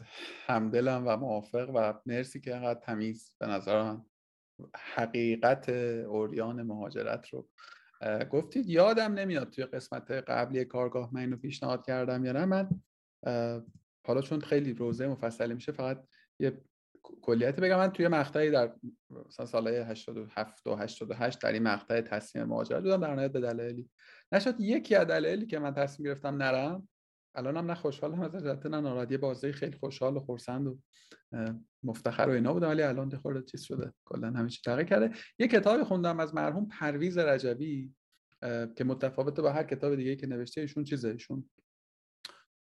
همدلم 0.45 1.03
و 1.07 1.17
موافق 1.17 1.71
و 1.75 1.93
مرسی 2.05 2.41
که 2.41 2.55
انقدر 2.55 2.79
تمیز 2.79 3.35
به 3.39 3.47
نظر 3.47 3.83
من 3.83 4.05
حقیقت 4.75 5.69
اوریان 5.69 6.63
مهاجرت 6.63 7.27
رو 7.29 7.47
گفتید. 8.31 8.69
یادم 8.69 9.13
نمیاد 9.13 9.49
توی 9.49 9.65
قسمت 9.65 10.11
قبلی 10.11 10.65
کارگاه 10.65 11.09
من 11.13 11.21
اینو 11.21 11.37
پیشنهاد 11.37 11.85
کردم 11.85 12.25
یا 12.25 12.31
نه. 12.31 12.45
من 12.45 12.69
حالا 14.05 14.21
چون 14.21 14.39
خیلی 14.39 14.73
روزه 14.73 15.07
مفصلی 15.07 15.53
میشه 15.53 15.71
فقط 15.71 16.03
یه 16.39 16.61
کلیت 17.21 17.55
بگم. 17.55 17.77
من 17.77 17.91
توی 17.91 18.07
مقطعی 18.07 18.51
در 18.51 18.73
مثلا 19.27 19.45
سالهای 19.45 19.77
87 19.77 20.67
و 20.67 20.75
88 20.75 21.41
در 21.41 21.51
این 21.51 21.63
مقطع 21.63 22.01
تصمیم 22.01 22.45
مهاجرت 22.45 22.83
بودم 22.83 23.01
در 23.01 23.13
نهایت 23.13 23.31
به 23.31 23.39
دلایلی. 23.39 23.89
نشد 24.31 24.55
یکی 24.59 24.95
از 24.95 25.07
دلایلی 25.07 25.45
که 25.45 25.59
من 25.59 25.73
تصمیم 25.73 26.05
گرفتم 26.09 26.35
نرم 26.35 26.89
الانم 27.35 27.71
نه 27.71 27.75
خوشحالم 27.75 28.21
از 28.21 28.45
نه 28.45 28.81
ناراحت. 28.81 29.11
یه 29.11 29.17
بازی 29.17 29.51
خیلی 29.51 29.77
خوشحال 29.77 30.17
و 30.17 30.19
خرسند 30.19 30.67
و 30.67 30.77
مفتخر 31.83 32.25
و 32.29 32.31
اینا 32.31 32.53
بودم 32.53 32.69
ولی 32.69 32.81
الان 32.81 33.17
خورده 33.17 33.41
چیز 33.41 33.61
شده. 33.61 33.93
کلا 34.05 34.27
همه 34.27 34.49
چی 34.49 34.61
تغییر 34.65 34.87
کرده. 34.87 35.11
یه 35.39 35.47
کتابی 35.47 35.83
خوندم 35.83 36.19
از 36.19 36.35
مرحوم 36.35 36.67
پرویز 36.67 37.17
رجبی 37.17 37.93
که 38.75 38.83
متفاوت 38.85 39.39
با 39.39 39.51
هر 39.51 39.63
کتاب 39.63 39.95
دیگه 39.95 40.15
که 40.15 40.27
نوشته 40.27 40.61
ایشون 40.61 40.83
چیزه؟ 40.83 41.09
ایشون 41.09 41.49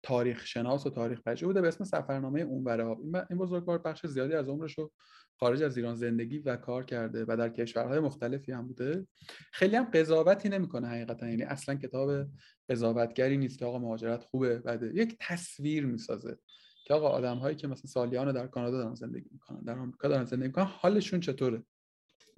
تاریخ 0.03 0.45
شناس 0.45 0.85
و 0.85 0.89
تاریخ 0.89 1.21
پژوه 1.21 1.47
بوده 1.47 1.61
به 1.61 1.67
اسم 1.67 1.83
سفرنامه 1.83 2.41
اونور 2.41 2.81
آب. 2.81 2.99
این 3.29 3.39
بزرگوار 3.39 3.77
بخش 3.77 4.05
زیادی 4.05 4.33
از 4.33 4.49
عمرش 4.49 4.77
رو 4.77 4.91
خارج 5.39 5.63
از 5.63 5.77
ایران 5.77 5.95
زندگی 5.95 6.39
و 6.39 6.55
کار 6.55 6.85
کرده 6.85 7.25
و 7.27 7.37
در 7.37 7.49
کشورهای 7.49 7.99
مختلفی 7.99 8.51
هم 8.51 8.67
بوده. 8.67 9.07
خیلی 9.51 9.75
هم 9.75 9.83
قضاوتی 9.83 10.49
نمی‌کنه 10.49 10.87
حقیقتا. 10.87 11.29
یعنی 11.29 11.43
اصلا 11.43 11.75
کتاب 11.75 12.25
قضاوتگری 12.69 13.37
نیست 13.37 13.59
که 13.59 13.65
آقا 13.65 13.79
مهاجرت 13.79 14.23
خوبه 14.23 14.59
بده. 14.59 14.95
یک 14.95 15.17
تصویر 15.19 15.85
می‌سازه 15.85 16.37
که 16.85 16.93
آقا 16.93 17.07
آدم 17.07 17.37
هایی 17.37 17.55
که 17.55 17.67
مثلا 17.67 17.89
سالیان 17.89 18.31
در 18.31 18.47
کانادا 18.47 18.77
دارن 18.77 18.95
زندگی 18.95 19.29
می‌کنن 19.31 19.59
در 19.59 19.79
آمریکا 19.79 20.07
دارن 20.07 20.25
زندگی 20.25 20.47
می‌کنن 20.47 20.65
حالشون 20.65 21.19
چطوره؟ 21.19 21.63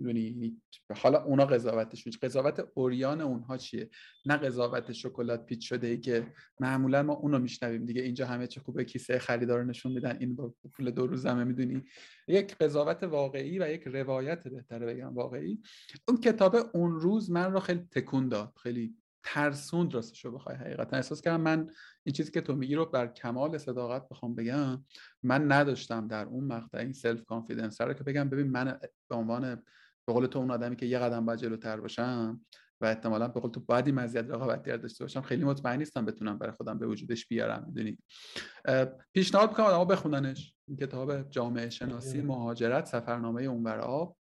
می‌دونی؟ 0.01 0.61
حالا 0.95 1.23
اونا 1.23 1.45
قضاوتشون 1.45 2.13
قضاوت 2.21 2.67
اوریان 2.73 3.21
اونها 3.21 3.57
چیه؟ 3.57 3.89
نه 4.25 4.37
قضاوت 4.37 4.91
شکلات 4.91 5.45
پیچ 5.45 5.69
شده 5.69 5.87
ای 5.87 5.97
که 5.97 6.33
معمولا 6.59 7.03
ما 7.03 7.13
اونو 7.13 7.39
میشنویم 7.39 7.85
دیگه. 7.85 8.01
اینجا 8.01 8.25
همه 8.25 8.47
چه 8.47 8.61
خوبه 8.61 8.85
کیسه 8.85 9.19
خریدار 9.19 9.63
نشون 9.63 9.91
میدن. 9.91 10.17
این 10.19 10.35
با 10.35 10.53
پول 10.73 10.91
دو 10.91 11.07
روزمه 11.07 11.43
می‌دونی. 11.43 11.83
یک 12.27 12.55
قضاوت 12.57 13.03
واقعی 13.03 13.59
و 13.59 13.69
یک 13.69 13.83
روایت 13.87 14.47
بهتره 14.47 14.85
بگم 14.85 15.13
واقعی. 15.13 15.61
اون 16.07 16.17
کتاب 16.17 16.55
اون 16.73 16.99
روز 16.99 17.31
من 17.31 17.51
رو 17.53 17.59
خیلی 17.59 17.87
تکون 17.91 18.29
داد. 18.29 18.53
خیلی 18.63 18.95
ترسوند 19.23 19.93
راستشو 19.93 20.31
بخوای. 20.31 20.55
حقیقتا 20.55 20.95
احساس 20.97 21.21
کردم 21.21 21.41
من 21.41 21.69
این 22.03 22.13
چیزی 22.13 22.31
که 22.31 22.41
تو 22.41 22.55
میگی 22.55 22.75
رو 22.75 22.85
بر 22.85 23.07
کمال 23.07 23.57
صداقت 23.57 24.09
بخوام 24.09 24.35
بگم 24.35 24.85
من 25.23 25.51
نداشتم 25.51 26.07
در 26.07 26.25
اون 26.25 26.43
مقطع 26.43 26.77
این 26.77 26.93
self 26.93 27.25
confidence 27.25 27.81
رو 27.81 27.93
که 27.93 28.03
بگم 28.03 28.29
ببین 28.29 28.47
من 28.47 28.79
به 29.09 29.15
عنوان 29.15 29.63
به 30.07 30.13
قول 30.13 30.25
تو 30.25 30.39
اون 30.39 30.51
آدمی 30.51 30.75
که 30.75 30.85
یه 30.85 30.99
قدم 30.99 31.25
باید 31.25 31.39
جلوتر 31.39 31.79
باشم 31.79 32.41
و 32.81 32.85
احتمالا 32.85 33.27
به 33.27 33.39
قول 33.39 33.51
تو 33.51 33.59
باید 33.59 33.85
این 33.85 33.95
مزیت 33.95 34.25
رقابتی 34.29 34.77
داشته 34.77 35.03
باشم 35.03 35.21
خیلی 35.21 35.43
مطمئن 35.43 35.77
نیستم 35.77 36.05
بتونم 36.05 36.37
برای 36.37 36.53
خودم 36.53 36.79
به 36.79 36.87
وجودش 36.87 37.27
بیارم 37.27 37.63
می‌دونی؟ 37.67 37.97
پیشنهاد 39.13 39.49
می‌کنم 39.49 39.65
آدما 39.65 39.85
بخوننش. 39.85 40.55
این 40.67 40.77
کتاب 40.77 41.29
جامعه 41.29 41.69
شناسی 41.69 42.21
مهاجرت 42.21 42.85
سفرنامه 42.85 43.43
اونور 43.43 43.79
آب 43.79 44.17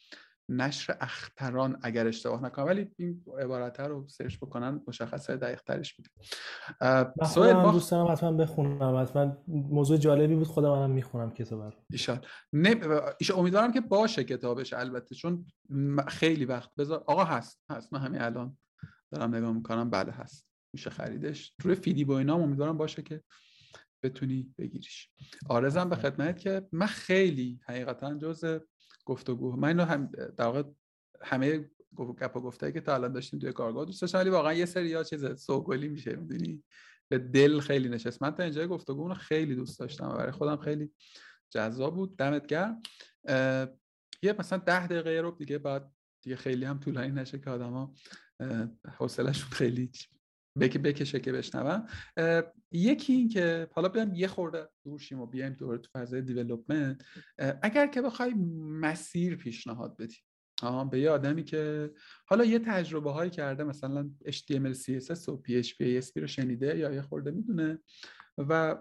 نشر 0.49 0.97
اختران 1.01 1.79
اگر 1.81 2.07
اشتباه 2.07 2.43
نکنم. 2.43 2.65
ولی 2.65 2.91
این 2.97 3.23
عبارت 3.39 3.79
رو 3.79 4.07
سرچ 4.07 4.37
بکنن 4.37 4.81
مشخص 4.87 5.29
دقیق 5.29 5.61
ترش 5.61 5.99
میده. 5.99 6.09
سوال 7.25 7.53
ما 7.53 7.71
دوست 7.71 7.91
دارم 7.91 8.11
حتما 8.11 8.31
بخونم. 8.31 9.01
حتما 9.01 9.37
موضوع 9.47 9.97
جالبی 9.97 10.35
بود 10.35 10.47
خودم 10.47 10.69
منم 10.69 10.91
می‌خونم 10.91 11.31
کتاب 11.31 11.61
رو 11.61 11.71
ایشان. 11.91 12.21
نه 12.53 12.79
امیدوارم 13.35 13.71
که 13.71 13.81
باشه 13.81 14.23
کتابش 14.23 14.73
البته 14.73 15.15
چون 15.15 15.45
خیلی 16.07 16.45
وقت 16.45 16.75
بذار 16.77 17.03
آقا 17.07 17.23
هست 17.23 17.63
هست. 17.69 17.93
من 17.93 17.99
همین 17.99 18.21
الان 18.21 18.57
دارم 19.11 19.35
نگاه 19.35 19.51
می‌کنم. 19.51 19.89
بله 19.89 20.11
هست. 20.11 20.47
میشه 20.73 20.89
خریدش. 20.89 21.53
روی 21.61 21.75
فیدی 21.75 22.05
با 22.05 22.17
اینا 22.19 22.35
امیدوارم 22.35 22.77
باشه 22.77 23.01
که 23.01 23.23
بتونی 24.09 24.53
بگیریش. 24.57 25.09
آرزم 25.49 25.89
به 25.89 25.95
خدمت 25.95 26.39
که 26.39 26.67
من 26.71 26.85
خیلی 26.85 27.59
حقیقتا 27.67 28.13
جز 28.17 28.59
گفتگو 29.05 29.55
من 29.55 29.67
اینو 29.67 29.83
هم 29.83 30.05
در 30.37 30.45
واقع 30.45 30.63
همه 31.21 31.69
گپ 31.97 32.35
و 32.35 32.41
گفتایی 32.41 32.73
که 32.73 32.81
تا 32.81 32.93
الان 32.93 33.13
داشتیم 33.13 33.39
توی 33.39 33.53
کارگاه 33.53 33.85
دوست 33.85 34.01
داشتم 34.01 34.17
ولی 34.17 34.29
واقعا 34.29 34.53
یه 34.53 34.65
سری 34.65 34.93
ها 34.93 35.03
چیز 35.03 35.25
سوگلی 35.25 35.87
میشه 35.87 36.15
می‌دونی؟ 36.15 36.63
به 37.09 37.17
دل 37.17 37.59
خیلی 37.59 37.89
نشست. 37.89 38.21
من 38.21 38.31
تا 38.31 38.43
اینجا 38.43 38.67
گفتگو 38.67 39.07
رو 39.07 39.13
خیلی 39.13 39.55
دوست 39.55 39.79
داشتم 39.79 40.09
و 40.09 40.13
برای 40.13 40.31
خودم 40.31 40.57
خیلی 40.57 40.91
جذاب 41.49 41.95
بود. 41.95 42.17
دمت 42.17 42.47
گرم. 42.47 42.81
یه 44.23 44.35
مثلا 44.39 44.57
ده 44.57 44.87
دقیقه 44.87 45.21
رو 45.21 45.31
دیگه 45.31 45.57
بعد 45.57 45.91
دیگه 46.21 46.35
خیلی 46.35 46.65
هم 46.65 46.79
طولانی 46.79 47.11
نشه 47.11 47.39
که 47.39 47.49
آدما 47.49 47.93
حوصلهشون 48.97 49.49
خیلی 49.49 49.91
بک 50.59 50.77
بکشه 50.77 51.19
که 51.19 51.31
بشنوم. 51.31 51.87
یکی 52.71 53.13
این 53.13 53.29
که 53.29 53.67
حالا 53.71 53.89
بیایم 53.89 54.13
یه 54.13 54.27
خورده 54.27 54.69
دور 54.83 55.01
و 55.11 55.25
بیایم 55.25 55.53
دوباره 55.53 55.77
تو 55.77 55.89
فضای 55.93 56.21
دیولپمنت 56.21 57.01
اگر 57.61 57.87
که 57.87 58.01
بخوای 58.01 58.33
مسیر 58.59 59.35
پیشنهاد 59.35 59.97
بدی. 59.97 60.17
به 60.91 60.99
یه 60.99 61.09
آدمی 61.09 61.43
که 61.43 61.91
حالا 62.27 62.45
یه 62.45 62.59
تجربه 62.59 63.11
هایی 63.11 63.31
کرده 63.31 63.63
مثلا 63.63 64.09
HTML 64.25 64.75
CSS 64.75 65.29
و 65.29 65.41
PHP 65.47 66.01
ASP 66.01 66.11
رو 66.15 66.27
شنیده 66.27 66.77
یا 66.77 66.91
یه 66.91 67.01
خورده 67.01 67.31
می‌دونه 67.31 67.79
و 68.37 68.77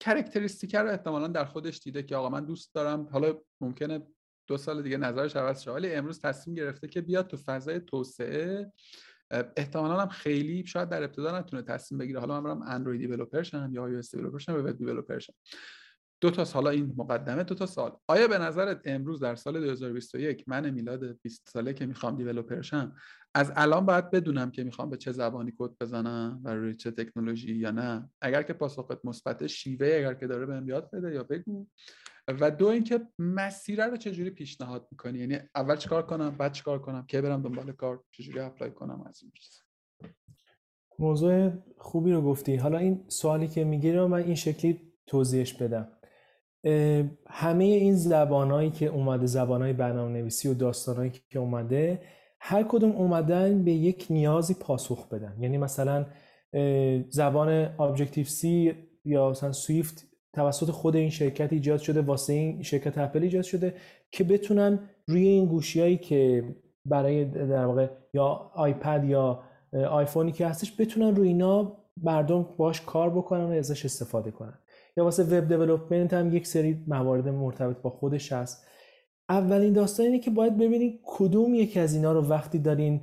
کرکتریستیک 0.00 0.74
رو 0.74 0.90
احتمالا 0.90 1.26
در 1.26 1.44
خودش 1.44 1.78
دیده 1.78 2.02
که 2.02 2.16
آقا 2.16 2.28
من 2.28 2.44
دوست 2.44 2.74
دارم 2.74 3.08
حالا 3.12 3.38
ممکنه 3.60 4.06
دو 4.46 4.56
سال 4.56 4.82
دیگه 4.82 4.96
نظرش 4.96 5.36
عوض 5.36 5.62
شه 5.62 5.70
ولی 5.70 5.94
امروز 5.94 6.20
تصمیم 6.20 6.56
گرفته 6.56 6.88
که 6.88 7.00
بیاد 7.00 7.26
تو 7.26 7.36
فضای 7.36 7.80
توسعه 7.80 8.72
احتمالا 9.30 10.00
هم 10.00 10.08
خیلی 10.08 10.66
شاید 10.66 10.88
در 10.88 11.02
ابتدا 11.02 11.38
نتونه 11.38 11.62
تصمیم 11.62 11.98
بگیره. 11.98 12.20
حالا 12.20 12.40
من 12.40 12.44
برم 12.44 12.62
اندروید 12.62 13.00
دیولپر 13.00 13.42
شم 13.42 13.70
یا 13.72 14.02
iOS 14.02 14.10
دیولپر 14.10 14.38
شم 14.38 14.52
یا 14.52 14.64
وب 14.64 14.78
دیولپر 14.78 15.18
شم. 15.18 15.32
دو 16.20 16.30
تا 16.30 16.44
حالا 16.44 16.70
این 16.70 16.94
مقدمه 16.96 17.42
دو 17.42 17.54
تا 17.54 17.66
سال. 17.66 17.96
آیا 18.06 18.28
به 18.28 18.38
نظرت 18.38 18.80
امروز 18.84 19.20
در 19.20 19.34
سال 19.34 19.60
2021 19.60 20.48
من 20.48 20.70
میلاد 20.70 21.20
20 21.22 21.48
ساله 21.48 21.72
که 21.72 21.86
می‌خوام 21.86 22.16
دیولپر 22.16 22.62
شم 22.62 22.96
از 23.34 23.52
الان 23.56 23.86
باید 23.86 24.10
بدونم 24.10 24.50
که 24.50 24.64
می‌خوام 24.64 24.90
به 24.90 24.96
چه 24.96 25.12
زبانی 25.12 25.52
کد 25.58 25.70
بزنم 25.80 26.40
و 26.44 26.54
روی 26.54 26.74
چه 26.74 26.90
تکنولوژی 26.90 27.54
یا 27.54 27.70
نه؟ 27.70 28.10
اگر 28.20 28.42
که 28.42 28.52
پاسخت 28.52 29.04
مثبت 29.04 29.46
شیوه 29.46 29.86
اگر 29.86 30.14
که 30.14 30.26
داره 30.26 30.46
بهم 30.46 30.68
یاد 30.68 30.90
بده 30.90 31.14
یا 31.14 31.22
بگو. 31.22 31.66
و 32.40 32.50
دو 32.50 32.66
اینکه 32.66 33.00
مسیر 33.18 33.86
رو 33.86 33.96
چجوری 33.96 34.30
پیشنهاد 34.30 34.88
می‌کنی؟ 34.90 35.18
یعنی 35.18 35.38
اول 35.54 35.76
چیکار 35.76 36.06
کنم 36.06 36.36
بعد 36.38 36.52
چیکار 36.52 36.78
کنم؟ 36.78 37.06
که 37.06 37.20
برم 37.20 37.42
دنبال 37.42 37.72
کار؟ 37.72 38.04
چجوری 38.10 38.38
اپلای 38.38 38.70
کنم؟ 38.70 39.04
از 39.06 39.20
این 39.22 39.32
چیز 39.34 39.60
موضوع 40.98 41.52
خوبی 41.78 42.12
رو 42.12 42.22
گفتی. 42.22 42.56
حالا 42.56 42.78
این 42.78 43.04
سوالی 43.08 43.48
که 43.48 43.64
میگی 43.64 43.92
رو 43.92 44.08
من 44.08 44.22
این 44.22 44.34
شکلی 44.34 44.80
توضیحش 45.06 45.54
بدم. 45.54 45.88
همه 47.28 47.64
این 47.64 47.94
زبانهایی 47.94 48.70
که 48.70 48.86
اومده 48.86 49.26
زبانهای 49.26 49.72
برنامه 49.72 50.12
نویسی 50.12 50.48
و 50.48 50.54
داستانهایی 50.54 51.12
که 51.30 51.38
اومده 51.38 52.02
هر 52.40 52.62
کدوم 52.62 52.90
اومدن 52.90 53.64
به 53.64 53.72
یک 53.72 54.06
نیازی 54.10 54.54
پاسخ 54.54 55.08
بدن. 55.08 55.36
یعنی 55.40 55.58
مثلا 55.58 56.06
زبان 57.08 57.76
Objective 57.76 58.28
C 58.28 58.44
یا 59.04 59.30
مثلا 59.30 59.52
سویفت 59.52 60.09
توسط 60.32 60.70
خود 60.70 60.96
این 60.96 61.10
شرکت 61.10 61.52
ایجاد 61.52 61.80
شده 61.80 62.00
واسه 62.00 62.32
این 62.32 62.62
شرکت 62.62 62.98
اپل 62.98 63.22
ایجاد 63.22 63.42
شده 63.42 63.74
که 64.10 64.24
بتونن 64.24 64.78
روی 65.06 65.26
این 65.26 65.46
گوشیایی 65.46 65.96
که 65.96 66.44
برای 66.84 67.24
در 67.24 67.64
واقع 67.64 67.88
یا 68.14 68.26
آیپد 68.54 69.04
یا 69.04 69.42
آیفونی 69.72 70.32
که 70.32 70.46
هستش 70.46 70.80
بتونن 70.80 71.16
روی 71.16 71.28
اینا 71.28 71.76
مردم 72.02 72.46
باش 72.56 72.80
کار 72.80 73.10
بکنن 73.10 73.44
و 73.44 73.50
ازش 73.50 73.84
استفاده 73.84 74.30
کنن. 74.30 74.58
یا 74.96 75.04
واسه 75.04 75.22
وب 75.22 75.48
دیولپمنت 75.48 76.14
هم 76.14 76.36
یک 76.36 76.46
سری 76.46 76.84
موارد 76.86 77.28
مرتبط 77.28 77.82
با 77.82 77.90
خودش 77.90 78.32
هست. 78.32 78.66
اولین 79.28 79.72
داستان 79.72 80.06
اینه 80.06 80.18
که 80.18 80.30
باید 80.30 80.58
ببینید 80.58 81.00
کدوم 81.04 81.54
یکی 81.54 81.80
از 81.80 81.94
اینا 81.94 82.12
رو 82.12 82.28
وقتی 82.28 82.58
دارین 82.58 83.00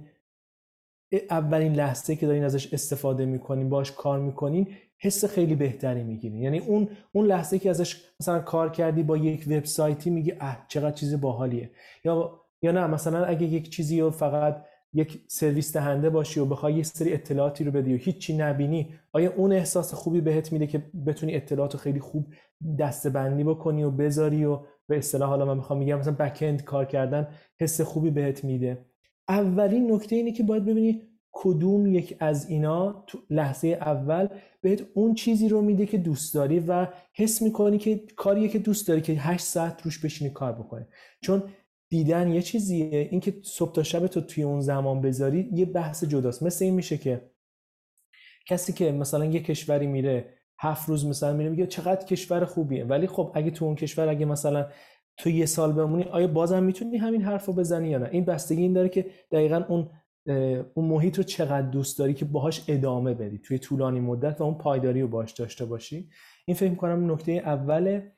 اولین 1.29 1.73
لحظه 1.73 2.15
که 2.15 2.25
دارین 2.27 2.43
ازش 2.43 2.73
استفاده 2.73 3.25
می‌کنین 3.25 3.69
باش 3.69 3.91
کار 3.91 4.19
می‌کنین 4.19 4.67
حس 4.99 5.25
خیلی 5.25 5.55
بهتری 5.55 6.03
می‌گیرین. 6.03 6.41
یعنی 6.41 6.59
اون 6.59 6.87
اون 7.11 7.25
لحظه 7.25 7.59
که 7.59 7.69
ازش 7.69 8.01
مثلا 8.19 8.39
کار 8.39 8.69
کردی 8.69 9.03
با 9.03 9.17
یک 9.17 9.45
وبسایتی 9.47 10.09
میگی 10.09 10.33
اه 10.39 10.65
چقدر 10.67 10.91
چیز 10.91 11.21
باحالیه. 11.21 11.71
یا 12.05 12.41
یا 12.61 12.71
نه 12.71 12.87
مثلا 12.87 13.25
اگه 13.25 13.45
یک 13.47 13.69
چیزی 13.69 14.01
رو 14.01 14.11
فقط 14.11 14.65
یک 14.93 15.21
سرویس 15.27 15.73
دهنده 15.73 16.09
باشی 16.09 16.39
و 16.39 16.45
بخوای 16.45 16.73
یه 16.73 16.83
سری 16.83 17.13
اطلاعاتی 17.13 17.63
رو 17.63 17.71
بدی 17.71 17.93
و 17.93 17.97
هیچی 17.97 18.37
نبینی 18.37 18.93
آیا 19.11 19.33
اون 19.35 19.51
احساس 19.53 19.93
خوبی 19.93 20.21
بهت 20.21 20.51
میده 20.51 20.67
که 20.67 20.83
بتونی 21.07 21.35
اطلاعات 21.35 21.73
رو 21.73 21.79
خیلی 21.79 21.99
خوب 21.99 22.27
دستبندی 22.79 23.43
بکنی 23.43 23.83
و 23.83 23.91
بذاری 23.91 24.45
و 24.45 24.59
به 24.87 24.97
اصطلاح 24.97 25.29
حالا 25.29 25.45
من 25.45 25.57
می‌خوام 25.57 25.79
میگم 25.79 25.99
مثلا 25.99 26.13
بک 26.13 26.65
کار 26.65 26.85
کردن 26.85 27.27
حس 27.59 27.81
خوبی 27.81 28.09
بهت 28.09 28.43
میده؟ 28.43 28.85
اولین 29.29 29.91
نکته 29.91 30.15
اینه 30.15 30.31
که 30.31 30.43
باید 30.43 30.65
ببینی 30.65 31.01
کدوم 31.31 31.87
یک 31.87 32.17
از 32.19 32.49
اینا 32.49 33.03
تو 33.07 33.17
لحظه 33.29 33.67
اول 33.67 34.27
بهت 34.61 34.83
اون 34.93 35.13
چیزی 35.13 35.49
رو 35.49 35.61
میده 35.61 35.85
که 35.85 35.97
دوست 35.97 36.33
داری 36.33 36.59
و 36.59 36.87
حس 37.13 37.41
می‌کنی 37.41 37.77
که 37.77 38.03
کاریه 38.15 38.47
که 38.47 38.59
دوست 38.59 38.87
داری 38.87 39.01
که 39.01 39.13
8 39.13 39.45
ساعت 39.45 39.81
روش 39.81 39.99
بشینی 39.99 40.29
کار 40.29 40.51
بکنی. 40.51 40.85
چون 41.21 41.43
دیدن 41.89 42.31
یه 42.31 42.41
چیزیه 42.41 43.07
اینکه 43.11 43.33
صبح 43.43 43.71
تا 43.71 43.83
شب 43.83 44.07
تو 44.07 44.21
توی 44.21 44.43
اون 44.43 44.61
زمان 44.61 45.01
بذاری 45.01 45.49
یه 45.53 45.65
بحث 45.65 46.03
جداست. 46.03 46.43
مثل 46.43 46.65
این 46.65 46.73
میشه 46.73 46.97
که 46.97 47.31
کسی 48.47 48.73
که 48.73 48.91
مثلا 48.91 49.25
یه 49.25 49.39
کشوری 49.39 49.87
میره 49.87 50.33
هفت 50.59 50.89
روز 50.89 51.05
مثلا 51.05 51.33
میره 51.33 51.49
میگه 51.49 51.67
چقدر 51.67 52.05
کشور 52.05 52.45
خوبیه. 52.45 52.85
ولی 52.85 53.07
خب 53.07 53.31
اگه 53.35 53.51
تو 53.51 53.65
اون 53.65 53.75
کشور 53.75 54.09
اگه 54.09 54.25
مثلا 54.25 54.67
تو 55.17 55.29
یه 55.29 55.45
سال 55.45 55.71
بمونی 55.71 56.03
آیا 56.03 56.27
بازم 56.27 56.63
می‌تونی 56.63 56.97
همین 56.97 57.21
حرف 57.21 57.45
رو 57.45 57.53
بزنی 57.53 57.89
یا 57.89 57.97
نه؟ 57.97 58.09
این 58.11 58.25
بستگی 58.25 58.61
این 58.61 58.73
داره 58.73 58.89
که 58.89 59.05
دقیقا 59.31 59.63
اون 59.67 59.89
اون 60.73 60.85
محیط 60.85 61.17
رو 61.17 61.23
چقدر 61.23 61.61
دوست 61.61 61.99
داری 61.99 62.13
که 62.13 62.25
باهاش 62.25 62.63
ادامه 62.67 63.13
بدی 63.13 63.39
توی 63.39 63.59
طولانی 63.59 63.99
مدت 63.99 64.41
و 64.41 64.43
اون 64.43 64.57
پایداری 64.57 65.01
رو 65.01 65.07
باش 65.07 65.31
داشته 65.31 65.65
باشی. 65.65 66.09
این 66.45 66.57
فکر 66.57 66.75
کنم 66.75 67.11
نکته 67.11 67.31
اوله 67.31 68.11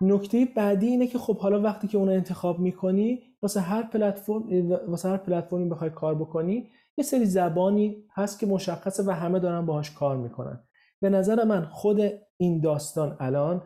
نکته 0.00 0.48
بعدی 0.56 0.86
اینه 0.86 1.06
که 1.06 1.18
خب 1.18 1.38
حالا 1.38 1.60
وقتی 1.60 1.88
که 1.88 1.98
اون 1.98 2.08
انتخاب 2.08 2.58
می‌کنی 2.58 3.22
واسه 3.42 3.60
هر 3.60 3.82
پلتفرم 3.82 4.70
واسه 4.88 5.08
هر 5.08 5.16
پلتفرمی 5.16 5.68
بخوای 5.68 5.90
کار 5.90 6.14
بکنی 6.14 6.70
یه 6.96 7.04
سری 7.04 7.26
زبانی 7.26 8.04
هست 8.14 8.38
که 8.38 8.46
مشخصه 8.46 9.02
و 9.06 9.10
همه 9.10 9.38
دارن 9.38 9.66
باهاش 9.66 9.90
کار 9.90 10.16
می‌کنن. 10.16 10.60
به 11.00 11.10
نظر 11.10 11.44
من 11.44 11.64
خود 11.64 12.00
این 12.36 12.60
داستان 12.60 13.16
الان 13.20 13.62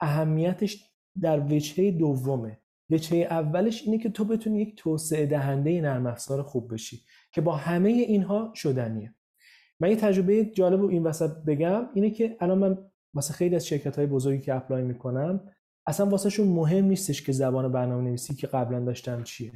اهمیتش 0.00 0.95
در 1.20 1.40
وجهه 1.40 1.90
دومه. 1.90 2.58
وجهه 2.90 3.18
اولش 3.20 3.82
اینه 3.82 3.98
که 3.98 4.08
تو 4.08 4.24
بتونی 4.24 4.62
یک 4.62 4.76
توسعه 4.76 5.26
دهنده 5.26 5.80
نرم 5.80 6.06
افزار 6.06 6.42
خوب 6.42 6.72
بشی 6.72 7.00
که 7.32 7.40
با 7.40 7.56
همه 7.56 7.88
اینها 7.88 8.52
شدنیه. 8.54 9.14
من 9.80 9.90
یه 9.90 9.96
تجربه 9.96 10.44
جالب 10.44 10.80
رو 10.80 10.88
این 10.88 11.02
وسط 11.02 11.30
بگم 11.46 11.88
اینه 11.94 12.10
که 12.10 12.36
الان 12.40 12.58
من 12.58 12.78
واسه 13.14 13.34
خیلی 13.34 13.56
از 13.56 13.66
شرکت 13.66 13.96
های 13.96 14.06
بزرگی 14.06 14.42
که 14.42 14.54
apply 14.54 14.82
می‌کنم 14.82 15.40
اصلا 15.86 16.06
واسه 16.06 16.30
شون 16.30 16.48
مهم 16.48 16.84
نیستش 16.84 17.22
که 17.22 17.32
زبان 17.32 17.72
برنامه 17.72 18.04
نویسی 18.04 18.34
که 18.34 18.46
قبلا 18.46 18.80
داشتم 18.80 19.22
چیه. 19.22 19.52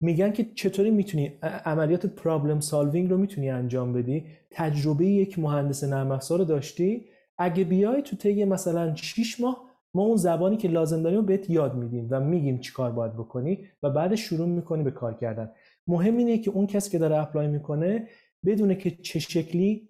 میگن 0.00 0.32
که 0.32 0.44
چطوری 0.54 0.90
می‌تونی 0.90 1.38
عملیات 1.42 2.06
problem 2.06 2.60
solving 2.60 3.10
رو 3.10 3.18
می‌تونی 3.18 3.50
انجام 3.50 3.92
بدی؟ 3.92 4.26
تجربه 4.50 5.06
یک 5.06 5.38
مهندس 5.38 5.84
نرم 5.84 6.10
افزار 6.10 6.38
داشتی؟ 6.38 7.04
اگه 7.38 7.64
بیای 7.64 8.02
تو 8.02 8.16
طی 8.16 8.44
مثلا 8.44 8.94
6 8.94 9.40
ماه 9.40 9.65
ما 9.96 10.02
اون 10.02 10.16
زبانی 10.16 10.56
که 10.56 10.68
لازم 10.68 11.02
داریم 11.02 11.26
بهت 11.26 11.50
یاد 11.50 11.74
میدیم 11.74 12.08
و 12.10 12.20
میگیم 12.20 12.58
چی 12.58 12.72
کار 12.72 12.92
باید 12.92 13.12
بکنی 13.12 13.68
و 13.82 13.90
بعدش 13.90 14.20
شروع 14.20 14.48
می‌کنی 14.48 14.82
به 14.82 14.90
کار 14.90 15.14
کردن. 15.14 15.50
مهم 15.86 16.16
اینه 16.16 16.38
که 16.38 16.50
اون 16.50 16.66
کسی 16.66 16.90
که 16.90 16.98
داره 16.98 17.16
apply 17.16 17.48
می‌کنه 17.48 18.08
بدونه 18.46 18.74
که 18.74 18.90
چه 18.90 19.18
شکلی 19.18 19.88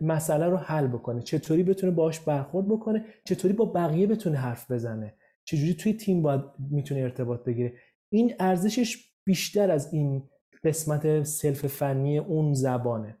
مسئله 0.00 0.46
رو 0.46 0.56
حل 0.56 0.86
بکنه. 0.86 1.22
چطوری 1.22 1.62
بتونه 1.62 1.92
باهاش 1.92 2.20
برخورد 2.20 2.68
بکنه 2.68 3.04
چطوری 3.24 3.54
با 3.54 3.64
بقیه 3.64 4.06
بتونه 4.06 4.36
حرف 4.36 4.70
بزنه. 4.70 5.14
چجوری 5.44 5.74
توی 5.74 5.92
تیم 5.92 6.22
باید 6.22 6.40
می‌تونه 6.70 7.00
ارتباط 7.00 7.44
بگیره. 7.44 7.72
این 8.12 8.34
ارزشش 8.40 9.12
بیشتر 9.24 9.70
از 9.70 9.94
این 9.94 10.22
قسمت 10.64 11.22
سلف 11.22 11.66
فنی 11.66 12.18
اون 12.18 12.54
زبانه. 12.54 13.18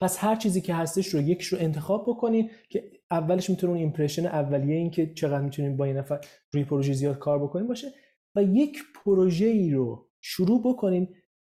پس 0.00 0.24
هر 0.24 0.36
چیزی 0.36 0.60
که 0.60 0.74
هستش 0.74 1.06
رو 1.06 1.20
یکش 1.20 1.46
رو 1.46 1.58
انتخاب 1.60 2.04
بکنین 2.08 2.50
که 2.68 2.99
اولش 3.10 3.50
می‌تونه 3.50 3.72
اون 3.72 3.80
impression 3.80 4.26
اولیه 4.26 4.76
این 4.76 4.90
که 4.90 5.14
چقدر 5.14 5.40
می‌تونیم 5.40 5.76
با 5.76 5.84
این 5.84 5.96
نفر 5.96 6.20
روی 6.52 6.64
پروژه 6.64 6.92
زیاد 6.92 7.18
کار 7.18 7.42
بکنیم 7.42 7.66
باشه 7.66 7.88
و 8.36 8.42
یک 8.42 8.78
پروژه 9.04 9.46
ای 9.46 9.70
رو 9.70 10.08
شروع 10.20 10.62
بکنین 10.64 11.08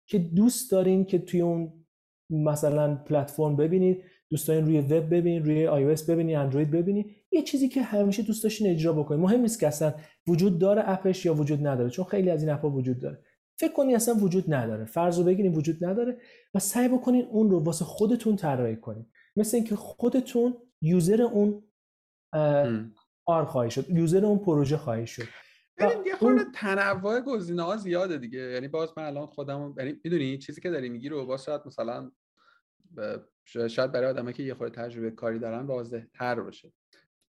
که 0.06 0.18
دوست 0.18 0.70
دارین 0.70 1.04
که 1.04 1.18
توی 1.18 1.40
اون 1.40 1.84
مثلا 2.30 2.94
پلتفرم 2.94 3.56
ببینید 3.56 4.04
دوست 4.30 4.48
دارین 4.48 4.66
روی 4.66 4.80
وب 4.80 5.14
ببینید 5.14 5.46
روی 5.46 5.66
آی 5.66 5.84
ببینید 5.84 6.36
اندروید 6.36 6.70
ببینید 6.70 7.06
یه 7.32 7.42
چیزی 7.42 7.68
که 7.68 7.82
همیشه 7.82 8.22
دوست 8.22 8.42
داشتین 8.42 8.70
اجرا 8.70 8.92
بکنید. 8.92 9.20
مهم 9.20 9.40
نیست 9.40 9.60
که 9.60 9.66
اصلا 9.66 9.94
وجود 10.26 10.58
داره 10.58 10.82
اپش 10.86 11.26
یا 11.26 11.34
وجود 11.34 11.66
نداره 11.66 11.90
چون 11.90 12.04
خیلی 12.04 12.30
از 12.30 12.42
این 12.42 12.52
اپا 12.52 12.70
وجود 12.70 12.98
داره. 12.98 13.18
فکر 13.60 13.72
کنی 13.72 13.94
اصلا 13.94 14.14
وجود 14.14 14.54
نداره. 14.54 14.84
فرض 14.84 15.18
رو 15.18 15.24
بگیریم 15.24 15.54
وجود 15.54 15.84
نداره 15.84 16.16
و 16.54 16.58
سعی 16.58 16.88
بکنین 16.88 17.24
اون 17.24 17.50
رو 17.50 17.64
واسه 17.64 17.84
خودتون 17.84 18.36
طراحی 18.36 18.76
کنید 18.76 19.06
مثل 19.36 19.56
اینکه 19.56 19.76
خودتون 19.76 20.54
user 20.82 21.22
اون 21.22 21.62
آر 23.26 23.44
خواهی 23.44 23.70
شد 23.70 23.90
user 23.90 24.24
اون 24.24 24.38
پروژه 24.38 24.76
خواهی 24.76 25.06
شد. 25.06 25.28
ببین 25.78 26.06
یه 26.06 26.16
خورده 26.16 26.44
تنوع 26.54 27.20
گزینه 27.20 27.62
ها 27.62 27.76
زیاده 27.76 28.18
دیگه. 28.18 28.38
یعنی 28.38 28.68
باز 28.68 28.92
من 28.96 29.04
الان 29.04 29.26
خودم 29.26 29.74
یعنی 29.78 30.00
می‌دونی 30.04 30.38
چیزی 30.38 30.60
که 30.60 30.70
داری 30.70 30.88
میگی 30.88 31.08
رو 31.08 31.26
باز 31.26 31.44
شاید 31.44 31.60
مثلا 31.66 32.10
شاید 33.46 33.92
برای 33.92 34.10
آدمایی 34.10 34.34
که 34.34 34.42
یه 34.42 34.54
خورده 34.54 34.74
تجربه 34.74 35.10
کاری 35.10 35.38
دارن 35.38 35.66
واضح 35.66 36.04
تر 36.14 36.40
باشه. 36.40 36.72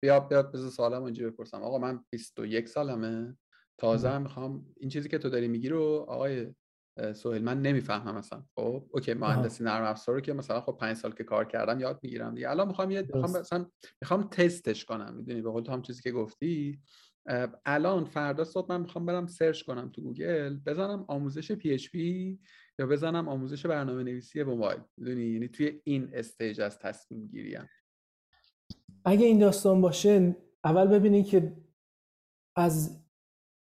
بیا 0.04 0.20
بیا 0.20 0.44
بذار 0.44 0.70
سوالم 0.70 1.02
اونجا 1.02 1.30
بپرسم. 1.30 1.64
آقا 1.64 1.78
من 1.78 2.06
21 2.12 2.70
سالمه. 2.70 3.38
تازه 3.78 4.10
هم 4.10 4.22
می‌خوام 4.22 4.66
این 4.78 4.90
چیزی 4.90 5.10
که 5.10 5.18
تو 5.18 5.30
داری 5.30 5.48
میگی 5.48 5.70
رو 5.70 6.06
آقای 6.10 6.56
سهیل 7.16 7.44
من 7.44 7.62
نمی‌فهمم 7.62 8.18
مثلا 8.18 8.44
خب 8.56 8.86
okay 8.92 9.14
مهندسی 9.14 9.64
نرم 9.64 9.84
افزار 9.84 10.16
رو 10.16 10.22
که 10.22 10.34
مثلا 10.34 10.62
خب 10.62 10.78
5 10.80 10.98
سال 10.98 11.12
که 11.12 11.24
کار 11.24 11.46
کردم 11.46 11.80
یاد 11.80 12.00
می‌گیرم 12.04 12.36
دیگه. 12.36 12.50
الان 12.50 12.68
می‌خوام 12.68 12.92
یه 12.92 13.02
می‌خوام 13.02 13.40
مثلا 13.40 13.66
می‌خوام 14.02 14.24
تستش 14.24 14.86
کنم 14.86 15.14
می‌دونی؟ 15.16 15.42
به 15.42 15.52
قول 15.52 15.64
تو 15.64 15.72
هم 15.72 15.82
چیزی 15.82 16.02
که 16.02 16.12
گفتی. 16.12 16.82
الان 17.66 18.06
فردا 18.06 18.44
صبح 18.44 18.66
من 18.70 18.82
می‌خوام 18.82 19.06
برم 19.06 19.28
search 19.28 19.62
کنم 19.62 19.90
تو 19.90 20.02
گوگل 20.02 20.58
بزنم 20.66 21.06
آموزش 21.08 21.52
PHP 21.52 22.40
یا 22.80 22.88
بزنم 22.88 23.30
آموزش 23.30 23.66
برنامه 23.66 24.04
نویسی 24.04 24.44
موبایل. 24.44 24.80
می‌دونی؟ 24.98 25.26
یعنی 25.26 25.48
توی 25.48 25.82
این 25.84 26.10
stage 26.14 26.62
از 26.62 26.80
تصمیم 26.80 27.28
گیریم. 27.28 27.70
اگه 29.06 29.26
این 29.26 29.40
داستان 29.40 29.82
باشه 29.82 30.36
اول 30.64 30.88
ببینید 30.88 31.26
که 31.26 31.58
از 32.56 33.03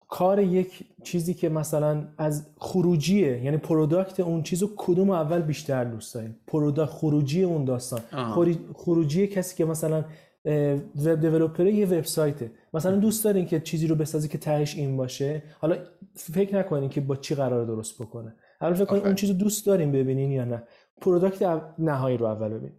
کار 0.09 0.39
یک 0.39 0.83
چیزی 1.03 1.33
که 1.33 1.49
مثلا 1.49 2.07
از 2.17 2.47
خروجیه 2.57 3.43
یعنی 3.43 3.57
product 3.57 4.19
اون 4.19 4.43
چیزو 4.43 4.69
کدوم 4.77 5.09
اول 5.09 5.41
بیشتر 5.41 5.83
دوست 5.83 6.15
دارین 6.15 6.35
product 6.47 6.91
خروجی 6.91 7.43
اون 7.43 7.65
داستان. 7.65 8.01
خروجی 8.75 9.27
کسی 9.27 9.55
که 9.55 9.65
مثلا 9.65 10.05
web 11.05 11.21
developer 11.21 11.67
یه 11.67 11.85
وبسایته 11.85 12.51
مثلا 12.73 12.95
دوست 12.95 13.23
دارین 13.23 13.45
که 13.45 13.59
چیزی 13.59 13.87
رو 13.87 13.95
بسازی 13.95 14.27
که 14.27 14.37
تهش 14.37 14.75
این 14.75 14.97
باشه. 14.97 15.43
حالا 15.59 15.77
فکر 16.13 16.55
نکنین 16.55 16.89
که 16.89 17.01
با 17.01 17.15
چی 17.15 17.35
قرار 17.35 17.65
درست 17.65 18.01
بکنه. 18.01 18.35
حالا 18.59 18.73
فکر 18.73 18.85
کنین 18.85 19.05
اون 19.05 19.15
چیزو 19.15 19.33
دوست 19.33 19.65
دارین 19.65 19.91
ببینین 19.91 20.31
یا 20.31 20.45
نه. 20.45 20.63
product 21.01 21.61
نهایی 21.79 22.17
رو 22.17 22.25
اول 22.25 22.49
ببینین 22.49 22.75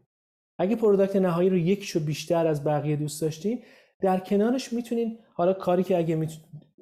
اگه 0.59 0.77
product 0.77 1.17
نهایی 1.17 1.51
رو 1.51 1.57
یکشو 1.57 2.01
بیشتر 2.01 2.47
از 2.47 2.65
بقیه 2.65 2.97
دوست 2.97 3.23
داشتین 3.23 3.63
در 4.01 4.19
کنارش 4.19 4.73
می‌تونین 4.73 5.19
حالا 5.33 5.53
کاری 5.53 5.83
که 5.83 5.99
اگه 5.99 6.17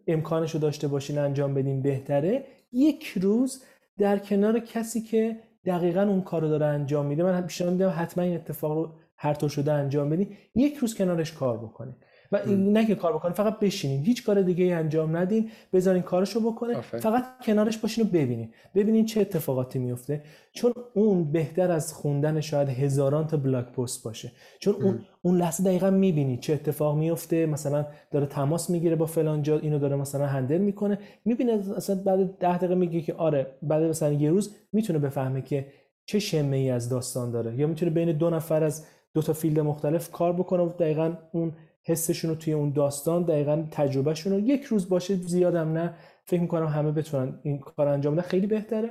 امکانش 0.08 0.54
رو 0.54 0.60
داشته 0.60 0.88
باشین 0.88 1.18
انجام 1.18 1.54
بدین 1.54 1.82
بهتره 1.82 2.44
یک 2.72 3.06
روز 3.06 3.62
در 3.98 4.18
کنار 4.18 4.58
کسی 4.58 5.02
که 5.02 5.36
دقیقا 5.64 6.02
اون 6.02 6.22
کار 6.22 6.42
رو 6.42 6.48
داره 6.48 6.66
انجام 6.66 7.06
میده 7.06 7.22
من 7.22 7.40
بیشتر 7.40 7.70
میدم 7.70 7.94
حتما 7.96 8.24
این 8.24 8.34
اتفاق 8.34 8.72
رو 8.72 8.94
هر 9.16 9.34
طور 9.34 9.48
شده 9.48 9.72
انجام 9.72 10.10
بدین 10.10 10.36
یک 10.54 10.76
روز 10.76 10.94
کنارش 10.94 11.32
کار 11.32 11.58
بکنه. 11.58 11.96
و 12.32 12.40
نه 12.46 12.86
که 12.86 12.94
کار 12.94 13.12
بکنه 13.12 13.32
فقط 13.32 13.58
بشینین. 13.58 14.02
هیچ 14.02 14.24
کار 14.24 14.42
دیگه 14.42 14.64
ای 14.64 14.72
انجام 14.72 15.16
ندین 15.16 15.50
بذارین 15.72 16.02
کارشو 16.02 16.40
بکنه. 16.40 16.80
فقط 16.80 17.24
کنارش 17.42 17.78
باشین 17.78 18.04
و 18.04 18.06
ببینین. 18.06 18.50
ببینین 18.74 19.06
چه 19.06 19.20
اتفاقاتی 19.20 19.78
میفته. 19.78 20.22
چون 20.52 20.72
اون 20.94 21.32
بهتر 21.32 21.70
از 21.70 21.92
خوندن 21.92 22.40
شاید 22.40 22.68
هزاران 22.68 23.26
تا 23.26 23.36
بلاگ 23.36 23.64
پست 23.64 24.04
باشه. 24.04 24.32
چون 24.60 24.74
اون 24.74 25.00
اون 25.22 25.36
لحظه 25.36 25.64
دقیقا 25.64 25.90
می‌بینی 25.90 26.36
چه 26.36 26.52
اتفاق 26.52 26.96
میفته. 26.96 27.46
مثلا 27.46 27.86
داره 28.10 28.26
تماس 28.26 28.70
می‌گیره 28.70 28.96
با 28.96 29.06
فلان 29.06 29.42
جا 29.42 29.58
اینو 29.58 29.78
داره 29.78 29.96
مثلا 29.96 30.26
هندل 30.26 30.58
می‌کنه. 30.58 30.98
می‌بینه 31.24 31.56
مثلا 31.76 31.96
بعد 31.96 32.38
ده 32.38 32.56
دقیقه 32.58 32.74
میگه 32.74 33.00
که 33.00 33.14
آره 33.14 33.46
بعد 33.62 33.82
مثلا 33.82 34.12
یه 34.12 34.30
روز 34.30 34.56
می‌تونه 34.72 34.98
بفهمه 34.98 35.42
که 35.42 35.66
چه 36.06 36.18
شمه 36.18 36.56
ای 36.56 36.70
از 36.70 36.88
داستان 36.88 37.30
داره. 37.30 37.54
یا 37.54 37.66
می‌تونه 37.66 37.90
بین 37.90 38.12
دو 38.12 38.30
نفر 38.30 38.64
از 38.64 38.86
دو 39.14 39.22
تا 39.22 39.32
فیلد 39.32 39.60
مختلف 39.60 40.10
کار 40.10 40.32
بکنه 40.32 40.62
و 40.62 40.68
دقیقا 40.68 41.12
اون 41.32 41.52
حسشون 41.90 42.30
رو 42.30 42.36
توی 42.36 42.52
اون 42.52 42.70
داستان 42.70 43.22
دقیقا 43.22 43.64
تجربهشون 43.70 44.32
رو 44.32 44.40
یک 44.40 44.64
روز 44.64 44.88
باشه 44.88 45.16
زیادم 45.16 45.72
نه. 45.72 45.94
فکر 46.24 46.40
می‌کنم 46.40 46.66
همه 46.66 46.92
بتونن 46.92 47.40
این 47.42 47.58
کار 47.58 47.88
انجام 47.88 48.14
بدن. 48.14 48.22
خیلی 48.22 48.46
بهتره. 48.46 48.90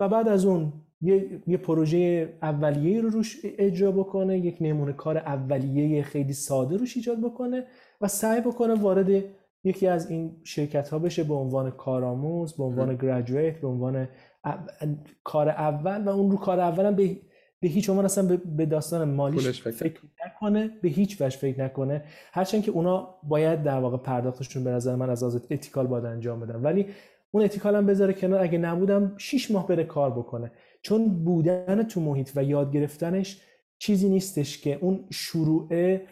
و 0.00 0.08
بعد 0.08 0.28
از 0.28 0.44
اون 0.44 0.72
یه, 1.00 1.42
یه 1.46 1.56
پروژه 1.56 2.32
اولیه 2.42 3.00
رو 3.00 3.08
روش 3.08 3.40
اجرا 3.44 3.92
بکنه 3.92 4.38
یک 4.38 4.56
نمونه 4.60 4.92
کار 4.92 5.18
اولیه 5.18 6.02
خیلی 6.02 6.32
ساده 6.32 6.76
روش 6.76 6.96
ایجاد 6.96 7.20
بکنه 7.20 7.64
و 8.00 8.08
سعی 8.08 8.40
بکنه 8.40 8.74
وارد 8.74 9.24
یکی 9.64 9.86
از 9.86 10.10
این 10.10 10.36
شرکت 10.44 10.88
ها 10.88 10.98
بشه 10.98 11.24
به 11.24 11.34
عنوان 11.34 11.70
کارآموز 11.70 12.56
به 12.56 12.64
عنوان 12.64 12.96
گریجویت 12.96 13.60
به 13.60 13.68
عنوان 13.68 14.08
کار 15.24 15.48
اول 15.48 16.04
و 16.04 16.08
اون 16.08 16.30
رو 16.30 16.36
کار 16.36 16.60
اول 16.60 16.86
هم 16.86 16.94
به 16.94 17.16
به 17.60 17.68
هیچ 17.68 17.90
عنوان 17.90 18.04
اصلا 18.04 18.38
به 18.56 18.66
داستان 18.66 19.08
مالیش 19.08 19.62
فکر. 19.62 19.70
فکر 19.70 20.00
نکنه 20.26 20.70
به 20.82 20.88
هیچ 20.88 21.20
وجه 21.20 21.38
فکر 21.38 21.64
نکنه. 21.64 22.04
هرچند 22.32 22.62
که 22.62 22.70
اونا 22.70 23.14
باید 23.22 23.62
در 23.62 23.78
واقع 23.78 23.96
پرداختشون 23.96 24.64
به 24.64 24.70
نظر 24.70 24.96
من 24.96 25.10
از 25.10 25.22
از 25.22 25.40
اتیکال 25.50 25.86
باید 25.86 26.04
انجام 26.04 26.40
بدن. 26.40 26.62
ولی 26.62 26.86
اون 27.30 27.44
اتیکال 27.44 27.76
هم 27.76 27.86
بذاره 27.86 28.12
کنار. 28.12 28.42
اگه 28.42 28.58
نبودم 28.58 29.14
6 29.16 29.50
ماه 29.50 29.66
بره 29.66 29.84
کار 29.84 30.10
بکنه. 30.10 30.52
چون 30.82 31.24
بودن 31.24 31.82
تو 31.82 32.00
محیط 32.00 32.30
و 32.36 32.44
یاد 32.44 32.72
گرفتنش 32.72 33.40
چیزی 33.78 34.08
نیستش 34.08 34.60
که 34.60 34.78
اون 34.80 35.04
شروعه 35.10 36.06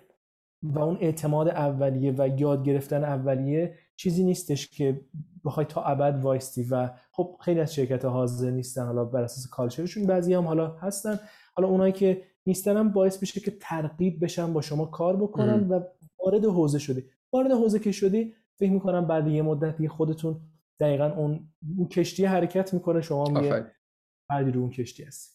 و 0.63 0.79
اون 0.79 0.99
اعتماد 1.01 1.49
اولیه 1.49 2.15
و 2.19 2.41
یاد 2.41 2.65
گرفتن 2.65 3.05
اولیه 3.05 3.75
چیزی 3.97 4.25
نیستش 4.25 4.69
که 4.69 5.01
بخوای 5.45 5.67
تا 5.67 5.83
ابد 5.83 6.23
وایستی 6.23 6.63
و 6.71 6.91
خب 7.13 7.37
خیلی 7.41 7.61
از 7.61 7.75
شرکت 7.75 8.05
ها 8.05 8.11
حاضر 8.11 8.51
نیستن 8.51 8.87
حالا 8.87 9.05
بر 9.05 9.23
اساس 9.23 9.49
کالچرشون 9.51 10.07
بعضی 10.07 10.35
هم 10.35 10.45
حالا 10.45 10.69
هستن. 10.69 11.21
حالا 11.55 11.69
اونایی 11.69 11.93
که 11.93 12.23
نیستن 12.47 12.77
هم 12.77 12.93
باعث 12.93 13.21
میشه 13.21 13.41
که 13.41 13.53
ترغیب 13.61 14.25
بشن 14.25 14.53
با 14.53 14.61
شما 14.61 14.85
کار 14.85 15.17
بکنن 15.17 15.69
و 15.69 15.81
وارد 16.25 16.45
حوزه 16.45 16.79
شده 16.79 17.05
وارد 17.33 17.51
حوزه 17.51 17.79
که 17.79 17.93
شدی 17.93 18.35
فکر 18.57 18.71
می‌کنم 18.71 19.07
بعد 19.07 19.29
یه 19.29 19.43
مدت 19.43 19.77
دیگه 19.77 19.89
خودتون 19.89 20.41
دقیقا 20.81 21.13
اون, 21.17 21.49
اون 21.79 21.89
کشتی 21.89 22.25
حرکت 22.25 22.75
می‌کنه 22.75 23.01
شما 23.01 23.25
میگه 23.25 23.67
بعدی 24.31 24.51
رو 24.51 24.61
اون 24.61 24.71
کشتی 24.71 25.03
هستی. 25.05 25.34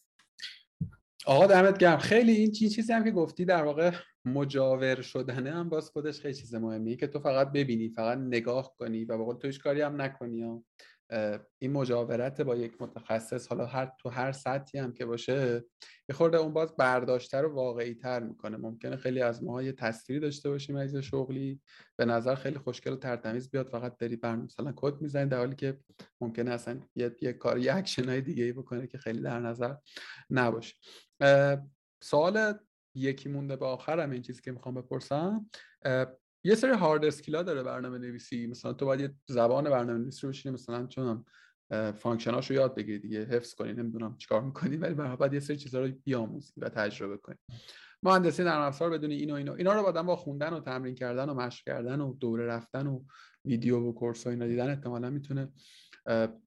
آقا 1.29 1.47
دمت 1.47 1.77
گرم. 1.77 1.97
خیلی 1.97 2.31
این 2.31 2.51
چی 2.51 2.69
چیزی 2.69 2.93
هم 2.93 3.03
که 3.03 3.11
گفتی 3.11 3.45
در 3.45 3.63
واقع 3.63 3.91
مجاور 4.25 5.01
شدنه 5.01 5.51
هم 5.51 5.69
باز 5.69 5.89
خودش 5.89 6.19
خیلی 6.19 6.33
چیز 6.33 6.55
مهمیه 6.55 6.95
که 6.95 7.07
تو 7.07 7.19
فقط 7.19 7.51
ببینی 7.51 7.89
فقط 7.89 8.17
نگاه 8.17 8.75
کنی 8.77 9.05
و 9.05 9.17
بقول 9.17 9.35
تو 9.35 9.47
هیچ 9.47 9.59
کاری 9.59 9.81
هم 9.81 10.01
نکنی 10.01 10.43
این 11.59 11.71
مجاورت 11.71 12.41
با 12.41 12.55
یک 12.55 12.81
متخصص 12.81 13.47
حالا 13.47 13.65
هر 13.65 13.91
تو 13.99 14.09
هر 14.09 14.31
سطحی 14.31 14.79
هم 14.79 14.93
که 14.93 15.05
باشه 15.05 15.65
یه 16.09 16.15
خورده 16.15 16.37
اون 16.37 16.53
باز 16.53 16.75
برداشته 16.75 17.41
رو 17.41 17.53
واقعی 17.53 17.93
تر 17.93 18.19
می‌کنه. 18.19 18.57
ممکنه 18.57 18.95
خیلی 18.95 19.21
از 19.21 19.43
ما 19.43 19.61
یه 19.61 19.71
تصویری 19.71 20.19
داشته 20.19 20.49
باشیم 20.49 20.75
از 20.75 20.95
شغلی 20.95 21.61
به 21.95 22.05
نظر 22.05 22.35
خیلی 22.35 22.57
خوشگل 22.57 22.93
و 22.93 22.95
ترتمیز 22.95 23.51
بیاد 23.51 23.67
فقط 23.67 23.97
داری 23.97 24.15
بر 24.15 24.35
مثلا 24.35 24.73
کد 24.75 25.01
می‌زنی 25.01 25.29
در 25.29 25.37
حالی 25.37 25.55
که 25.55 25.79
ممکنه 26.21 26.51
اصلا 26.51 26.79
یه, 26.95 27.15
یه 27.21 27.33
کار 27.33 27.57
یه 27.57 27.75
اکشنای 27.75 28.21
دیگه 28.21 28.43
ای 28.43 28.53
بکنه 28.53 28.87
که 28.87 28.97
خیلی 28.97 29.21
در 29.21 29.39
نظر 29.39 29.75
نباشه. 30.29 30.75
سوال 32.03 32.53
یکی 32.95 33.29
مونده 33.29 33.55
به 33.55 33.65
آخرم 33.65 34.11
این 34.11 34.21
چیزی 34.21 34.41
که 34.41 34.51
می‌خوام 34.51 34.75
بپرسم. 34.75 35.49
یه 36.43 36.55
سری 36.55 36.71
hard 36.71 37.05
skill 37.05 37.37
ا 37.37 37.43
داره 37.43 37.63
برنامه 37.63 37.97
نویسی 37.97 38.47
مثلا 38.47 38.73
تو 38.73 38.85
باید 38.85 39.01
یه 39.01 39.15
زبان 39.29 39.63
برنامه 39.63 39.99
نویسی 39.99 40.21
رو 40.21 40.29
بشینی 40.29 40.53
مثلا 40.53 40.87
چون 40.87 41.25
function 41.93 42.37
اشو 42.37 42.53
یاد 42.53 42.75
بگیری 42.75 42.99
دیگه 42.99 43.25
حفظ 43.25 43.53
کنی 43.53 43.73
نمی‌دونم 43.73 44.17
چیکار 44.17 44.41
می‌کنی 44.41 44.77
ولی 44.77 44.93
بعد 44.93 45.33
یه 45.33 45.39
سری 45.39 45.57
چیزا 45.57 45.85
رو 45.85 45.91
بیاموزی 46.03 46.53
و 46.57 46.69
تجربه 46.69 47.17
کنی. 47.17 47.35
مهندسی 48.03 48.43
نرم 48.43 48.61
افزار 48.61 48.89
بدونی 48.89 49.15
اینو 49.15 49.33
اینو. 49.33 49.53
اینا 49.53 49.73
رو 49.73 49.83
بعدم 49.83 50.05
با 50.05 50.15
خوندن 50.15 50.53
و 50.53 50.59
تمرین 50.59 50.95
کردن 50.95 51.29
و 51.29 51.33
مشق 51.33 51.65
کردن 51.65 52.01
و 52.01 52.13
دوره 52.13 52.45
رفتن 52.45 52.87
و 52.87 53.03
ویدیو 53.45 53.79
و 53.79 53.93
کورس 53.93 54.27
و 54.27 54.29
اینا 54.29 54.47
دیدن 54.47 54.69
احتمالا 54.69 55.09
می‌تونه 55.09 55.51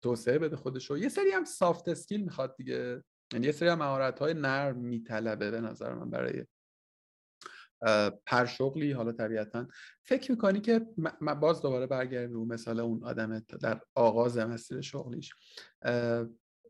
توسعه 0.02 0.38
بده 0.38 0.56
خودش 0.56 0.90
رو. 0.90 0.98
یه 0.98 1.08
سری 1.08 1.30
هم 1.30 1.44
سافت 1.44 1.88
اسکیل 1.88 2.24
می‌خواد 2.24 2.56
دیگه. 2.56 3.02
یعنی 3.32 3.46
یه 3.46 3.52
سری 3.52 3.68
هم 3.68 3.78
مهارت 3.78 4.18
های 4.18 4.34
نرم 4.34 4.78
میطلبه 4.78 5.50
به 5.50 5.60
نظر 5.60 5.94
من 5.94 6.10
برای 6.10 6.44
پر 8.26 8.46
شغلی 8.46 8.92
حالا 8.92 9.12
طبیعتا. 9.12 9.68
فکر 10.02 10.30
می‌کنی 10.30 10.60
که 10.60 10.86
باز 11.40 11.62
دوباره 11.62 11.86
برگرد 11.86 12.32
رو 12.32 12.44
مثال 12.44 12.80
اون 12.80 13.04
آدم 13.04 13.38
در 13.38 13.80
آغاز 13.94 14.38
مسیر 14.38 14.80
شغلیش؟ 14.80 15.30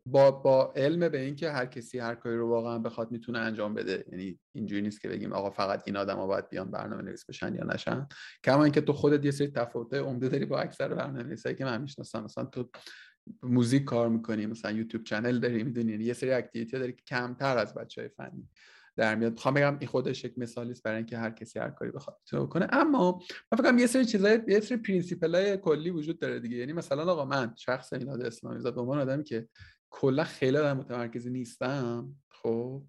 با 0.06 0.30
با 0.30 0.72
علم 0.76 1.08
به 1.08 1.20
اینکه 1.20 1.50
هر 1.50 1.66
کسی 1.66 1.98
هر 1.98 2.14
کاری 2.14 2.36
رو 2.36 2.48
واقعا 2.48 2.78
بخواد 2.78 3.10
می‌تونه 3.10 3.38
انجام 3.38 3.74
بده. 3.74 4.04
یعنی 4.12 4.38
اینجوری 4.54 4.82
نیست 4.82 5.00
که 5.00 5.08
بگیم 5.08 5.32
آقا 5.32 5.50
فقط 5.50 5.82
این 5.86 5.96
آدما 5.96 6.26
باید 6.26 6.48
بیان 6.48 6.70
برنامه 6.70 7.02
نویس 7.02 7.26
بشن 7.26 7.54
یا 7.54 7.64
نشن. 7.64 8.06
کما 8.44 8.64
اینکه 8.64 8.80
تو 8.80 8.92
خودت 8.92 9.24
یه 9.24 9.30
سری 9.30 9.48
تفاوت 9.48 9.94
عمده 9.94 10.28
داری 10.28 10.44
با 10.44 10.60
اکثر 10.60 10.88
برنامه 10.88 11.22
نویسایی 11.22 11.54
که 11.54 11.64
من 11.64 11.82
می‌شناسم. 11.82 12.24
مثلا 12.24 12.44
تو 12.44 12.70
music 13.42 13.84
کار 13.84 14.08
می‌کنی 14.08 14.46
مثلا 14.46 14.70
YouTube 14.70 15.04
channel 15.04 15.38
داری 15.38 15.62
می‌دونی؟ 15.62 16.04
یه 16.04 16.12
سری 16.12 16.32
activity 16.32 16.78
داری 16.78 16.92
که 16.92 17.02
کمتر 17.06 17.58
از 17.58 17.74
بچه 17.74 18.00
های 18.00 18.08
فنی. 18.08 18.48
در 18.96 19.14
میاد. 19.14 19.32
می‌خوام 19.32 19.54
بگم 19.54 19.78
این 19.78 19.88
خودش 19.88 20.24
یک 20.24 20.38
مثالی 20.38 20.70
است 20.70 20.82
برای 20.82 20.96
اینکه 20.96 21.18
هر 21.18 21.30
کسی 21.30 21.58
هر 21.58 21.70
کاری 21.70 21.90
بخواد 21.90 22.18
بکنه. 22.32 22.66
اما 22.72 23.22
من 23.52 23.58
فکر 23.58 23.78
یه 23.78 23.86
سری 23.86 24.04
چیزای 24.04 24.40
یه 24.48 24.60
سری 24.60 24.78
principle 24.78 25.56
کلی 25.56 25.90
وجود 25.90 26.18
داره 26.18 26.40
دیگه. 26.40 26.56
یعنی 26.56 26.72
مثلا 26.72 27.12
آقا 27.12 27.24
من 27.24 27.54
شخص 27.56 27.92
ایناد 27.92 28.22
اسلامی 28.22 28.60
زاد 28.60 28.74
به 28.74 28.80
عنوان 28.80 28.98
آدمی 28.98 29.24
که 29.24 29.48
کلا 29.90 30.24
خیلی 30.24 30.56
آدم 30.56 30.76
متمرکزی 30.76 31.30
نیستم 31.30 32.14
خب 32.30 32.84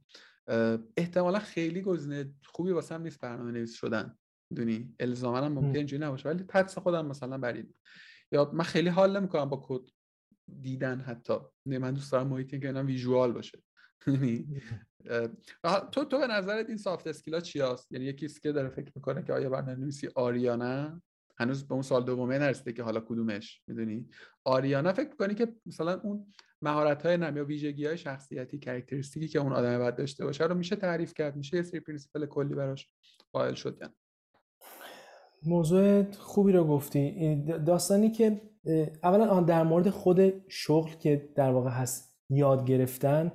احتمالا 0.97 1.39
خیلی 1.39 1.81
گزینه 1.81 2.33
خوبی 2.45 2.71
واسم 2.71 3.01
نیست 3.01 3.19
برنامه 3.19 3.51
نویس 3.51 3.73
شدن. 3.73 4.17
می‌دونی؟ 4.51 4.95
الزاما 4.99 5.37
هم 5.37 5.51
ممکن 5.51 5.75
اینجوری 5.75 6.03
نباشه. 6.03 6.29
ولی 6.29 6.45
حدس 6.53 6.77
خودم 6.77 7.05
مثلا 7.05 7.37
برید 7.37 7.75
یا 8.31 8.51
من 8.53 8.63
خیلی 8.63 8.89
حال 8.89 9.19
نمی‌کنم 9.19 9.49
با 9.49 9.65
کد 9.67 9.89
دیدن 10.61 10.99
حتی. 10.99 11.33
نه 11.65 11.77
من 11.79 11.93
دوست 11.93 12.11
دارم 12.11 12.27
محیطی 12.27 12.59
که 12.59 12.67
اینا 12.67 12.83
ویژوال 12.83 13.31
باشه. 13.31 13.63
یعنی، 14.07 14.61
تو 15.91 16.05
تو 16.05 16.19
به 16.19 16.27
نظرت 16.27 16.67
این 16.67 16.77
سافت 16.77 17.07
اسکیلا 17.07 17.39
چی 17.39 17.59
هست؟ 17.61 17.91
یعنی 17.91 18.05
یکی 18.05 18.27
که 18.27 18.51
داره 18.51 18.69
فکر 18.69 18.91
می‌کنه 18.95 19.23
که 19.23 19.33
آیا 19.33 19.49
برنامه‌نویسی 19.49 20.09
آریانا 20.15 21.01
هنوز 21.37 21.67
به 21.67 21.73
اون 21.73 21.81
سال 21.81 22.05
دومه 22.05 22.37
نرسیده 22.37 22.73
که 22.73 22.83
حالا 22.83 22.99
کدومش 22.99 23.61
می‌دونی 23.67 24.09
آریانا 24.43 24.93
فکر 24.93 25.09
می‌کنی 25.09 25.35
که 25.35 25.55
مثلا 25.65 25.99
اون 25.99 26.33
مهارت 26.61 27.05
های 27.05 27.17
نم 27.17 27.37
یا 27.37 27.45
ویژگی 27.45 27.85
های 27.85 27.97
شخصیتی 27.97 28.59
characteristic 28.59 29.23
ی 29.23 29.27
که 29.27 29.39
اون 29.39 29.53
آدم 29.53 29.77
باید 29.77 29.95
داشته 29.95 30.25
باشه 30.25 30.43
رو 30.43 30.55
میشه 30.55 30.75
تعریف 30.75 31.13
کرد 31.13 31.35
میشه 31.35 31.57
یه 31.57 31.63
سری 31.63 31.79
principle 31.79 32.25
کلی 32.25 32.55
براش 32.55 32.89
قائل 33.33 33.53
شد 33.53 33.77
یعنی. 33.81 33.93
موضوع 35.45 36.11
خوبی 36.11 36.51
رو 36.51 36.63
گفتی 36.63 37.35
داستانی 37.65 38.11
که 38.11 38.41
اولا 39.03 39.41
در 39.41 39.63
مورد 39.63 39.89
خود 39.89 40.49
شغل 40.49 40.91
که 40.91 41.29
در 41.35 41.51
واقع 41.51 41.69
هست 41.69 42.17
یاد 42.29 42.65
گرفتن 42.65 43.31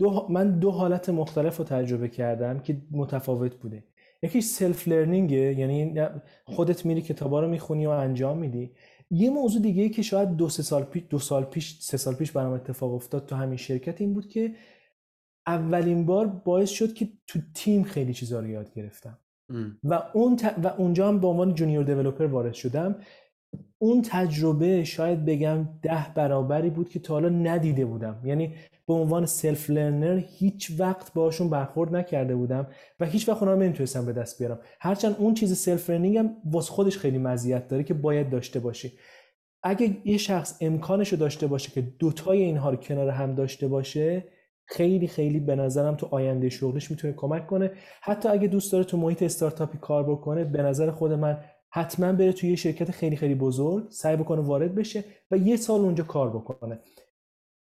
دو 0.00 0.26
من 0.30 0.58
دو 0.58 0.70
حالت 0.70 1.08
مختلف 1.08 1.56
رو 1.56 1.64
تجربه 1.64 2.08
کردم 2.08 2.58
که 2.58 2.76
متفاوت 2.90 3.54
بوده. 3.54 3.84
یکیش 4.22 4.44
self 4.44 4.88
learning 4.88 5.47
ه 5.47 5.54
یعنی 5.58 6.00
خودت 6.44 6.86
میری 6.86 7.02
کتابا 7.02 7.40
رو 7.40 7.48
می‌خونی 7.48 7.86
و 7.86 7.90
انجام 7.90 8.38
میدی. 8.38 8.70
یه 9.10 9.30
موضوع 9.30 9.62
دیگه 9.62 9.88
که 9.88 10.02
شاید 10.02 10.36
دو 10.36 10.48
سه 10.48 10.62
سال 10.62 10.82
پیش 10.82 11.02
دو 11.10 11.18
سال 11.18 11.44
پیش 11.44 11.78
سه 11.80 11.96
سال 11.96 12.14
پیش 12.14 12.32
برام 12.32 12.52
اتفاق 12.52 12.94
افتاد 12.94 13.26
تو 13.26 13.36
همین 13.36 13.56
شرکت 13.56 14.00
این 14.00 14.14
بود 14.14 14.28
که 14.28 14.54
اولین 15.46 16.06
بار 16.06 16.26
باعث 16.26 16.70
شد 16.70 16.94
که 16.94 17.08
تو 17.26 17.38
تیم 17.54 17.82
خیلی 17.82 18.14
چیزا 18.14 18.40
رو 18.40 18.48
یاد 18.48 18.72
گرفتم. 18.74 19.18
و 19.84 20.02
اون 20.14 20.38
و 20.64 20.66
اونجا 20.66 21.08
هم 21.08 21.20
به 21.20 21.26
عنوان 21.26 21.54
junior 21.54 21.84
developer 21.84 22.24
وارد 22.26 22.52
شدم. 22.54 22.96
اون 23.78 24.02
تجربه 24.02 24.84
شاید 24.84 25.24
بگم 25.24 25.68
ده 25.82 26.06
برابری 26.14 26.70
بود 26.70 26.88
که 26.88 26.98
تا 26.98 27.14
حالا 27.14 27.28
ندیده 27.28 27.84
بودم. 27.84 28.20
یعنی 28.24 28.54
به 28.86 28.94
عنوان 28.94 29.26
self 29.26 29.70
learner 29.70 30.22
هیچ 30.26 30.72
وقت 30.78 31.14
باشون 31.14 31.50
برخورد 31.50 31.96
نکرده 31.96 32.36
بودم 32.36 32.66
و 33.00 33.06
هیچ 33.06 33.28
وقت 33.28 33.42
اونا 33.42 33.54
نمی‌تونستم 33.54 34.06
به 34.06 34.12
دست 34.12 34.38
بیارم. 34.38 34.58
هرچند 34.80 35.16
اون 35.18 35.34
چیز 35.34 35.58
self 35.58 35.90
learning 35.90 36.16
هم 36.16 36.36
واس 36.44 36.68
خودش 36.68 36.98
خیلی 36.98 37.18
مزیت 37.18 37.68
داره 37.68 37.82
که 37.82 37.94
باید 37.94 38.30
داشته 38.30 38.60
باشی 38.60 38.92
اگه 39.62 39.96
یه 40.04 40.16
شخص 40.16 40.58
امکانش 40.60 41.08
رو 41.08 41.18
داشته 41.18 41.46
باشه 41.46 41.70
که 41.70 41.80
دوتای 41.80 42.42
اینها 42.42 42.70
رو 42.70 42.76
کنار 42.76 43.08
هم 43.08 43.34
داشته 43.34 43.68
باشه 43.68 44.24
خیلی 44.66 45.06
خیلی 45.06 45.40
به 45.40 45.56
نظرم 45.56 45.94
تو 45.94 46.08
آینده 46.10 46.48
شغلش 46.48 46.90
می‌تونه 46.90 47.12
کمک 47.12 47.46
کنه. 47.46 47.70
حتی 48.02 48.28
اگه 48.28 48.48
دوست 48.48 48.72
داره 48.72 48.84
تو 48.84 48.96
محیط 48.96 49.22
استارتاپی 49.22 49.78
کار 49.78 50.10
بکنه 50.10 50.44
به 50.44 50.62
نظر 50.62 50.90
خود 50.90 51.12
من 51.12 51.38
حتما 51.72 52.12
بره 52.12 52.32
توی 52.32 52.50
یه 52.50 52.56
شرکت 52.56 52.90
خیلی 52.90 53.16
خیلی 53.16 53.34
بزرگ 53.34 53.90
سعی 53.90 54.16
بکنه 54.16 54.40
وارد 54.40 54.74
بشه 54.74 55.04
و 55.30 55.36
یه 55.36 55.56
سال 55.56 55.80
اونجا 55.80 56.04
کار 56.04 56.30
بکنه. 56.30 56.78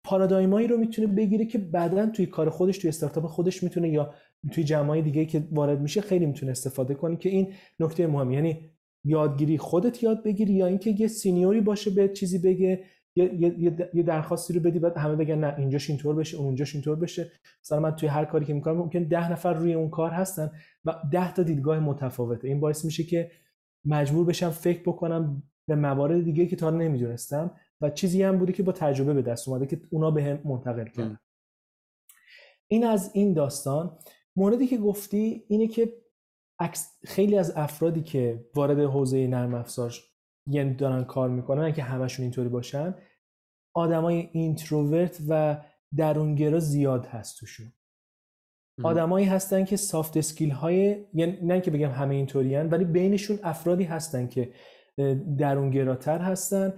پارادایمایی 0.04 0.68
رو 0.68 0.78
می‌تونه 0.78 1.08
بگیره 1.08 1.46
که 1.46 1.58
بعدا 1.58 2.06
توی 2.06 2.26
کار 2.26 2.50
خودش 2.50 2.78
توی 2.78 2.90
استارتاپ 2.90 3.26
خودش 3.26 3.64
می‌تونه 3.64 3.90
یا 3.90 4.14
توی 4.52 4.64
جمعای 4.64 5.02
دیگه 5.02 5.26
که 5.26 5.48
وارد 5.52 5.82
میشه 5.82 6.02
خیلی 6.02 6.26
می‌تونه 6.26 6.52
استفاده 6.52 6.94
کنه 6.94 7.16
که 7.16 7.30
این 7.30 7.54
نکته 7.80 8.08
مهمی. 8.08 8.36
یعنی 8.36 8.70
یادگیری 9.06 9.58
خودت 9.58 10.04
یاد 10.04 10.24
بگیری 10.24 10.54
یا 10.54 10.66
اینکه 10.66 10.90
یه 10.90 11.08
سینیوری 11.08 11.62
باشه 11.62 11.92
به 11.92 12.10
چیزی 12.10 12.38
بگه 12.38 12.84
یه 13.94 14.04
درخواستی 14.06 14.54
رو 14.54 14.60
بدی 14.60 14.80
بعد 14.80 14.98
همه 14.98 15.16
بگن 15.16 15.40
نه 15.40 15.56
اینجاش 15.58 15.90
اینطور 15.90 16.16
بشه 16.16 16.38
اونجاش 16.38 16.76
اینطور 16.76 16.96
بشه. 16.96 17.32
مثلا 17.64 17.80
من 17.80 17.96
توی 17.96 18.10
هر 18.10 18.26
کاری 18.26 18.46
که 18.46 18.54
می‌کنم 18.54 18.78
ممکن 18.78 19.04
ده 19.04 19.32
نفر 19.32 19.54
روی 19.54 19.74
اون 19.74 19.90
کار 19.90 20.12
هستن 20.12 20.52
و 20.86 20.96
ده 21.12 21.34
تا 21.34 21.44
دیدگاه 21.44 21.80
متفاوته. 21.80 22.48
این 22.48 22.60
باعث 22.60 22.86
میشه 22.86 23.04
که 23.04 23.32
مجبور 23.86 24.26
بشم 24.26 24.50
فکر 24.50 24.82
بکنم 24.82 25.44
به 25.68 25.76
موارد 25.76 26.24
دیگه 26.24 26.46
که 26.46 26.56
تا 26.56 26.70
نمی‌دونستم 26.70 27.52
و 27.82 27.90
چیزی 27.90 28.24
هم 28.24 28.38
بوده 28.38 28.54
که 28.54 28.64
با 28.64 28.72
تجربه 28.72 29.14
به 29.14 29.22
دست 29.22 29.48
اومده 29.48 29.66
که 29.66 29.82
اونا 29.90 30.12
به 30.12 30.24
هم 30.24 30.42
منتقل 30.46 30.88
کردن. 30.88 31.20
این 32.68 32.86
از 32.86 33.12
این 33.14 33.34
داستان. 33.34 33.98
موردی 34.36 34.68
که 34.68 34.78
گفتی 34.78 35.44
اینه 35.48 35.68
که 35.68 35.94
خیلی 37.06 37.38
از 37.38 37.54
افرادی 37.56 38.02
که 38.02 38.46
وارد 38.56 38.80
حوزه 38.80 39.28
نرم 39.28 39.54
افزار 39.54 39.94
یعنی 40.48 40.74
دارن 40.74 41.04
کار 41.04 41.30
می‌کنن 41.30 41.74
که 41.74 41.84
همشون 41.84 42.24
اینطوری 42.24 42.50
باشن 42.50 42.96
آدمای 43.76 44.30
introvert 44.32 45.22
و 45.30 45.64
درونگرا 45.98 46.60
زیاد 46.60 47.06
هست 47.06 47.40
توشون. 47.40 47.74
آدمایی 48.84 49.26
هستن 49.26 49.66
که 49.66 49.78
soft 49.78 50.18
skill 50.18 50.52
های 50.52 51.06
یعنی 51.14 51.38
نه 51.42 51.62
که 51.62 51.72
بگم 51.72 51.92
همه 51.92 52.16
اینطورین 52.16 52.66
ولی 52.70 52.86
بینشون 52.86 53.40
افرادی 53.44 53.84
هستن 53.84 54.28
که 54.28 54.50
درونگراتر 55.38 56.20
هستن 56.20 56.74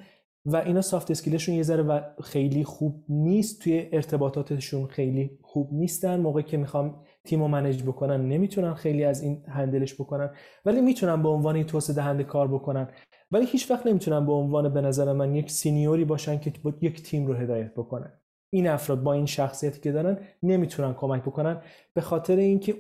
و 0.46 0.56
اینا 0.56 0.82
soft 0.82 1.12
skill 1.12 1.36
شون 1.36 1.56
یه 1.56 1.64
ذره 1.64 1.84
و 1.84 2.02
خیلی 2.24 2.64
خوب 2.64 3.04
نیست. 3.10 3.64
توی 3.64 3.90
ارتباطاتشون 3.92 4.88
خیلی 4.88 5.40
خوب 5.42 5.70
نیستن. 5.74 6.20
موقعی 6.20 6.44
که 6.44 6.58
می‌خوان 6.58 7.04
تیم 7.24 7.42
رو 7.42 7.48
manage 7.48 7.84
بکنن 7.84 8.28
نمی‌تونن 8.28 8.74
خیلی 8.74 9.04
از 9.04 9.24
این 9.24 9.44
handle 9.48 9.82
ش 9.82 9.94
بکنن 9.94 10.30
ولی 10.66 10.82
می‌تونن 10.82 11.24
به 11.24 11.30
عنوان 11.30 11.64
توسعه 11.64 11.96
دهنده 11.96 12.24
کار 12.24 12.48
بکنن. 12.48 12.88
ولی 13.32 13.46
هیچ 13.46 13.72
وقت 13.72 13.88
نمی‌تونن 13.88 14.26
به 14.26 14.32
عنوان 14.32 14.74
به 14.74 14.82
نظر 14.82 15.14
من 15.14 15.36
یک 15.36 15.52
سینیوری 15.52 16.06
باشن 16.06 16.40
که 16.40 16.54
یک 16.82 17.04
تیم 17.04 17.28
رو 17.28 17.34
هدایت 17.34 17.74
بکنن. 17.74 18.21
این 18.54 18.68
افراد 18.68 19.04
با 19.04 19.14
این 19.14 19.26
شخصیتی 19.26 19.80
که 19.80 19.92
دارن 19.92 20.18
نمی‌تونن 20.44 20.94
کمک 20.94 21.22
بکنن 21.22 21.62
به 21.94 22.02
خاطر 22.02 22.36
اینکه 22.36 22.76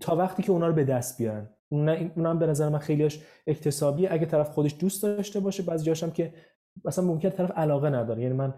تا 0.00 0.16
وقتی 0.16 0.42
که 0.42 0.52
اونا 0.52 0.66
رو 0.66 0.72
به 0.72 0.84
دست 0.84 1.18
بیارن. 1.18 1.48
اونم 1.70 2.38
به 2.38 2.46
نظر 2.46 2.68
من 2.68 2.78
خیلیش 2.78 3.20
اکتسابیه. 3.46 4.08
اگه 4.12 4.26
طرف 4.26 4.50
خودش 4.50 4.76
دوست 4.80 5.02
داشته 5.02 5.40
باشه 5.40 5.62
بعضی 5.62 5.90
هم 5.90 6.10
که 6.10 6.34
اصلا 6.84 7.04
ممکن 7.04 7.30
طرف 7.30 7.50
علاقه 7.50 7.90
نداره. 7.90 8.22
یعنی 8.22 8.34
من 8.34 8.54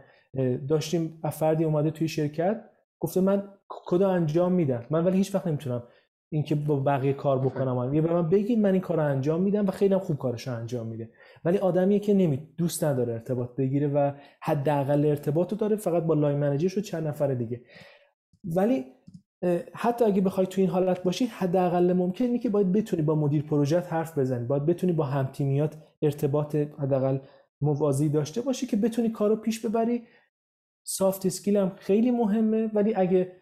داشتیم 0.69 1.21
فردی 1.33 1.65
اومده 1.65 1.91
توی 1.91 2.09
شرکت 2.09 2.65
گفته 3.01 3.21
من 3.21 3.49
کد 3.69 4.03
انجام 4.03 4.53
میدم؟ 4.53 4.87
من 4.91 5.05
ولی 5.05 5.17
هیچ 5.17 5.35
وقت 5.35 5.47
نمی‌تونم 5.47 5.83
اینکه 6.31 6.55
با 6.55 6.77
بقیه 6.77 7.13
کار 7.13 7.39
بکنم 7.39 7.95
یه 7.95 8.01
به 8.01 8.13
من 8.13 8.29
بگید 8.29 8.59
من 8.59 8.73
این 8.73 8.81
کار 8.81 8.97
رو 8.97 9.05
انجام 9.05 9.43
میدم 9.43 9.67
و 9.67 9.71
خیلی 9.71 9.95
هم 9.95 10.01
خوب 10.01 10.19
کارش 10.19 10.49
رو 10.49 10.55
انجام 10.55 10.87
میده. 10.87 11.11
ولی 11.45 11.59
آدمیه 11.59 11.99
که 11.99 12.15
نمی 12.15 12.49
دوست 12.57 12.85
نداره 12.85 13.13
ارتباط 13.13 13.57
بگیره 13.57 13.89
و 13.89 14.13
حداقل 14.41 15.07
ارتباط 15.07 15.53
رو 15.53 15.59
داره 15.59 15.77
فقط 15.77 16.03
با 16.03 16.15
line 16.15 16.39
manager 16.39 16.70
ش 16.70 16.79
و 16.79 16.81
چند 16.81 17.07
نفر 17.07 17.35
دیگه. 17.35 17.61
ولی 18.45 18.85
حتی 19.73 20.05
اگه 20.05 20.21
بخوای 20.21 20.47
تو 20.47 20.61
این 20.61 20.71
حالت 20.71 21.03
باشی 21.03 21.27
حداقل 21.27 21.93
ممکنه 21.93 22.39
که 22.39 22.49
باید 22.49 22.73
بتونی 22.73 23.03
با 23.03 23.15
مدیر 23.15 23.43
پروژه 23.43 23.81
حرف 23.81 24.19
بزنی. 24.19 24.47
باید 24.47 24.67
بتونی 24.67 24.93
با 24.93 25.05
هم‌تیمیات 25.05 25.77
ارتباط 26.03 26.55
حداقل 26.55 27.19
موازی 27.61 28.09
داشته 28.09 28.41
باشی 28.41 28.67
که 28.67 28.77
بتونی 28.77 29.11
کارو 29.11 29.37
پیش 29.37 29.67
ببری. 29.67 30.03
soft 30.87 31.27
skill 31.27 31.57
هم 31.57 31.73
خیلی 31.77 32.11
مهمه 32.11 32.71
ولی 32.75 32.95
اگه 32.95 33.33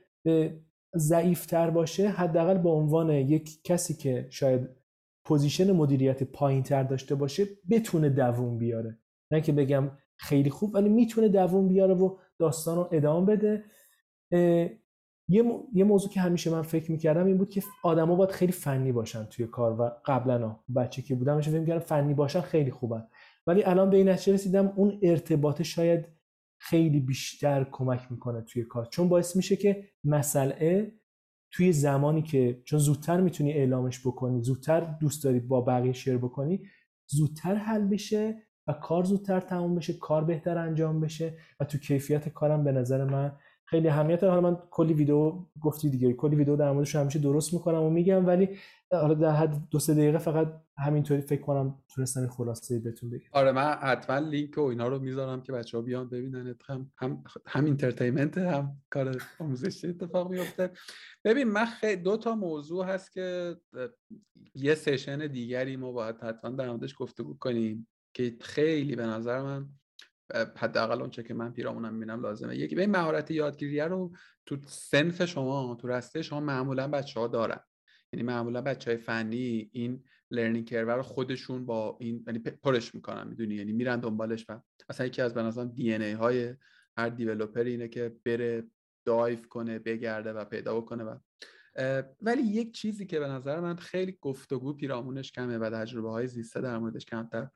ضعیفتر 0.99 1.71
باشه 1.71 2.09
حداقل 2.09 2.59
به 2.59 2.69
عنوان 2.69 3.11
یک 3.11 3.63
کسی 3.65 3.95
که 3.95 4.27
شاید 4.31 4.69
position 5.25 5.73
مدیریت 5.73 6.23
پایین 6.23 6.63
تر 6.63 6.83
داشته 6.83 7.15
باشه 7.15 7.45
بتونه 7.71 8.09
دووم 8.09 8.59
بیاره. 8.59 8.99
نه 9.33 9.41
که 9.41 9.53
بگم 9.53 9.91
خیلی 10.17 10.51
خوب 10.51 10.75
ولی 10.75 10.89
می‌تونه 10.89 11.29
دووم 11.29 11.69
بیاره 11.69 11.95
و 11.95 12.17
داستان 12.39 12.77
رو 12.77 12.89
ادامه 12.93 13.27
بده. 13.37 13.65
یه, 15.29 15.45
یه 15.73 15.85
موضوع 15.85 16.11
که 16.11 16.21
همیشه 16.21 16.51
من 16.51 16.63
فکر 16.63 16.93
می‌کردم 16.93 17.27
این 17.27 17.39
بود 17.39 17.51
که 17.51 17.63
آدما 17.85 18.15
باید 18.15 18.31
خیلی 18.31 18.53
فنی 18.53 18.93
باشن 18.93 19.25
توی 19.25 19.47
کار 19.47 19.81
و 19.81 19.91
قبلا 20.05 20.57
بچه 20.77 21.03
که 21.03 21.15
بودم 21.15 21.41
فکر 21.41 21.59
می‌کردم 21.59 21.85
فنی 21.85 22.15
باشن 22.15 22.41
خیلی 22.41 22.71
خوبن. 22.71 23.07
ولی 23.47 23.65
الان 23.65 23.91
به 23.91 23.97
این 23.97 24.09
نتیجه 24.09 24.33
رسیدم 24.33 24.73
اون 24.77 24.99
ارتباط 25.03 25.63
شاید 25.63 26.16
خیلی 26.59 27.01
بیشتر 27.01 27.67
کمک 27.73 28.13
می‌کنه 28.13 28.41
توی 28.41 28.65
کار. 28.65 28.87
چون 28.87 29.09
باعث 29.09 29.37
میشه 29.37 29.57
که 29.57 29.89
مسئله 30.05 30.93
توی 31.51 31.73
زمانی 31.73 32.23
که 32.23 32.63
چون 32.65 32.79
زودتر 32.79 33.21
می‌تونی 33.21 33.53
اعلامش 33.53 34.07
بکنی 34.07 34.43
زودتر 34.43 34.81
دوست 34.81 35.25
داری 35.25 35.41
با 35.41 35.61
بقیه 35.61 35.93
شیر 35.93 36.17
بکنی 36.19 36.61
زودتر 37.07 37.55
حل 37.55 37.85
بشه 37.85 38.43
و 38.67 38.73
کار 38.73 39.05
زودتر 39.05 39.41
تموم 39.41 39.75
بشه 39.75 39.93
کار 39.93 40.25
بهتر 40.25 40.59
انجام 40.59 41.01
بشه 41.01 41.39
و 41.61 41.65
تو 41.65 41.79
کیفیت 41.79 42.29
کارم 42.29 42.65
به 42.65 42.73
نظر 42.73 43.05
من 43.05 43.33
خیلی 43.65 43.89
اهمیت 43.89 44.25
حالا 44.25 44.41
من 44.41 44.59
کلی 44.71 44.95
ویدیو 44.95 45.33
گفتی 45.61 45.91
دیگه 45.91 46.13
کلی 46.13 46.37
ویدیو 46.37 46.57
در 46.57 46.73
موردش 46.73 46.97
همیشه 46.97 47.19
درست 47.19 47.55
می‌کنم 47.55 47.83
و 47.83 47.91
میگم 47.91 48.27
ولی 48.27 48.49
حالا 48.93 49.15
در 49.15 49.31
حد 49.31 49.69
دو 49.71 49.79
سه 49.79 49.95
دقیقه 49.95 50.19
فقط 50.19 50.63
همینطوری 50.79 51.21
فکر 51.21 51.43
کنم 51.43 51.83
تونستم 51.95 52.29
خلاصه 52.29 52.79
بهتون 52.79 53.11
بگم. 53.11 53.29
آره 53.33 53.53
من 53.53 53.73
حتما 53.73 54.19
لینک 54.19 54.59
و 54.59 54.61
اینا 54.61 54.89
رو 54.89 54.99
می‌ذارم 54.99 55.43
که 55.43 55.53
بچه 55.53 55.77
ها 55.79 55.83
بیان 55.83 56.09
ببینن 56.09 56.55
هم 56.69 56.93
هم 56.99 57.25
هم 57.47 57.65
entertainment 57.65 58.39
هم 58.39 58.83
کار 58.91 59.23
آموزشی 59.39 59.89
اتفاق 59.89 60.31
میفته 60.31 60.71
ببین 61.25 61.49
من 61.49 61.65
خیلی 61.65 62.03
دو 62.03 62.17
تا 62.17 62.35
موضوع 62.35 62.87
هست 62.87 63.13
که 63.13 63.57
یه 64.55 64.75
session 64.75 65.27
دیگری 65.27 65.77
ما 65.77 65.93
باید 65.93 66.17
حتما 66.21 66.51
در 66.51 66.71
موردش 66.71 66.95
گفتگو 66.99 67.37
کنیم 67.39 67.89
که 68.15 68.37
خیلی 68.41 68.97
به 68.97 69.07
نظر 69.07 69.43
من 69.43 69.69
حداقل 70.57 71.01
اونچه 71.01 71.23
که 71.23 71.35
من 71.35 71.53
پیرامونم 71.53 71.95
می‌بینم 71.95 72.21
لازمه. 72.21 72.57
یکی 72.57 72.75
به 72.75 72.87
مهارت 72.87 73.31
یادگیری 73.31 73.81
رو 73.81 74.13
تو 74.47 74.57
صنف 74.67 75.25
شما 75.25 75.75
تو 75.81 75.89
رسته 75.89 76.23
شما 76.23 76.41
معمولا 76.41 76.89
بچه 76.89 77.21
ها 77.21 77.29
دارن. 77.29 77.61
یعنی 78.17 78.27
معمولا 78.27 78.61
بچه 78.61 78.91
های 78.91 78.99
فنی 78.99 79.71
این 79.73 80.05
لرنینگ 80.31 80.69
کرو 80.69 80.91
رو 80.91 81.03
خودشون 81.03 81.67
با 81.67 81.97
این 82.01 82.25
یعنی 82.27 82.39
پرش 82.39 82.95
می‌کنن 82.95 83.29
می‌دونی؟ 83.29 83.55
یعنی 83.55 83.73
میرن 83.73 84.01
دنبالش 84.01 84.45
و 84.49 84.61
اصلا 84.89 85.07
یکی 85.07 85.23
از 85.23 85.35
به 85.35 85.65
دی 85.65 85.95
ای 85.95 86.13
های 86.13 86.55
هر 86.97 87.09
دیولپر 87.09 87.61
اینه 87.61 87.89
که 87.89 88.17
بره 88.25 88.65
دایف 89.05 89.49
کنه 89.49 89.79
بگرده 89.79 90.33
و 90.33 90.45
پیدا 90.45 90.81
بکنه 90.81 91.05
و 91.05 91.19
ولی 92.23 92.43
یک 92.43 92.75
چیزی 92.75 93.07
که 93.07 93.21
به 93.21 93.29
نظر 93.29 93.61
من 93.61 93.77
خیلی 93.77 94.19
گفتگو 94.21 94.73
پیرامونش 94.73 95.33
کمه 95.33 95.59
و 95.59 95.71
تجربه 95.71 96.11
های 96.11 96.27
زیسته 96.27 96.61
در 96.61 96.79
موردش 96.79 97.05
کمتر 97.05 97.49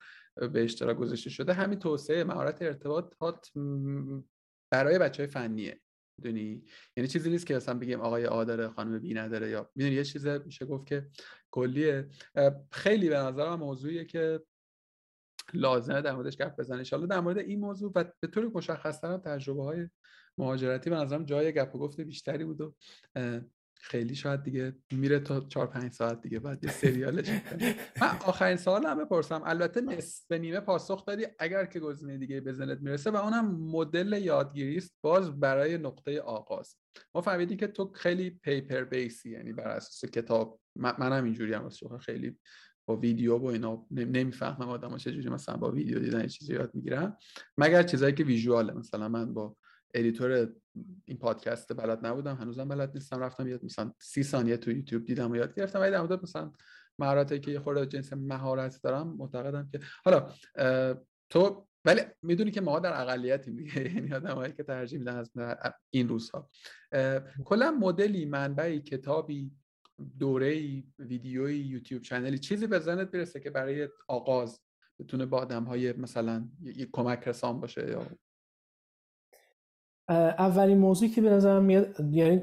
به 0.53 0.65
اشتراک 0.65 0.97
گذاشته 0.97 1.31
شده 1.31 1.53
همین 1.53 1.79
توسعه 1.79 2.25
مهارت 2.25 2.63
ارتباطات 2.63 3.51
برای 4.71 4.99
بچه 4.99 5.23
های 5.23 5.31
فنیه. 5.31 5.81
می‌دونی؟ 6.25 6.65
یعنی 6.97 7.09
چیزی 7.09 7.31
نیست 7.31 7.47
که 7.47 7.55
مثلا 7.55 7.79
بگیم 7.79 8.01
آقای 8.01 8.27
آ 8.27 8.45
داره 8.45 8.69
خانم 8.69 8.99
بی 8.99 9.15
نداره 9.15 9.51
یا 9.51 9.71
می‌دونی 9.75 9.97
یه 9.97 10.05
چیز 10.05 10.27
میشه 10.27 10.67
گفت 10.67 10.87
که 10.87 11.07
کلیه. 11.51 12.09
خیلی 12.73 13.09
به 13.09 13.17
نظرم 13.17 13.59
موضوعیه 13.59 14.05
که 14.05 14.41
لازمه 15.55 16.03
در 16.03 16.15
موردش 16.15 16.37
گپ 16.37 16.57
بزنیم 16.57 16.85
ان 16.93 17.07
در 17.07 17.21
مورد 17.21 17.39
این 17.39 17.61
موضوع 17.61 17.93
و 17.95 18.05
به 18.21 18.29
طور 18.29 18.51
مشخص 18.55 19.01
تجربه 19.01 19.63
های 19.63 19.89
مهاجرتی 20.39 20.91
به 20.91 20.97
نظرم 20.97 21.25
جای 21.25 21.53
گپ 21.53 21.75
و 21.75 21.79
گفت 21.79 22.01
بیشتری 22.01 22.45
بود 22.45 22.61
و 22.61 22.75
خیلی 23.83 24.15
شاید 24.15 24.43
دیگه 24.43 24.77
میره 24.93 25.19
تا 25.19 25.41
4 25.41 25.67
5 25.67 25.93
ساعت 25.93 26.21
دیگه 26.21 26.41
بعد 26.41 26.65
یه 26.65 26.71
سریالش 26.71 27.29
من 28.01 28.09
آخرین 28.27 28.57
سوال 28.57 28.87
هم 28.87 29.05
بپرسم. 29.05 29.43
البته 29.45 29.81
نصف 29.81 30.33
نیمه 30.33 30.61
پاسخ 30.61 31.07
دادی 31.07 31.27
اگر 31.39 31.65
که 31.65 31.81
گزینه 31.81 32.19
دیگه 32.19 32.41
به 32.41 32.53
ذهنت 32.53 32.79
می‌رسه 32.81 33.11
و 33.11 33.17
اونم 33.17 33.57
مدل 33.61 34.23
یادگیری 34.23 34.77
است 34.77 34.99
باز 35.03 35.41
برای 35.41 35.79
نقطه 35.79 36.21
آغاز. 36.21 36.77
ما 37.15 37.21
فهمیدیم 37.21 37.57
که 37.57 37.67
تو 37.67 37.93
خیلی 37.95 38.31
paper 38.31 38.85
base 38.85 39.22
ی 39.22 39.31
یعنی 39.31 39.53
بر 39.53 39.69
اساس 39.69 40.11
کتاب 40.11 40.61
منم 40.77 41.25
اینجوری 41.25 41.55
هم 41.55 41.69
خیلی 42.01 42.39
با 42.89 42.97
ویدیو 42.97 43.37
و 43.37 43.45
اینا 43.45 43.87
نمی‌فهمم 43.91 44.69
آدم‌ها 44.69 44.99
چجوری 44.99 45.29
مثلا 45.29 45.57
با 45.57 45.71
ویدیو 45.71 45.99
دیدن 45.99 46.27
چیزی 46.27 46.55
یاد 46.55 46.75
می‌گیرن. 46.75 47.17
مگر 47.59 47.83
چیزایی 47.83 48.15
که 48.15 48.25
visual 48.25 48.61
ه. 48.61 48.73
مثلا 48.73 49.09
من 49.09 49.35
با 49.35 49.57
editor 49.95 50.53
این 51.05 51.19
پادکست 51.19 51.77
بلد 51.77 52.07
نبودم 52.07 52.37
هنوزم 52.37 52.69
بلد 52.69 52.95
نیستم. 52.95 53.21
رفتم 53.21 53.49
یاد 53.49 53.65
مثلا 53.65 53.93
سی 53.99 54.23
ثانیه 54.23 54.57
تو 54.57 54.71
یوتیوب 54.71 55.05
دیدم 55.05 55.31
و 55.31 55.37
یاد 55.37 55.55
گرفتم. 55.55 55.81
ولی 55.81 55.91
در 55.91 56.01
مورد 56.01 56.23
مثلا 56.23 56.53
مهارتی 56.99 57.41
که 57.41 57.51
یه 57.51 57.61
خورده 57.61 57.87
جنس 57.87 58.13
مهارت 58.13 58.83
دارم 58.83 59.17
معتقدم 59.17 59.69
که 59.73 59.81
حالا 60.05 60.33
تو 61.31 61.67
ولی 61.85 62.01
می‌دونی 62.23 62.51
که 62.51 62.61
ما 62.61 62.79
در 62.79 63.01
اقلیتی 63.01 63.51
میگه 63.51 63.83
یعنی 63.95 64.15
آدمایی 64.15 64.53
که 64.53 64.63
ترجیح 64.63 64.99
میدن 64.99 65.17
از 65.17 65.31
این 65.91 66.09
روزها. 66.09 66.51
کلا 67.45 67.71
مدلی 67.71 68.25
منبعی 68.25 68.81
کتابی 68.81 69.53
دوره 70.19 70.83
ویدیویی 70.99 71.59
یوتیوب 71.59 72.03
چنلی 72.03 72.39
چیزی 72.39 72.67
به 72.67 72.79
ذهنت 72.79 73.11
برسه 73.11 73.41
که 73.41 73.51
برای 73.51 73.89
آغاز 74.09 74.61
بتونه 75.01 75.27
با 75.27 75.39
آدم 75.39 75.65
های 75.65 75.93
مثلا 75.93 76.49
یک 76.63 76.89
کمک 76.93 77.29
رسان 77.29 77.61
باشه 77.61 77.91
یا 77.91 78.07
اولین 80.11 80.79
موضوعی 80.79 81.11
که 81.11 81.21
به 81.21 81.31
نظرم 81.31 81.65
میاد 81.65 81.87
یعنی 82.13 82.43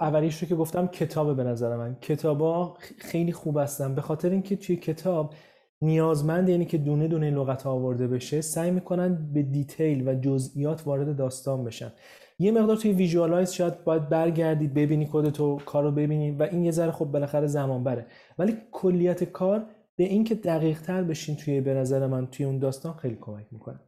اولیش 0.00 0.42
رو 0.42 0.48
که 0.48 0.54
گفتم 0.54 0.86
کتاب 0.86 1.36
به 1.36 1.44
نظر 1.44 1.76
من. 1.76 1.96
کتابا 2.00 2.76
خیلی 2.98 3.32
خوب 3.32 3.58
هستن. 3.58 3.94
به 3.94 4.00
خاطر 4.00 4.30
اینکه 4.30 4.56
توی 4.56 4.76
کتاب 4.76 5.34
نیازمند 5.82 6.48
یعنی 6.48 6.64
که 6.64 6.78
دونه 6.78 7.08
دونه 7.08 7.30
لغت 7.30 7.66
آورده 7.66 8.08
بشه 8.08 8.40
سعی 8.40 8.70
می‌کنن 8.70 9.32
به 9.32 9.42
دیتیل 9.42 10.08
و 10.08 10.14
جزئیات 10.14 10.86
وارد 10.86 11.16
داستان 11.16 11.64
بشن. 11.64 11.92
یه 12.38 12.52
مقدار 12.52 12.76
توی 12.76 12.92
visualize 12.92 13.52
شاید 13.52 13.84
باید 13.84 14.08
برگردی 14.08 14.68
ببینی 14.68 15.08
کدتو 15.12 15.58
کارو 15.66 15.90
ببینی 15.90 16.30
و 16.30 16.42
این 16.42 16.64
یه 16.64 16.70
ذره 16.70 16.90
خب 16.90 17.04
بالاخره 17.04 17.46
زمان 17.46 17.84
بره 17.84 18.06
ولی 18.38 18.56
کلیت 18.72 19.24
کار 19.24 19.66
به 19.96 20.04
اینکه 20.04 20.34
دقیق 20.34 20.82
تر 20.82 21.02
بشین 21.02 21.36
توی 21.36 21.60
به 21.60 21.74
نظر 21.74 22.06
من 22.06 22.26
توی 22.26 22.46
اون 22.46 22.58
داستان 22.58 22.92
خیلی 22.92 23.18
کمک 23.20 23.46
می‌کنه. 23.50 23.80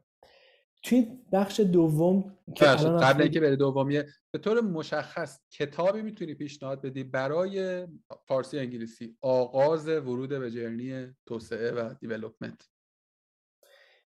توی 0.84 1.06
بخش 1.32 1.60
دوم 1.60 2.36
که 2.54 2.64
قبل 2.64 3.22
اینکه 3.22 3.40
بره 3.40 3.56
دومیه 3.56 4.06
به 4.30 4.38
طور 4.38 4.60
مشخص 4.60 5.40
کتابی 5.50 6.02
می‌تونی 6.02 6.34
پیشنهاد 6.34 6.82
بدی 6.82 7.04
برای 7.04 7.86
فارسی 8.28 8.58
انگلیسی. 8.58 9.16
آغاز 9.20 9.88
ورود 9.88 10.28
به 10.28 10.50
journey 10.50 11.06
توسعه 11.26 11.70
و 11.70 11.94
development. 12.00 12.68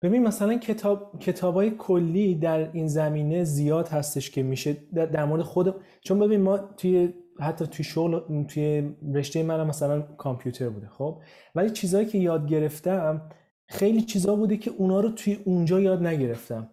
ببین 0.01 0.23
مثلا 0.23 0.57
کتاب 0.57 1.19
کتابای 1.19 1.71
کلی 1.71 2.35
در 2.35 2.71
این 2.71 2.87
زمینه 2.87 3.43
زیاد 3.43 3.87
هستش 3.87 4.31
که 4.31 4.43
میشه 4.43 4.73
در 4.93 5.25
مورد 5.25 5.41
خود 5.41 5.75
چون 6.01 6.19
ببین 6.19 6.41
ما 6.41 6.57
توی 6.57 7.13
حتی 7.39 7.67
توی 7.67 7.85
شغل 7.85 8.43
توی 8.43 8.95
رشته 9.13 9.43
من 9.43 9.67
مثلا 9.67 10.01
کامپیوتر 10.01 10.69
بوده 10.69 10.87
خب؟ 10.87 11.21
ولی 11.55 11.69
چیزهایی 11.69 12.07
که 12.07 12.17
یاد 12.17 12.47
گرفتم 12.47 13.29
خیلی 13.73 14.01
چیزا 14.01 14.35
بوده 14.35 14.57
که 14.57 14.71
اونا 14.77 14.99
رو 14.99 15.09
توی 15.09 15.39
اونجا 15.45 15.79
یاد 15.79 16.03
نگرفتم. 16.07 16.69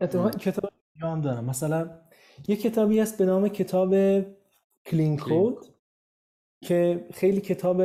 اتفاقا 0.00 0.30
کتاب 0.30 0.70
یام 1.02 1.20
دارم. 1.20 1.44
مثلا 1.44 1.90
یه 2.48 2.56
کتابی 2.56 3.00
هست 3.00 3.18
به 3.18 3.24
نام 3.24 3.48
کتاب 3.48 3.94
کلین 4.86 5.16
کود 5.16 5.66
که 6.64 7.06
خیلی 7.14 7.40
کتاب 7.40 7.76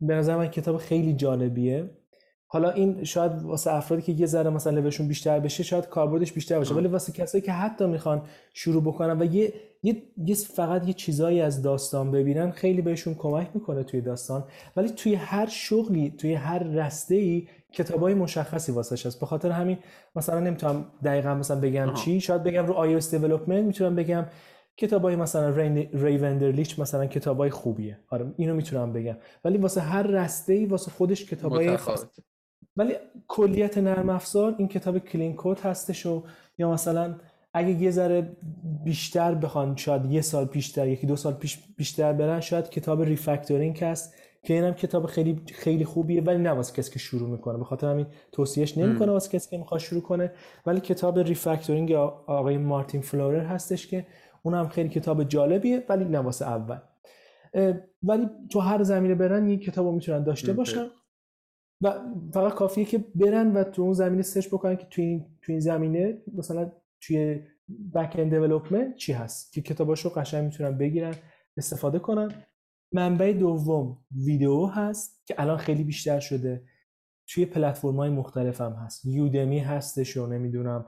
به 0.00 0.14
نظر 0.14 0.36
من 0.36 0.48
کتاب 0.48 0.76
خیلی 0.76 1.12
جالبیه. 1.12 1.90
حالا 2.46 2.70
این 2.70 3.04
شاید 3.04 3.32
واسه 3.42 3.74
افرادی 3.74 4.02
که 4.02 4.12
یه 4.12 4.26
ذره 4.26 4.50
مثلا 4.50 4.72
لولشون 4.72 5.08
بیشتر 5.08 5.40
بشه 5.40 5.62
شاید 5.62 5.86
کاربردش 5.86 6.32
بیشتر 6.32 6.58
باشه. 6.58 6.74
ولی 6.74 6.88
واسه 6.88 7.12
کسایی 7.12 7.42
که 7.42 7.52
حتی 7.52 7.86
می‌خوان 7.86 8.22
شروع 8.54 8.82
بکنن 8.82 9.22
و 9.22 9.34
یه 9.34 9.52
یه, 9.82 10.02
یه 10.16 10.34
فقط 10.34 10.88
یه 10.88 10.92
چیزایی 10.92 11.40
از 11.40 11.62
داستان 11.62 12.10
ببینن 12.10 12.50
خیلی 12.50 12.82
بهشون 12.82 13.14
کمک 13.14 13.50
می‌کنه 13.54 13.82
توی 13.82 14.00
داستان. 14.00 14.44
ولی 14.76 14.88
توی 14.88 15.14
هر 15.14 15.46
شغلی 15.46 16.10
توی 16.18 16.34
هر 16.34 16.58
رسته 16.58 17.14
ای 17.14 17.48
کتابای 17.72 18.14
مشخصی 18.14 18.72
واسش 18.72 19.06
هست. 19.06 19.20
به 19.20 19.26
خاطر 19.26 19.50
همین 19.50 19.78
مثلا 20.16 20.40
نمی‌تونم 20.40 20.84
دقیقا 21.04 21.34
مثلا 21.34 21.60
بگم 21.60 21.94
چی. 21.94 22.20
شاید 22.20 22.42
بگم 22.42 22.66
رو 22.66 23.00
iOS 23.00 23.04
development 23.04 23.48
می‌تونم 23.48 23.96
بگم 23.96 24.26
کتابای 24.76 25.16
مثلا 25.16 25.48
ری 25.92 26.18
وندرلیچ 26.18 26.78
مثلا 26.78 27.06
کتابای 27.06 27.50
خوبیه. 27.50 27.98
آره 28.08 28.34
اینو 28.36 28.54
می‌تونم 28.54 28.92
بگم. 28.92 29.16
ولی 29.44 29.58
واسه 29.58 29.80
هر 29.80 30.02
رسته 30.02 30.52
ای 30.52 30.66
واسه 30.66 30.90
خودش 30.90 31.24
کتابای 31.24 31.76
خاص. 31.76 32.04
ولی 32.76 32.94
کلیت 33.28 33.78
نرم 33.78 34.08
افزار 34.08 34.54
این 34.58 34.68
کتاب 34.68 34.98
Clean 34.98 35.36
Code 35.36 35.60
هستش 35.60 36.06
و 36.06 36.24
یا 36.58 36.70
مثلا 36.70 37.14
اگه 37.54 37.70
یه 37.70 37.90
ذره 37.90 38.36
بیشتر 38.84 39.34
بخوان 39.34 39.76
شاید 39.76 40.06
یه 40.06 40.20
سال 40.20 40.44
پیشتر 40.44 40.88
یکی 40.88 41.06
دو 41.06 41.16
سال 41.16 41.32
پیش 41.32 41.58
بیشتر 41.76 42.12
برن 42.12 42.40
شاید 42.40 42.68
کتاب 42.68 43.02
Refactoring 43.02 43.84
هست. 43.84 44.14
که 44.42 44.54
اینم 44.54 44.74
کتاب 44.74 45.06
خیلی 45.06 45.42
خیلی 45.52 45.84
خوبیه 45.84 46.22
ولی 46.22 46.38
نه 46.38 46.50
واسه 46.50 46.74
کسی 46.74 46.92
که 46.92 46.98
شروع 46.98 47.30
می‌کنه. 47.30 47.58
به 47.58 47.64
خاطر 47.64 47.90
همین 47.90 48.06
توصیهش 48.32 48.78
نمی‌کنه 48.78 49.12
واسه 49.12 49.30
کسی 49.38 49.50
که 49.50 49.58
می‌خواد 49.58 49.80
شروع 49.80 50.02
کنه. 50.02 50.32
ولی 50.66 50.80
کتاب 50.80 51.18
Refactoring 51.18 51.92
آقای 51.92 52.58
مارتین 52.58 53.00
فاولر 53.00 53.44
هستش 53.44 53.86
که 53.86 54.06
اونم 54.42 54.68
خیلی 54.68 54.88
کتاب 54.88 55.24
جالبیه 55.24 55.84
ولی 55.88 56.04
نه 56.04 56.18
واسه 56.18 56.46
اول. 56.46 56.78
ولی 58.02 58.26
تو 58.50 58.60
هر 58.60 58.82
زمینه 58.82 59.14
برن 59.14 59.46
این 59.46 59.58
کتاب 59.58 59.86
رو 59.86 59.92
می‌تونن 59.92 60.24
داشته 60.24 60.52
باشن. 60.52 60.86
و 61.82 61.94
فقط 62.34 62.54
کافیه 62.54 62.84
که 62.84 63.04
برن 63.14 63.52
و 63.52 63.64
تو 63.64 63.82
اون 63.82 63.92
زمینه 63.92 64.22
سرچ 64.22 64.48
بکنن 64.48 64.76
که 64.76 64.86
تو 64.90 65.02
این, 65.02 65.26
تو 65.42 65.52
این 65.52 65.60
زمینه 65.60 66.22
مثلا 66.34 66.72
توی 67.00 67.40
بک 67.94 68.16
اند 68.18 68.96
چی 68.96 69.12
هست. 69.12 69.52
که 69.52 69.60
کتاباشو 69.60 70.08
قشنگ 70.08 70.44
می‌تونن 70.44 70.78
بگیرن 70.78 71.14
استفاده 71.56 71.98
کنن. 71.98 72.32
منبع 72.92 73.32
دوم 73.32 73.98
ویدیو 74.16 74.66
هست 74.66 75.26
که 75.26 75.34
الان 75.38 75.56
خیلی 75.56 75.84
بیشتر 75.84 76.20
شده. 76.20 76.64
توی 77.26 77.46
پلتفرم 77.46 77.96
های 77.96 78.10
مختلف 78.10 78.60
هم 78.60 78.72
هست. 78.72 79.04
یودمی 79.04 79.58
هستش 79.58 80.16
و 80.16 80.26
نمی‌دونم. 80.26 80.86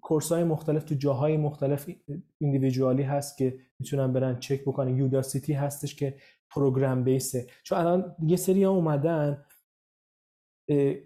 کورس 0.00 0.32
های 0.32 0.44
مختلف 0.44 0.84
تو 0.84 0.94
جاهای 0.94 1.36
مختلف 1.36 1.90
ایندیویدوالی 2.38 3.02
هست 3.02 3.38
که 3.38 3.58
می‌تونن 3.78 4.12
برن 4.12 4.38
چک 4.38 4.62
بکنن. 4.62 4.96
یوداسیتی 4.96 5.52
هستش 5.52 5.94
که 5.94 6.16
پروگرام 6.50 7.04
بیسه. 7.04 7.46
چون 7.62 7.78
الان 7.78 8.16
یه 8.26 8.36
سری 8.36 8.64
ها 8.64 8.70
اومدن 8.70 9.44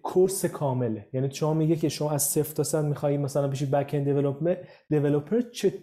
کورس 0.03 0.45
کامله. 0.45 1.09
یعنی 1.13 1.31
شما 1.31 1.55
میگه 1.55 1.77
که 1.77 1.89
شما 1.89 2.11
از 2.11 2.23
صفر 2.23 2.55
تا 2.55 2.63
صد 2.63 2.85
میخوایی 2.85 3.19
مثلا 3.19 3.49
بشی 3.49 3.67
بک 3.67 3.91
اند 3.95 4.05
دیولپر 4.89 5.41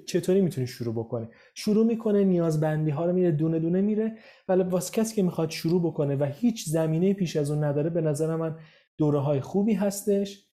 چطوری 0.08 0.42
می‌تونی 0.42 0.68
شروع 0.68 0.94
بکنی؟ 0.96 1.28
شروع 1.56 1.86
می‌کنه 1.86 2.24
نیازبندی 2.24 2.92
ها 2.92 3.06
رو 3.06 3.14
میره 3.14 3.32
دونه 3.32 3.60
دونه 3.60 3.82
میره 3.82 4.18
ولی 4.48 4.64
واسه 4.64 5.02
کسی 5.02 5.16
که 5.16 5.24
می‌خواد 5.24 5.50
شروع 5.50 5.82
بکنه 5.82 6.16
و 6.16 6.24
هیچ 6.24 6.70
زمینه 6.70 7.14
پیش 7.14 7.36
از 7.36 7.52
اون 7.52 7.64
نداره 7.64 7.90
به 7.90 8.02
نظر 8.02 8.36
من 8.36 8.56
دوره 8.98 9.20
های 9.20 9.42
خوبی 9.42 9.74
هستش. 9.74 10.50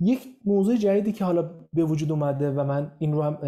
یک 0.00 0.28
موضوع 0.44 0.76
جدیدی 0.76 1.12
که 1.12 1.24
حالا 1.24 1.68
به 1.72 1.84
وجود 1.84 2.10
اومده 2.10 2.50
و 2.50 2.64
من 2.64 2.92
این 2.98 3.12
رو 3.12 3.22
هم 3.22 3.38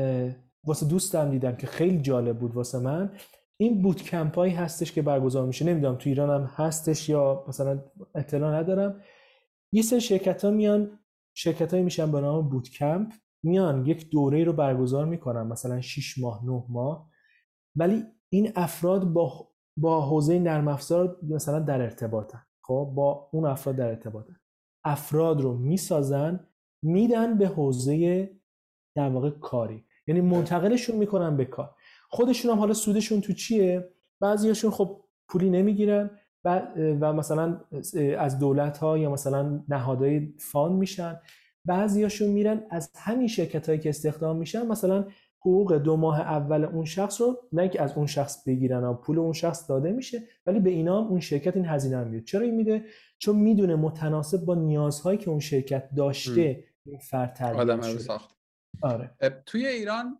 واسه 0.64 0.86
دوستم 0.86 1.30
دیدم 1.30 1.56
که 1.56 1.66
خیلی 1.66 2.00
جالب 2.00 2.38
بود 2.38 2.54
واسه 2.54 2.78
من 2.78 3.12
این 3.60 3.82
بوت 3.82 4.02
کمپ 4.02 4.34
هایی 4.34 4.54
هستش 4.54 4.92
که 4.92 5.02
برگزار 5.02 5.46
میشه. 5.46 5.64
نمی‌دونم 5.64 5.96
تو 5.96 6.08
ایران 6.08 6.30
هم 6.30 6.50
هستش 6.54 7.08
یا 7.08 7.44
مثلا 7.48 7.84
اطلاع 8.14 8.60
ندارم. 8.60 9.00
یه 9.72 9.82
سری 9.82 10.00
شرکت 10.00 10.44
ها 10.44 10.50
میان 10.50 10.98
شرکت 11.36 11.70
هایی 11.70 11.84
میشن 11.84 12.12
به 12.12 12.20
نام 12.20 12.48
بوت 12.48 12.70
کمپ 12.70 13.12
میان 13.42 13.86
یک 13.86 14.10
دوره 14.10 14.44
رو 14.44 14.52
برگزار 14.52 15.04
می‌کنن 15.04 15.42
مثلا 15.42 15.80
6 15.80 16.18
ماه 16.18 16.44
9 16.44 16.64
ماه. 16.68 17.10
ولی 17.76 18.04
این 18.32 18.52
افراد 18.56 19.04
با 19.04 19.48
با 19.78 20.00
حوزه 20.00 20.38
نرم 20.38 20.68
افزار 20.68 21.18
مثلا 21.22 21.58
در 21.58 21.82
ارتباطن. 21.82 22.42
خب 22.62 22.92
با 22.94 23.28
اون 23.32 23.46
افراد 23.46 23.76
در 23.76 23.88
ارتباطن. 23.88 24.36
افراد 24.84 25.40
رو 25.40 25.58
می‌سازن 25.58 26.48
میدن 26.84 27.38
به 27.38 27.46
حوزه 27.46 28.30
در 28.96 29.08
واقع 29.08 29.30
کاری. 29.30 29.84
یعنی 30.06 30.20
منتقلشون 30.20 30.96
می‌کنن 30.96 31.36
به 31.36 31.44
کار. 31.44 31.74
خودشون 32.08 32.50
هم 32.50 32.58
حالا 32.58 32.74
سودشون 32.74 33.20
تو 33.20 33.32
چیه؟ 33.32 33.88
بعضیاشون 34.20 34.70
خب 34.70 35.00
پولی 35.28 35.50
نمی‌گیرن 35.50 36.10
و 37.00 37.12
مثلا 37.12 37.60
از 38.18 38.38
دولت 38.38 38.78
ها 38.78 38.98
یا 38.98 39.10
مثلا 39.10 39.64
نهادهای 39.68 40.32
فان 40.38 40.72
میشن. 40.72 41.20
بعضیاشون 41.64 42.28
میرن 42.28 42.62
از 42.70 42.90
همین 42.96 43.28
شرکت 43.28 43.66
هایی 43.68 43.80
که 43.80 43.88
استخدام 43.88 44.36
میشن 44.36 44.66
مثلا 44.66 45.06
حقوق 45.40 45.72
دو 45.72 45.96
ماه 45.96 46.20
اول 46.20 46.64
اون 46.64 46.84
شخص 46.84 47.20
رو 47.20 47.36
نه 47.52 47.68
که 47.68 47.82
از 47.82 47.92
اون 47.96 48.06
شخص 48.06 48.44
بگیرن 48.44 48.84
و 48.84 48.94
پول 48.94 49.18
اون 49.18 49.32
شخص 49.32 49.68
داده 49.68 49.92
میشه 49.92 50.22
ولی 50.46 50.60
به 50.60 50.70
اینا 50.70 50.98
اون 50.98 51.20
شرکت 51.20 51.56
این 51.56 51.66
هزینه 51.66 52.04
میده. 52.04 52.20
چرا 52.24 52.40
این 52.40 52.54
میده؟ 52.54 52.84
چون 53.18 53.36
می‌دونه 53.36 53.76
متناسب 53.76 54.44
با 54.44 54.54
نیازهایی 54.54 55.18
که 55.18 55.30
اون 55.30 55.40
شرکت 55.40 55.88
داشته 55.96 56.64
این 56.86 56.98
فرد 56.98 57.34
تربیت 57.34 57.82
شده. 57.82 58.18
آره. 58.82 59.16
توی 59.46 59.66
ایران 59.66 60.18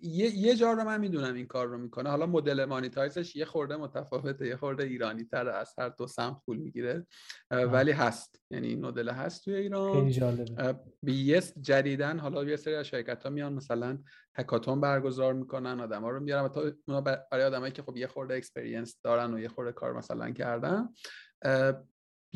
یه, 0.00 0.36
یه 0.36 0.54
جا 0.54 0.72
رو 0.72 0.84
من 0.84 1.00
می‌دونم 1.00 1.34
این 1.34 1.46
کار 1.46 1.66
رو 1.66 1.78
می‌کنه. 1.78 2.10
حالا 2.10 2.26
مدل 2.26 2.64
مانیتایزش 2.64 3.36
یه 3.36 3.44
خورده 3.44 3.76
متفاوته 3.76 4.46
یه 4.46 4.56
خورده 4.56 4.84
ایرانی 4.84 5.24
تر 5.24 5.48
از 5.48 5.74
هر 5.78 5.88
دو 5.88 6.06
سمت 6.06 6.36
پول 6.46 6.56
می‌گیره 6.56 7.06
ولی 7.50 7.92
هست. 7.92 8.40
یعنی 8.50 8.66
این 8.66 8.86
مدل 8.86 9.08
هست 9.08 9.44
توی 9.44 9.54
ایران. 9.54 9.92
خیلی 9.92 10.12
جالبه. 10.12 10.76
بیس 11.02 11.58
جدیدن 11.58 12.18
حالا 12.18 12.44
یه 12.44 12.56
سری 12.56 12.74
از 12.74 12.86
شرکت 12.86 13.22
ها 13.22 13.30
میان 13.30 13.52
مثلا 13.52 13.98
hackathon 14.34 14.80
برگزار 14.80 15.32
می‌کنن 15.32 15.80
آدم 15.80 16.02
ها 16.02 16.10
رو 16.10 16.20
میارن 16.20 16.48
تا 16.48 17.00
برای 17.00 17.44
آدمایی 17.44 17.72
که 17.72 17.82
خب 17.82 17.96
یه 17.96 18.06
خورده 18.06 18.34
experience 18.34 19.00
دارن 19.04 19.34
و 19.34 19.38
یه 19.38 19.48
خورده 19.48 19.72
کار 19.72 19.92
مثلا 19.92 20.30
کردن 20.30 20.88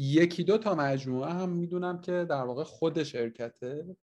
یکی 0.03 0.45
دو 0.45 0.59
تا 0.59 0.75
مجموعه 0.75 1.33
هم 1.33 1.49
می‌دونم 1.49 2.01
که 2.01 2.27
در 2.31 2.43
واقع 2.43 2.65
خود 2.65 3.03
شرکته. 3.03 3.97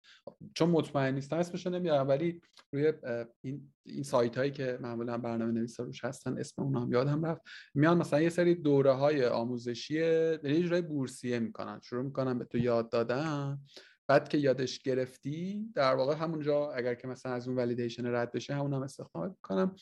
چون 0.54 0.70
مطمئن 0.70 1.16
نیستم 1.16 1.38
اسمش 1.38 1.68
نمیارم 1.68 2.08
ولی 2.08 2.42
روی 2.74 2.94
این 3.42 3.74
این 3.86 4.04
سایت 4.04 4.38
هایی 4.38 4.52
که 4.52 4.78
معمولا 4.82 5.18
برنامه 5.18 5.52
نویسا 5.52 5.84
روش 5.84 6.06
هستن 6.06 6.38
اسم 6.38 6.62
اون 6.62 6.76
هم 6.76 6.92
یادم 6.92 7.26
رفت. 7.26 7.42
میان 7.74 7.98
مثلا 7.98 8.22
یه 8.22 8.30
سری 8.30 8.56
دوره 8.56 8.92
های 8.92 9.26
آموزشی 9.26 9.94
یه 9.94 10.62
جورای 10.64 10.82
بورسیه 10.82 11.40
می‌کنن. 11.40 11.80
شروع 11.84 12.04
می‌کنن 12.04 12.40
به 12.40 12.46
تو 12.46 12.58
یاد 12.58 12.90
دادن. 12.90 13.60
بعد 14.08 14.30
که 14.30 14.38
یادش 14.38 14.80
گرفتی 14.80 15.72
در 15.76 15.96
واقع 15.96 16.16
همونجا 16.16 16.72
اگر 16.72 16.96
که 16.96 17.08
مثلا 17.08 17.34
از 17.34 17.48
اون 17.48 17.58
ولیدیشن 17.58 18.06
رد 18.06 18.32
بشه 18.32 18.56
همون 18.56 18.74
هم 18.74 18.82
استخدام 18.82 19.28
می‌کنم 19.30 19.76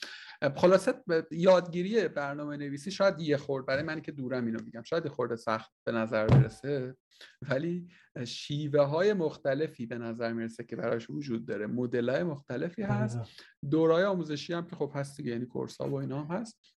خلاصه 0.56 0.93
یادگیری 1.31 2.07
برنامه 2.07 2.57
نویسی 2.57 2.91
شاید 2.91 3.19
یه 3.19 3.38
خورد. 3.38 3.65
برای 3.65 3.84
منی 3.84 4.02
که 4.02 4.11
دورم 4.11 4.45
اینو 4.45 4.60
میگم. 4.64 4.84
شاید 4.84 5.06
یه 5.06 5.11
خورده 5.11 5.35
سخت 5.35 5.72
به 5.85 5.91
نظر 5.91 6.27
برسه 6.27 6.95
ولی 7.49 7.88
شیوه 8.27 8.81
های 8.81 9.14
مختلفی 9.14 9.85
به 9.85 9.97
نظر 9.97 10.34
می‌رسه 10.34 10.64
که 10.64 10.76
براش 10.76 11.10
وجود 11.10 11.45
داره. 11.45 11.68
مدل 11.68 12.10
های 12.10 12.23
مختلفی 12.23 12.81
هست. 12.81 13.19
دورای 13.72 14.03
آموزشی 14.03 14.53
هم 14.53 14.68
که 14.68 14.76
خب 14.76 14.91
هست 14.95 15.18
دیگه 15.18 15.31
یعنی 15.31 15.45
کورس 15.45 15.81
ها 15.81 15.89
و 15.89 15.93
اینا 15.93 16.23
هم 16.23 16.38
هست. 16.38 16.74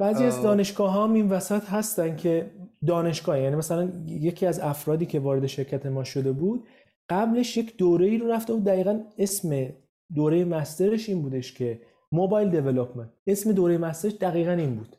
بعضی 0.00 0.24
از 0.24 0.42
دانشگاه 0.42 0.92
ها 0.92 1.04
هم 1.04 1.12
این 1.12 1.28
وسط 1.28 1.68
هستن 1.68 2.16
که 2.16 2.50
دانشگاه 2.86 3.40
یعنی 3.40 3.56
مثلا 3.56 3.92
یکی 4.06 4.46
از 4.46 4.60
افرادی 4.60 5.06
که 5.06 5.20
وارد 5.20 5.46
شرکت 5.46 5.86
ما 5.86 6.04
شده 6.04 6.32
بود 6.32 6.66
قبلش 7.08 7.56
یک 7.56 7.76
دوره 7.76 8.06
ای 8.06 8.18
رو 8.18 8.32
رفته 8.32 8.52
بود 8.52 8.64
دقیقا 8.64 9.00
اسم 9.18 9.68
دوره 10.14 10.44
مسترش 10.44 11.08
این 11.08 11.22
بودش 11.22 11.54
که 11.54 11.80
موبایل 12.12 12.48
دیولپمنت 12.48 13.08
اسم 13.26 13.52
دوره 13.52 13.78
مسترش 13.78 14.12
دقیقا 14.12 14.52
این 14.52 14.76
بود. 14.76 14.96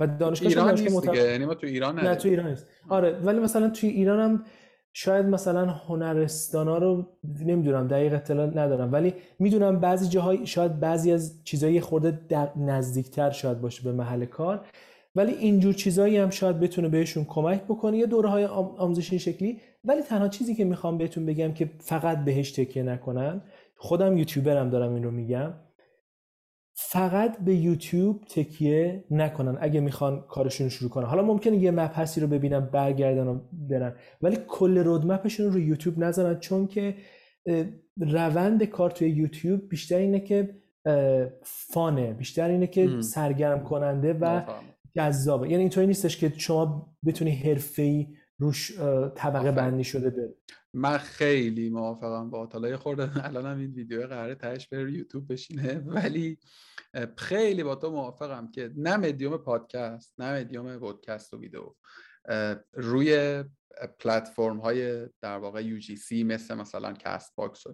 و 0.00 0.06
دانشگاه 0.06 0.48
ایران 0.48 0.80
نیست 0.80 1.02
دیگه 1.02 1.30
یعنی 1.30 1.44
ما 1.44 1.54
تو 1.54 1.66
ایران 1.66 2.00
نه 2.00 2.14
تو 2.14 2.28
ایران 2.28 2.48
نیست. 2.48 2.66
آره 2.88 3.18
ولی 3.18 3.38
مثلا 3.38 3.70
توی 3.70 3.88
ایران 3.88 4.20
هم 4.20 4.44
شاید 4.92 5.26
مثلا 5.26 5.66
هنرستان 5.66 6.66
رو 6.66 7.06
نمی‌دونم 7.44 7.88
دقیق 7.88 8.14
اطلاع 8.14 8.46
ندارم 8.46 8.92
ولی 8.92 9.14
می‌دونم 9.38 9.80
بعضی 9.80 10.08
جاهای 10.08 10.46
شاید 10.46 10.80
بعضی 10.80 11.12
از 11.12 11.44
چیزایی 11.44 11.80
خورده 11.80 12.18
نزدیکتر 12.56 13.30
شاید 13.30 13.60
باشه 13.60 13.82
به 13.82 13.92
محل 13.92 14.24
کار 14.24 14.64
ولی 15.16 15.32
اینجور 15.32 15.74
چیزایی 15.74 16.16
هم 16.16 16.30
شاید 16.30 16.60
بتونه 16.60 16.88
بهشون 16.88 17.24
کمک 17.24 17.62
بکنه 17.64 17.98
یا 17.98 18.06
دوره 18.06 18.28
های 18.28 18.44
آموزشی 18.44 19.18
شکلی. 19.18 19.60
ولی 19.84 20.02
تنها 20.02 20.28
چیزی 20.28 20.54
که 20.54 20.64
می‌خوام 20.64 20.98
بهتون 20.98 21.26
بگم 21.26 21.52
که 21.52 21.70
فقط 21.78 22.24
بهش 22.24 22.52
تکیه 22.52 22.82
نکنن 22.82 23.42
خودم 23.76 24.16
یوتیوبرم 24.18 24.70
دارم 24.70 24.94
این 24.94 25.04
رو 25.04 25.10
میگم. 25.10 25.52
فقط 26.82 27.38
به 27.38 27.54
یوتیوب 27.54 28.24
تکیه 28.24 29.04
نکنن 29.10 29.58
اگه 29.60 29.80
می‌خوان 29.80 30.24
کارشون 30.28 30.66
رو 30.66 30.70
شروع 30.70 30.90
کنن. 30.90 31.06
حالا 31.06 31.22
ممکنه 31.22 31.56
یه 31.56 31.70
مبحثی 31.70 32.20
رو 32.20 32.26
ببینن 32.26 32.60
برگردن 32.60 33.26
و 33.26 33.40
برن. 33.52 33.94
ولی 34.22 34.38
کل 34.48 34.78
رودمپشون 34.78 35.52
رو 35.52 35.60
یوتیوب 35.60 35.98
نذارن 35.98 36.38
چون 36.38 36.66
که 36.66 36.94
روند 38.00 38.64
کار 38.64 38.90
توی 38.90 39.10
یوتیوب 39.10 39.68
بیشتر 39.68 39.96
اینه 39.96 40.20
که 40.20 40.54
فانه. 41.42 42.12
بیشتر 42.12 42.48
اینه 42.48 42.66
که 42.66 43.00
سرگرم 43.00 43.64
کننده 43.64 44.12
و 44.12 44.42
جذابه. 44.94 45.48
یعنی 45.48 45.60
اینطوری 45.60 45.86
نیستش 45.86 46.16
که 46.16 46.32
شما 46.36 46.94
بتونی 47.06 47.30
حرفه‌ای 47.30 48.06
روش 48.40 48.78
طبقه 49.14 49.52
بندی 49.52 49.84
شده 49.84 50.10
بره 50.10 50.34
من 50.74 50.98
خیلی 50.98 51.70
موافقم 51.70 52.30
با 52.30 52.46
حالا 52.52 52.76
خورده 52.76 53.02
الان 53.26 53.46
هم 53.46 53.58
این 53.58 53.70
ویدیو 53.70 54.06
قراره 54.06 54.34
تهش 54.34 54.68
بره 54.68 54.92
یوتیوب 54.92 55.32
بشینه. 55.32 55.74
ولی 55.94 56.38
خیلی 57.16 57.62
با 57.62 57.74
تو 57.74 57.90
موافقم 57.90 58.50
که 58.50 58.72
نه 58.76 58.96
مدیوم 58.96 59.36
پادکست 59.36 60.20
نه 60.20 60.40
مدیوم 60.40 60.78
پادکست 60.78 61.34
و 61.34 61.40
ویدیو. 61.40 61.74
روی 62.72 63.44
پلتفرم 63.98 64.58
های 64.58 65.08
در 65.20 65.38
واقع 65.38 65.80
UGC 65.80 66.12
مثل 66.12 66.54
مثلا 66.54 66.92
کست 66.92 67.36
باکس 67.36 67.64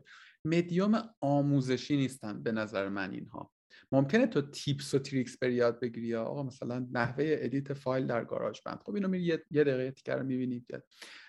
مدیوم 0.45 1.15
آموزشی 1.21 1.97
نیستن 1.97 2.43
به 2.43 2.53
نظر 2.53 2.89
من 2.89 3.13
اینها. 3.13 3.53
ممکنه 3.93 4.27
تو 4.27 4.43
tips 4.43 4.95
و 4.95 4.99
tricks 4.99 5.39
بری 5.39 5.55
یاد 5.55 5.81
بگیری 5.81 6.07
یا 6.07 6.25
آقا 6.25 6.43
مثلا 6.43 6.87
نحوه 6.93 7.25
edit 7.28 7.73
فایل 7.73 8.07
در 8.07 8.25
گاراژ 8.25 8.61
بند 8.61 8.79
خب 8.87 8.95
اینو 8.95 9.09
میری 9.09 9.25
یه 9.25 9.65
دقیقه 9.65 9.91
تیکر 9.91 10.17
رو 10.17 10.27
می‌بینید 10.27 10.67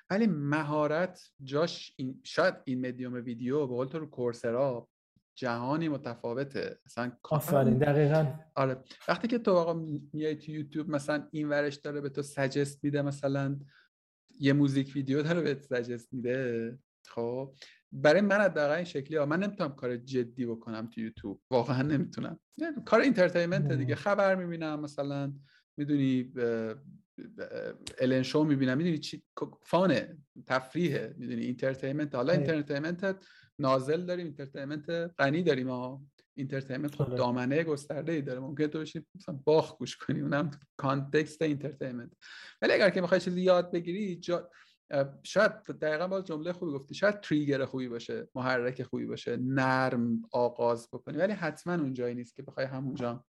ولی 0.09 0.27
مهارت 0.27 1.31
جاش 1.43 1.93
این 1.95 2.21
شاید 2.23 2.55
این 2.65 2.87
مدیوم 2.87 3.13
ویدیو 3.13 3.67
به 3.67 3.75
قول 3.75 3.87
تو 3.87 3.99
رو 3.99 4.05
کورسرا 4.05 4.89
جهانی 5.37 5.89
متفاوته. 5.89 6.79
مثلا 6.85 7.11
آفرین 7.23 7.77
دقیقا. 7.77 8.33
آره. 8.55 8.83
وقتی 9.07 9.27
که 9.27 9.37
تو 9.37 9.51
آقا 9.51 9.85
میای 10.13 10.35
تو 10.35 10.51
یوتیوب 10.51 10.89
مثلا 10.89 11.27
این 11.31 11.49
ورش 11.49 11.75
داره 11.75 12.01
به 12.01 12.09
تو 12.09 12.21
suggest 12.21 12.83
میده 12.83 13.01
مثلا 13.01 13.59
یه 14.39 14.53
music 14.53 14.91
video 14.95 15.23
داره 15.23 15.41
به 15.41 15.61
suggest 15.61 16.13
میده 16.13 16.77
خب؟ 17.05 17.53
برای 17.91 18.21
من 18.21 18.41
حداقل 18.41 18.75
این 18.75 18.83
شکلی 18.83 19.17
ها 19.17 19.25
من 19.25 19.43
نمی‌تونم 19.43 19.75
کار 19.75 19.97
جدی 19.97 20.45
بکنم 20.45 20.87
تو 20.87 21.01
یوتیوب. 21.01 21.41
واقعا 21.51 21.81
نمی‌تونم. 21.81 22.39
کار 22.85 22.99
entertainment 22.99 23.71
دیگه. 23.71 23.95
خبر 23.95 24.35
می‌بینم 24.35 24.79
مثلا 24.79 25.33
می‌دونی 25.77 26.33
الن 27.99 28.23
شو 28.23 28.43
می‌بینم. 28.43 28.77
می‌دونی 28.77 28.97
چی؟ 28.97 29.23
fun 29.63 29.96
ه. 29.96 30.17
تفریحه. 30.45 31.15
می‌دونی؟ 31.17 31.41
entertainment 31.41 32.15
حالا 32.15 32.33
entertainment 32.33 33.25
نازل 33.59 34.05
داریم 34.05 34.25
entertainment 34.25 34.89
غنی 35.19 35.43
داریم 35.43 35.69
ها 35.69 36.03
entertainment 36.37 36.95
خب 36.95 37.01
آره. 37.01 37.17
دامنه 37.17 37.63
گسترده 37.63 38.11
ای 38.11 38.21
داره. 38.21 38.39
ممکن 38.39 38.67
تو 38.67 38.79
بشین 38.79 39.05
مثلا 39.15 39.39
باخ 39.45 39.77
گوش 39.77 39.97
کنی. 39.97 40.21
اونم 40.21 40.51
context 40.77 41.41
entertainment 41.41 42.11
ولی 42.61 42.73
اگر 42.73 42.89
که 42.89 43.01
می‌خوای 43.01 43.19
چیزی 43.19 43.41
یاد 43.41 43.71
بگیری 43.71 44.15
جا... 44.15 44.49
شاید 45.23 45.51
دقیقا 45.51 46.07
باز 46.07 46.25
جمله 46.25 46.53
خوبی 46.53 46.71
گفتی. 46.71 46.95
شاید 46.95 47.19
trigger 47.19 47.65
خوبی 47.65 47.87
باشه 47.87 48.27
محرک 48.35 48.83
خوبی 48.83 49.05
باشه 49.05 49.37
نرم 49.37 50.21
آغاز 50.31 50.89
بکنی. 50.93 51.17
ولی 51.17 51.33
حتما 51.33 51.73
اون 51.73 51.93
جایی 51.93 52.15
نیست 52.15 52.35
که 52.35 52.43
بخوای 52.43 52.65
همونجا 52.65 53.25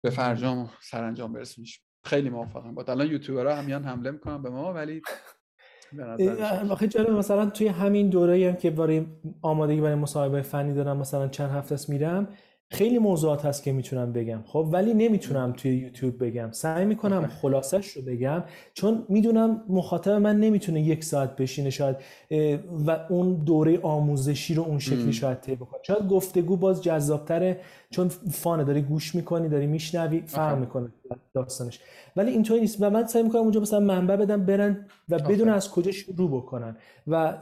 به 0.00 0.10
فرجام 0.10 0.58
و 0.58 0.68
سرانجام 0.82 1.32
برسونیش. 1.32 1.80
خیلی 2.04 2.30
موافقم. 2.30 2.74
با 2.74 2.84
الان 2.88 3.06
یوتیوبرها 3.06 3.54
همیان 3.54 3.84
حمله 3.84 4.10
می‌کنن 4.10 4.42
به 4.42 4.50
ما 4.50 4.72
ولی 4.72 5.02
واقعا 6.68 6.88
جالب 6.88 7.10
مثلا 7.10 7.50
توی 7.50 7.66
همین 7.66 8.10
دوره 8.10 8.48
هم 8.48 8.56
که 8.56 8.70
برای 8.70 9.06
آمادگی 9.42 9.80
برای 9.80 9.94
مصاحبه 9.94 10.42
فنی 10.42 10.74
دارم 10.74 10.96
مثلا 10.96 11.28
چند 11.28 11.50
هفته 11.50 11.74
است 11.74 11.90
میرم 11.90 12.28
خیلی 12.72 12.98
موضوعات 12.98 13.44
هست 13.44 13.62
که 13.62 13.72
می‌تونم 13.72 14.12
بگم. 14.12 14.40
خب 14.46 14.68
ولی 14.72 14.94
نمی‌تونم 14.94 15.52
توی 15.56 15.76
یوتیوب 15.76 16.24
بگم. 16.24 16.48
سعی 16.52 16.84
می‌کنم 16.84 17.26
خلاصش 17.26 17.86
رو 17.88 18.02
بگم. 18.02 18.44
چون 18.74 19.04
می‌دونم 19.08 19.62
مخاطب 19.68 20.12
من 20.12 20.40
نمی‌تونه 20.40 20.80
یک 20.80 21.04
ساعت 21.04 21.36
بشینه 21.36 21.70
شاید 21.70 21.96
و 22.86 22.98
اون 23.10 23.34
دوره 23.34 23.80
آموزشی 23.82 24.54
رو 24.54 24.62
اون 24.62 24.78
شکلی 24.78 25.12
شاید 25.12 25.40
طی 25.40 25.54
بکنه. 25.54 25.80
شاید 25.82 26.08
گفتگو 26.08 26.56
باز 26.56 26.82
جذابتره 26.82 27.60
چون 27.90 28.08
فانه 28.08 28.64
داری 28.64 28.82
گوش 28.82 29.14
می‌کنی 29.14 29.48
داری 29.48 29.66
میشنوی 29.66 30.22
فرق 30.26 30.58
می‌کنه 30.58 30.88
داستانش. 31.34 31.80
ولی 32.16 32.30
اینطوری 32.30 32.60
نیست. 32.60 32.76
و 32.80 32.90
من 32.90 33.06
سعی 33.06 33.22
می‌کنم 33.22 33.42
اونجا 33.42 33.60
مثلا 33.60 33.80
منبع 33.80 34.16
بدم 34.16 34.44
برن 34.44 34.86
و 35.08 35.18
بدون 35.18 35.48
از 35.48 35.70
کجا 35.70 35.92
شروع 35.92 36.30
بکنن. 36.30 36.76
و 37.06 37.40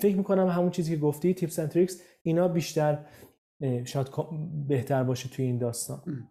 فکر 0.00 0.16
می‌کنم 0.16 0.48
همون 0.48 0.70
چیزی 0.70 0.94
که 0.94 1.00
گفتی 1.00 1.34
تیپس 1.34 1.54
تریکس 1.54 2.00
اینا 2.22 2.48
بیشتر 2.48 2.98
شاید 3.84 4.08
بهتر 4.68 5.04
باشه 5.04 5.28
توی 5.28 5.44
این 5.44 5.58
داستان. 5.58 6.28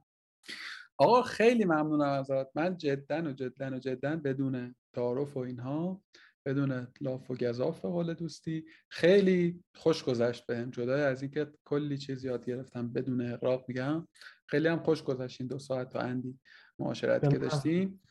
آقا 0.97 1.21
خیلی 1.21 1.65
ممنونم 1.65 2.09
ازت. 2.09 2.57
من 2.57 2.77
جدا 2.77 3.23
و 3.23 3.31
جدا 3.31 3.75
و 3.75 3.79
جدا 3.79 4.15
بدون 4.15 4.75
تعارف 4.93 5.37
و 5.37 5.39
اینها 5.39 6.01
بدون 6.45 6.87
لاف 7.01 7.31
و 7.31 7.35
گذاف 7.35 7.81
به 7.81 7.89
قول 7.89 8.13
دوستی 8.13 8.65
خیلی 8.89 9.63
خوش 9.75 10.03
گذشت 10.03 10.45
بهم. 10.45 10.69
جدای 10.69 11.01
از 11.01 11.21
اینکه 11.21 11.47
کلی 11.65 11.97
چیز 11.97 12.23
یاد 12.25 12.45
گرفتم 12.45 12.93
بدون 12.93 13.33
اقراق 13.33 13.65
میگم. 13.67 14.07
خیلی 14.47 14.67
هم 14.67 14.79
خوش 14.79 15.03
گذشت 15.03 15.41
این 15.41 15.47
دو 15.47 15.59
ساعت 15.59 15.89
تا 15.89 15.99
اندی 15.99 16.39
معاشرتی 16.79 17.27
که 17.27 17.37
داشتیم. 17.37 18.01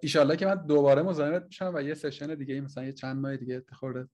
ایشالله 0.00 0.36
که 0.36 0.46
من 0.46 0.66
دوباره 0.66 1.02
مزاحمت 1.02 1.44
میشم 1.46 1.72
و 1.74 1.82
یه 1.82 1.94
session 1.94 2.34
دیگه 2.34 2.60
مثلا 2.60 2.84
یه 2.84 2.92
چند 2.92 3.16
ماه 3.16 3.36
دیگه 3.36 3.54
اتخورده 3.54 4.08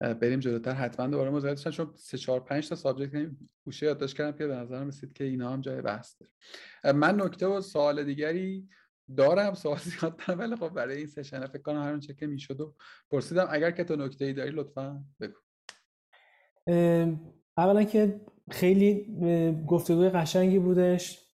بریم 0.00 0.40
جلوتر. 0.40 0.72
حتما 0.72 1.06
دوباره 1.06 1.30
مزاحمت 1.30 1.58
شدن 1.58 1.70
چون 1.70 1.92
3 1.96 2.18
4 2.18 2.40
5 2.40 2.68
تا 2.68 2.74
subject 2.74 3.30
گوشه 3.64 3.86
یادداشت 3.86 4.16
کردم 4.16 4.38
که 4.38 4.46
به 4.46 4.54
نظرم 4.54 4.88
رسید 4.88 5.12
که 5.12 5.24
اینا 5.24 5.52
هم 5.52 5.60
جای 5.60 5.82
بحث 5.82 6.14
داره. 6.20 6.96
من 6.96 7.20
نکته 7.20 7.46
و 7.46 7.60
سوال 7.60 8.04
دیگری 8.04 8.68
دارم 9.16 9.54
سوال 9.54 9.78
زیاد 9.78 10.16
دارم 10.16 10.40
ولی 10.40 10.56
خب 10.56 10.68
برای 10.68 10.96
این 10.96 11.06
session 11.06 11.46
فکر 11.46 11.62
کنم 11.62 11.82
هر 11.82 11.98
چه 11.98 12.14
که 12.14 12.26
می‌شد 12.26 12.60
و 12.60 12.74
پرسیدم. 13.10 13.46
اگر 13.50 13.70
که 13.70 13.84
تو 13.84 13.96
نکته 13.96 14.24
ای 14.24 14.32
داری 14.32 14.50
لطفا 14.50 15.04
بگو. 15.20 15.38
اولا 17.56 17.84
که 17.84 18.20
خیلی 18.50 19.16
گفتگوی 19.66 20.08
قشنگی 20.08 20.58
بودش. 20.58 21.31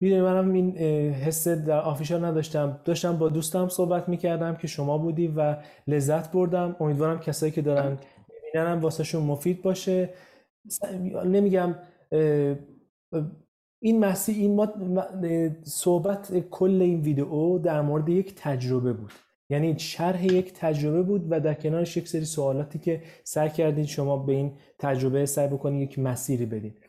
می‌دونی 0.00 0.20
منم 0.20 0.52
این 0.52 0.76
حس 1.12 1.48
در 1.48 1.80
آفیشال 1.80 2.24
نداشتم. 2.24 2.80
داشتم 2.84 3.16
با 3.16 3.28
دوستم 3.28 3.68
صحبت 3.68 4.08
می‌کردم 4.08 4.56
که 4.56 4.66
شما 4.66 4.98
بودی 4.98 5.28
و 5.36 5.56
لذت 5.86 6.32
بردم. 6.32 6.76
امیدوارم 6.80 7.20
کسایی 7.20 7.52
که 7.52 7.62
دارن 7.62 7.98
می‌بینن 8.44 8.80
واسه 8.80 9.04
شون 9.04 9.22
مفید 9.22 9.62
باشه. 9.62 10.14
نمیگم 11.26 11.74
این 13.82 13.98
مسیح 14.00 14.36
این 14.36 14.54
ما 14.54 14.68
صحبت 15.62 16.38
کل 16.50 16.82
این 16.82 17.00
ویدیو 17.00 17.58
در 17.58 17.80
مورد 17.80 18.08
یک 18.08 18.34
تجربه 18.36 18.92
بود. 18.92 19.12
یعنی 19.50 19.78
شرح 19.78 20.24
یک 20.24 20.52
تجربه 20.52 21.02
بود 21.02 21.26
و 21.30 21.40
در 21.40 21.54
کنارش 21.54 21.96
یک 21.96 22.08
سری 22.08 22.24
سوالاتی 22.24 22.78
که 22.78 23.02
سعی 23.24 23.50
کردید 23.50 23.84
شما 23.84 24.16
به 24.16 24.32
این 24.32 24.52
تجربه 24.78 25.26
سعی 25.26 25.48
بکنید 25.48 25.82
یک 25.82 25.98
مسیری 25.98 26.46
بدید 26.46 26.79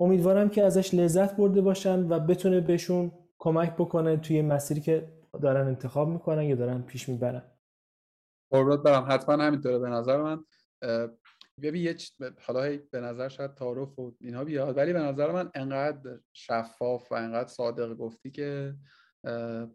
امیدوارم 0.00 0.48
که 0.50 0.64
ازش 0.64 0.94
لذت 0.94 1.36
برده 1.36 1.60
باشن 1.60 2.08
و 2.08 2.18
بتونه 2.20 2.60
بهشون 2.60 3.12
کمک 3.38 3.74
بکنه 3.74 4.16
توی 4.16 4.42
مسیری 4.42 4.80
که 4.80 5.12
دارن 5.42 5.66
انتخاب 5.66 6.08
می‌کنن 6.08 6.42
یا 6.42 6.56
دارن 6.56 6.82
پیش 6.82 7.08
می‌برن. 7.08 7.42
قربت 8.50 8.82
برم. 8.82 9.06
حتما 9.08 9.44
همینطوره. 9.44 9.78
به 9.78 9.88
نظر 9.88 10.22
من 10.22 10.44
ببین 11.62 11.82
یه 11.82 11.96
حالا 12.40 12.78
به 12.90 13.00
نظر 13.00 13.28
شاید 13.28 13.54
تعارف 13.54 13.98
و 13.98 14.16
اینها 14.20 14.44
بیاد 14.44 14.76
ولی 14.76 14.92
به 14.92 14.98
نظر 14.98 15.32
من 15.32 15.50
انقدر 15.54 16.18
شفاف 16.32 17.12
و 17.12 17.14
انقدر 17.14 17.48
صادق 17.48 17.94
گفتی 17.94 18.30
که 18.30 18.74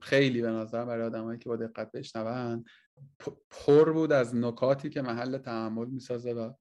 خیلی 0.01 0.41
به 0.41 0.49
نظر 0.51 0.85
برای 0.85 1.05
آدمایی 1.05 1.39
که 1.39 1.49
با 1.49 1.55
دقت 1.55 1.91
بشنون 1.91 2.65
پر 3.49 3.93
بود 3.93 4.11
از 4.11 4.35
نکاتی 4.35 4.89
که 4.89 5.01
محل 5.01 5.37
تحمل 5.37 5.87
می‌سازه 5.87 6.33
و 6.33 6.53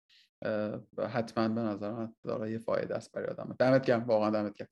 حتما 1.08 1.48
به 1.48 1.60
نظر 1.60 1.90
من 1.90 2.14
داره 2.24 2.50
یه 2.50 2.58
فایده 2.58 2.94
است 2.96 3.12
برای 3.12 3.26
آدم. 3.26 3.56
دمت 3.58 3.86
گرم 3.86 4.04
واقعا 4.04 4.30
دمت 4.30 4.54
گرم. 4.54 4.68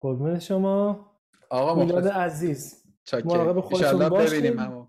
قربون 0.00 0.38
شما. 0.38 1.06
آقا 1.50 1.84
میلاد 1.84 2.08
عزیز 2.08 2.84
مراقب 3.24 3.60
خودتون 3.60 4.08
ببینیم 4.08 4.58
همو. 4.58 4.86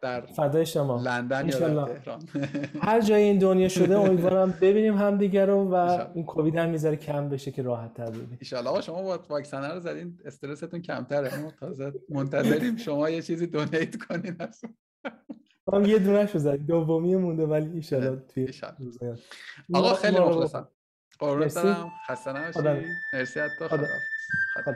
در 0.00 0.20
فدای 0.20 0.66
شما. 0.66 1.02
لندن 1.02 1.48
یا 1.48 1.84
تهران. 1.84 2.22
هر 2.88 3.00
جای 3.00 3.22
این 3.22 3.38
دنیا 3.38 3.68
شده 3.68 3.98
امیدوارم 3.98 4.50
ببینیم 4.60 4.96
هم 4.96 5.18
دیگر 5.18 5.46
رو 5.46 5.70
و 5.70 6.06
این 6.14 6.24
کووید 6.24 6.56
هم 6.56 6.70
می‌ذاره 6.70 6.96
کم 6.96 7.28
بشه 7.28 7.50
که 7.50 7.62
راحت 7.62 7.94
تر 7.94 8.10
ببینیم. 8.10 8.38
ان 8.52 8.66
آقا 8.66 8.80
شما 8.80 9.02
با 9.02 9.18
واکسن 9.28 9.70
رو 9.70 9.80
زدین 9.80 10.20
استرستون 10.24 10.82
کمتره. 10.82 11.42
ما 11.42 11.50
تازه 11.50 11.92
منتظریم 12.08 12.76
شما 12.76 13.10
یه 13.10 13.22
چیزی 13.22 13.46
دونیت 13.46 13.96
کنین. 14.04 14.36
هم 15.72 15.84
یه 15.84 15.98
دونه 15.98 16.26
شو 16.26 16.38
زدیم 16.38 16.66
دومی 16.66 17.16
مونده 17.16 17.46
ولی 17.46 17.66
ان 17.66 17.80
شاء 17.80 18.16
توی 18.16 18.52
آقا 19.74 19.94
خیلی 19.94 20.18
مخلصم. 20.18 20.68
قربونت 21.18 21.54
برم. 21.54 21.92
خسته 22.08 22.32
نباشی. 22.32 22.86
مرسی 23.14 23.40
حتی 23.40 23.68
خدا 23.68 23.86
خدا 24.54 24.74